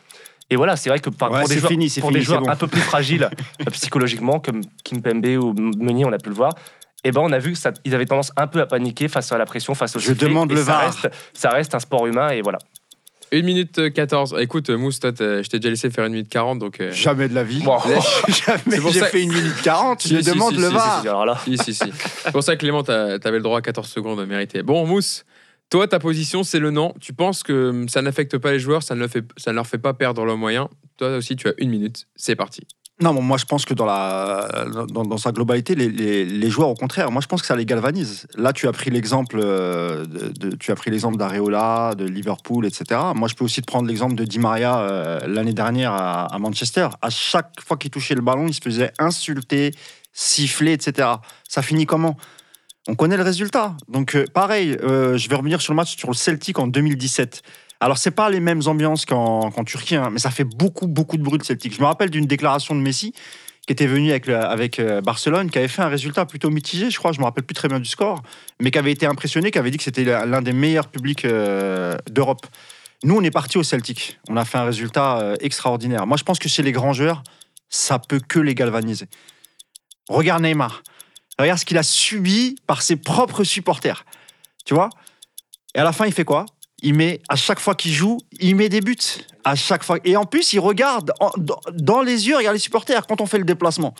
Et 0.52 0.56
voilà, 0.56 0.76
c'est 0.76 0.90
vrai 0.90 0.98
que 0.98 1.10
par, 1.10 1.30
Ouais, 1.30 1.40
pour 1.40 1.48
des 1.48 1.58
joueurs, 1.58 1.70
fini, 1.70 1.86
pour 2.00 2.08
fini, 2.08 2.18
des 2.20 2.24
joueurs 2.24 2.40
bon. 2.42 2.50
un 2.50 2.56
peu 2.56 2.66
plus 2.66 2.80
fragiles 2.80 3.28
euh, 3.60 3.70
psychologiquement, 3.70 4.40
comme 4.40 4.62
Kimpembe 4.84 5.26
ou 5.42 5.52
Meunier, 5.78 6.04
on 6.04 6.12
a 6.12 6.18
pu 6.18 6.28
le 6.28 6.34
voir, 6.34 6.52
et 7.04 7.12
ben 7.12 7.20
on 7.22 7.32
a 7.32 7.38
vu 7.38 7.52
qu'ils 7.54 7.94
avaient 7.94 8.06
tendance 8.06 8.32
un 8.36 8.46
peu 8.48 8.60
à 8.60 8.66
paniquer 8.66 9.06
face 9.08 9.30
à 9.32 9.38
la 9.38 9.46
pression, 9.46 9.74
face 9.74 9.94
au 9.96 10.00
Je 10.00 10.06
sifflet, 10.06 10.28
demande 10.28 10.50
le 10.50 10.58
ça 10.58 10.64
VAR. 10.64 10.80
reste, 10.86 11.08
ça 11.32 11.50
reste 11.50 11.74
un 11.74 11.78
sport 11.80 12.06
humain, 12.06 12.30
et 12.30 12.42
voilà. 12.42 12.58
1 13.32 13.42
minute 13.42 13.92
14. 13.94 14.34
Écoute, 14.40 14.70
Mousse, 14.70 14.98
toi, 14.98 15.12
t'as- 15.12 15.40
je 15.44 15.48
t'ai 15.48 15.60
déjà 15.60 15.70
laissé 15.70 15.88
faire 15.88 16.04
1 16.04 16.08
minute 16.08 16.28
40. 16.28 16.58
Donc, 16.58 16.80
euh, 16.80 16.90
Jamais 16.92 17.28
de 17.28 17.34
la 17.36 17.44
vie. 17.44 17.62
Bon. 17.62 17.78
Jamais 18.28 18.80
j'ai 18.92 18.98
ça- 18.98 19.06
fait 19.06 19.22
une 19.22 19.32
minute 19.32 19.62
40. 19.62 20.00
Si, 20.02 20.16
je 20.16 20.20
si, 20.20 20.30
demande 20.30 20.54
si, 20.56 20.60
le 20.60 20.66
si, 20.66 20.74
VAR. 20.74 21.40
Si, 21.44 21.56
si, 21.58 21.72
si. 21.74 21.92
C'est 22.24 22.32
pour 22.32 22.42
ça 22.42 22.56
que 22.56 22.60
Clément, 22.60 22.82
t'avais 22.82 23.18
le 23.36 23.40
droit 23.40 23.58
à 23.58 23.62
14 23.62 23.88
secondes 23.88 24.26
mérité. 24.26 24.64
Bon, 24.64 24.84
Mousse, 24.84 25.24
toi, 25.70 25.86
ta 25.86 26.00
position, 26.00 26.42
c'est 26.42 26.58
le 26.58 26.72
non. 26.72 26.94
Tu 27.00 27.12
penses 27.12 27.42
que 27.44 27.70
hum, 27.70 27.88
ça 27.88 28.02
n'affecte 28.02 28.36
pas 28.38 28.52
les 28.52 28.58
joueurs, 28.58 28.82
ça 28.82 28.96
ne, 28.96 29.06
leur 29.52 29.66
fait 29.66 29.78
pas 29.78 29.94
perdre 29.94 30.24
leurs 30.24 30.36
moyens. 30.36 30.66
Toi 30.96 31.16
aussi, 31.16 31.36
tu 31.36 31.48
as 31.48 31.54
une 31.58 31.70
minute. 31.70 32.08
C'est 32.16 32.36
parti. 32.36 32.66
Non, 33.00 33.14
bon, 33.14 33.22
moi 33.22 33.38
je 33.38 33.46
pense 33.46 33.64
que 33.64 33.72
dans, 33.72 35.16
sa 35.16 35.32
globalité, 35.32 35.74
les, 35.74 36.50
joueurs, 36.50 36.68
au 36.68 36.74
contraire, 36.74 37.10
moi 37.10 37.22
je 37.22 37.28
pense 37.28 37.40
que 37.40 37.46
ça 37.46 37.56
les 37.56 37.64
galvanise. 37.64 38.26
Là, 38.36 38.52
tu 38.52 38.68
as 38.68 38.72
pris 38.72 38.90
l'exemple 38.90 39.40
euh, 39.42 40.04
tu 40.58 40.70
as 40.70 40.74
pris 40.74 40.90
l'exemple 40.90 41.16
d'Areola, 41.16 41.94
de 41.96 42.04
Liverpool, 42.04 42.66
etc. 42.66 43.00
Moi, 43.14 43.28
je 43.28 43.36
peux 43.36 43.44
aussi 43.44 43.62
te 43.62 43.66
prendre 43.66 43.88
l'exemple 43.88 44.16
de 44.16 44.24
Di 44.24 44.38
Maria 44.38 44.80
euh, 44.80 45.18
l'année 45.26 45.54
dernière 45.54 45.92
à, 45.92 46.26
à 46.26 46.38
Manchester. 46.38 46.88
À 47.00 47.08
chaque 47.08 47.62
fois 47.62 47.78
qu'il 47.78 47.90
touchait 47.90 48.14
le 48.14 48.20
ballon, 48.20 48.46
il 48.48 48.54
se 48.54 48.60
faisait 48.60 48.92
insulter, 48.98 49.70
siffler, 50.12 50.72
etc. 50.72 51.08
Ça 51.48 51.62
finit 51.62 51.86
comment? 51.86 52.18
On 52.90 52.96
connaît 52.96 53.16
le 53.16 53.22
résultat. 53.22 53.76
Donc, 53.86 54.16
euh, 54.16 54.24
pareil, 54.34 54.76
euh, 54.82 55.16
je 55.16 55.28
vais 55.28 55.36
revenir 55.36 55.60
sur 55.60 55.72
le 55.72 55.76
match 55.76 55.96
sur 55.96 56.08
le 56.08 56.14
Celtic 56.14 56.58
en 56.58 56.66
2017. 56.66 57.40
Alors, 57.78 57.98
c'est 57.98 58.10
pas 58.10 58.28
les 58.30 58.40
mêmes 58.40 58.62
ambiances 58.66 59.06
qu'en 59.06 59.52
Turquie, 59.64 59.94
hein, 59.94 60.08
mais 60.10 60.18
ça 60.18 60.32
fait 60.32 60.42
beaucoup, 60.42 60.88
beaucoup 60.88 61.16
de 61.16 61.22
bruit 61.22 61.38
le 61.38 61.44
Celtic. 61.44 61.72
Je 61.72 61.80
me 61.80 61.86
rappelle 61.86 62.10
d'une 62.10 62.26
déclaration 62.26 62.74
de 62.74 62.80
Messi 62.80 63.12
qui 63.64 63.72
était 63.72 63.86
venu 63.86 64.10
avec, 64.10 64.28
avec 64.28 64.80
euh, 64.80 65.00
Barcelone, 65.02 65.52
qui 65.52 65.58
avait 65.58 65.68
fait 65.68 65.82
un 65.82 65.88
résultat 65.88 66.26
plutôt 66.26 66.50
mitigé, 66.50 66.90
je 66.90 66.98
crois, 66.98 67.12
je 67.12 67.20
me 67.20 67.24
rappelle 67.24 67.44
plus 67.44 67.54
très 67.54 67.68
bien 67.68 67.78
du 67.78 67.88
score, 67.88 68.22
mais 68.60 68.72
qui 68.72 68.78
avait 68.78 68.90
été 68.90 69.06
impressionné, 69.06 69.52
qui 69.52 69.58
avait 69.60 69.70
dit 69.70 69.76
que 69.76 69.84
c'était 69.84 70.02
l'un 70.02 70.42
des 70.42 70.52
meilleurs 70.52 70.88
publics 70.88 71.24
d'Europe. 71.24 72.44
Nous, 73.04 73.16
on 73.16 73.22
est 73.22 73.30
parti 73.30 73.56
au 73.56 73.62
Celtic. 73.62 74.18
On 74.28 74.36
a 74.36 74.44
fait 74.44 74.58
un 74.58 74.64
résultat 74.64 75.34
extraordinaire. 75.38 76.08
Moi, 76.08 76.16
je 76.16 76.24
pense 76.24 76.40
que 76.40 76.48
chez 76.48 76.64
les 76.64 76.72
grands 76.72 76.92
joueurs, 76.92 77.22
ça 77.68 78.00
peut 78.00 78.18
que 78.18 78.40
les 78.40 78.56
galvaniser. 78.56 79.06
Regarde 80.08 80.42
Neymar. 80.42 80.82
Regarde 81.40 81.58
ce 81.58 81.64
qu'il 81.64 81.78
a 81.78 81.82
subi 81.82 82.56
par 82.66 82.82
ses 82.82 82.96
propres 82.96 83.44
supporters. 83.44 84.04
Tu 84.64 84.74
vois? 84.74 84.90
Et 85.74 85.78
à 85.78 85.84
la 85.84 85.92
fin, 85.92 86.06
il 86.06 86.12
fait 86.12 86.24
quoi? 86.24 86.46
Il 86.82 86.94
met, 86.94 87.20
à 87.28 87.36
chaque 87.36 87.60
fois 87.60 87.74
qu'il 87.74 87.92
joue, 87.92 88.18
il 88.40 88.56
met 88.56 88.68
des 88.68 88.80
buts. 88.80 88.96
À 89.44 89.54
chaque 89.54 89.84
fois. 89.84 89.98
Et 90.04 90.16
en 90.16 90.24
plus, 90.24 90.52
il 90.52 90.60
regarde 90.60 91.12
en- 91.20 91.30
dans, 91.72 92.02
les 92.02 92.28
yeux, 92.28 92.36
regarde 92.36 92.54
les 92.54 92.60
supporters 92.60 93.06
quand 93.06 93.20
on 93.20 93.26
fait 93.26 93.38
le 93.38 93.44
déplacement. 93.44 93.94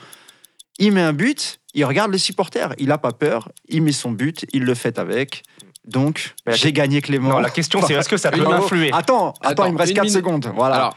Il 0.78 0.92
met 0.92 1.02
un 1.02 1.12
but 1.12 1.60
il 1.74 1.84
regarde 1.84 2.10
les 2.10 2.18
supporters, 2.18 2.74
il 2.78 2.90
a 2.90 2.98
pas 2.98 3.12
peur, 3.12 3.48
il 3.68 3.82
met 3.82 3.92
son 3.92 4.10
but, 4.10 4.44
il 4.52 4.64
le 4.64 4.74
fait 4.74 4.98
avec. 4.98 5.42
Donc, 5.86 6.34
j'ai 6.46 6.72
gagné 6.72 7.00
Clément. 7.00 7.30
Non, 7.30 7.38
la 7.38 7.50
question, 7.50 7.80
c'est 7.86 7.94
est-ce 7.94 8.08
que 8.08 8.16
ça 8.16 8.30
peut 8.30 8.46
influer? 8.46 8.90
Attends, 8.92 9.30
attends, 9.30 9.48
Attends, 9.50 9.66
il 9.66 9.72
me 9.74 9.78
reste 9.78 9.90
une 9.90 9.96
4 9.96 10.04
minute. 10.04 10.16
secondes. 10.16 10.52
Voilà. 10.54 10.74
Alors, 10.76 10.96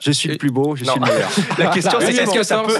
je 0.00 0.10
suis 0.12 0.28
le 0.28 0.36
plus 0.36 0.50
beau, 0.50 0.76
je 0.76 0.84
Non. 0.84 0.92
suis 0.92 1.00
le 1.00 1.06
meilleur. 1.06 1.30
La 1.58 1.66
question, 1.68 1.98
c'est 2.00 2.14
est-ce 2.14 2.34
que 2.34 2.42
ça 2.42 2.62
peut, 2.62 2.76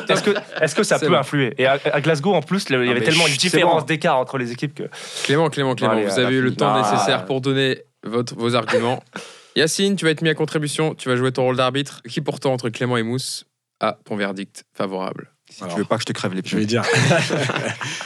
est-ce 0.60 0.74
que, 0.74 0.82
ça 0.82 0.98
peut 0.98 1.08
bon. 1.08 1.14
influer 1.16 1.54
Et 1.58 1.66
à, 1.66 1.78
à 1.92 2.00
Glasgow, 2.00 2.34
en 2.34 2.42
plus, 2.42 2.64
il 2.68 2.72
y 2.72 2.74
avait 2.76 2.94
mais 2.94 3.00
tellement 3.00 3.26
une 3.26 3.34
différence 3.36 3.82
bon. 3.82 3.86
d'écart 3.86 4.18
entre 4.18 4.38
les 4.38 4.52
équipes 4.52 4.74
que. 4.74 4.84
Clément, 5.24 5.48
Clément, 5.50 5.74
Clément, 5.74 5.92
Allez, 5.94 6.04
vous 6.06 6.18
avez 6.18 6.34
eu 6.36 6.42
le 6.42 6.54
temps 6.54 6.72
Ah. 6.74 6.82
nécessaire 6.90 7.24
pour 7.24 7.40
donner 7.40 7.82
votre, 8.04 8.34
vos 8.36 8.54
arguments. 8.54 9.02
Yacine, 9.56 9.96
tu 9.96 10.04
vas 10.04 10.12
être 10.12 10.22
mis 10.22 10.28
à 10.28 10.34
contribution, 10.34 10.94
tu 10.94 11.08
vas 11.08 11.16
jouer 11.16 11.32
ton 11.32 11.42
rôle 11.42 11.56
d'arbitre. 11.56 12.00
Qui 12.08 12.20
pourtant, 12.20 12.52
entre 12.52 12.68
Clément 12.68 12.96
et 12.96 13.02
Mousse, 13.02 13.44
a 13.80 13.98
ton 14.04 14.14
verdict 14.16 14.64
favorable 14.72 15.32
Si 15.51 15.62
Alors, 15.64 15.74
tu 15.74 15.80
veux 15.80 15.86
pas 15.86 15.96
que 15.96 16.03
je 16.03 16.07
te 16.07 16.12
crève 16.12 16.34
les 16.34 16.42
Je 16.44 16.57
vais 16.57 16.59
pieds. 16.59 16.66
dire, 16.66 16.82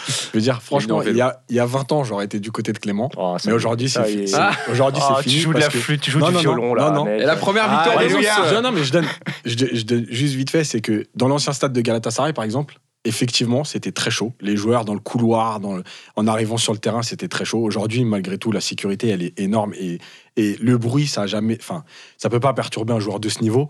je 0.07 0.30
vais 0.32 0.40
dire 0.40 0.62
franchement, 0.62 1.03
il 1.03 1.16
y, 1.16 1.20
a, 1.20 1.43
il 1.51 1.57
y 1.57 1.61
a 1.61 1.66
20 1.66 1.93
ans, 1.93 2.05
j'aurais 2.05 2.24
été 2.24 2.40
du 2.40 2.51
côté 2.53 2.72
de 2.72 2.78
Clément. 2.78 3.11
Oh, 3.16 3.36
Mais 3.45 3.53
aujourd'hui, 3.53 3.88
c'est 3.88 4.01
y 4.12 4.22
est. 4.22 4.26
fi- 4.28 4.34
Ah. 4.36 4.53
c'est- 4.64 4.72
aujourd'hui, 4.72 5.03
Ah, 5.05 5.14
c'est 5.18 5.24
tu 5.24 5.30
fini. 5.30 5.40
joues 5.43 5.53
de 5.53 5.59
la 5.59 5.66
parce 5.66 5.74
que- 5.74 5.80
flûte, 5.80 6.01
tu 6.01 6.11
joues 6.11 6.20
Non, 6.20 6.28
du 6.28 6.34
non, 6.34 6.40
violon 6.40 6.74
non, 6.74 7.05
là. 7.05 7.16
Et 7.16 7.24
la 7.24 7.36
première 7.36 7.64
victoire 7.68 7.99
de 7.99 8.05
Alléluia. 8.05 8.38
Mousse 8.38 8.53
Non, 8.53 8.62
non, 8.62 8.72
mais 8.72 8.84
je 8.84 8.93
donne, 8.93 9.07
je, 9.45 9.55
donne- 9.57 9.68
je 9.74 9.82
donne 9.82 10.07
juste 10.09 10.34
vite 10.34 10.51
fait, 10.51 10.64
c'est 10.64 10.80
que 10.80 11.05
dans 11.14 11.28
l'ancien 11.28 11.53
stade 11.53 11.72
de 11.72 11.80
Galatasaray, 11.80 12.32
par 12.32 12.45
exemple, 12.45 12.78
effectivement, 13.05 13.64
c'était 13.64 13.90
très 13.93 14.11
chaud. 14.12 14.32
Les 14.40 14.57
joueurs 14.57 14.84
dans 14.84 14.95
le 14.95 15.01
couloir, 15.01 15.59
dans 15.61 15.74
le- 15.76 15.82
en 16.16 16.26
arrivant 16.28 16.57
sur 16.57 16.72
le 16.72 16.78
terrain, 16.78 17.03
c'était 17.03 17.28
très 17.28 17.45
chaud. 17.45 17.59
Aujourd'hui, 17.59 18.05
malgré 18.05 18.38
tout, 18.38 18.53
la 18.53 18.61
sécurité, 18.61 19.09
elle 19.09 19.22
est 19.22 19.38
énorme 19.40 19.74
et, 19.74 19.99
et 20.36 20.57
le 20.61 20.78
bruit, 20.78 21.07
ça 21.09 21.22
a 21.22 21.26
jamais, 21.26 21.59
enfin, 21.61 21.82
ça 22.16 22.30
peut 22.30 22.40
pas 22.40 22.55
perturber 22.55 22.93
un 22.93 23.01
joueur 23.01 23.18
de 23.20 23.28
ce 23.28 23.40
niveau. 23.43 23.68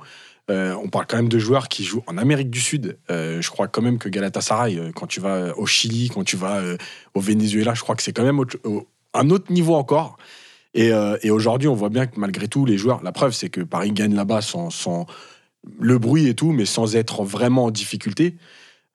Euh, 0.53 0.74
on 0.82 0.88
parle 0.88 1.07
quand 1.09 1.16
même 1.16 1.30
de 1.30 1.38
joueurs 1.38 1.68
qui 1.68 1.82
jouent 1.82 2.03
en 2.07 2.18
Amérique 2.18 2.50
du 2.50 2.61
Sud. 2.61 2.98
Euh, 3.11 3.40
je 3.40 3.50
crois 3.50 3.68
quand 3.68 3.80
même 3.80 3.98
que 3.98 4.11
Galatasaray, 4.11 4.78
euh, 4.78 4.92
quand 4.92 5.07
tu 5.07 5.18
vas 5.18 5.57
au 5.57 5.64
Chili, 5.64 6.11
quand 6.11 6.24
tu 6.24 6.36
vas 6.36 6.61
au 7.14 7.20
Venezuela, 7.20 7.72
je 7.74 7.80
crois 7.80 7.94
que 7.94 8.03
c'est 8.03 8.12
quand 8.12 8.24
même 8.24 8.44
un 9.14 9.30
autre 9.30 9.50
niveau 9.50 9.74
encore. 9.74 10.18
Et, 10.74 10.92
aujourd'hui, 11.30 11.68
on 11.68 11.74
voit 11.74 11.90
bien 11.90 12.07
que 12.07 12.18
malgré 12.18 12.48
tout, 12.48 12.64
les 12.64 12.78
joueurs, 12.78 13.03
la 13.03 13.12
preuve, 13.12 13.32
c'est 13.32 13.50
que 13.50 13.61
Paris 13.61 13.92
gagne 13.92 14.14
là-bas 14.14 14.40
sans, 14.40 15.07
le 15.78 15.98
bruit 15.98 16.28
et 16.28 16.34
tout, 16.34 16.53
mais 16.53 16.64
sans 16.64 16.96
être 16.96 17.24
vraiment 17.24 17.64
en 17.64 17.70
difficulté. 17.70 18.36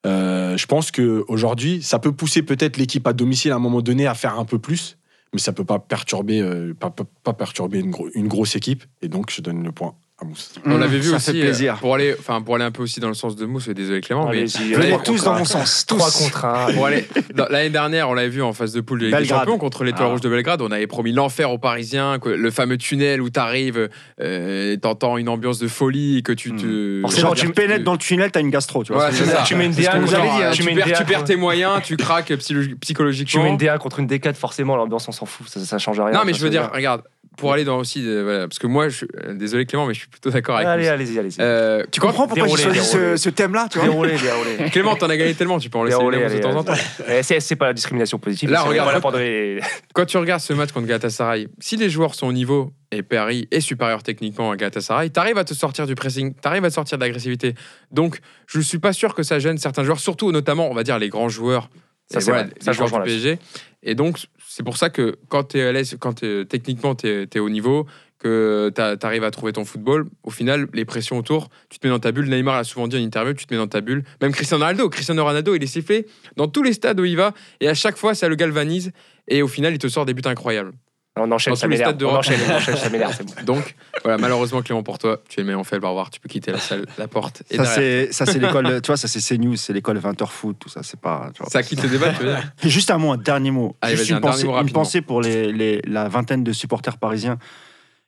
Je 0.05 0.65
pense 0.65 0.91
qu'aujourd'hui, 0.91 1.83
ça 1.83 1.99
peut 1.99 2.11
pousser 2.11 2.41
peut-être 2.41 2.77
l'équipe 2.77 3.05
à 3.05 3.13
domicile 3.13 3.51
à 3.51 3.55
un 3.55 3.59
moment 3.59 3.81
donné 3.81 4.07
à 4.07 4.15
faire 4.15 4.39
un 4.39 4.45
peu 4.45 4.57
plus, 4.57 4.97
mais 5.33 5.39
ça 5.39 5.53
peut 5.53 5.65
pas 5.65 5.77
perturber, 5.77 6.43
pas, 6.79 7.33
perturber 7.33 7.83
une 8.15 8.27
grosse 8.27 8.55
équipe. 8.55 8.83
Et 9.03 9.07
donc, 9.07 9.31
je 9.31 9.41
donne 9.41 9.63
le 9.63 9.71
point 9.71 9.95
à 10.19 10.25
Mousse. 10.25 10.53
On 10.65 10.69
Mmh, 10.75 10.79
l'avait 10.79 10.97
vu 10.97 11.09
ça 11.09 11.15
aussi 11.17 11.31
fait 11.31 11.37
euh, 11.37 11.43
plaisir. 11.43 11.75
pour 11.79 11.93
aller, 11.93 12.15
enfin 12.19 12.41
pour 12.41 12.55
aller 12.55 12.63
un 12.63 12.71
peu 12.71 12.81
aussi 12.81 12.99
dans 12.99 13.07
le 13.07 13.13
sens 13.13 13.35
de 13.35 13.45
Mousse. 13.45 13.69
Désolé 13.69 14.01
Clément, 14.01 14.25
mais 14.29 14.39
Allez-y, 14.39 14.73
Venez 14.73 14.93
allez, 14.93 15.03
tous 15.03 15.23
dans 15.23 15.31
un. 15.33 15.37
mon 15.39 15.45
sens. 15.45 15.85
3 15.85 16.07
tous. 16.09 16.17
contre 16.23 16.45
1. 16.45 16.73
pour 16.73 16.85
aller 16.87 17.07
dans- 17.35 17.45
l'année 17.49 17.69
dernière, 17.69 18.09
on 18.09 18.13
l'avait 18.15 18.29
vu 18.29 18.41
en 18.41 18.51
phase 18.53 18.73
de 18.73 18.81
poule 18.81 18.99
de 18.99 19.05
Ligue 19.05 19.13
des 19.13 19.19
Belgrade. 19.21 19.39
Champions 19.41 19.57
contre 19.59 19.83
l'Étoile 19.83 20.07
Ah. 20.07 20.11
Rouge 20.13 20.21
de 20.21 20.29
Belgrade. 20.29 20.61
On 20.63 20.71
avait 20.71 20.87
promis 20.87 21.11
l'enfer 21.11 21.51
aux 21.51 21.59
Parisiens, 21.59 22.17
que 22.19 22.29
le 22.29 22.49
fameux 22.49 22.77
tunnel 22.77 23.21
où 23.21 23.29
t'arrives, 23.29 23.89
euh, 24.19 24.75
t'entends 24.77 25.17
une 25.17 25.29
ambiance 25.29 25.59
de 25.59 25.67
folie, 25.67 26.23
que 26.23 26.31
tu 26.31 26.55
te. 26.55 26.99
Forcément, 27.01 27.29
Quand 27.29 27.35
tu 27.35 27.49
pénètres 27.51 27.83
dans 27.83 27.91
le 27.93 27.97
tunnel, 27.99 28.31
t'as 28.31 28.39
une 28.41 28.49
gastro. 28.49 28.83
Tu 28.83 28.93
vois 28.93 29.05
Ouais, 29.05 29.11
c'est 29.11 29.25
ça. 29.25 29.43
Tu 29.45 29.53
mets 29.53 29.67
une 29.67 29.73
DA, 29.73 29.99
vous 29.99 30.07
dit, 30.07 30.15
hein. 30.15 30.49
tu 30.51 30.59
tu, 30.59 30.63
mets 30.65 30.71
une 30.71 30.77
perds, 30.77 30.87
DA 30.87 30.97
tu 30.97 31.05
perds 31.05 31.17
contre- 31.17 31.27
tes 31.27 31.35
moyens, 31.35 31.81
tu 31.83 31.95
craques 31.95 32.31
psylo- 32.31 32.65
Tu 32.67 32.75
psychologiquement. 32.77 33.43
mets 33.43 33.49
une 33.51 33.57
DA 33.57 33.77
contre 33.77 33.99
une 33.99 34.07
D4, 34.07 34.35
forcément, 34.35 34.75
l'ambiance, 34.75 35.07
on 35.07 35.11
s'en 35.11 35.27
fout. 35.27 35.47
Ça, 35.47 35.59
ça 35.59 35.77
change 35.77 35.99
rien. 35.99 36.11
Non, 36.11 36.21
mais 36.25 36.33
je 36.33 36.41
veux 36.41 36.49
dire, 36.49 36.71
regarde, 36.73 37.03
pour 37.37 37.53
aller 37.53 37.63
dans 37.63 37.77
aussi, 37.77 38.03
euh, 38.05 38.23
voilà, 38.23 38.47
parce 38.47 38.59
que 38.59 38.67
moi, 38.67 38.89
je, 38.89 39.05
euh, 39.23 39.33
désolé 39.33 39.65
Clément, 39.65 39.85
mais 39.85 39.93
je 39.93 39.99
suis 39.99 40.07
plutôt 40.09 40.31
d'accord 40.31 40.55
avec 40.55 40.67
Allez, 40.67 40.87
allez-y, 40.87 41.19
allez-y. 41.19 41.35
Euh, 41.39 41.83
Tu 41.91 41.99
comprends 41.99 42.27
pourquoi 42.27 42.47
j'ai 42.47 42.63
choisi 42.63 42.79
ce, 43.17 43.29
thème-là 43.29 43.67
tu 43.71 43.77
vois 43.77 43.87
Déroulez, 43.87 44.17
déroulez. 44.17 44.69
Clément, 44.71 44.95
t'en 44.95 45.09
as 45.09 45.17
gagné 45.17 45.33
tellement, 45.35 45.59
tu 45.59 45.69
peux 45.69 45.77
en 45.77 45.83
laisser 45.83 45.97
Déroulez, 45.97 46.23
allez, 46.23 46.39
de 46.39 46.41
temps 46.41 46.55
en 46.55 46.63
temps. 46.63 46.73
Eh, 47.07 47.21
C'est 47.23 47.55
pas 47.55 47.67
la 47.67 47.73
discrimination 47.73 48.17
positive. 48.17 48.49
Là, 48.49 48.61
regarde, 48.63 48.99
voilà 49.01 49.61
quand- 49.93 50.05
tu 50.05 50.17
regardes 50.17 50.41
ce 50.41 50.53
match 50.53 50.71
contre 50.71 50.87
Galatasaray, 50.87 51.47
si 51.59 51.77
les 51.77 51.89
joueurs 51.89 52.15
sont 52.15 52.27
au 52.27 52.33
niveau 52.33 52.73
et 52.91 53.03
Paris 53.03 53.47
est 53.51 53.59
supérieur 53.59 54.01
techniquement 54.01 54.51
à 54.51 54.55
Galatasaray, 54.55 55.09
t'arrives 55.11 55.37
à 55.37 55.43
te 55.43 55.53
sortir 55.53 55.85
du 55.85 55.95
pressing, 55.95 56.33
t'arrives 56.33 56.65
à 56.65 56.69
te 56.69 56.73
sortir 56.73 56.97
de 56.97 57.03
l'agressivité. 57.03 57.53
Donc, 57.91 58.19
je 58.47 58.59
suis 58.61 58.79
pas 58.79 58.93
sûr 58.93 59.13
que 59.13 59.23
ça 59.23 59.39
gêne 59.39 59.57
certains 59.57 59.83
joueurs, 59.83 59.99
surtout 59.99 60.31
notamment, 60.31 60.69
on 60.71 60.73
va 60.73 60.83
dire, 60.83 60.97
les 60.97 61.09
grands 61.09 61.29
joueurs. 61.29 61.69
Ça, 62.09 62.21
c'est 62.21 62.31
voilà, 62.31 62.47
les 62.65 62.73
joueurs 62.73 62.89
du 62.89 63.01
PSG. 63.01 63.37
Et 63.83 63.95
donc, 63.95 64.17
c'est 64.57 64.63
pour 64.63 64.77
ça 64.77 64.89
que 64.89 65.19
quand 65.29 65.49
tu 65.49 65.59
es 65.59 65.61
à 65.61 65.71
l'aise, 65.71 65.95
quand 65.99 66.23
techniquement 66.49 66.95
tu 66.95 67.07
es, 67.07 67.39
au 67.39 67.47
niveau, 67.47 67.85
que 68.17 68.73
tu 68.75 69.05
arrives 69.05 69.23
à 69.23 69.29
trouver 69.29 69.53
ton 69.53 69.65
football, 69.65 70.07
au 70.23 70.31
final, 70.31 70.67
les 70.73 70.83
pressions 70.83 71.15
autour, 71.15 71.49
tu 71.69 71.77
te 71.77 71.85
mets 71.85 71.93
dans 71.93 71.99
ta 71.99 72.11
bulle. 72.11 72.27
Neymar 72.27 72.55
l'a 72.55 72.63
souvent 72.63 72.87
dit 72.87 72.97
en 72.97 72.99
interview, 72.99 73.35
tu 73.35 73.45
te 73.45 73.53
mets 73.53 73.59
dans 73.59 73.67
ta 73.67 73.81
bulle. 73.81 74.03
Même 74.19 74.31
Cristiano 74.31 74.63
Ronaldo, 74.63 74.89
Cristiano 74.89 75.23
Ronaldo, 75.23 75.53
il 75.53 75.61
est 75.61 75.67
sifflé 75.67 76.07
dans 76.37 76.47
tous 76.47 76.63
les 76.63 76.73
stades 76.73 76.99
où 76.99 77.05
il 77.05 77.15
va, 77.15 77.35
et 77.61 77.69
à 77.69 77.75
chaque 77.75 77.97
fois, 77.97 78.15
ça 78.15 78.29
le 78.29 78.35
galvanise, 78.35 78.93
et 79.27 79.43
au 79.43 79.47
final, 79.47 79.73
il 79.73 79.77
te 79.77 79.89
sort 79.89 80.07
des 80.07 80.15
buts 80.15 80.23
incroyables. 80.25 80.73
On 81.19 81.31
enchaîne, 81.31 81.53
Dans 81.53 81.59
ça 81.59 81.67
m'énerve. 81.67 81.91
stades 81.91 82.03
On 82.03 82.15
enchaîne, 82.15 82.39
on 82.49 82.53
enchaîne, 82.55 82.75
ça 82.77 82.89
m'énerve. 82.89 83.17
bon. 83.23 83.33
Donc, 83.45 83.75
voilà, 84.03 84.17
malheureusement, 84.17 84.61
Clément, 84.61 84.83
pour 84.83 84.97
toi, 84.97 85.19
tu 85.29 85.39
es 85.39 85.43
le 85.43 85.47
meilleur 85.47 85.65
fait, 85.65 85.77
au 85.83 85.87
revoir, 85.87 86.09
tu 86.09 86.19
peux 86.19 86.29
quitter 86.29 86.51
la 86.51 86.59
salle, 86.59 86.85
la 86.97 87.07
porte. 87.07 87.43
Et 87.49 87.57
Ça, 87.57 87.65
c'est 87.65 88.11
ça, 88.11 88.25
c'est 88.25 88.39
l'école, 88.39 88.81
tu 88.81 88.87
vois, 88.87 88.97
ça, 88.97 89.07
c'est 89.07 89.19
CNews, 89.19 89.55
c'est 89.55 89.73
l'école 89.73 89.97
20h 89.99 90.27
foot, 90.27 90.57
tout 90.59 90.69
ça, 90.69 90.81
c'est 90.83 90.99
pas. 90.99 91.29
tu 91.33 91.41
vois. 91.41 91.49
ça 91.49 91.63
quitte 91.63 91.81
le 91.83 91.89
débat, 91.89 92.11
tu 92.13 92.23
veux 92.23 92.29
dire 92.29 92.51
Juste 92.63 92.91
un 92.91 92.97
mot, 92.97 93.11
un 93.11 93.17
dernier 93.17 93.51
mot. 93.51 93.75
Allez, 93.81 93.95
Juste 93.97 94.09
vas-y, 94.09 94.13
un 94.13 94.17
une, 94.17 94.21
dernier 94.21 94.33
pensée, 94.35 94.43
mot 94.45 94.51
une 94.51 94.55
rapidement. 94.57 94.79
pensée 94.81 95.01
pour 95.01 95.21
les, 95.21 95.51
les- 95.51 95.81
la 95.87 96.07
vingtaine 96.09 96.43
de 96.43 96.51
supporters 96.53 96.97
parisiens 96.97 97.37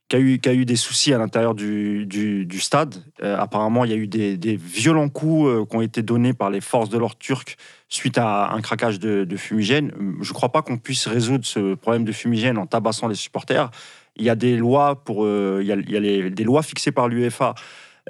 qui 0.07 0.15
a 0.15 0.19
eu, 0.19 0.39
qui 0.39 0.49
a 0.49 0.53
eu 0.53 0.65
des 0.65 0.75
soucis 0.75 1.13
à 1.13 1.19
l'intérieur 1.19 1.53
du, 1.53 2.05
du- 2.07 2.45
du 2.47 2.59
stade. 2.59 2.95
Euh, 3.21 3.37
apparemment, 3.37 3.85
il 3.85 3.91
y 3.91 3.93
a 3.93 3.97
eu 3.97 4.07
des, 4.07 4.37
des 4.37 4.55
violents 4.55 5.07
coups 5.09 5.47
euh, 5.49 5.65
qui 5.69 5.75
ont 5.75 5.81
été 5.81 6.01
donnés 6.01 6.33
par 6.33 6.49
les 6.49 6.61
forces 6.61 6.89
de 6.89 6.97
l'ordre 6.97 7.17
turques 7.19 7.57
suite 7.89 8.17
à 8.17 8.51
un 8.51 8.61
craquage 8.61 8.99
de, 8.99 9.37
fumigène. 9.37 9.91
Je 10.21 10.29
ne 10.29 10.33
crois 10.33 10.49
pas 10.49 10.61
qu'on 10.61 10.77
puisse 10.77 11.07
résoudre 11.07 11.45
ce 11.45 11.73
problème 11.73 12.05
de 12.05 12.11
fumigène 12.11 12.57
en 12.57 12.67
tabassant 12.67 13.07
les 13.07 13.15
supporters. 13.15 13.71
Il 14.15 14.23
y 14.23 14.29
a 14.29 14.35
des 14.35 14.55
lois 14.57 15.03
pour, 15.03 15.25
euh, 15.25 15.59
il 15.61 15.67
y 15.67 15.97
a, 15.97 16.29
des 16.29 16.43
lois 16.43 16.61
fixées 16.61 16.91
par 16.91 17.07
l'UEFA. 17.07 17.55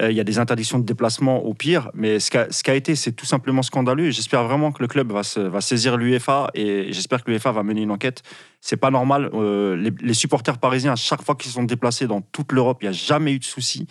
Euh, 0.01 0.11
il 0.11 0.17
y 0.17 0.19
a 0.19 0.23
des 0.23 0.39
interdictions 0.39 0.79
de 0.79 0.85
déplacement 0.85 1.43
au 1.43 1.53
pire, 1.53 1.91
mais 1.93 2.19
ce 2.19 2.31
qu'a 2.31 2.47
qu'a 2.63 2.75
été, 2.75 2.95
c'est 2.95 3.11
tout 3.11 3.25
simplement 3.25 3.61
scandaleux. 3.61 4.11
J'espère 4.11 4.43
vraiment 4.43 4.71
que 4.71 4.81
le 4.81 4.87
club 4.87 5.11
va, 5.11 5.61
saisir 5.61 5.97
l'UEFA 5.97 6.51
et 6.53 6.91
j'espère 6.91 7.23
que 7.23 7.31
l'UEFA 7.31 7.51
va 7.51 7.63
mener 7.63 7.81
une 7.81 7.91
enquête. 7.91 8.23
C'est 8.61 8.77
pas 8.77 8.91
normal. 8.91 9.29
euh, 9.33 9.75
les, 9.75 9.91
les 10.01 10.13
supporters 10.13 10.57
parisiens, 10.57 10.93
à 10.93 10.97
chaque 10.97 11.21
fois 11.23 11.35
qu'ils 11.35 11.51
sont 11.51 11.63
déplacés 11.63 12.07
dans 12.07 12.21
toute 12.21 12.51
l'Europe, 12.51 12.79
il 12.81 12.85
n'y 12.85 12.89
a 12.89 12.97
jamais 12.97 13.33
eu 13.33 13.39
de 13.39 13.45
souci. 13.45 13.87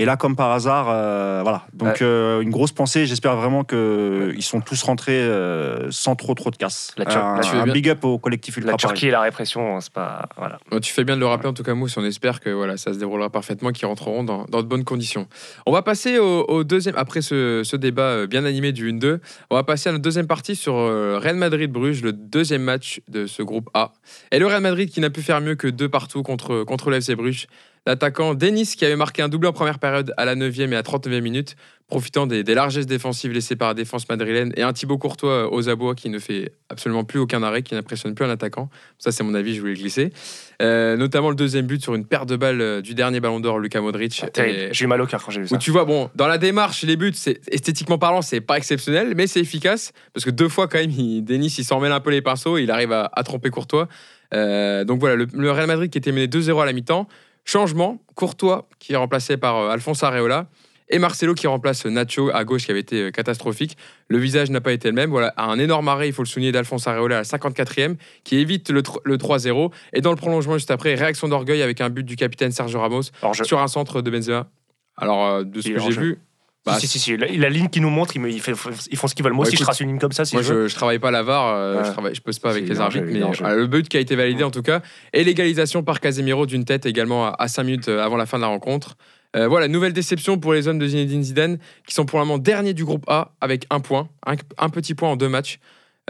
Et 0.00 0.04
là, 0.04 0.16
comme 0.16 0.36
par 0.36 0.52
hasard, 0.52 0.86
euh, 0.88 1.40
voilà. 1.42 1.64
Donc, 1.74 1.88
Ouais. 1.88 1.96
euh, 2.02 2.40
une 2.40 2.50
grosse 2.50 2.70
pensée. 2.70 3.04
J'espère 3.04 3.34
vraiment 3.34 3.64
qu'ils 3.64 4.42
sont 4.42 4.60
tous 4.60 4.80
rentrés 4.84 5.20
euh, 5.20 5.90
sans 5.90 6.14
trop, 6.14 6.34
trop 6.34 6.50
de 6.50 6.56
casse. 6.56 6.92
La 6.96 7.04
un, 7.04 7.34
la 7.36 7.40
Tur- 7.42 7.54
un 7.60 7.66
big 7.66 7.88
up 7.90 8.04
au 8.04 8.16
collectif 8.18 8.56
Ultra 8.58 8.70
La 8.72 8.76
Paris. 8.76 8.92
Turquie 8.94 9.08
et 9.08 9.10
la 9.10 9.20
répression, 9.22 9.80
c'est 9.80 9.92
pas. 9.92 10.28
Voilà. 10.36 10.60
Bon, 10.70 10.78
tu 10.78 10.92
fais 10.92 11.02
bien 11.02 11.16
de 11.16 11.20
le 11.20 11.26
rappeler 11.26 11.48
en 11.48 11.52
tout 11.52 11.64
cas, 11.64 11.74
Mousse. 11.74 11.96
On 11.96 12.04
espère 12.04 12.38
que 12.38 12.48
voilà, 12.50 12.76
ça 12.76 12.94
se 12.94 12.98
déroulera 13.00 13.28
parfaitement, 13.28 13.72
qu'ils 13.72 13.86
rentreront 13.88 14.22
dans, 14.22 14.44
dans 14.44 14.62
de 14.62 14.68
bonnes 14.68 14.84
conditions. 14.84 15.26
On 15.66 15.72
va 15.72 15.82
passer 15.82 16.18
au, 16.18 16.44
au 16.46 16.62
deuxième, 16.62 16.94
après 16.96 17.20
ce, 17.20 17.62
ce 17.64 17.74
débat 17.76 18.26
bien 18.28 18.44
animé 18.44 18.70
du 18.70 18.92
1-2, 18.92 19.18
on 19.50 19.56
va 19.56 19.64
passer 19.64 19.88
à 19.88 19.92
notre 19.92 20.02
deuxième 20.04 20.28
partie 20.28 20.54
sur 20.54 20.74
Real 20.74 21.34
Madrid-Bruges, 21.34 22.02
le 22.02 22.12
deuxième 22.12 22.62
match 22.62 23.00
de 23.08 23.26
ce 23.26 23.42
groupe 23.42 23.68
A. 23.74 23.90
Et 24.30 24.38
le 24.38 24.46
Real 24.46 24.60
Madrid 24.62 24.90
qui 24.90 25.00
n'a 25.00 25.10
pu 25.10 25.22
faire 25.22 25.40
mieux 25.40 25.56
que 25.56 25.66
deux 25.66 25.88
partout 25.88 26.22
contre, 26.22 26.62
contre 26.62 26.90
le 26.90 26.98
FC 26.98 27.16
Bruges. 27.16 27.48
L'attaquant 27.86 28.34
Denis 28.34 28.74
qui 28.76 28.84
avait 28.84 28.96
marqué 28.96 29.22
un 29.22 29.28
doublé 29.28 29.48
en 29.48 29.52
première 29.52 29.78
période 29.78 30.12
à 30.16 30.24
la 30.24 30.34
9e 30.36 30.72
et 30.72 30.76
à 30.76 30.82
39e 30.82 31.20
minute, 31.22 31.56
profitant 31.86 32.26
des, 32.26 32.44
des 32.44 32.54
largesses 32.54 32.84
défensives 32.86 33.32
laissées 33.32 33.56
par 33.56 33.68
la 33.68 33.74
défense 33.74 34.06
madrilène, 34.10 34.52
et 34.56 34.62
un 34.62 34.74
Thibaut 34.74 34.98
Courtois 34.98 35.30
euh, 35.46 35.48
aux 35.50 35.70
abois 35.70 35.94
qui 35.94 36.10
ne 36.10 36.18
fait 36.18 36.52
absolument 36.68 37.04
plus 37.04 37.18
aucun 37.18 37.42
arrêt, 37.42 37.62
qui 37.62 37.74
n'impressionne 37.74 38.14
plus 38.14 38.26
un 38.26 38.30
attaquant. 38.30 38.68
Ça, 38.98 39.10
c'est 39.10 39.24
mon 39.24 39.32
avis, 39.34 39.54
je 39.54 39.60
voulais 39.60 39.72
le 39.72 39.78
glisser. 39.78 40.12
Euh, 40.60 40.98
notamment 40.98 41.30
le 41.30 41.36
deuxième 41.36 41.66
but 41.66 41.80
sur 41.82 41.94
une 41.94 42.04
paire 42.04 42.26
de 42.26 42.36
balles 42.36 42.60
euh, 42.60 42.82
du 42.82 42.94
dernier 42.94 43.20
ballon 43.20 43.40
d'or, 43.40 43.58
Luka 43.58 43.80
Modric. 43.80 44.22
Et- 44.38 44.68
J'ai 44.72 44.84
eu 44.84 44.88
mal 44.88 45.00
au 45.00 45.06
cœur 45.06 45.24
quand 45.24 45.30
j'ai 45.30 45.40
vu 45.40 45.46
où 45.46 45.48
ça. 45.48 45.56
tu 45.56 45.70
vois, 45.70 45.86
bon, 45.86 46.10
dans 46.14 46.26
la 46.26 46.36
démarche, 46.36 46.82
les 46.82 46.96
buts, 46.96 47.12
c'est 47.14 47.40
esthétiquement 47.50 47.96
parlant, 47.96 48.20
c'est 48.20 48.42
pas 48.42 48.58
exceptionnel, 48.58 49.14
mais 49.16 49.26
c'est 49.26 49.40
efficace 49.40 49.92
parce 50.12 50.26
que 50.26 50.30
deux 50.30 50.48
fois 50.50 50.68
quand 50.68 50.78
même, 50.78 50.90
il, 50.90 51.22
Denis, 51.24 51.54
il 51.58 51.64
s'en 51.64 51.80
mêle 51.80 51.92
un 51.92 52.00
peu 52.00 52.10
les 52.10 52.20
pinceaux, 52.20 52.58
et 52.58 52.64
il 52.64 52.70
arrive 52.70 52.92
à, 52.92 53.08
à 53.14 53.22
tromper 53.22 53.48
Courtois. 53.48 53.88
Euh, 54.34 54.84
donc 54.84 55.00
voilà, 55.00 55.16
le, 55.16 55.26
le 55.32 55.50
Real 55.50 55.66
Madrid 55.68 55.90
qui 55.90 55.96
était 55.96 56.12
mené 56.12 56.26
2-0 56.26 56.60
à 56.60 56.66
la 56.66 56.74
mi-temps, 56.74 57.08
changement, 57.48 57.98
Courtois 58.14 58.68
qui 58.78 58.92
est 58.92 58.96
remplacé 58.96 59.36
par 59.36 59.56
euh, 59.56 59.70
Alphonse 59.70 60.02
Areola. 60.02 60.46
Et 60.90 60.98
Marcelo 60.98 61.34
qui 61.34 61.46
remplace 61.46 61.84
Nacho 61.84 62.30
à 62.32 62.44
gauche 62.44 62.64
qui 62.64 62.70
avait 62.70 62.80
été 62.80 63.02
euh, 63.02 63.10
catastrophique. 63.10 63.76
Le 64.08 64.16
visage 64.16 64.48
n'a 64.50 64.60
pas 64.62 64.72
été 64.72 64.88
le 64.88 64.94
même. 64.94 65.10
Voilà, 65.10 65.34
un 65.36 65.58
énorme 65.58 65.86
arrêt, 65.88 66.08
il 66.08 66.14
faut 66.14 66.22
le 66.22 66.28
souligner, 66.28 66.50
d'Alphonse 66.50 66.86
Areola 66.86 67.16
à 67.16 67.18
la 67.18 67.24
54e 67.24 67.96
qui 68.24 68.36
évite 68.38 68.70
le, 68.70 68.80
tr- 68.80 69.00
le 69.04 69.18
3-0. 69.18 69.70
Et 69.92 70.00
dans 70.00 70.10
le 70.10 70.16
prolongement 70.16 70.54
juste 70.56 70.70
après, 70.70 70.94
réaction 70.94 71.28
d'orgueil 71.28 71.60
avec 71.60 71.82
un 71.82 71.90
but 71.90 72.04
du 72.04 72.16
capitaine 72.16 72.52
Sergio 72.52 72.80
Ramos 72.80 73.02
sur 73.44 73.60
un 73.60 73.68
centre 73.68 74.00
de 74.00 74.10
Benzema. 74.10 74.48
Alors, 74.96 75.26
euh, 75.26 75.44
de 75.44 75.60
ce 75.60 75.68
que 75.68 75.78
j'ai 75.78 75.92
jeu. 75.92 76.00
vu, 76.00 76.18
bah, 76.66 76.78
si, 76.78 76.86
si, 76.86 76.98
si, 76.98 77.16
La, 77.16 77.26
la 77.28 77.48
ligne 77.48 77.68
qui 77.68 77.80
nous 77.80 77.88
montre, 77.90 78.14
ils, 78.16 78.20
me- 78.20 78.30
ils 78.30 78.40
fait- 78.40 78.52
ils 78.90 78.96
font 78.98 79.06
ce 79.08 79.14
qu'ils 79.14 79.24
veulent. 79.24 79.32
Moi 79.32 79.44
Ouais, 79.44 79.48
aussi, 79.48 79.56
je 79.56 79.62
trace 79.62 79.80
une 79.80 79.88
ligne 79.88 79.98
comme 79.98 80.12
ça 80.12 80.24
si 80.24 80.34
moi, 80.34 80.42
je 80.42 80.52
veux. 80.52 80.68
je, 80.68 80.74
travaille 80.74 80.98
pas 80.98 81.08
à 81.08 81.12
la 81.12 81.22
VAR, 81.22 81.46
euh, 81.46 81.78
Ouais. 81.78 81.84
je 81.86 81.90
travaille, 81.92 82.14
je 82.14 82.20
pose 82.20 82.38
pas 82.38 82.50
avec 82.50 82.64
C'est 82.66 82.74
les 82.74 82.80
arbitres, 82.80 83.06
mais 83.10 83.20
voilà, 83.20 83.54
le 83.56 83.66
but 83.66 83.88
qui 83.88 83.96
a 83.96 84.00
été 84.00 84.16
validé 84.16 84.44
en 84.44 84.50
tout 84.50 84.62
cas, 84.62 84.82
et 85.12 85.24
l'égalisation 85.24 85.82
par 85.82 86.00
Casemiro 86.00 86.44
d'une 86.46 86.64
tête 86.64 86.84
également 86.86 87.32
à, 87.32 87.48
5 87.48 87.62
minutes 87.64 87.88
euh, 87.88 88.04
avant 88.04 88.16
la 88.16 88.26
fin 88.26 88.36
de 88.38 88.42
la 88.42 88.48
rencontre. 88.48 88.96
Euh, 89.36 89.46
voilà, 89.46 89.68
nouvelle 89.68 89.92
déception 89.92 90.38
pour 90.38 90.52
les 90.54 90.68
hommes 90.68 90.78
de 90.78 90.86
Zinedine 90.86 91.22
Zidane, 91.22 91.58
qui 91.86 91.94
sont 91.94 92.06
pour 92.06 92.18
le 92.18 92.24
moment 92.24 92.38
derniers 92.38 92.74
du 92.74 92.84
groupe 92.84 93.04
A 93.08 93.32
avec 93.40 93.66
un 93.70 93.80
point, 93.80 94.08
un, 94.26 94.34
un 94.58 94.68
petit 94.68 94.94
point 94.94 95.10
en 95.10 95.16
deux 95.16 95.28
matchs. 95.28 95.58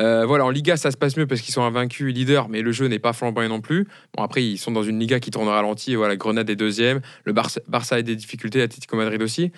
Euh, 0.01 0.24
voilà, 0.24 0.44
en 0.44 0.51
Liga, 0.51 0.76
ça 0.76 0.92
se 0.92 0.96
passe 0.96 1.16
mieux 1.16 1.26
parce 1.26 1.40
qu'ils 1.40 1.53
sont 1.53 1.62
invaincus, 1.62 2.14
leaders, 2.14 2.49
mais 2.49 2.62
le 2.62 2.70
jeu 2.70 2.86
n'est 2.86 3.01
pas 3.01 3.12
flamboyant 3.12 3.49
non 3.49 3.61
plus. 3.61 3.88
Bon, 4.16 4.22
après, 4.22 4.44
ils 4.44 4.57
sont 4.57 4.70
dans 4.70 4.84
une 4.84 5.01
Liga 5.01 5.18
qui 5.18 5.32
tourne 5.32 5.49
au 5.49 5.51
ralenti. 5.51 5.96
Voilà, 5.96 6.14
Grenade 6.14 6.49
est 6.49 6.55
deuxième. 6.55 7.01
Le 7.24 7.32
Barça, 7.32 7.61
Barça 7.66 7.96
a 7.96 8.03
des 8.03 8.14
difficultés, 8.14 8.62
Atlético 8.62 8.96
Madrid 8.96 9.20
aussi. 9.20 9.51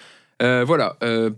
Euh, 0.42 0.64
voilà. 0.64 0.96
Euh, 1.02 1.30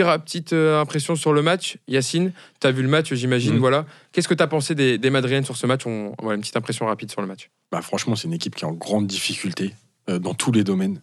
ra- 0.00 0.18
petite 0.18 0.52
euh, 0.52 0.80
impression 0.80 1.16
sur 1.16 1.32
le 1.32 1.42
match. 1.42 1.76
Yacine, 1.86 2.32
tu 2.60 2.66
as 2.66 2.70
vu 2.72 2.82
le 2.82 2.88
match, 2.88 3.12
j'imagine. 3.12 3.54
Mhm. 3.54 3.58
Voilà. 3.60 3.86
Qu'est-ce 4.12 4.28
que 4.28 4.34
tu 4.34 4.42
as 4.42 4.46
pensé 4.46 4.74
des, 4.74 4.96
des 4.98 5.10
Madriennes 5.10 5.44
sur 5.44 5.56
ce 5.56 5.66
match? 5.66 5.86
On, 5.86 6.14
voilà, 6.20 6.36
Une 6.36 6.40
petite 6.40 6.56
impression 6.56 6.86
rapide 6.86 7.10
sur 7.10 7.20
le 7.20 7.26
match. 7.26 7.50
Bah, 7.70 7.82
franchement, 7.82 8.16
c'est 8.16 8.28
une 8.28 8.34
équipe 8.34 8.54
qui 8.54 8.64
est 8.64 8.68
en 8.68 8.72
grande 8.72 9.06
difficulté 9.06 9.74
euh, 10.08 10.18
dans 10.18 10.34
tous 10.34 10.52
les 10.52 10.64
domaines. 10.64 11.02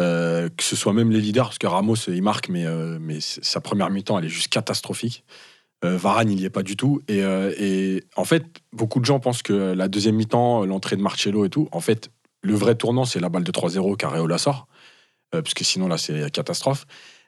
Euh, 0.00 0.48
que 0.56 0.62
ce 0.62 0.76
soit 0.76 0.92
même 0.92 1.10
les 1.10 1.20
leaders, 1.20 1.46
parce 1.46 1.58
que 1.58 1.66
Ramos, 1.66 1.96
il 2.06 2.22
marque, 2.22 2.48
mais, 2.48 2.64
euh, 2.66 2.98
mais 3.00 3.18
sa 3.20 3.60
première 3.60 3.90
mi-temps, 3.90 4.16
elle 4.18 4.26
est 4.26 4.28
juste 4.28 4.48
catastrophique. 4.48 5.24
Varane, 5.82 6.28
il 6.30 6.36
n'y 6.38 6.44
est 6.44 6.50
pas 6.50 6.64
du 6.64 6.76
tout. 6.76 7.00
Et, 7.06 7.18
et 7.20 8.02
en 8.16 8.24
fait, 8.24 8.44
beaucoup 8.72 8.98
de 8.98 9.04
gens 9.04 9.20
pensent 9.20 9.42
que 9.42 9.52
la 9.52 9.86
deuxième 9.86 10.16
mi-temps, 10.16 10.64
l'entrée 10.66 10.96
de 10.96 11.02
Marcello 11.02 11.44
et 11.44 11.50
tout, 11.50 11.68
en 11.70 11.78
fait, 11.80 12.10
le 12.42 12.54
vrai 12.54 12.74
tournant, 12.74 13.04
c'est 13.04 13.20
la 13.20 13.28
balle 13.28 13.44
de 13.44 13.52
3-0 13.52 13.96
qu'Areola 13.96 14.38
sort. 14.38 14.66
Euh, 15.34 15.42
parce 15.42 15.54
que 15.54 15.64
sinon, 15.64 15.88
là, 15.88 15.98
c'est 15.98 16.30
catastrophe. 16.30 16.86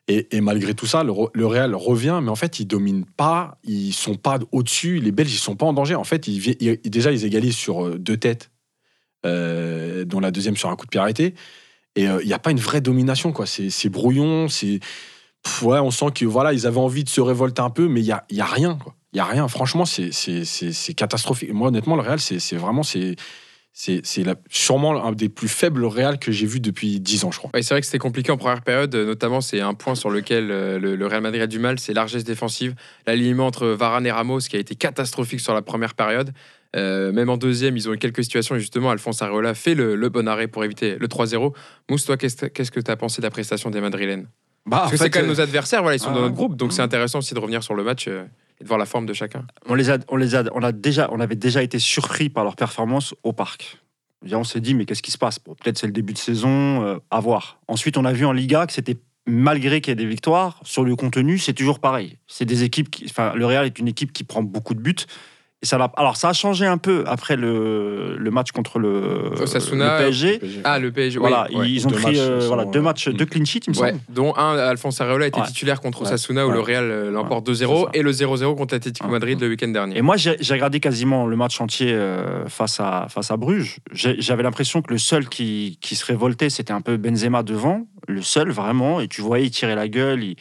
Et, 0.08 0.40
malgré 0.40 0.74
tout 0.74 0.86
ça, 0.86 1.04
le, 1.04 1.12
Re- 1.12 1.30
le 1.34 1.46
Real 1.46 1.72
revient, 1.76 2.18
mais 2.20 2.30
en 2.30 2.34
fait, 2.36 2.58
ils 2.58 2.64
dominent 2.66 3.04
pas, 3.04 3.58
ils 3.62 3.92
sont 3.92 4.16
pas 4.16 4.40
au-dessus. 4.50 4.98
Les 4.98 5.12
Belges, 5.12 5.32
ils 5.32 5.38
sont 5.38 5.54
pas 5.54 5.66
en 5.66 5.72
danger. 5.72 5.94
En 5.94 6.02
fait, 6.02 6.28
déjà, 6.28 7.12
ils 7.12 7.24
égalisent 7.24 7.56
sur 7.56 7.86
euh, 7.86 7.98
deux 7.98 8.16
têtes, 8.16 8.50
euh, 9.24 10.04
dont 10.04 10.18
la 10.18 10.32
deuxième 10.32 10.56
sur 10.56 10.68
un 10.68 10.74
coup 10.74 10.86
de 10.86 10.90
pied 10.90 10.98
arrêté. 10.98 11.34
Et 11.94 12.08
euh, 12.08 12.18
il 12.22 12.26
n'y 12.26 12.32
a 12.32 12.40
pas 12.40 12.50
une 12.50 12.58
vraie 12.58 12.80
domination, 12.80 13.32
quoi. 13.32 13.46
C'est 13.46 13.88
brouillon, 13.88 14.48
c'est. 14.48 14.80
Ouais, 15.62 15.78
on 15.78 15.92
sent 15.92 16.06
que 16.14 16.24
voilà, 16.24 16.52
ils 16.54 16.66
avaient 16.66 16.78
envie 16.78 17.04
de 17.04 17.08
se 17.08 17.20
révolter 17.20 17.62
un 17.62 17.70
peu, 17.70 17.86
mais 17.86 18.00
il 18.00 18.04
n'y 18.06 18.12
a, 18.12 18.24
y 18.30 18.40
a 18.40 18.46
rien. 18.46 18.78
Il 19.12 19.18
y 19.18 19.20
a 19.20 19.24
rien. 19.24 19.46
Franchement, 19.46 19.84
c'est- 19.84 20.94
catastrophique. 20.96 21.52
Moi, 21.52 21.68
honnêtement, 21.68 21.94
le 21.94 22.02
Real, 22.02 22.18
c'est 22.18 22.56
vraiment. 22.56 22.82
c'est 22.82 23.14
c'est 23.72 24.02
sûrement 24.50 25.04
un 25.04 25.12
des 25.12 25.28
plus 25.28 25.48
faibles 25.48 25.84
Real 25.84 26.18
que 26.18 26.32
j'ai 26.32 26.46
vu 26.46 26.60
depuis 26.60 27.00
10 27.00 27.24
ans, 27.24 27.30
je 27.30 27.38
crois. 27.38 27.50
C'est 27.54 27.70
vrai 27.70 27.80
que 27.80 27.86
c'était 27.86 27.98
compliqué 27.98 28.32
en 28.32 28.36
première 28.36 28.62
période, 28.62 28.94
euh, 28.94 29.06
notamment 29.06 29.40
c'est 29.40 29.60
un 29.60 29.74
point 29.74 29.94
sur 29.94 30.10
lequel 30.10 30.50
euh, 30.50 30.78
le, 30.78 31.06
Real 31.06 31.22
Madrid 31.22 31.40
a 31.42 31.46
du 31.46 31.58
mal, 31.58 31.78
c'est 31.78 31.94
largesse 31.94 32.24
défensive. 32.24 32.74
L'alignement 33.06 33.46
entre 33.46 33.68
Varane 33.68 34.06
et 34.06 34.10
Ramos 34.10 34.40
qui 34.40 34.56
a 34.56 34.58
été 34.58 34.74
catastrophique 34.74 35.40
sur 35.40 35.54
la 35.54 35.62
première 35.62 35.94
période. 35.94 36.32
Euh, 36.76 37.10
même 37.12 37.30
en 37.30 37.36
deuxième, 37.36 37.76
ils 37.76 37.88
ont 37.88 37.94
eu 37.94 37.98
quelques 37.98 38.22
situations 38.24 38.56
et 38.56 38.60
justement, 38.60 38.90
Alphonse 38.90 39.22
Areola 39.22 39.54
fait 39.54 39.74
le, 39.74 39.96
le 39.96 40.08
bon 40.08 40.28
arrêt 40.28 40.48
pour 40.48 40.64
éviter 40.64 40.96
le 40.98 41.08
3-0. 41.08 41.54
Mousse, 41.88 42.04
toi, 42.04 42.16
qu'est-ce 42.16 42.70
que 42.70 42.80
tu 42.80 42.90
as 42.90 42.96
pensé 42.96 43.22
de 43.22 43.26
la 43.26 43.30
prestation 43.30 43.70
des 43.70 43.80
Madrilènes? 43.80 44.28
Bah, 44.66 44.78
Parce 44.80 44.92
que 44.92 44.96
c'est 44.98 45.10
quand 45.10 45.20
même 45.20 45.30
euh, 45.30 45.34
nos 45.34 45.40
adversaires, 45.40 45.82
voilà, 45.82 45.96
ils 45.96 46.00
sont 46.00 46.10
ah, 46.10 46.14
dans 46.14 46.20
notre 46.20 46.34
groupe, 46.34 46.56
donc 46.56 46.72
c'est 46.72 46.82
intéressant 46.82 47.18
aussi 47.18 47.34
de 47.34 47.38
revenir 47.38 47.62
sur 47.62 47.74
le 47.74 47.82
match 47.82 48.06
euh, 48.08 48.24
et 48.60 48.64
de 48.64 48.68
voir 48.68 48.78
la 48.78 48.86
forme 48.86 49.06
de 49.06 49.12
chacun. 49.12 49.46
on 49.66 49.74
les 49.74 49.90
a, 49.90 49.98
on 50.08 50.16
les 50.16 50.34
a, 50.34 50.44
on 50.52 50.62
a 50.62 50.72
déjà, 50.72 51.08
on 51.12 51.20
avait 51.20 51.36
déjà 51.36 51.62
été 51.62 51.78
surpris 51.78 52.28
par 52.28 52.44
leur 52.44 52.56
performance 52.56 53.14
au 53.22 53.32
parc. 53.32 53.78
Dire, 54.22 54.38
On 54.38 54.44
s'est 54.44 54.60
dit, 54.60 54.74
mais 54.74 54.84
qu'est-ce 54.84 55.02
qui 55.02 55.10
se 55.10 55.18
passe? 55.18 55.38
Bon, 55.38 55.54
Peut-être 55.54 55.78
c'est 55.78 55.86
le 55.86 55.94
début 55.94 56.12
de 56.12 56.18
saison, 56.18 56.84
euh, 56.84 56.98
à 57.10 57.20
voir. 57.20 57.58
Ensuite, 57.68 57.96
on 57.96 58.04
a 58.04 58.12
vu 58.12 58.26
en 58.26 58.32
Liga 58.32 58.66
que 58.66 58.72
c'était 58.72 58.98
malgré 59.26 59.80
qu'il 59.80 59.90
y 59.90 59.92
ait 59.92 59.96
des 59.96 60.06
victoires, 60.06 60.60
sur 60.62 60.84
le 60.84 60.94
contenu, 60.96 61.38
c'est 61.38 61.52
toujours 61.52 61.78
pareil. 61.78 62.18
C'est 62.26 62.44
des 62.44 62.62
équipes 62.62 62.90
qui, 62.90 63.06
enfin, 63.08 63.32
le 63.34 63.46
Real 63.46 63.64
est 63.64 63.78
une 63.78 63.88
équipe 63.88 64.12
qui 64.12 64.24
prend 64.24 64.42
beaucoup 64.42 64.74
de 64.74 64.80
buts. 64.80 65.06
Ça 65.62 65.76
alors, 65.98 66.16
ça 66.16 66.30
a 66.30 66.32
changé 66.32 66.64
un 66.64 66.78
peu 66.78 67.04
après 67.06 67.36
le, 67.36 68.16
le 68.16 68.30
match 68.30 68.50
contre 68.50 68.78
le, 68.78 69.32
Osasuna, 69.42 69.98
le 69.98 70.04
PSG. 70.06 70.40
Ah, 70.64 70.78
le 70.78 70.90
PSG, 70.90 71.18
oui, 71.18 71.26
Voilà, 71.28 71.48
ouais. 71.52 71.70
ils 71.70 71.86
ont 71.86 71.90
Deux 71.90 71.96
pris 71.96 72.04
matchs 72.06 72.16
euh, 72.18 72.44
voilà, 72.46 72.64
deux 72.64 72.80
matchs, 72.80 73.08
Mm. 73.08 73.12
deux 73.12 73.26
clean 73.26 73.44
sheets, 73.44 73.60
il 73.66 73.74
me 73.74 73.78
Ouais, 73.78 73.90
semble. 73.90 74.00
dont 74.08 74.34
un, 74.36 74.56
Alphonse 74.56 74.98
Areola 75.02 75.26
était 75.26 75.38
Ouais. 75.38 75.46
titulaire 75.46 75.82
contre 75.82 76.00
Ouais. 76.00 76.06
Osasuna 76.08 76.46
où 76.46 76.48
Ouais. 76.48 76.54
le 76.54 76.60
Real 76.62 76.84
euh, 76.84 77.10
l'emporte 77.10 77.44
c'est 77.52 77.64
2-0 77.66 77.84
ça. 77.84 77.90
et 77.92 78.00
le 78.00 78.10
0-0 78.10 78.54
contre 78.54 78.74
Atlético 78.74 79.04
Ouais. 79.06 79.12
Madrid 79.12 79.38
le 79.38 79.48
week-end 79.48 79.68
dernier. 79.68 79.98
Et 79.98 80.02
moi, 80.02 80.16
j'ai 80.16 80.34
regardé 80.54 80.80
quasiment 80.80 81.26
le 81.26 81.36
match 81.36 81.60
entier 81.60 81.92
euh, 81.92 82.46
face, 82.48 82.80
à, 82.80 83.08
face 83.10 83.30
à 83.30 83.36
Bruges. 83.36 83.80
J'avais 83.92 84.42
l'impression 84.42 84.80
que 84.80 84.90
le 84.94 84.98
seul 84.98 85.28
qui, 85.28 85.76
qui 85.82 85.94
se 85.94 86.06
révoltait, 86.06 86.48
c'était 86.48 86.72
un 86.72 86.80
peu 86.80 86.96
Benzema 86.96 87.42
devant. 87.42 87.86
Le 88.08 88.22
seul, 88.22 88.50
vraiment. 88.50 89.00
Et 89.00 89.08
tu 89.08 89.20
voyais, 89.20 89.44
il 89.44 89.50
tirait 89.50 89.74
la 89.76 89.88
gueule, 89.88 90.24
il, 90.24 90.36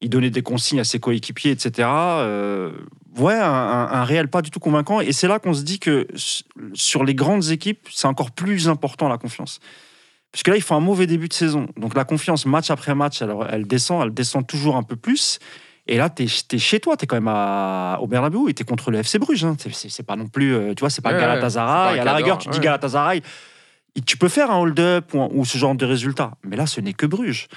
il 0.00 0.10
donnait 0.10 0.30
des 0.30 0.42
consignes 0.42 0.78
à 0.80 0.84
ses 0.84 1.00
coéquipiers, 1.00 1.50
etc. 1.50 1.88
Euh, 1.88 2.70
ouais, 3.18 3.34
un, 3.34 4.04
réel 4.04 4.28
pas 4.28 4.42
du 4.42 4.50
tout 4.50 4.60
convaincant. 4.60 5.00
Et 5.00 5.12
c'est 5.12 5.28
là 5.28 5.38
qu'on 5.38 5.54
se 5.54 5.62
dit 5.62 5.78
que 5.78 6.06
sur 6.74 7.04
les 7.04 7.14
grandes 7.14 7.50
équipes, 7.50 7.88
c'est 7.90 8.06
encore 8.06 8.30
plus 8.30 8.68
important 8.68 9.08
la 9.08 9.18
confiance. 9.18 9.60
Parce 10.32 10.42
que 10.42 10.50
là, 10.50 10.56
il 10.56 10.62
faut 10.62 10.74
un 10.74 10.80
mauvais 10.80 11.06
début 11.06 11.28
de 11.28 11.32
saison. 11.32 11.68
Donc 11.76 11.94
la 11.94 12.04
confiance, 12.04 12.44
match 12.46 12.70
après 12.70 12.94
match, 12.94 13.22
elle, 13.22 13.32
elle 13.50 13.66
descend, 13.66 14.02
elle 14.04 14.12
descend 14.12 14.46
toujours 14.46 14.76
un 14.76 14.82
peu 14.82 14.96
plus. 14.96 15.38
Et 15.86 15.96
là, 15.96 16.08
tu 16.10 16.24
es, 16.24 16.58
chez 16.58 16.80
toi, 16.80 16.96
tu 16.96 17.04
es 17.04 17.06
quand 17.06 17.16
même 17.16 17.28
à, 17.28 17.98
au 18.00 18.06
Bernabeu 18.06 18.48
et 18.48 18.54
tu 18.54 18.62
es 18.62 18.64
contre 18.64 18.90
le 18.90 18.98
FC 18.98 19.18
Bruges. 19.18 19.44
Hein. 19.44 19.56
C'est- 19.70 20.02
pas 20.02 20.16
non 20.16 20.26
plus, 20.28 20.54
euh, 20.54 20.74
tu 20.74 20.80
vois, 20.80 20.90
c'est 20.90 21.02
pas 21.02 21.12
Ouais, 21.12 21.20
Galatasaray. 21.20 21.98
à 22.00 22.04
la 22.04 22.14
rigueur, 22.14 22.38
tu 22.38 22.48
dis 22.48 22.56
ouais. 22.58 22.64
Galatasaray, 22.64 23.22
tu 24.06 24.16
peux 24.16 24.28
faire 24.30 24.50
un 24.50 24.58
hold-up 24.58 25.12
ou, 25.14 25.28
ou 25.32 25.44
ce 25.44 25.56
genre 25.58 25.74
de 25.74 25.84
résultat. 25.86 26.32
Mais 26.42 26.56
là, 26.56 26.66
ce 26.66 26.80
n'est 26.80 26.94
que 26.94 27.06
Bruges. 27.06 27.48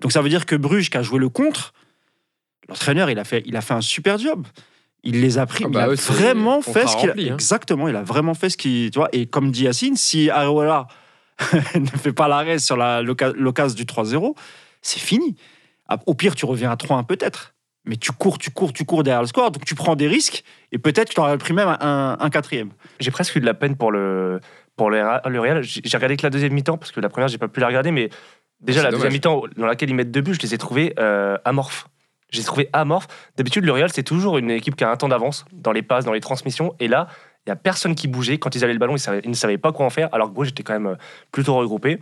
Donc 0.00 0.12
ça 0.12 0.22
veut 0.22 0.28
dire 0.30 0.46
que 0.46 0.56
Bruges, 0.56 0.90
qui 0.90 0.96
a 0.96 1.02
joué 1.02 1.18
le 1.18 1.28
contre, 1.28 1.72
l'entraîneur, 2.68 3.10
il, 3.10 3.18
a 3.18 3.24
fait- 3.24 3.42
il 3.46 3.54
a 3.56 3.60
fait 3.60 3.74
un 3.74 3.80
super 3.80 4.18
job. 4.18 4.46
Il 5.04 5.20
les 5.20 5.38
a 5.38 5.46
pris. 5.46 5.64
Ah 5.64 5.68
il 5.70 5.74
bah 5.74 5.84
a 5.84 5.88
eux, 5.88 5.96
c'est 5.96 6.12
vraiment 6.12 6.60
fait 6.60 6.86
ce 6.86 6.96
qu'il 6.96 7.08
a. 7.08 7.12
rempli, 7.12 7.30
hein. 7.30 7.34
Exactement, 7.34 7.88
il 7.88 7.96
a 7.96 8.02
vraiment 8.02 8.34
fait 8.34 8.50
ce 8.50 8.56
qu'il. 8.56 8.90
Tu 8.90 8.98
vois, 8.98 9.08
et 9.12 9.26
comme 9.26 9.50
dit 9.52 9.64
Yacine, 9.64 9.96
si 9.96 10.28
Areola 10.30 10.86
ne 11.74 11.86
fait 11.86 12.12
pas 12.12 12.26
l'arrêt 12.28 12.58
sur 12.58 12.76
la- 12.76 13.00
l'occasion 13.02 13.74
du 13.76 13.84
3-0, 13.84 14.34
c'est 14.82 14.98
fini. 15.00 15.36
Ah, 15.88 15.98
Au 16.06 16.14
pire, 16.14 16.34
tu 16.34 16.44
reviens 16.44 16.70
à 16.70 16.76
3-1 16.76 17.04
peut-être. 17.04 17.54
Mais 17.84 17.96
tu 17.96 18.12
cours, 18.12 18.36
tu 18.38 18.50
cours, 18.50 18.72
tu 18.74 18.84
cours 18.84 19.02
derrière 19.02 19.22
le 19.22 19.28
score, 19.28 19.50
donc 19.50 19.64
tu 19.64 19.74
prends 19.74 19.96
des 19.96 20.08
risques, 20.08 20.42
et 20.72 20.78
peut-être 20.78 21.08
tu 21.08 21.14
t'aurais 21.14 21.38
pris 21.38 21.54
même 21.54 21.68
un, 21.80 22.18
un 22.20 22.28
quatrième. 22.28 22.70
J'ai 23.00 23.10
presque 23.10 23.34
eu 23.36 23.40
de 23.40 23.46
la 23.46 23.54
peine 23.54 23.76
pour 23.76 23.92
le, 23.92 24.40
pour 24.76 24.90
le, 24.90 25.00
le 25.26 25.40
Real. 25.40 25.62
J'ai 25.62 25.80
regardé 25.96 26.18
que 26.18 26.22
la 26.24 26.28
deuxième 26.28 26.52
mi-temps, 26.52 26.76
parce 26.76 26.92
que 26.92 27.00
la 27.00 27.08
première, 27.08 27.28
j'ai 27.28 27.38
pas 27.38 27.48
pu 27.48 27.60
la 27.60 27.66
regarder, 27.68 27.90
mais 27.90 28.10
déjà, 28.60 28.80
C'est 28.80 28.84
la 28.84 28.90
dommage. 28.90 29.04
deuxième 29.04 29.12
mi-temps 29.14 29.42
dans 29.56 29.64
laquelle 29.64 29.88
ils 29.88 29.94
mettent 29.94 30.10
deux 30.10 30.20
buts, 30.20 30.34
je 30.34 30.40
les 30.42 30.52
ai 30.52 30.58
trouvés 30.58 30.92
euh, 30.98 31.38
amorphes. 31.46 31.86
Je 32.30 32.38
les 32.38 32.42
ai 32.42 32.46
trouvés 32.46 32.68
amorphes. 32.72 33.08
D'habitude, 33.36 33.64
le 33.64 33.88
c'est 33.88 34.02
toujours 34.02 34.38
une 34.38 34.50
équipe 34.50 34.76
qui 34.76 34.84
a 34.84 34.90
un 34.90 34.96
temps 34.96 35.08
d'avance 35.08 35.44
dans 35.52 35.72
les 35.72 35.82
passes, 35.82 36.04
dans 36.04 36.12
les 36.12 36.20
transmissions. 36.20 36.74
Et 36.78 36.88
là, 36.88 37.08
il 37.46 37.50
y 37.50 37.52
a 37.52 37.56
personne 37.56 37.94
qui 37.94 38.08
bougeait. 38.08 38.36
Quand 38.36 38.54
ils 38.54 38.62
avaient 38.62 38.74
le 38.74 38.78
ballon, 38.78 38.94
ils, 38.96 38.98
savaient- 39.00 39.22
ils 39.24 39.30
ne 39.30 39.34
savaient 39.34 39.56
pas 39.56 39.72
quoi 39.72 39.86
en 39.86 39.90
faire, 39.90 40.10
alors 40.12 40.28
que 40.30 40.34
moi, 40.34 40.44
j'étais 40.44 40.62
quand 40.62 40.74
même 40.74 40.86
euh, 40.88 40.94
plutôt 41.32 41.54
regroupé. 41.54 41.98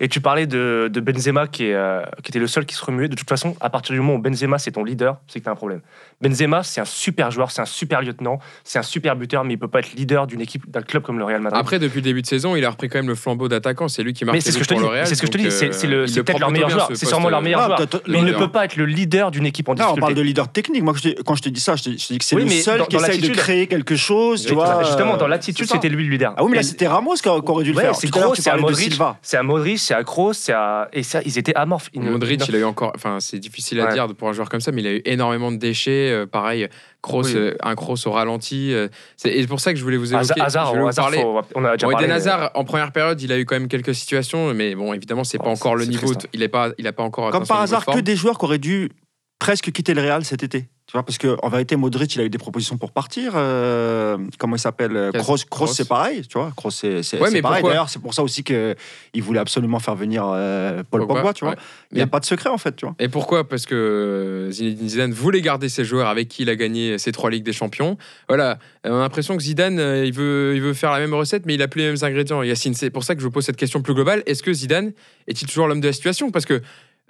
Et 0.00 0.08
tu 0.08 0.20
parlais 0.22 0.46
de, 0.46 0.88
de 0.90 1.00
Benzema, 1.00 1.46
qui, 1.48 1.64
est, 1.66 1.74
euh, 1.74 2.00
qui 2.24 2.30
était 2.30 2.38
le 2.38 2.46
seul 2.46 2.64
qui 2.64 2.74
se 2.74 2.82
remuait. 2.82 3.08
De 3.08 3.14
toute 3.14 3.28
façon, 3.28 3.54
à 3.60 3.68
partir 3.68 3.92
du 3.94 4.00
moment 4.00 4.14
où 4.14 4.18
Benzema, 4.22 4.58
c'est 4.58 4.70
ton 4.72 4.84
leader, 4.84 5.18
c'est 5.28 5.40
que 5.40 5.44
tu 5.44 5.48
as 5.50 5.52
un 5.52 5.56
problème. 5.56 5.80
Benzema, 6.22 6.62
c'est 6.62 6.80
un 6.80 6.86
super 6.86 7.30
joueur, 7.30 7.50
c'est 7.50 7.60
un 7.60 7.66
super 7.66 8.00
lieutenant, 8.00 8.38
c'est 8.64 8.78
un 8.78 8.82
super 8.82 9.16
buteur, 9.16 9.44
mais 9.44 9.52
il 9.54 9.58
peut 9.58 9.68
pas 9.68 9.80
être 9.80 9.92
leader 9.92 10.26
d'une 10.26 10.40
équipe, 10.40 10.70
d'un 10.70 10.80
club 10.80 11.02
comme 11.02 11.18
le 11.18 11.24
Real 11.24 11.42
Madrid. 11.42 11.60
Après, 11.60 11.78
depuis 11.78 11.96
le 11.96 12.02
début 12.02 12.22
de 12.22 12.26
saison, 12.26 12.56
il 12.56 12.64
a 12.64 12.70
repris 12.70 12.88
quand 12.88 12.98
même 12.98 13.08
le 13.08 13.14
flambeau 13.14 13.48
d'attaquant. 13.48 13.88
C'est 13.88 14.02
lui 14.02 14.14
qui 14.14 14.24
marque 14.24 14.40
c'est 14.40 14.50
ce 14.50 14.56
que 14.58 14.64
je 14.64 14.68
te 14.70 14.74
dis, 14.74 14.80
c'est 15.04 15.14
ce 15.14 15.20
que 15.20 15.26
je 15.26 15.32
te 15.32 15.36
dis, 15.38 15.50
c'est 15.50 15.66
euh, 15.68 15.72
c'est 15.72 15.86
le- 15.88 16.06
peut-être 16.24 16.38
leur 16.38 16.50
meilleur 16.50 16.68
bien, 16.68 16.76
joueur, 16.76 16.88
ce 16.88 16.94
c'est 16.94 17.04
sûrement 17.06 17.28
leur 17.28 17.42
meilleur 17.42 17.60
Ah, 17.60 17.76
joueur. 17.76 17.88
Mais 18.08 18.18
il 18.18 18.22
ne 18.22 18.26
leader. 18.28 18.40
peut 18.40 18.50
pas 18.52 18.64
être 18.64 18.76
le 18.76 18.86
leader 18.86 19.30
d'une 19.30 19.44
équipe 19.44 19.68
en 19.68 19.74
Là, 19.74 19.84
on 19.84 19.88
difficulté. 19.88 20.00
parle 20.00 20.14
de 20.14 20.22
leader 20.22 20.48
technique. 20.48 20.82
Moi, 20.82 20.94
quand 21.26 21.34
je 21.34 21.42
te, 21.42 21.48
dis 21.50 21.60
ça, 21.60 21.76
je 21.76 21.82
te, 21.84 21.90
dis 21.90 22.18
que 22.18 22.24
c'est 22.24 22.36
le 22.36 22.48
seul 22.48 22.86
qui 22.86 22.96
essaye 22.96 23.20
de 23.20 23.34
créer 23.34 23.66
quelque 23.66 23.96
chose, 23.96 24.46
tu 24.46 24.54
vois. 24.54 24.75
Bah, 24.78 24.84
Justement, 24.84 25.14
euh, 25.14 25.16
dans 25.16 25.26
l'attitude, 25.28 25.64
c'est 25.66 25.72
ça. 25.72 25.74
c'était 25.74 25.88
lui 25.88 26.04
le 26.04 26.10
leader. 26.10 26.34
Ah 26.36 26.44
oui, 26.44 26.50
mais 26.50 26.56
là, 26.58 26.62
c'était 26.62 26.86
Ramos 26.86 27.14
qui 27.14 27.28
aurait 27.28 27.64
dû 27.64 27.70
le 27.72 27.76
Ouais, 27.76 27.82
faire. 27.82 27.94
c'est 27.94 28.06
à 28.08 28.10
c'est 28.34 28.56
Modric, 28.60 28.94
c'est 29.22 29.36
à 29.36 29.42
Modric, 29.42 29.78
c'est 29.78 29.94
à 29.94 30.04
Kroos, 30.04 30.32
c'est 30.32 30.52
à 30.52 30.88
et 30.92 31.02
ça, 31.02 31.20
ils 31.24 31.38
étaient 31.38 31.54
amorphes. 31.54 31.90
Modric, 31.94 32.46
il 32.48 32.56
a 32.56 32.58
eu 32.58 32.64
encore. 32.64 32.92
Enfin, 32.94 33.18
c'est 33.20 33.38
difficile 33.38 33.80
à 33.80 33.92
dire 33.92 34.06
pour 34.14 34.28
un 34.28 34.32
joueur 34.32 34.48
comme 34.48 34.60
ça, 34.60 34.72
mais 34.72 34.82
il 34.82 34.86
a 34.86 34.92
eu 34.92 35.02
énormément 35.04 35.50
de 35.52 35.56
déchets. 35.56 36.10
euh, 36.10 36.26
pareil, 36.26 36.68
Kroos, 37.02 37.22
Oui. 37.24 37.32
euh, 37.36 37.54
un 37.62 37.74
Kroos 37.74 38.06
au 38.06 38.10
ralenti. 38.12 38.72
euh, 38.72 38.88
c'est 39.16 39.30
et 39.32 39.46
pour 39.46 39.60
ça 39.60 39.72
que 39.72 39.78
je 39.78 39.84
voulais 39.84 39.96
vous 39.96 40.12
évoquer. 40.14 40.40
Hazard, 40.40 40.72
on 40.74 40.86
a 40.86 40.90
déjà 40.90 41.86
Bon, 41.86 41.92
parlé. 41.92 42.10
Hazard, 42.10 42.50
en 42.54 42.64
première 42.64 42.92
période, 42.92 43.20
il 43.22 43.30
a 43.32 43.38
eu 43.38 43.44
quand 43.44 43.54
même 43.56 43.68
quelques 43.68 43.94
situations, 43.94 44.52
mais 44.54 44.74
bon, 44.74 44.92
évidemment, 44.92 45.24
c'est 45.24 45.38
pas 45.38 45.44
Oh, 45.48 45.50
encore 45.52 45.74
c'est- 45.78 45.84
le 45.84 45.90
niveau. 45.90 46.12
hein. 46.12 46.18
Il 46.32 46.42
est 46.42 46.48
pas, 46.48 46.70
il 46.78 46.86
a 46.86 46.92
pas 46.92 47.02
encore. 47.02 47.30
Comme 47.30 47.46
par 47.46 47.60
hasard, 47.60 47.84
que 47.86 48.00
des 48.00 48.16
joueurs 48.16 48.38
qui 48.38 48.44
auraient 48.44 48.58
dû 48.58 48.90
presque 49.38 49.70
quitter 49.72 49.94
le 49.94 50.02
Real 50.02 50.24
cet 50.24 50.42
été. 50.42 50.66
Tu 50.86 50.92
vois, 50.92 51.02
parce 51.02 51.18
qu'en 51.18 51.48
vérité, 51.48 51.74
Modric, 51.74 52.14
il 52.14 52.20
a 52.20 52.24
eu 52.24 52.30
des 52.30 52.38
propositions 52.38 52.76
pour 52.76 52.92
partir. 52.92 53.32
euh, 53.34 54.16
comment 54.38 54.54
il 54.54 54.60
s'appelle 54.60 54.96
euh, 54.96 55.10
Kroos, 55.10 55.34
Kroos, 55.50 55.64
Kroos. 55.64 55.66
c'est 55.66 55.88
pareil. 55.88 56.22
Tu 56.28 56.38
vois, 56.38 56.52
Kroos, 56.56 56.70
c'est 56.70 57.00
Ouais, 57.20 57.40
pareil. 57.42 57.64
D'ailleurs, 57.64 57.88
c'est 57.88 57.98
pour 58.00 58.14
ça 58.14 58.22
aussi 58.22 58.44
qu'il 58.44 58.76
voulait 59.20 59.40
absolument 59.40 59.80
faire 59.80 59.96
venir 59.96 60.22
euh, 60.24 60.84
Paul 60.88 61.00
Pogba, 61.00 61.14
Pogba, 61.14 61.32
tu 61.32 61.44
vois. 61.44 61.54
ouais. 61.54 61.60
Il 61.90 61.96
n'y 61.96 62.02
a 62.02 62.04
Mais- 62.04 62.10
pas 62.10 62.20
de 62.20 62.24
secret, 62.24 62.50
en 62.50 62.58
fait, 62.58 62.76
tu 62.76 62.86
vois. 62.86 62.94
Et 63.00 63.08
pourquoi? 63.08 63.48
Parce 63.48 63.66
que 63.66 63.74
euh, 63.74 64.50
Zinedine 64.52 64.88
Zidane 64.88 65.12
voulait 65.12 65.40
garder 65.40 65.68
ses 65.68 65.84
joueurs 65.84 66.06
avec 66.08 66.28
qui 66.28 66.42
il 66.42 66.50
a 66.50 66.54
gagné 66.54 66.98
ses 66.98 67.10
trois 67.10 67.30
Ligues 67.30 67.42
des 67.44 67.52
Champions. 67.52 67.98
Voilà, 68.28 68.60
on 68.84 68.94
a 68.94 68.98
l'impression 69.00 69.36
que 69.36 69.42
Zidane, 69.42 69.80
euh, 69.80 70.06
il 70.06 70.12
veut, 70.12 70.52
il 70.54 70.62
veut 70.62 70.72
faire 70.74 70.92
la 70.92 71.00
même 71.00 71.14
recette, 71.14 71.46
mais 71.46 71.54
il 71.54 71.62
a 71.62 71.66
plus 71.68 71.80
les 71.80 71.88
mêmes 71.88 71.96
ingrédients. 72.04 72.44
Yacine, 72.44 72.74
c'est 72.74 72.90
pour 72.90 73.02
ça 73.02 73.16
que 73.16 73.20
je 73.20 73.26
vous 73.26 73.32
pose 73.32 73.44
cette 73.44 73.56
question 73.56 73.82
plus 73.82 73.94
globale. 73.94 74.22
Est-ce 74.26 74.44
que 74.44 74.52
Zidane 74.52 74.92
est-il 75.26 75.48
toujours 75.48 75.66
l'homme 75.66 75.80
de 75.80 75.88
la 75.88 75.92
situation? 75.92 76.30
Parce 76.30 76.44
que 76.46 76.62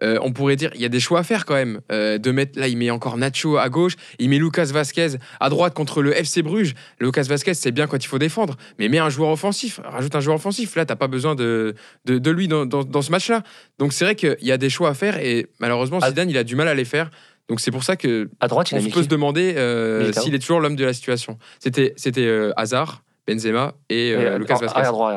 euh, 0.03 0.19
on 0.23 0.33
pourrait 0.33 0.57
dire 0.57 0.71
il 0.75 0.81
y 0.81 0.85
a 0.85 0.89
des 0.89 1.01
choix 1.01 1.21
à 1.21 1.23
faire 1.23 1.45
quand 1.47 1.55
même. 1.55 1.81
Euh, 1.91 2.19
de 2.19 2.31
mettre 2.31 2.59
là, 2.59 2.69
il 2.69 2.77
met 2.77 2.91
encore 2.91 3.17
Nacho 3.17 3.57
à 3.57 3.69
gauche, 3.69 3.95
il 4.19 4.29
met 4.29 4.39
Lucas 4.39 4.67
Vasquez 4.67 5.17
à 5.41 5.49
droite 5.49 5.75
contre 5.75 6.03
le 6.03 6.15
FC 6.17 6.43
Bruges. 6.43 6.75
Lucas 7.01 7.23
Vasquez, 7.29 7.55
c'est 7.55 7.73
bien 7.73 7.87
quand 7.87 7.97
il 8.03 8.07
faut 8.07 8.19
défendre, 8.19 8.57
mais 8.79 8.89
mets 8.89 8.99
un 8.99 9.09
joueur 9.11 9.31
offensif, 9.31 9.81
rajoute 9.85 10.15
un 10.15 10.21
joueur 10.21 10.37
offensif. 10.37 10.77
Là, 10.77 10.85
t'as 10.85 10.97
pas 10.97 11.09
besoin 11.09 11.35
de, 11.35 11.75
de, 12.05 12.19
de 12.19 12.31
lui 12.31 12.47
dans, 12.49 12.67
dans- 12.67 12.85
dans 12.85 13.03
ce 13.03 13.11
match-là. 13.11 13.43
Donc 13.79 13.93
c'est 13.93 14.05
vrai 14.05 14.15
qu'il 14.15 14.37
y 14.43 14.53
a 14.53 14.59
des 14.59 14.69
choix 14.71 14.91
à 14.91 14.95
faire 14.95 15.19
et 15.19 15.47
malheureusement. 15.61 16.01
Zidane, 16.01 16.29
il 16.31 16.37
a 16.39 16.45
du 16.45 16.57
mal 16.57 16.69
à 16.69 16.75
les 16.75 16.85
faire. 16.85 17.11
Donc 17.49 17.61
c'est 17.61 17.71
pour 17.71 17.85
ça 17.85 17.97
que 17.97 18.29
À 18.41 18.49
droite, 18.49 18.69
on 18.73 18.83
peut 18.91 19.03
se 19.03 19.09
demander 19.09 19.55
euh, 19.57 20.13
s'il 20.13 20.35
est 20.35 20.39
toujours 20.41 20.61
l'homme 20.61 20.77
de 20.77 20.85
la 20.85 20.93
situation. 20.93 21.39
C'était 21.61 21.95
c'était 21.97 22.51
Hazard, 22.57 23.03
Benzema 23.27 23.75
et, 23.89 24.09
Et, 24.09 24.39
Lucas 24.39 24.55
Vasquez. 24.61 24.77
Arrière 24.77 24.93
droit, 24.93 25.13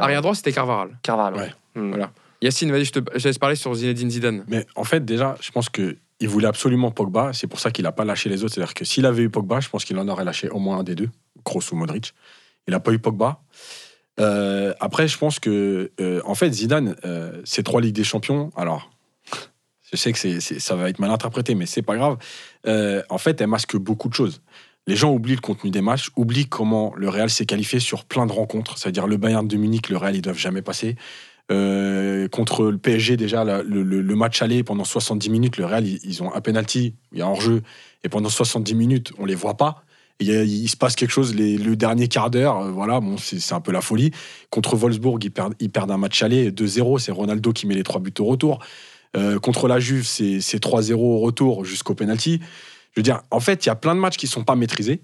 arrière 0.00 0.22
droit, 0.22 0.34
c'était 0.34 0.52
Carvaral. 0.52 0.98
Carvalho. 1.02 1.36
Ouais. 1.36 1.52
Hmm. 1.74 1.90
Voilà. 1.90 2.10
Yacine, 2.42 2.70
vas-y, 2.70 2.84
je 2.84 2.92
te, 2.92 3.18
laisse 3.26 3.38
parler 3.38 3.56
sur 3.56 3.74
Zinedine 3.74 4.10
Zidane. 4.10 4.44
Mais 4.48 4.66
en 4.76 4.84
fait, 4.84 5.04
déjà, 5.04 5.36
je 5.40 5.50
pense 5.50 5.68
que 5.68 5.96
il 6.20 6.28
voulait 6.28 6.48
absolument 6.48 6.90
Pogba. 6.90 7.32
C'est 7.32 7.46
pour 7.46 7.60
ça 7.60 7.70
qu'il 7.70 7.84
n'a 7.84 7.92
pas 7.92 8.04
lâché 8.04 8.28
les 8.28 8.42
autres. 8.42 8.54
C'est-à-dire 8.54 8.74
que 8.74 8.84
s'il 8.84 9.06
avait 9.06 9.22
eu 9.22 9.30
Pogba, 9.30 9.60
je 9.60 9.68
pense 9.68 9.84
qu'il 9.84 9.98
en 9.98 10.08
aurait 10.08 10.24
lâché 10.24 10.48
au 10.48 10.58
moins 10.58 10.78
un 10.78 10.82
des 10.82 10.94
deux, 10.94 11.10
Kroos 11.44 11.72
ou 11.72 11.76
Modric. 11.76 12.12
Il 12.66 12.72
n'a 12.72 12.80
pas 12.80 12.92
eu 12.92 12.98
Pogba. 12.98 13.40
Euh, 14.20 14.74
après, 14.80 15.06
je 15.06 15.16
pense 15.16 15.38
que, 15.38 15.92
euh, 16.00 16.20
en 16.24 16.34
fait, 16.34 16.52
Zidane, 16.52 16.96
euh, 17.04 17.42
trois 17.64 17.80
Ligues 17.80 17.94
des 17.94 18.04
Champions, 18.04 18.50
alors, 18.56 18.90
je 19.92 19.96
sais 19.96 20.12
que 20.12 20.40
ça 20.40 20.74
va 20.74 20.90
être 20.90 20.98
mal 20.98 21.10
interprété, 21.10 21.54
mais 21.54 21.66
c'est 21.66 21.82
pas 21.82 21.96
grave. 21.96 22.18
Euh, 22.66 23.02
en 23.08 23.18
fait, 23.18 23.40
elle 23.40 23.46
masque 23.46 23.76
beaucoup 23.76 24.08
de 24.08 24.14
choses. 24.14 24.42
Les 24.86 24.96
gens 24.96 25.12
oublient 25.12 25.34
le 25.34 25.40
contenu 25.40 25.70
des 25.70 25.82
matchs, 25.82 26.10
oublient 26.16 26.48
comment 26.48 26.92
le 26.96 27.08
Real 27.08 27.30
s'est 27.30 27.46
qualifié 27.46 27.78
sur 27.78 28.04
plein 28.04 28.26
de 28.26 28.32
rencontres. 28.32 28.78
C'est-à-dire 28.78 29.06
le 29.06 29.18
Bayern 29.18 29.46
de 29.46 29.56
Munich, 29.56 29.88
le 29.88 29.96
Real, 29.96 30.16
ils 30.16 30.22
doivent 30.22 30.38
jamais 30.38 30.62
passer. 30.62 30.96
Euh, 31.50 32.28
contre 32.28 32.64
le 32.64 32.76
PSG, 32.76 33.16
déjà, 33.16 33.44
le, 33.44 34.14
match 34.14 34.42
aller 34.42 34.62
pendant 34.62 34.84
70 34.84 35.30
minutes, 35.30 35.56
le 35.56 35.64
Real, 35.64 35.86
ils, 35.86 36.22
ont 36.22 36.34
un 36.34 36.40
penalty, 36.40 36.94
il 37.12 37.18
y 37.18 37.22
a 37.22 37.26
un 37.26 37.30
hors-jeu, 37.30 37.62
et 38.04 38.08
pendant 38.08 38.28
70 38.28 38.74
minutes, 38.74 39.12
on 39.18 39.24
les 39.24 39.34
voit 39.34 39.56
pas. 39.56 39.82
Il, 40.20 40.68
se 40.68 40.76
passe 40.76 40.96
quelque 40.96 41.12
chose 41.12 41.34
les- 41.34 41.56
le 41.56 41.76
dernier 41.76 42.08
quart 42.08 42.28
d'heure, 42.28 42.58
euh, 42.58 42.70
voilà, 42.70 43.00
bon, 43.00 43.16
c'est 43.16 43.54
un 43.54 43.60
peu 43.60 43.70
la 43.72 43.80
folie. 43.80 44.10
Contre 44.50 44.76
Wolfsburg, 44.76 45.18
ils 45.22 45.30
perdent, 45.30 45.54
ils 45.60 45.70
perdent 45.70 45.92
un 45.92 45.96
match 45.96 46.22
aller 46.22 46.50
2-0, 46.50 46.98
c'est 46.98 47.12
Ronaldo 47.12 47.52
qui 47.52 47.66
met 47.66 47.74
les 47.74 47.84
trois 47.84 48.00
buts 48.00 48.12
au 48.18 48.24
retour. 48.24 48.58
Euh, 49.16 49.38
contre 49.38 49.68
la 49.68 49.78
Juve, 49.78 50.04
c'est 50.04 50.40
c'est 50.40 50.58
3-0 50.58 50.98
au 50.98 51.20
retour 51.20 51.64
jusqu'au 51.64 51.94
penalty. 51.94 52.40
Je 52.92 53.00
veux 53.00 53.02
dire, 53.02 53.22
en 53.30 53.40
fait, 53.40 53.64
il 53.64 53.68
y 53.68 53.70
a 53.70 53.76
plein 53.76 53.94
de 53.94 54.00
matchs 54.00 54.16
qui 54.16 54.26
sont 54.26 54.44
pas 54.44 54.56
maîtrisés. 54.56 55.00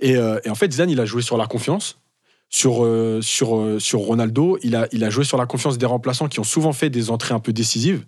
Et, 0.00 0.12
et 0.14 0.50
en 0.50 0.54
fait, 0.54 0.72
Zidane, 0.72 0.90
il 0.90 0.98
a 1.00 1.04
joué 1.04 1.20
sur 1.22 1.36
la 1.36 1.46
confiance. 1.46 1.99
Sur, 2.52 2.84
euh, 2.84 3.20
sur, 3.22 3.56
euh, 3.56 3.78
sur 3.78 4.00
Ronaldo, 4.00 4.58
il 4.62 4.74
a, 4.74 4.88
il 4.90 5.04
a 5.04 5.10
joué 5.10 5.24
sur 5.24 5.38
la 5.38 5.46
confiance 5.46 5.78
des 5.78 5.86
remplaçants 5.86 6.28
qui 6.28 6.40
ont 6.40 6.44
souvent 6.44 6.72
fait 6.72 6.90
des 6.90 7.10
entrées 7.10 7.32
un 7.32 7.38
peu 7.38 7.52
décisives. 7.52 8.04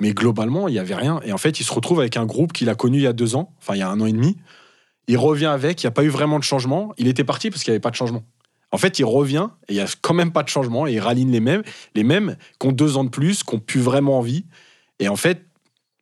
Mais 0.00 0.12
globalement, 0.12 0.68
il 0.68 0.72
n'y 0.72 0.78
avait 0.78 0.96
rien. 0.96 1.20
Et 1.24 1.32
en 1.32 1.38
fait, 1.38 1.60
il 1.60 1.64
se 1.64 1.72
retrouve 1.72 2.00
avec 2.00 2.16
un 2.16 2.26
groupe 2.26 2.52
qu'il 2.52 2.68
a 2.68 2.74
connu 2.74 2.98
il 2.98 3.04
y 3.04 3.06
a 3.06 3.12
deux 3.12 3.36
ans, 3.36 3.54
enfin 3.58 3.74
il 3.74 3.78
y 3.78 3.82
a 3.82 3.88
un 3.88 4.00
an 4.00 4.06
et 4.06 4.12
demi. 4.12 4.36
Il 5.08 5.16
revient 5.16 5.46
avec, 5.46 5.82
il 5.82 5.86
n'y 5.86 5.88
a 5.88 5.92
pas 5.92 6.02
eu 6.02 6.08
vraiment 6.08 6.38
de 6.38 6.44
changement. 6.44 6.92
Il 6.98 7.06
était 7.06 7.24
parti 7.24 7.48
parce 7.48 7.62
qu'il 7.62 7.70
n'y 7.70 7.76
avait 7.76 7.80
pas 7.80 7.90
de 7.90 7.96
changement. 7.96 8.24
En 8.72 8.78
fait, 8.78 8.98
il 8.98 9.04
revient 9.04 9.48
et 9.68 9.74
il 9.74 9.76
n'y 9.76 9.82
a 9.82 9.86
quand 10.02 10.14
même 10.14 10.32
pas 10.32 10.42
de 10.42 10.48
changement. 10.48 10.86
Et 10.88 10.94
il 10.94 11.00
raligne 11.00 11.30
les 11.30 11.40
mêmes, 11.40 11.62
les 11.94 12.02
mêmes 12.02 12.36
qui 12.58 12.66
ont 12.66 12.72
deux 12.72 12.96
ans 12.96 13.04
de 13.04 13.08
plus, 13.08 13.44
qui 13.44 13.54
ont 13.54 13.60
plus 13.60 13.80
vraiment 13.80 14.18
envie. 14.18 14.44
Et 14.98 15.08
en 15.08 15.16
fait, 15.16 15.46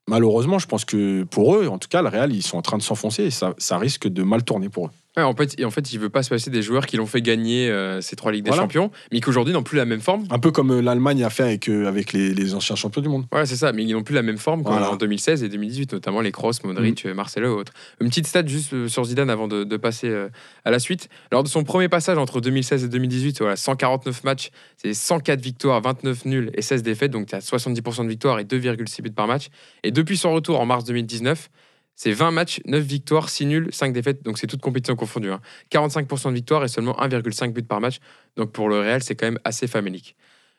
malheureusement, 0.09 0.59
je 0.59 0.66
pense 0.66 0.87
que 0.87 1.24
pour 1.24 1.55
eux, 1.55 1.68
en 1.68 1.78
tout 1.78 1.89
cas, 1.89 2.01
le 2.01 2.09
Real, 2.09 2.32
ils 2.32 2.43
sont 2.43 2.57
en 2.57 2.62
train 2.62 2.78
de 2.78 2.82
s'enfoncer 2.82 3.24
et 3.24 3.30
ça, 3.30 3.55
ça 3.59 3.76
risque 3.76 4.09
de 4.09 4.22
mal 4.22 4.43
tourner 4.43 4.70
pour 4.70 4.87
eux. 4.87 4.91
Ouais, 5.17 5.23
en, 5.23 5.35
fait, 5.37 5.55
et 5.59 5.65
en 5.65 5.71
fait, 5.71 5.93
il 5.93 6.01
veut 6.01 6.09
pas 6.11 6.25
se 6.25 6.29
passer 6.31 6.51
des 6.51 6.61
joueurs 6.61 6.87
qui 6.87 6.97
l'ont 6.97 7.07
fait 7.07 7.23
gagner 7.23 7.71
euh, 7.71 8.01
ces 8.01 8.17
trois 8.17 8.33
Ligues 8.33 8.43
des 8.45 8.51
Voilà. 8.51 8.62
Champions, 8.65 8.91
mais 9.12 9.21
qui 9.21 9.29
aujourd'hui 9.29 9.55
n'ont 9.55 9.62
plus 9.62 9.77
la 9.77 9.85
même 9.85 10.01
forme. 10.01 10.25
Un 10.31 10.41
peu 10.41 10.51
comme 10.51 10.73
euh, 10.73 10.83
l'Allemagne 10.83 11.23
a 11.23 11.31
fait 11.31 11.45
avec, 11.45 11.69
euh, 11.69 11.87
avec 11.87 12.12
les, 12.12 12.35
les 12.35 12.55
anciens 12.55 12.75
champions 12.75 13.01
du 13.01 13.09
monde. 13.09 13.27
Ouais, 13.33 13.47
c'est 13.47 13.55
ça, 13.55 13.73
mais 13.73 13.85
ils 13.85 13.93
n'ont 13.93 14.03
plus 14.03 14.15
la 14.17 14.23
même 14.23 14.39
forme 14.39 14.65
qu'en 14.65 14.73
Voilà. 14.73 14.91
en 14.91 14.97
2016 14.97 15.45
et 15.45 15.49
2018, 15.49 15.93
notamment 15.93 16.21
les 16.21 16.33
Kroos, 16.33 16.53
Modric, 16.65 17.07
euh, 17.07 17.15
Marcelo 17.15 17.47
et 17.47 17.61
autres. 17.61 17.73
Une 18.01 18.09
petite 18.09 18.27
stat 18.27 18.45
juste 18.47 18.89
sur 18.89 19.05
Zidane 19.05 19.31
avant 19.31 19.47
de, 19.47 19.62
de 19.62 19.77
passer 19.77 20.09
euh, 20.09 20.29
à 20.65 20.73
la 20.73 20.81
suite. 20.81 21.09
Lors 21.31 21.45
de 21.45 21.49
son 21.49 21.62
premier 21.62 21.89
passage 21.89 22.19
entre 22.19 22.41
2016 22.41 22.83
et 22.83 22.89
2018, 22.89 23.39
voilà, 23.39 23.55
149 23.55 24.25
matchs, 24.25 24.51
c'est 24.79 24.95
104 24.95 25.41
victoires, 25.41 25.81
29 25.81 26.25
nuls 26.25 26.51
et 26.55 26.62
16 26.62 26.83
défaites, 26.83 27.12
donc 27.12 27.27
tu 27.29 27.37
as 27.37 27.39
70% 27.39 28.03
de 28.03 28.09
victoires 28.09 28.41
et 28.41 28.45
2,6 28.45 29.01
buts 29.03 29.11
par 29.12 29.29
match. 29.29 29.47
Et 29.85 29.93
depuis 29.93 30.17
son 30.17 30.33
retour 30.33 30.59
en 30.59 30.67
mars 30.67 30.83
2019, 30.85 31.51
c'est 31.97 32.12
20 32.12 32.30
matchs, 32.32 32.61
9 32.66 32.82
victoires, 32.82 33.28
6 33.28 33.47
nuls, 33.47 33.68
5 33.70 33.92
défaites, 33.92 34.22
donc 34.22 34.38
c'est 34.38 34.47
toute 34.47 34.61
compétition 34.61 34.97
confondue. 34.97 35.30
hein. 35.30 35.40
45% 35.70 36.30
de 36.30 36.34
victoires 36.34 36.64
et 36.64 36.68
seulement 36.68 36.97
1,5 36.99 37.53
but 37.53 37.66
par 37.66 37.80
match. 37.80 37.99
Donc 38.36 38.53
pour 38.53 38.68
le 38.68 38.78
Real, 38.78 39.03
c'est 39.03 39.14
quand 39.14 39.26
même 39.26 39.38
assez 39.45 39.66
famélique. 39.66 40.16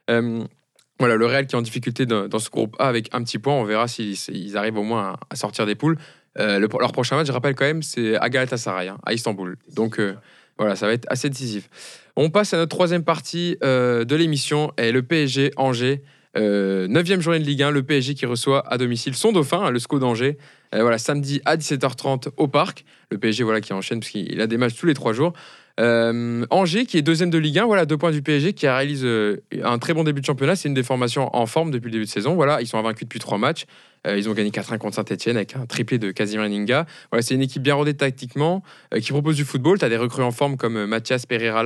Euh, 0.09 0.43
voilà, 0.99 1.15
le 1.17 1.25
Real 1.25 1.45
qui 1.45 1.55
est 1.55 1.57
en 1.57 1.61
difficulté 1.61 2.05
dans, 2.05 2.39
ce 2.39 2.49
groupe 2.49 2.75
A 2.79 2.87
avec 2.87 3.13
un 3.13 3.21
petit 3.23 3.37
point. 3.37 3.53
On 3.53 3.65
verra 3.65 3.87
s'ils 3.87 4.15
ils 4.29 4.55
arrivent 4.55 4.77
au 4.77 4.83
moins 4.83 5.17
à, 5.29 5.35
sortir 5.35 5.65
des 5.65 5.75
poules. 5.75 5.97
Euh, 6.37 6.59
le- 6.59 6.69
leur 6.79 6.91
prochain 6.93 7.17
match, 7.17 7.27
je 7.27 7.31
rappelle 7.33 7.55
quand 7.55 7.65
même, 7.65 7.83
c'est 7.83 8.15
à 8.15 8.29
Galatasaray, 8.29 8.87
hein, 8.87 8.97
à 9.05 9.13
Istanbul. 9.13 9.57
Donc 9.73 9.99
euh, 9.99 10.15
voilà, 10.57 10.77
ça 10.77 10.87
va 10.87 10.93
être 10.93 11.05
assez 11.09 11.29
décisif. 11.29 11.69
On 12.15 12.29
passe 12.29 12.53
à 12.53 12.57
notre 12.57 12.73
troisième 12.73 13.03
partie 13.03 13.57
de 13.61 14.15
l'émission 14.15 14.71
et 14.77 14.93
le 14.93 15.03
PSG 15.03 15.51
Angers. 15.57 16.01
Euh, 16.37 16.87
neuvième 16.87 17.21
journée 17.21 17.39
de 17.39 17.45
Ligue 17.45 17.63
1, 17.63 17.71
le 17.71 17.83
PSG 17.83 18.13
qui 18.13 18.25
reçoit 18.25 18.67
à 18.71 18.77
domicile 18.77 19.15
son 19.15 19.31
dauphin, 19.31 19.61
hein, 19.61 19.71
le 19.71 19.79
SCO 19.79 19.99
d'Angers. 19.99 20.37
Euh, 20.73 20.81
voilà, 20.81 20.97
samedi 20.97 21.41
à 21.45 21.57
17h30 21.57 22.29
au 22.37 22.47
parc. 22.47 22.85
Le 23.11 23.17
PSG 23.17 23.43
voilà, 23.43 23.61
qui 23.61 23.73
enchaîne 23.73 23.99
parce 23.99 24.11
qu'il 24.11 24.41
a 24.41 24.47
des 24.47 24.57
matchs 24.57 24.75
tous 24.75 24.85
les 24.85 24.93
trois 24.93 25.13
jours. 25.13 25.33
Euh, 25.77 26.45
Angers 26.51 26.85
qui 26.85 26.97
est 26.97 27.01
deuxième 27.01 27.29
de 27.29 27.37
Ligue 27.37 27.59
1, 27.59 27.65
voilà 27.65 27.85
deux 27.85 27.97
points 27.97 28.11
du 28.11 28.21
PSG 28.21 28.53
qui 28.53 28.65
réalise 28.65 29.03
euh, 29.03 29.41
un 29.61 29.77
très 29.77 29.93
bon 29.93 30.03
début 30.03 30.21
de 30.21 30.25
championnat. 30.25 30.55
C'est 30.55 30.69
une 30.69 30.73
des 30.73 30.83
formations 30.83 31.35
en 31.35 31.45
forme 31.45 31.71
depuis 31.71 31.87
le 31.87 31.91
début 31.91 32.05
de 32.05 32.09
saison. 32.09 32.35
Voilà, 32.35 32.61
ils 32.61 32.67
sont 32.67 32.77
invaincus 32.77 33.03
depuis 33.03 33.19
trois 33.19 33.37
matchs. 33.37 33.65
Euh, 34.07 34.17
ils 34.17 34.29
ont 34.29 34.33
gagné 34.33 34.51
4-1 34.51 34.77
contre 34.77 34.95
Saint-Etienne 34.95 35.35
avec 35.35 35.55
un 35.55 35.65
triplé 35.65 35.97
de 35.97 36.11
Casimir 36.11 36.47
Ninga. 36.47 36.85
Voilà, 37.11 37.21
c'est 37.23 37.33
une 37.33 37.41
équipe 37.41 37.61
bien 37.61 37.75
rodée 37.75 37.93
tactiquement 37.93 38.63
qui 39.01 39.11
propose 39.11 39.35
du 39.35 39.43
football. 39.43 39.77
Tu 39.77 39.83
as 39.83 39.89
des 39.89 39.97
recrues 39.97 40.23
en 40.23 40.31
forme 40.31 40.55
comme 40.55 40.85
Mathias 40.85 41.25
Pereira, 41.25 41.63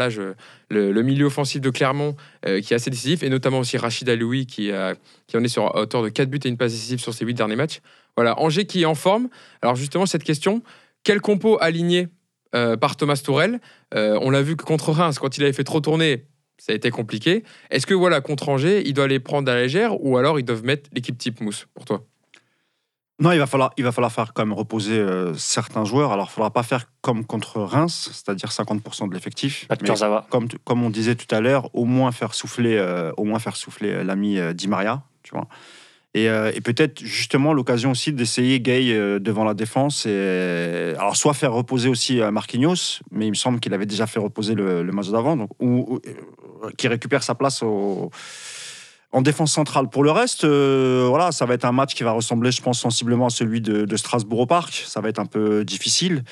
le, 0.70 1.04
milieu 1.04 1.26
offensif 1.26 1.62
de 1.62 1.70
Clermont 1.70 2.16
qui 2.44 2.74
est 2.74 2.74
assez 2.74 2.90
décisif 2.90 3.24
et 3.24 3.30
notamment 3.30 3.60
aussi 3.60 3.78
Rachid 3.78 4.08
Aloui 4.10 4.46
qui 4.46 4.72
en 4.72 5.44
est 5.44 5.50
sur 5.50 5.76
à 5.76 5.82
hauteur 5.82 6.02
de 6.02 6.10
4 6.10 6.30
buts 6.30 6.40
et 6.46 6.48
une 6.48 6.58
passe 6.58 6.72
décisive 6.72 7.00
sur 7.00 7.14
ses 7.14 7.26
8 7.26 7.34
derniers 7.34 7.58
matchs. 7.58 7.82
Voilà, 8.16 8.40
Angers 8.40 8.66
qui 8.66 8.84
est 8.84 8.86
en 8.86 8.96
forme. 8.96 9.28
Alors 9.62 9.76
justement, 9.76 10.06
cette 10.06 10.24
question, 10.24 10.64
quel 11.04 11.22
compo 11.22 11.58
aligné 11.60 12.08
euh, 12.56 12.78
par 12.78 12.96
Thomas 12.96 13.22
Tourel 13.24 13.60
Euh, 13.94 14.20
On 14.22 14.30
l'a 14.30 14.42
vu 14.42 14.56
que 14.56 14.64
contre 14.64 14.92
Reims, 14.92 15.20
quand 15.20 15.38
il 15.38 15.44
avait 15.44 15.54
fait 15.54 15.64
trop 15.64 15.82
tourner, 15.82 16.26
ça 16.58 16.74
a 16.74 16.76
été 16.76 16.92
compliqué. 16.92 17.44
Est-ce 17.70 17.88
que 17.88 17.94
voilà, 17.94 18.22
contre 18.22 18.50
Angers, 18.50 18.84
il 18.86 18.94
doit 18.94 19.08
les 19.08 19.20
prendre 19.20 19.50
à 19.52 19.56
la 19.56 19.62
légère 19.62 20.02
ou 20.04 20.18
alors 20.18 20.40
ils 20.40 20.44
doivent 20.44 20.64
mettre 20.64 20.90
l'équipe 20.94 21.18
type 21.18 21.42
mousse 21.42 21.68
pour 21.74 21.86
toi? 21.86 22.06
Non, 23.22 23.34
il 23.34 23.40
va 23.40 23.48
falloir, 23.48 23.74
il 23.76 23.84
va 23.84 23.92
falloir 23.92 24.12
faire 24.14 24.34
quand 24.34 24.46
même 24.46 24.54
reposer 24.54 24.98
euh, 24.98 25.34
certains 25.34 25.84
joueurs. 25.84 26.14
Alors, 26.14 26.28
il 26.28 26.30
ne 26.30 26.34
faudra 26.34 26.52
pas 26.52 26.64
faire 26.64 26.86
comme 27.02 27.26
contre 27.26 27.60
Reims, 27.60 28.10
c'est-à-dire 28.14 28.50
50% 28.50 29.10
de 29.10 29.14
l'effectif. 29.14 29.66
Comme, 30.30 30.48
comme 30.64 30.84
on 30.84 30.90
disait 30.90 31.16
tout 31.16 31.34
à 31.36 31.42
l'heure, 31.42 31.70
au 31.76 31.84
moins 31.84 32.14
faire 32.14 32.34
souffler, 32.34 32.78
euh, 32.78 33.12
au 33.18 33.26
moins 33.26 33.40
faire 33.40 33.58
souffler 33.58 33.90
euh, 33.90 34.04
l'ami 34.06 34.40
euh, 34.40 34.54
Di 34.54 34.70
Maria, 34.70 35.04
tu 35.24 35.32
vois. 35.32 35.50
Et, 36.16 36.28
euh, 36.28 36.52
et 36.56 36.62
peut-être 36.62 37.04
justement 37.04 37.54
l'occasion 37.54 37.92
aussi 37.92 38.12
d'essayer 38.12 38.60
Gay 38.60 38.92
euh, 38.92 39.20
devant 39.20 39.44
la 39.44 39.54
défense. 39.54 40.08
Alors, 40.08 41.16
soit 41.16 41.36
faire 41.36 41.54
reposer 41.54 41.88
aussi 41.88 42.20
euh, 42.20 42.32
Marquinhos, 42.32 43.02
mais 43.12 43.28
il 43.28 43.30
me 43.30 43.36
semble 43.36 43.60
qu'il 43.60 43.74
avait 43.76 43.86
déjà 43.86 44.08
fait 44.08 44.20
reposer 44.20 44.56
le, 44.56 44.82
le 44.82 45.12
d'avant, 45.12 45.38
donc 45.38 45.52
ou, 45.60 45.96
ou, 45.96 46.00
qui 46.78 46.88
récupère 46.88 47.24
sa 47.24 47.36
place 47.36 47.64
en 47.64 49.22
défense 49.22 49.54
centrale. 49.54 49.90
Pour 49.90 50.04
le 50.04 50.12
reste, 50.12 50.46
voilà, 50.46 51.32
ça 51.32 51.46
va 51.46 51.54
être 51.54 51.66
un 51.66 51.72
match 51.72 51.94
qui 51.94 52.04
va 52.04 52.12
ressembler, 52.12 52.52
je 52.52 52.62
pense, 52.62 52.80
sensiblement 52.80 53.28
à 53.28 53.30
celui 53.30 53.62
de 53.62 53.98
Strasbourg 53.98 54.40
au 54.40 54.46
Parc. 54.46 54.84
Ça 54.86 55.02
va 55.02 55.10
être 55.10 55.20
un 55.20 55.26
peu 55.26 55.64
difficile. 55.64 56.24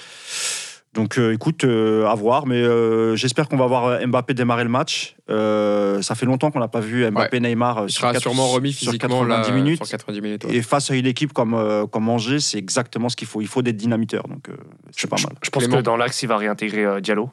Donc, 0.97 1.17
euh, 1.17 1.31
écoute, 1.33 1.63
euh, 1.63 2.05
à 2.07 2.15
voir. 2.15 2.45
Mais 2.47 2.61
euh, 2.61 3.15
j'espère 3.15 3.47
qu'on 3.47 3.55
va 3.57 3.67
voir 3.67 4.05
Mbappé 4.05 4.33
démarrer 4.33 4.63
le 4.63 4.69
match. 4.69 5.15
Euh, 5.29 6.01
ça 6.01 6.15
fait 6.15 6.25
longtemps 6.25 6.51
qu'on 6.51 6.59
n'a 6.59 6.67
pas 6.67 6.79
vu 6.79 7.09
Mbappé 7.09 7.39
Neymar 7.39 7.77
euh, 7.77 7.85
Il 7.87 7.91
sur, 7.91 8.01
sera 8.01 8.13
quatre- 8.13 8.21
sûrement 8.23 8.47
remis 8.47 8.73
sur 8.73 8.87
physiquement 8.91 9.23
là, 9.23 9.37
90 9.37 9.51
minutes. 9.61 9.77
sur 9.85 9.87
90 9.91 10.21
minutes. 10.21 10.45
ouais. 10.45 10.55
Et 10.55 10.61
face 10.61 10.89
à 10.91 10.95
une 10.95 11.05
équipe 11.05 11.33
comme, 11.33 11.53
euh, 11.53 11.85
comme 11.85 12.09
Angers, 12.09 12.39
c'est 12.39 12.57
exactement 12.57 13.09
ce 13.09 13.15
qu'il 13.15 13.27
faut. 13.27 13.41
Il 13.41 13.47
faut 13.47 13.61
des 13.61 13.73
dynamiteurs. 13.73 14.27
Donc, 14.27 14.49
euh, 14.49 14.53
c'est 14.91 15.09
pas 15.09 15.17
mal. 15.23 15.33
Je 15.43 15.49
pense 15.49 15.63
Clément. 15.63 15.77
que 15.77 15.83
dans 15.83 15.97
l'axe, 15.97 16.21
il 16.23 16.27
va 16.27 16.37
réintégrer 16.37 16.83
euh, 16.85 16.99
Diallo 16.99 17.29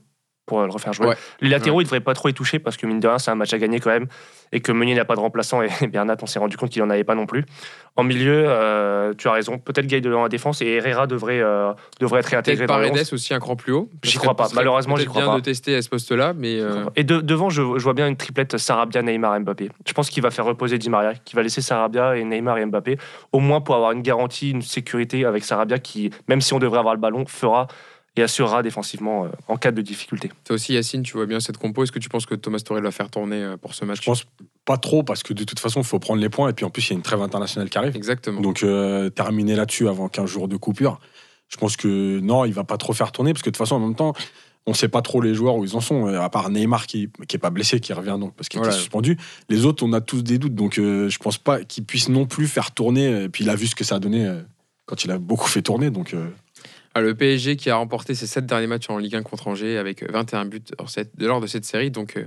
pour 0.46 0.60
le 0.62 0.70
refaire 0.70 0.92
jouer. 0.92 1.06
Ouais. 1.08 1.16
Les 1.40 1.48
latéraux, 1.48 1.80
il 1.80 1.84
devrait 1.84 2.00
pas 2.00 2.12
trop 2.14 2.28
y 2.28 2.34
toucher 2.34 2.58
parce 2.58 2.76
que 2.76 2.86
mine 2.86 3.00
de 3.00 3.08
rien, 3.08 3.18
c'est 3.18 3.30
un 3.30 3.34
match 3.34 3.52
à 3.54 3.58
gagner 3.58 3.80
quand 3.80 3.90
même. 3.90 4.06
Et 4.52 4.60
que 4.60 4.70
Meunier 4.72 4.94
n'a 4.94 5.04
pas 5.04 5.14
de 5.16 5.20
remplaçant 5.20 5.62
et 5.62 5.68
Bernat, 5.88 6.16
on 6.22 6.26
s'est 6.26 6.38
rendu 6.38 6.56
compte 6.56 6.70
qu'il 6.70 6.82
n'en 6.82 6.90
avait 6.90 7.02
pas 7.04 7.14
non 7.14 7.26
plus. 7.26 7.44
En 7.96 8.04
milieu, 8.04 8.44
euh, 8.46 9.12
tu 9.16 9.26
as 9.28 9.32
raison, 9.32 9.58
peut-être 9.58 9.86
Gaï 9.86 10.00
dans 10.00 10.22
la 10.22 10.28
défense 10.28 10.60
et 10.62 10.66
Herrera 10.66 11.06
devrait, 11.06 11.40
euh, 11.40 11.72
devrait 12.00 12.20
être 12.20 12.26
réintégré 12.26 12.66
dans 12.66 12.74
Paredes 12.74 12.92
11. 12.92 13.12
aussi 13.14 13.32
un 13.34 13.38
cran 13.40 13.56
plus 13.56 13.72
haut. 13.72 13.88
J'y 14.02 14.18
crois 14.18 14.36
pas. 14.36 14.48
Malheureusement, 14.54 14.96
j'y 14.96 15.06
crois 15.06 15.22
bien 15.22 15.30
pas. 15.32 15.36
de 15.38 15.42
tester 15.44 15.76
à 15.76 15.82
ce 15.82 15.88
poste-là, 15.88 16.34
mais 16.36 16.60
euh, 16.60 16.84
Et 16.96 17.04
de- 17.04 17.20
devant, 17.20 17.50
je, 17.50 17.62
je 17.62 17.82
vois 17.82 17.94
bien 17.94 18.06
une 18.06 18.16
triplette 18.16 18.56
Sarabia, 18.58 19.00
Neymar, 19.02 19.40
Mbappé. 19.40 19.70
Je 19.86 19.92
pense 19.92 20.10
qu'il 20.10 20.22
va 20.22 20.30
faire 20.30 20.44
reposer 20.44 20.76
Di 20.78 20.90
Maria, 20.90 21.14
qui 21.14 21.34
va 21.36 21.42
laisser 21.42 21.60
Sarabia 21.62 22.16
et 22.16 22.24
Neymar 22.24 22.58
et 22.58 22.66
Mbappé, 22.66 22.98
au 23.32 23.38
moins 23.40 23.60
pour 23.60 23.74
avoir 23.76 23.92
une 23.92 24.02
garantie, 24.02 24.50
une 24.50 24.62
sécurité 24.62 25.24
avec 25.24 25.42
Sarabia 25.44 25.78
qui, 25.78 26.10
même 26.28 26.40
si 26.40 26.52
on 26.52 26.58
devrait 26.58 26.78
avoir 26.80 26.94
le 26.94 27.00
ballon, 27.00 27.24
fera 27.26 27.66
et 28.16 28.22
assurera 28.22 28.62
défensivement 28.62 29.24
euh, 29.24 29.28
en 29.48 29.56
cas 29.56 29.72
de 29.72 29.82
difficulté. 29.82 30.30
toi 30.44 30.54
aussi 30.54 30.74
Yacine, 30.74 31.02
tu 31.02 31.14
vois 31.14 31.26
bien 31.26 31.40
cette 31.40 31.58
compo. 31.58 31.82
Est-ce 31.82 31.92
que 31.92 31.98
tu 31.98 32.08
penses 32.08 32.26
que 32.26 32.34
Thomas 32.34 32.60
Torel 32.60 32.84
va 32.84 32.90
faire 32.92 33.10
tourner 33.10 33.42
euh, 33.42 33.56
pour 33.56 33.74
ce 33.74 33.84
match? 33.84 33.98
Je 34.00 34.04
pense 34.04 34.24
pas 34.64 34.76
trop 34.76 35.02
parce 35.02 35.22
que 35.22 35.32
de 35.32 35.42
toute 35.44 35.58
façon, 35.58 35.80
il 35.80 35.86
faut 35.86 35.98
prendre 35.98 36.20
les 36.20 36.28
points. 36.28 36.48
Et 36.48 36.52
puis 36.52 36.64
en 36.64 36.70
plus, 36.70 36.86
il 36.86 36.90
y 36.90 36.92
a 36.92 36.96
une 36.96 37.02
trêve 37.02 37.20
internationale 37.22 37.68
qui 37.70 37.76
arrive. 37.78 37.96
Exactement. 37.96 38.40
Donc 38.40 38.62
euh, 38.62 39.10
terminer 39.10 39.56
là-dessus 39.56 39.88
avant 39.88 40.08
15 40.08 40.30
jours 40.30 40.46
de 40.48 40.56
coupure, 40.56 41.00
je 41.48 41.56
pense 41.56 41.76
que 41.76 42.20
non, 42.20 42.44
il 42.44 42.52
va 42.54 42.64
pas 42.64 42.76
trop 42.76 42.92
faire 42.92 43.10
tourner 43.12 43.32
parce 43.32 43.42
que 43.42 43.50
de 43.50 43.54
toute 43.54 43.58
façon, 43.58 43.76
en 43.76 43.80
même 43.80 43.96
temps, 43.96 44.12
on 44.66 44.72
sait 44.74 44.88
pas 44.88 45.02
trop 45.02 45.20
les 45.20 45.34
joueurs 45.34 45.56
où 45.56 45.64
ils 45.64 45.76
en 45.76 45.80
sont. 45.80 46.06
À 46.06 46.30
part 46.30 46.48
Neymar 46.50 46.86
qui 46.86 47.10
qui 47.28 47.36
est 47.36 47.38
pas 47.38 47.50
blessé, 47.50 47.80
qui 47.80 47.92
revient 47.92 48.16
donc 48.18 48.34
parce 48.34 48.48
qu'il 48.48 48.58
Voilà. 48.60 48.72
était 48.72 48.80
suspendu. 48.80 49.18
Les 49.50 49.66
autres, 49.66 49.84
on 49.84 49.92
a 49.92 50.00
tous 50.00 50.22
des 50.22 50.38
doutes. 50.38 50.54
Donc 50.54 50.78
euh, 50.78 51.08
je 51.10 51.18
pense 51.18 51.36
pas 51.36 51.62
qu'il 51.64 51.84
puisse 51.84 52.08
non 52.08 52.24
plus 52.26 52.46
faire 52.46 52.70
tourner. 52.70 53.24
Et 53.24 53.28
puis 53.28 53.44
il 53.44 53.50
a 53.50 53.56
vu 53.56 53.66
ce 53.66 53.74
que 53.74 53.84
ça 53.84 53.96
a 53.96 53.98
donné. 53.98 54.24
euh, 54.24 54.40
quand 54.86 55.02
il 55.04 55.10
a 55.10 55.18
beaucoup 55.18 55.48
fait 55.48 55.62
tourner. 55.62 55.88
Donc, 55.88 56.12
euh, 56.12 56.28
le 57.00 57.14
PSG 57.14 57.56
qui 57.56 57.70
a 57.70 57.76
remporté 57.76 58.14
ses 58.14 58.26
7 58.26 58.46
derniers 58.46 58.66
matchs 58.66 58.88
en 58.90 58.98
Ligue 58.98 59.16
1 59.16 59.22
contre 59.22 59.48
Angers 59.48 59.78
avec 59.78 60.08
21 60.10 60.44
buts 60.46 60.62
hors 60.78 60.90
set- 60.90 61.10
de 61.16 61.26
lors 61.26 61.40
de 61.40 61.46
cette 61.46 61.64
série. 61.64 61.90
Donc 61.90 62.16
euh, 62.16 62.24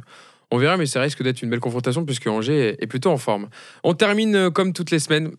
on 0.52 0.58
verra, 0.58 0.78
mais 0.78 0.86
ça 0.86 1.02
risque 1.02 1.22
d'être 1.24 1.42
une 1.42 1.50
belle 1.50 1.60
confrontation 1.60 2.06
puisque 2.06 2.28
Angers 2.28 2.70
est- 2.70 2.84
est 2.84 2.88
plutôt 2.88 3.12
en 3.12 3.18
forme. 3.18 3.50
On 3.84 3.94
termine 3.94 4.36
euh, 4.36 4.50
comme 4.50 4.74
toutes 4.74 4.92
les 4.92 5.00
semaines 5.00 5.32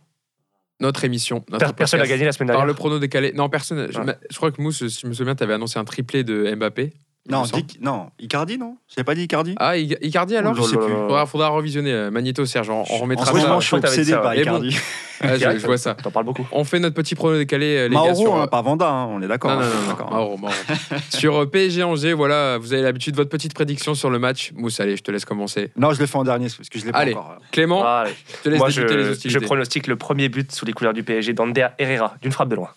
notre 0.81 1.05
émission. 1.05 1.45
Notre 1.51 1.75
Personne 1.75 1.99
n'a 2.01 2.07
gagné 2.07 2.25
la 2.25 2.33
semaine 2.33 2.47
Par 2.49 2.57
dernière. 2.59 2.67
le 2.67 2.75
prono 2.75 2.99
décalé. 3.01 3.33
Non, 3.33 3.49
personne. 3.49 3.89
Je, 3.91 3.99
Ouais. 4.01 4.15
je 4.31 4.37
crois 4.37 4.53
que 4.53 4.63
Mousse, 4.63 4.87
si 4.87 5.01
je 5.03 5.07
me 5.09 5.13
souviens, 5.13 5.35
tu 5.35 5.43
avais 5.43 5.55
annoncé 5.55 5.79
un 5.79 5.85
triplé 5.85 6.23
de 6.23 6.55
Mbappé. 6.55 6.93
Non. 7.29 7.43
Dick- 7.43 7.79
non, 7.83 8.07
Icardi, 8.19 8.57
non? 8.57 8.77
J'avais 8.89 9.05
pas 9.05 9.15
dit 9.15 9.23
Icardi? 9.25 9.55
Ah, 9.59 9.77
I- 9.77 9.97
Icardi 10.01 10.35
alors? 10.37 10.55
Je 10.55 10.63
sais 10.63 10.77
plus. 10.77 10.87
faudra, 10.93 11.27
faudra 11.27 11.49
revisionner. 11.49 11.93
euh, 11.93 12.11
Magnéto, 12.11 12.47
Serge, 12.47 12.71
on, 12.71 12.85
on 12.89 12.99
remettra 12.99 13.25
En 13.31 13.35
ce 13.35 13.41
ça. 13.41 13.47
moment, 13.47 13.61
je 13.61 13.67
suis 13.67 13.77
que 13.77 13.83
t'avais 13.83 13.93
obsédé 13.99 14.13
ça, 14.13 14.19
par 14.19 14.31
ouais. 14.33 14.41
Icardi. 14.41 14.77
Ah, 15.21 15.37
je, 15.37 15.59
je 15.59 15.67
vois 15.67 15.77
ça. 15.79 15.95
T'en 15.95 16.11
parles 16.13 16.25
beaucoup. 16.27 16.47
On 16.53 16.63
fait 16.65 16.79
notre 16.79 16.95
petit 16.95 17.15
prono 17.17 17.37
décalé, 17.37 17.77
euh, 17.77 17.89
les 17.89 17.95
gars. 17.95 18.01
Mauro, 18.03 18.15
sur- 18.23 18.37
hein, 18.41 18.47
pas 18.47 18.63
Vanda, 18.63 18.89
hein, 18.89 19.07
on 19.11 19.21
est 19.21 19.27
d'accord. 19.27 19.51
Non, 19.51 19.57
non, 19.61 19.63
hein, 19.67 19.69
non, 19.75 19.81
non, 19.83 19.89
d'accord. 19.89 20.11
Mauro, 20.13 20.37
Mauro. 20.39 20.55
sur 21.11 21.37
euh, 21.43 21.47
PSG 21.47 21.83
Angers, 21.83 22.13
voilà, 22.15 22.57
vous 22.59 22.73
avez 22.73 22.83
l'habitude, 22.83 23.17
votre 23.17 23.29
petite 23.31 23.53
prédiction 23.53 23.95
sur 23.95 24.11
le 24.11 24.19
match. 24.19 24.53
Mousse, 24.55 24.79
allez, 24.81 24.97
je 24.97 25.03
te 25.03 25.11
laisse 25.11 25.25
commencer. 25.25 25.71
Non, 25.77 25.93
je 25.93 26.01
le 26.01 26.07
fais 26.07 26.17
en 26.17 26.25
dernier 26.25 26.47
parce 26.57 26.69
que 26.69 26.79
je 26.79 26.87
l'ai 26.87 26.93
pas 26.93 26.99
Allez. 26.99 27.13
encore. 27.15 27.37
Clément, 27.51 27.85
Allez. 27.85 28.13
je 28.39 28.43
te 28.45 28.49
laisse 28.49 28.59
Moi, 28.59 28.69
débuter 28.71 28.95
les 28.97 29.01
je, 29.03 29.07
je 29.09 29.13
hostilités. 29.13 29.41
pronostique 29.45 29.87
le 29.89 29.97
premier 29.97 30.29
but 30.29 30.51
sous 30.53 30.65
les 30.65 30.73
couleurs 30.73 30.95
du 30.95 31.03
PSG 31.03 31.33
d'Ander 31.35 31.67
Herrera, 31.79 32.15
d'une 32.23 32.33
frappe 32.33 32.49
de 32.49 32.55
loin. 32.55 32.71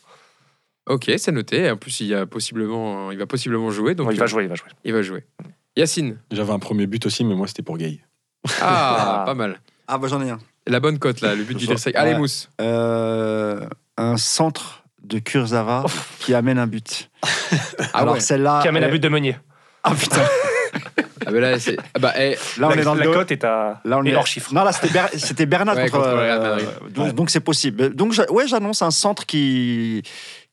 Ok, 0.88 1.12
c'est 1.18 1.32
noté. 1.32 1.70
En 1.70 1.78
plus, 1.78 2.00
il, 2.02 2.08
y 2.08 2.16
a 2.16 2.26
possiblement, 2.26 3.12
il 3.12 3.18
va 3.18 3.26
possiblement 3.28 3.70
jouer. 3.72 3.96
Donc 3.96 4.10
il 4.12 4.18
va 4.18 4.24
euh, 4.26 4.28
jouer, 4.28 4.44
il 4.44 4.50
va 4.50 4.56
jouer. 4.56 4.70
il 4.84 4.94
va 4.94 5.02
jouer. 5.02 5.24
Yacine. 5.78 6.18
j'avais 6.32 6.52
un 6.52 6.60
premier 6.60 6.88
but 6.88 7.06
aussi, 7.06 7.24
mais 7.24 7.36
moi, 7.36 7.48
c'était 7.48 7.64
pour 7.64 7.78
Gay. 7.78 8.00
Ah, 8.62 9.22
Ah. 9.22 9.24
pas 9.26 9.34
mal. 9.36 9.60
Ah, 9.88 9.98
bah 9.98 10.08
j'en 10.08 10.22
ai 10.22 10.30
un. 10.32 10.40
La 10.68 10.80
bonne 10.80 11.00
cote, 11.00 11.22
là, 11.22 11.36
le 11.36 11.44
but 11.44 11.56
du. 11.58 11.66
Direct. 11.66 11.92
Allez, 11.96 12.12
Ouais. 12.14 12.18
Mousse. 12.18 12.50
Euh, 12.60 13.66
un 13.98 14.18
centre 14.18 14.84
de 15.04 15.20
Kurzawa 15.20 15.86
qui 16.20 16.34
amène 16.34 16.58
un 16.58 16.68
but. 16.68 17.10
Ah 17.24 18.00
Alors 18.02 18.14
ouais. 18.16 18.20
celle-là. 18.20 18.60
Qui 18.62 18.68
amène 18.68 18.84
un 18.84 18.90
but 18.90 19.00
de 19.00 19.10
Meunier. 19.10 19.38
Ah 19.84 19.94
putain. 19.96 20.22
Ah, 21.26 21.32
ben 21.32 21.40
là, 21.40 21.60
c'est. 21.60 21.78
ah 21.94 22.00
bah, 22.00 22.14
eh, 22.20 22.32
Là, 22.58 22.68
on 22.68 22.70
la 22.70 22.76
est 22.78 22.84
dans 22.84 22.94
le 22.96 23.00
la 23.02 23.06
dos. 23.06 23.14
cote 23.14 23.32
est 23.32 23.44
à 23.44 23.80
Là, 23.86 24.00
on 24.00 24.04
est 24.06 24.16
hors 24.16 24.26
chiffre. 24.28 24.54
Non, 24.54 24.64
là, 24.64 24.72
c'était 24.72 24.90
Ber- 24.94 25.10
c'était 25.14 25.46
Bernat 25.46 25.76
Ouais, 25.76 25.90
contre. 25.90 26.04
contre 26.04 26.16
le 26.16 27.00
euh, 27.00 27.12
donc, 27.14 27.30
c'est 27.30 27.40
possible. 27.42 27.94
Donc, 27.96 28.14
ouais, 28.32 28.48
j'annonce 28.48 28.82
un 28.82 28.90
centre 28.92 29.26
qui, 29.28 30.02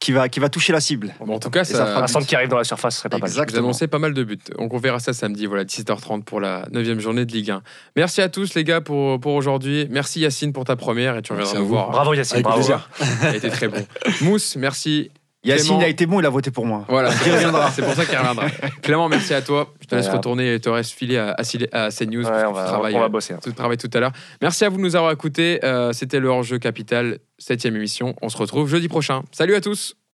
qui, 0.01 0.12
va, 0.12 0.28
qui 0.28 0.38
va 0.40 0.49
toucher 0.49 0.72
la 0.72 0.80
cible. 0.80 1.14
bon, 1.24 1.34
en 1.34 1.38
tout 1.38 1.51
cas, 1.51 1.64
ça 1.64 1.74
ça, 1.74 1.99
Un 1.99 2.07
centre 2.07 2.26
qui 2.26 2.36
arrive 2.36 2.49
dans 2.49 2.57
la 2.59 2.64
surface 2.64 2.94
ce 2.94 3.01
serait 3.01 3.09
pas 3.09 3.18
mal. 3.18 3.28
Vous 3.28 3.34
Exactement. 3.34 3.64
annoncez 3.66 3.88
pas 3.88 3.99
mal 3.99 4.14
de 4.14 4.22
buts. 4.22 4.38
Donc 4.57 4.72
on 4.72 4.78
verra 4.78 5.01
ça 5.01 5.12
samedi, 5.12 5.46
voilà, 5.46 5.64
17h30 5.64 6.22
pour 6.22 6.40
la 6.40 6.66
9 6.70 6.99
journée 7.01 7.24
de 7.24 7.32
Ligue 7.32 7.51
1. 7.51 7.62
Merci 7.96 8.20
à 8.20 8.28
tous 8.28 8.55
les 8.55 8.64
gars 8.64 8.80
pour, 8.80 9.18
pour 9.20 9.34
aujourd'hui. 9.34 9.86
Merci 9.90 10.20
Yacine 10.20 10.53
pour 10.53 10.64
ta 10.64 10.76
première 10.76 11.16
et 11.16 11.22
tu 11.22 11.32
reviendras 11.32 11.59
nous 11.59 11.66
voir. 11.66 11.90
Bravo 11.90 12.14
Yacine, 12.14 12.42
bravo. 12.42 12.59
plaisir. 12.59 12.88
A 13.22 13.34
été 13.34 13.51
très 13.51 13.68
bon. 13.68 13.84
Mousse, 14.20 14.57
merci. 14.57 15.11
Yacine, 15.45 15.78
il 15.78 15.84
a 15.84 15.89
été 15.89 16.05
bon, 16.07 16.20
il 16.20 16.26
a 16.26 16.30
voté 16.30 16.51
pour 16.51 16.66
moi. 16.66 16.84
Voilà, 16.89 17.11
c'est 17.12 17.82
pour 17.82 17.95
ça 17.95 18.05
qu'il 18.05 18.16
reviendra. 18.18 18.47
Clément, 18.82 19.09
merci 19.09 19.32
à 19.34 19.41
toi. 19.43 19.72
Je 19.80 19.86
te 19.86 19.95
laisse 19.95 20.07
Ouais. 20.07 20.12
retourner 20.12 20.55
et 20.55 20.61
te 20.61 20.68
reste 20.68 20.93
filé 20.93 21.16
à, 21.16 21.34
à, 21.34 21.91
CNews. 21.91 22.24
Ouais, 22.26 22.45
on 22.47 22.53
va, 22.53 22.64
travailles, 22.64 22.95
on 22.97 23.01
va 23.01 23.09
bosser. 23.09 23.34
hein. 23.34 23.41
tu 23.43 23.53
travailles 23.53 23.76
tout 23.78 23.91
à 23.95 24.01
l'heure. 24.01 24.12
Merci 24.43 24.64
à 24.64 24.68
vous 24.68 24.76
de 24.78 24.82
nous 24.82 24.97
avoir 24.97 25.12
écoutés. 25.12 25.61
Euh, 25.64 25.93
C'était 25.93 26.18
le 26.20 26.28
hors-jeu 26.28 26.59
capital, 26.59 27.18
7 27.39 27.66
émission. 27.66 28.14
On 28.22 28.28
se 28.28 28.36
retrouve 28.36 28.68
jeudi 28.68 28.89
prochain. 28.89 29.22
Salut 29.32 29.55
à 29.55 29.61
tous. 29.61 29.99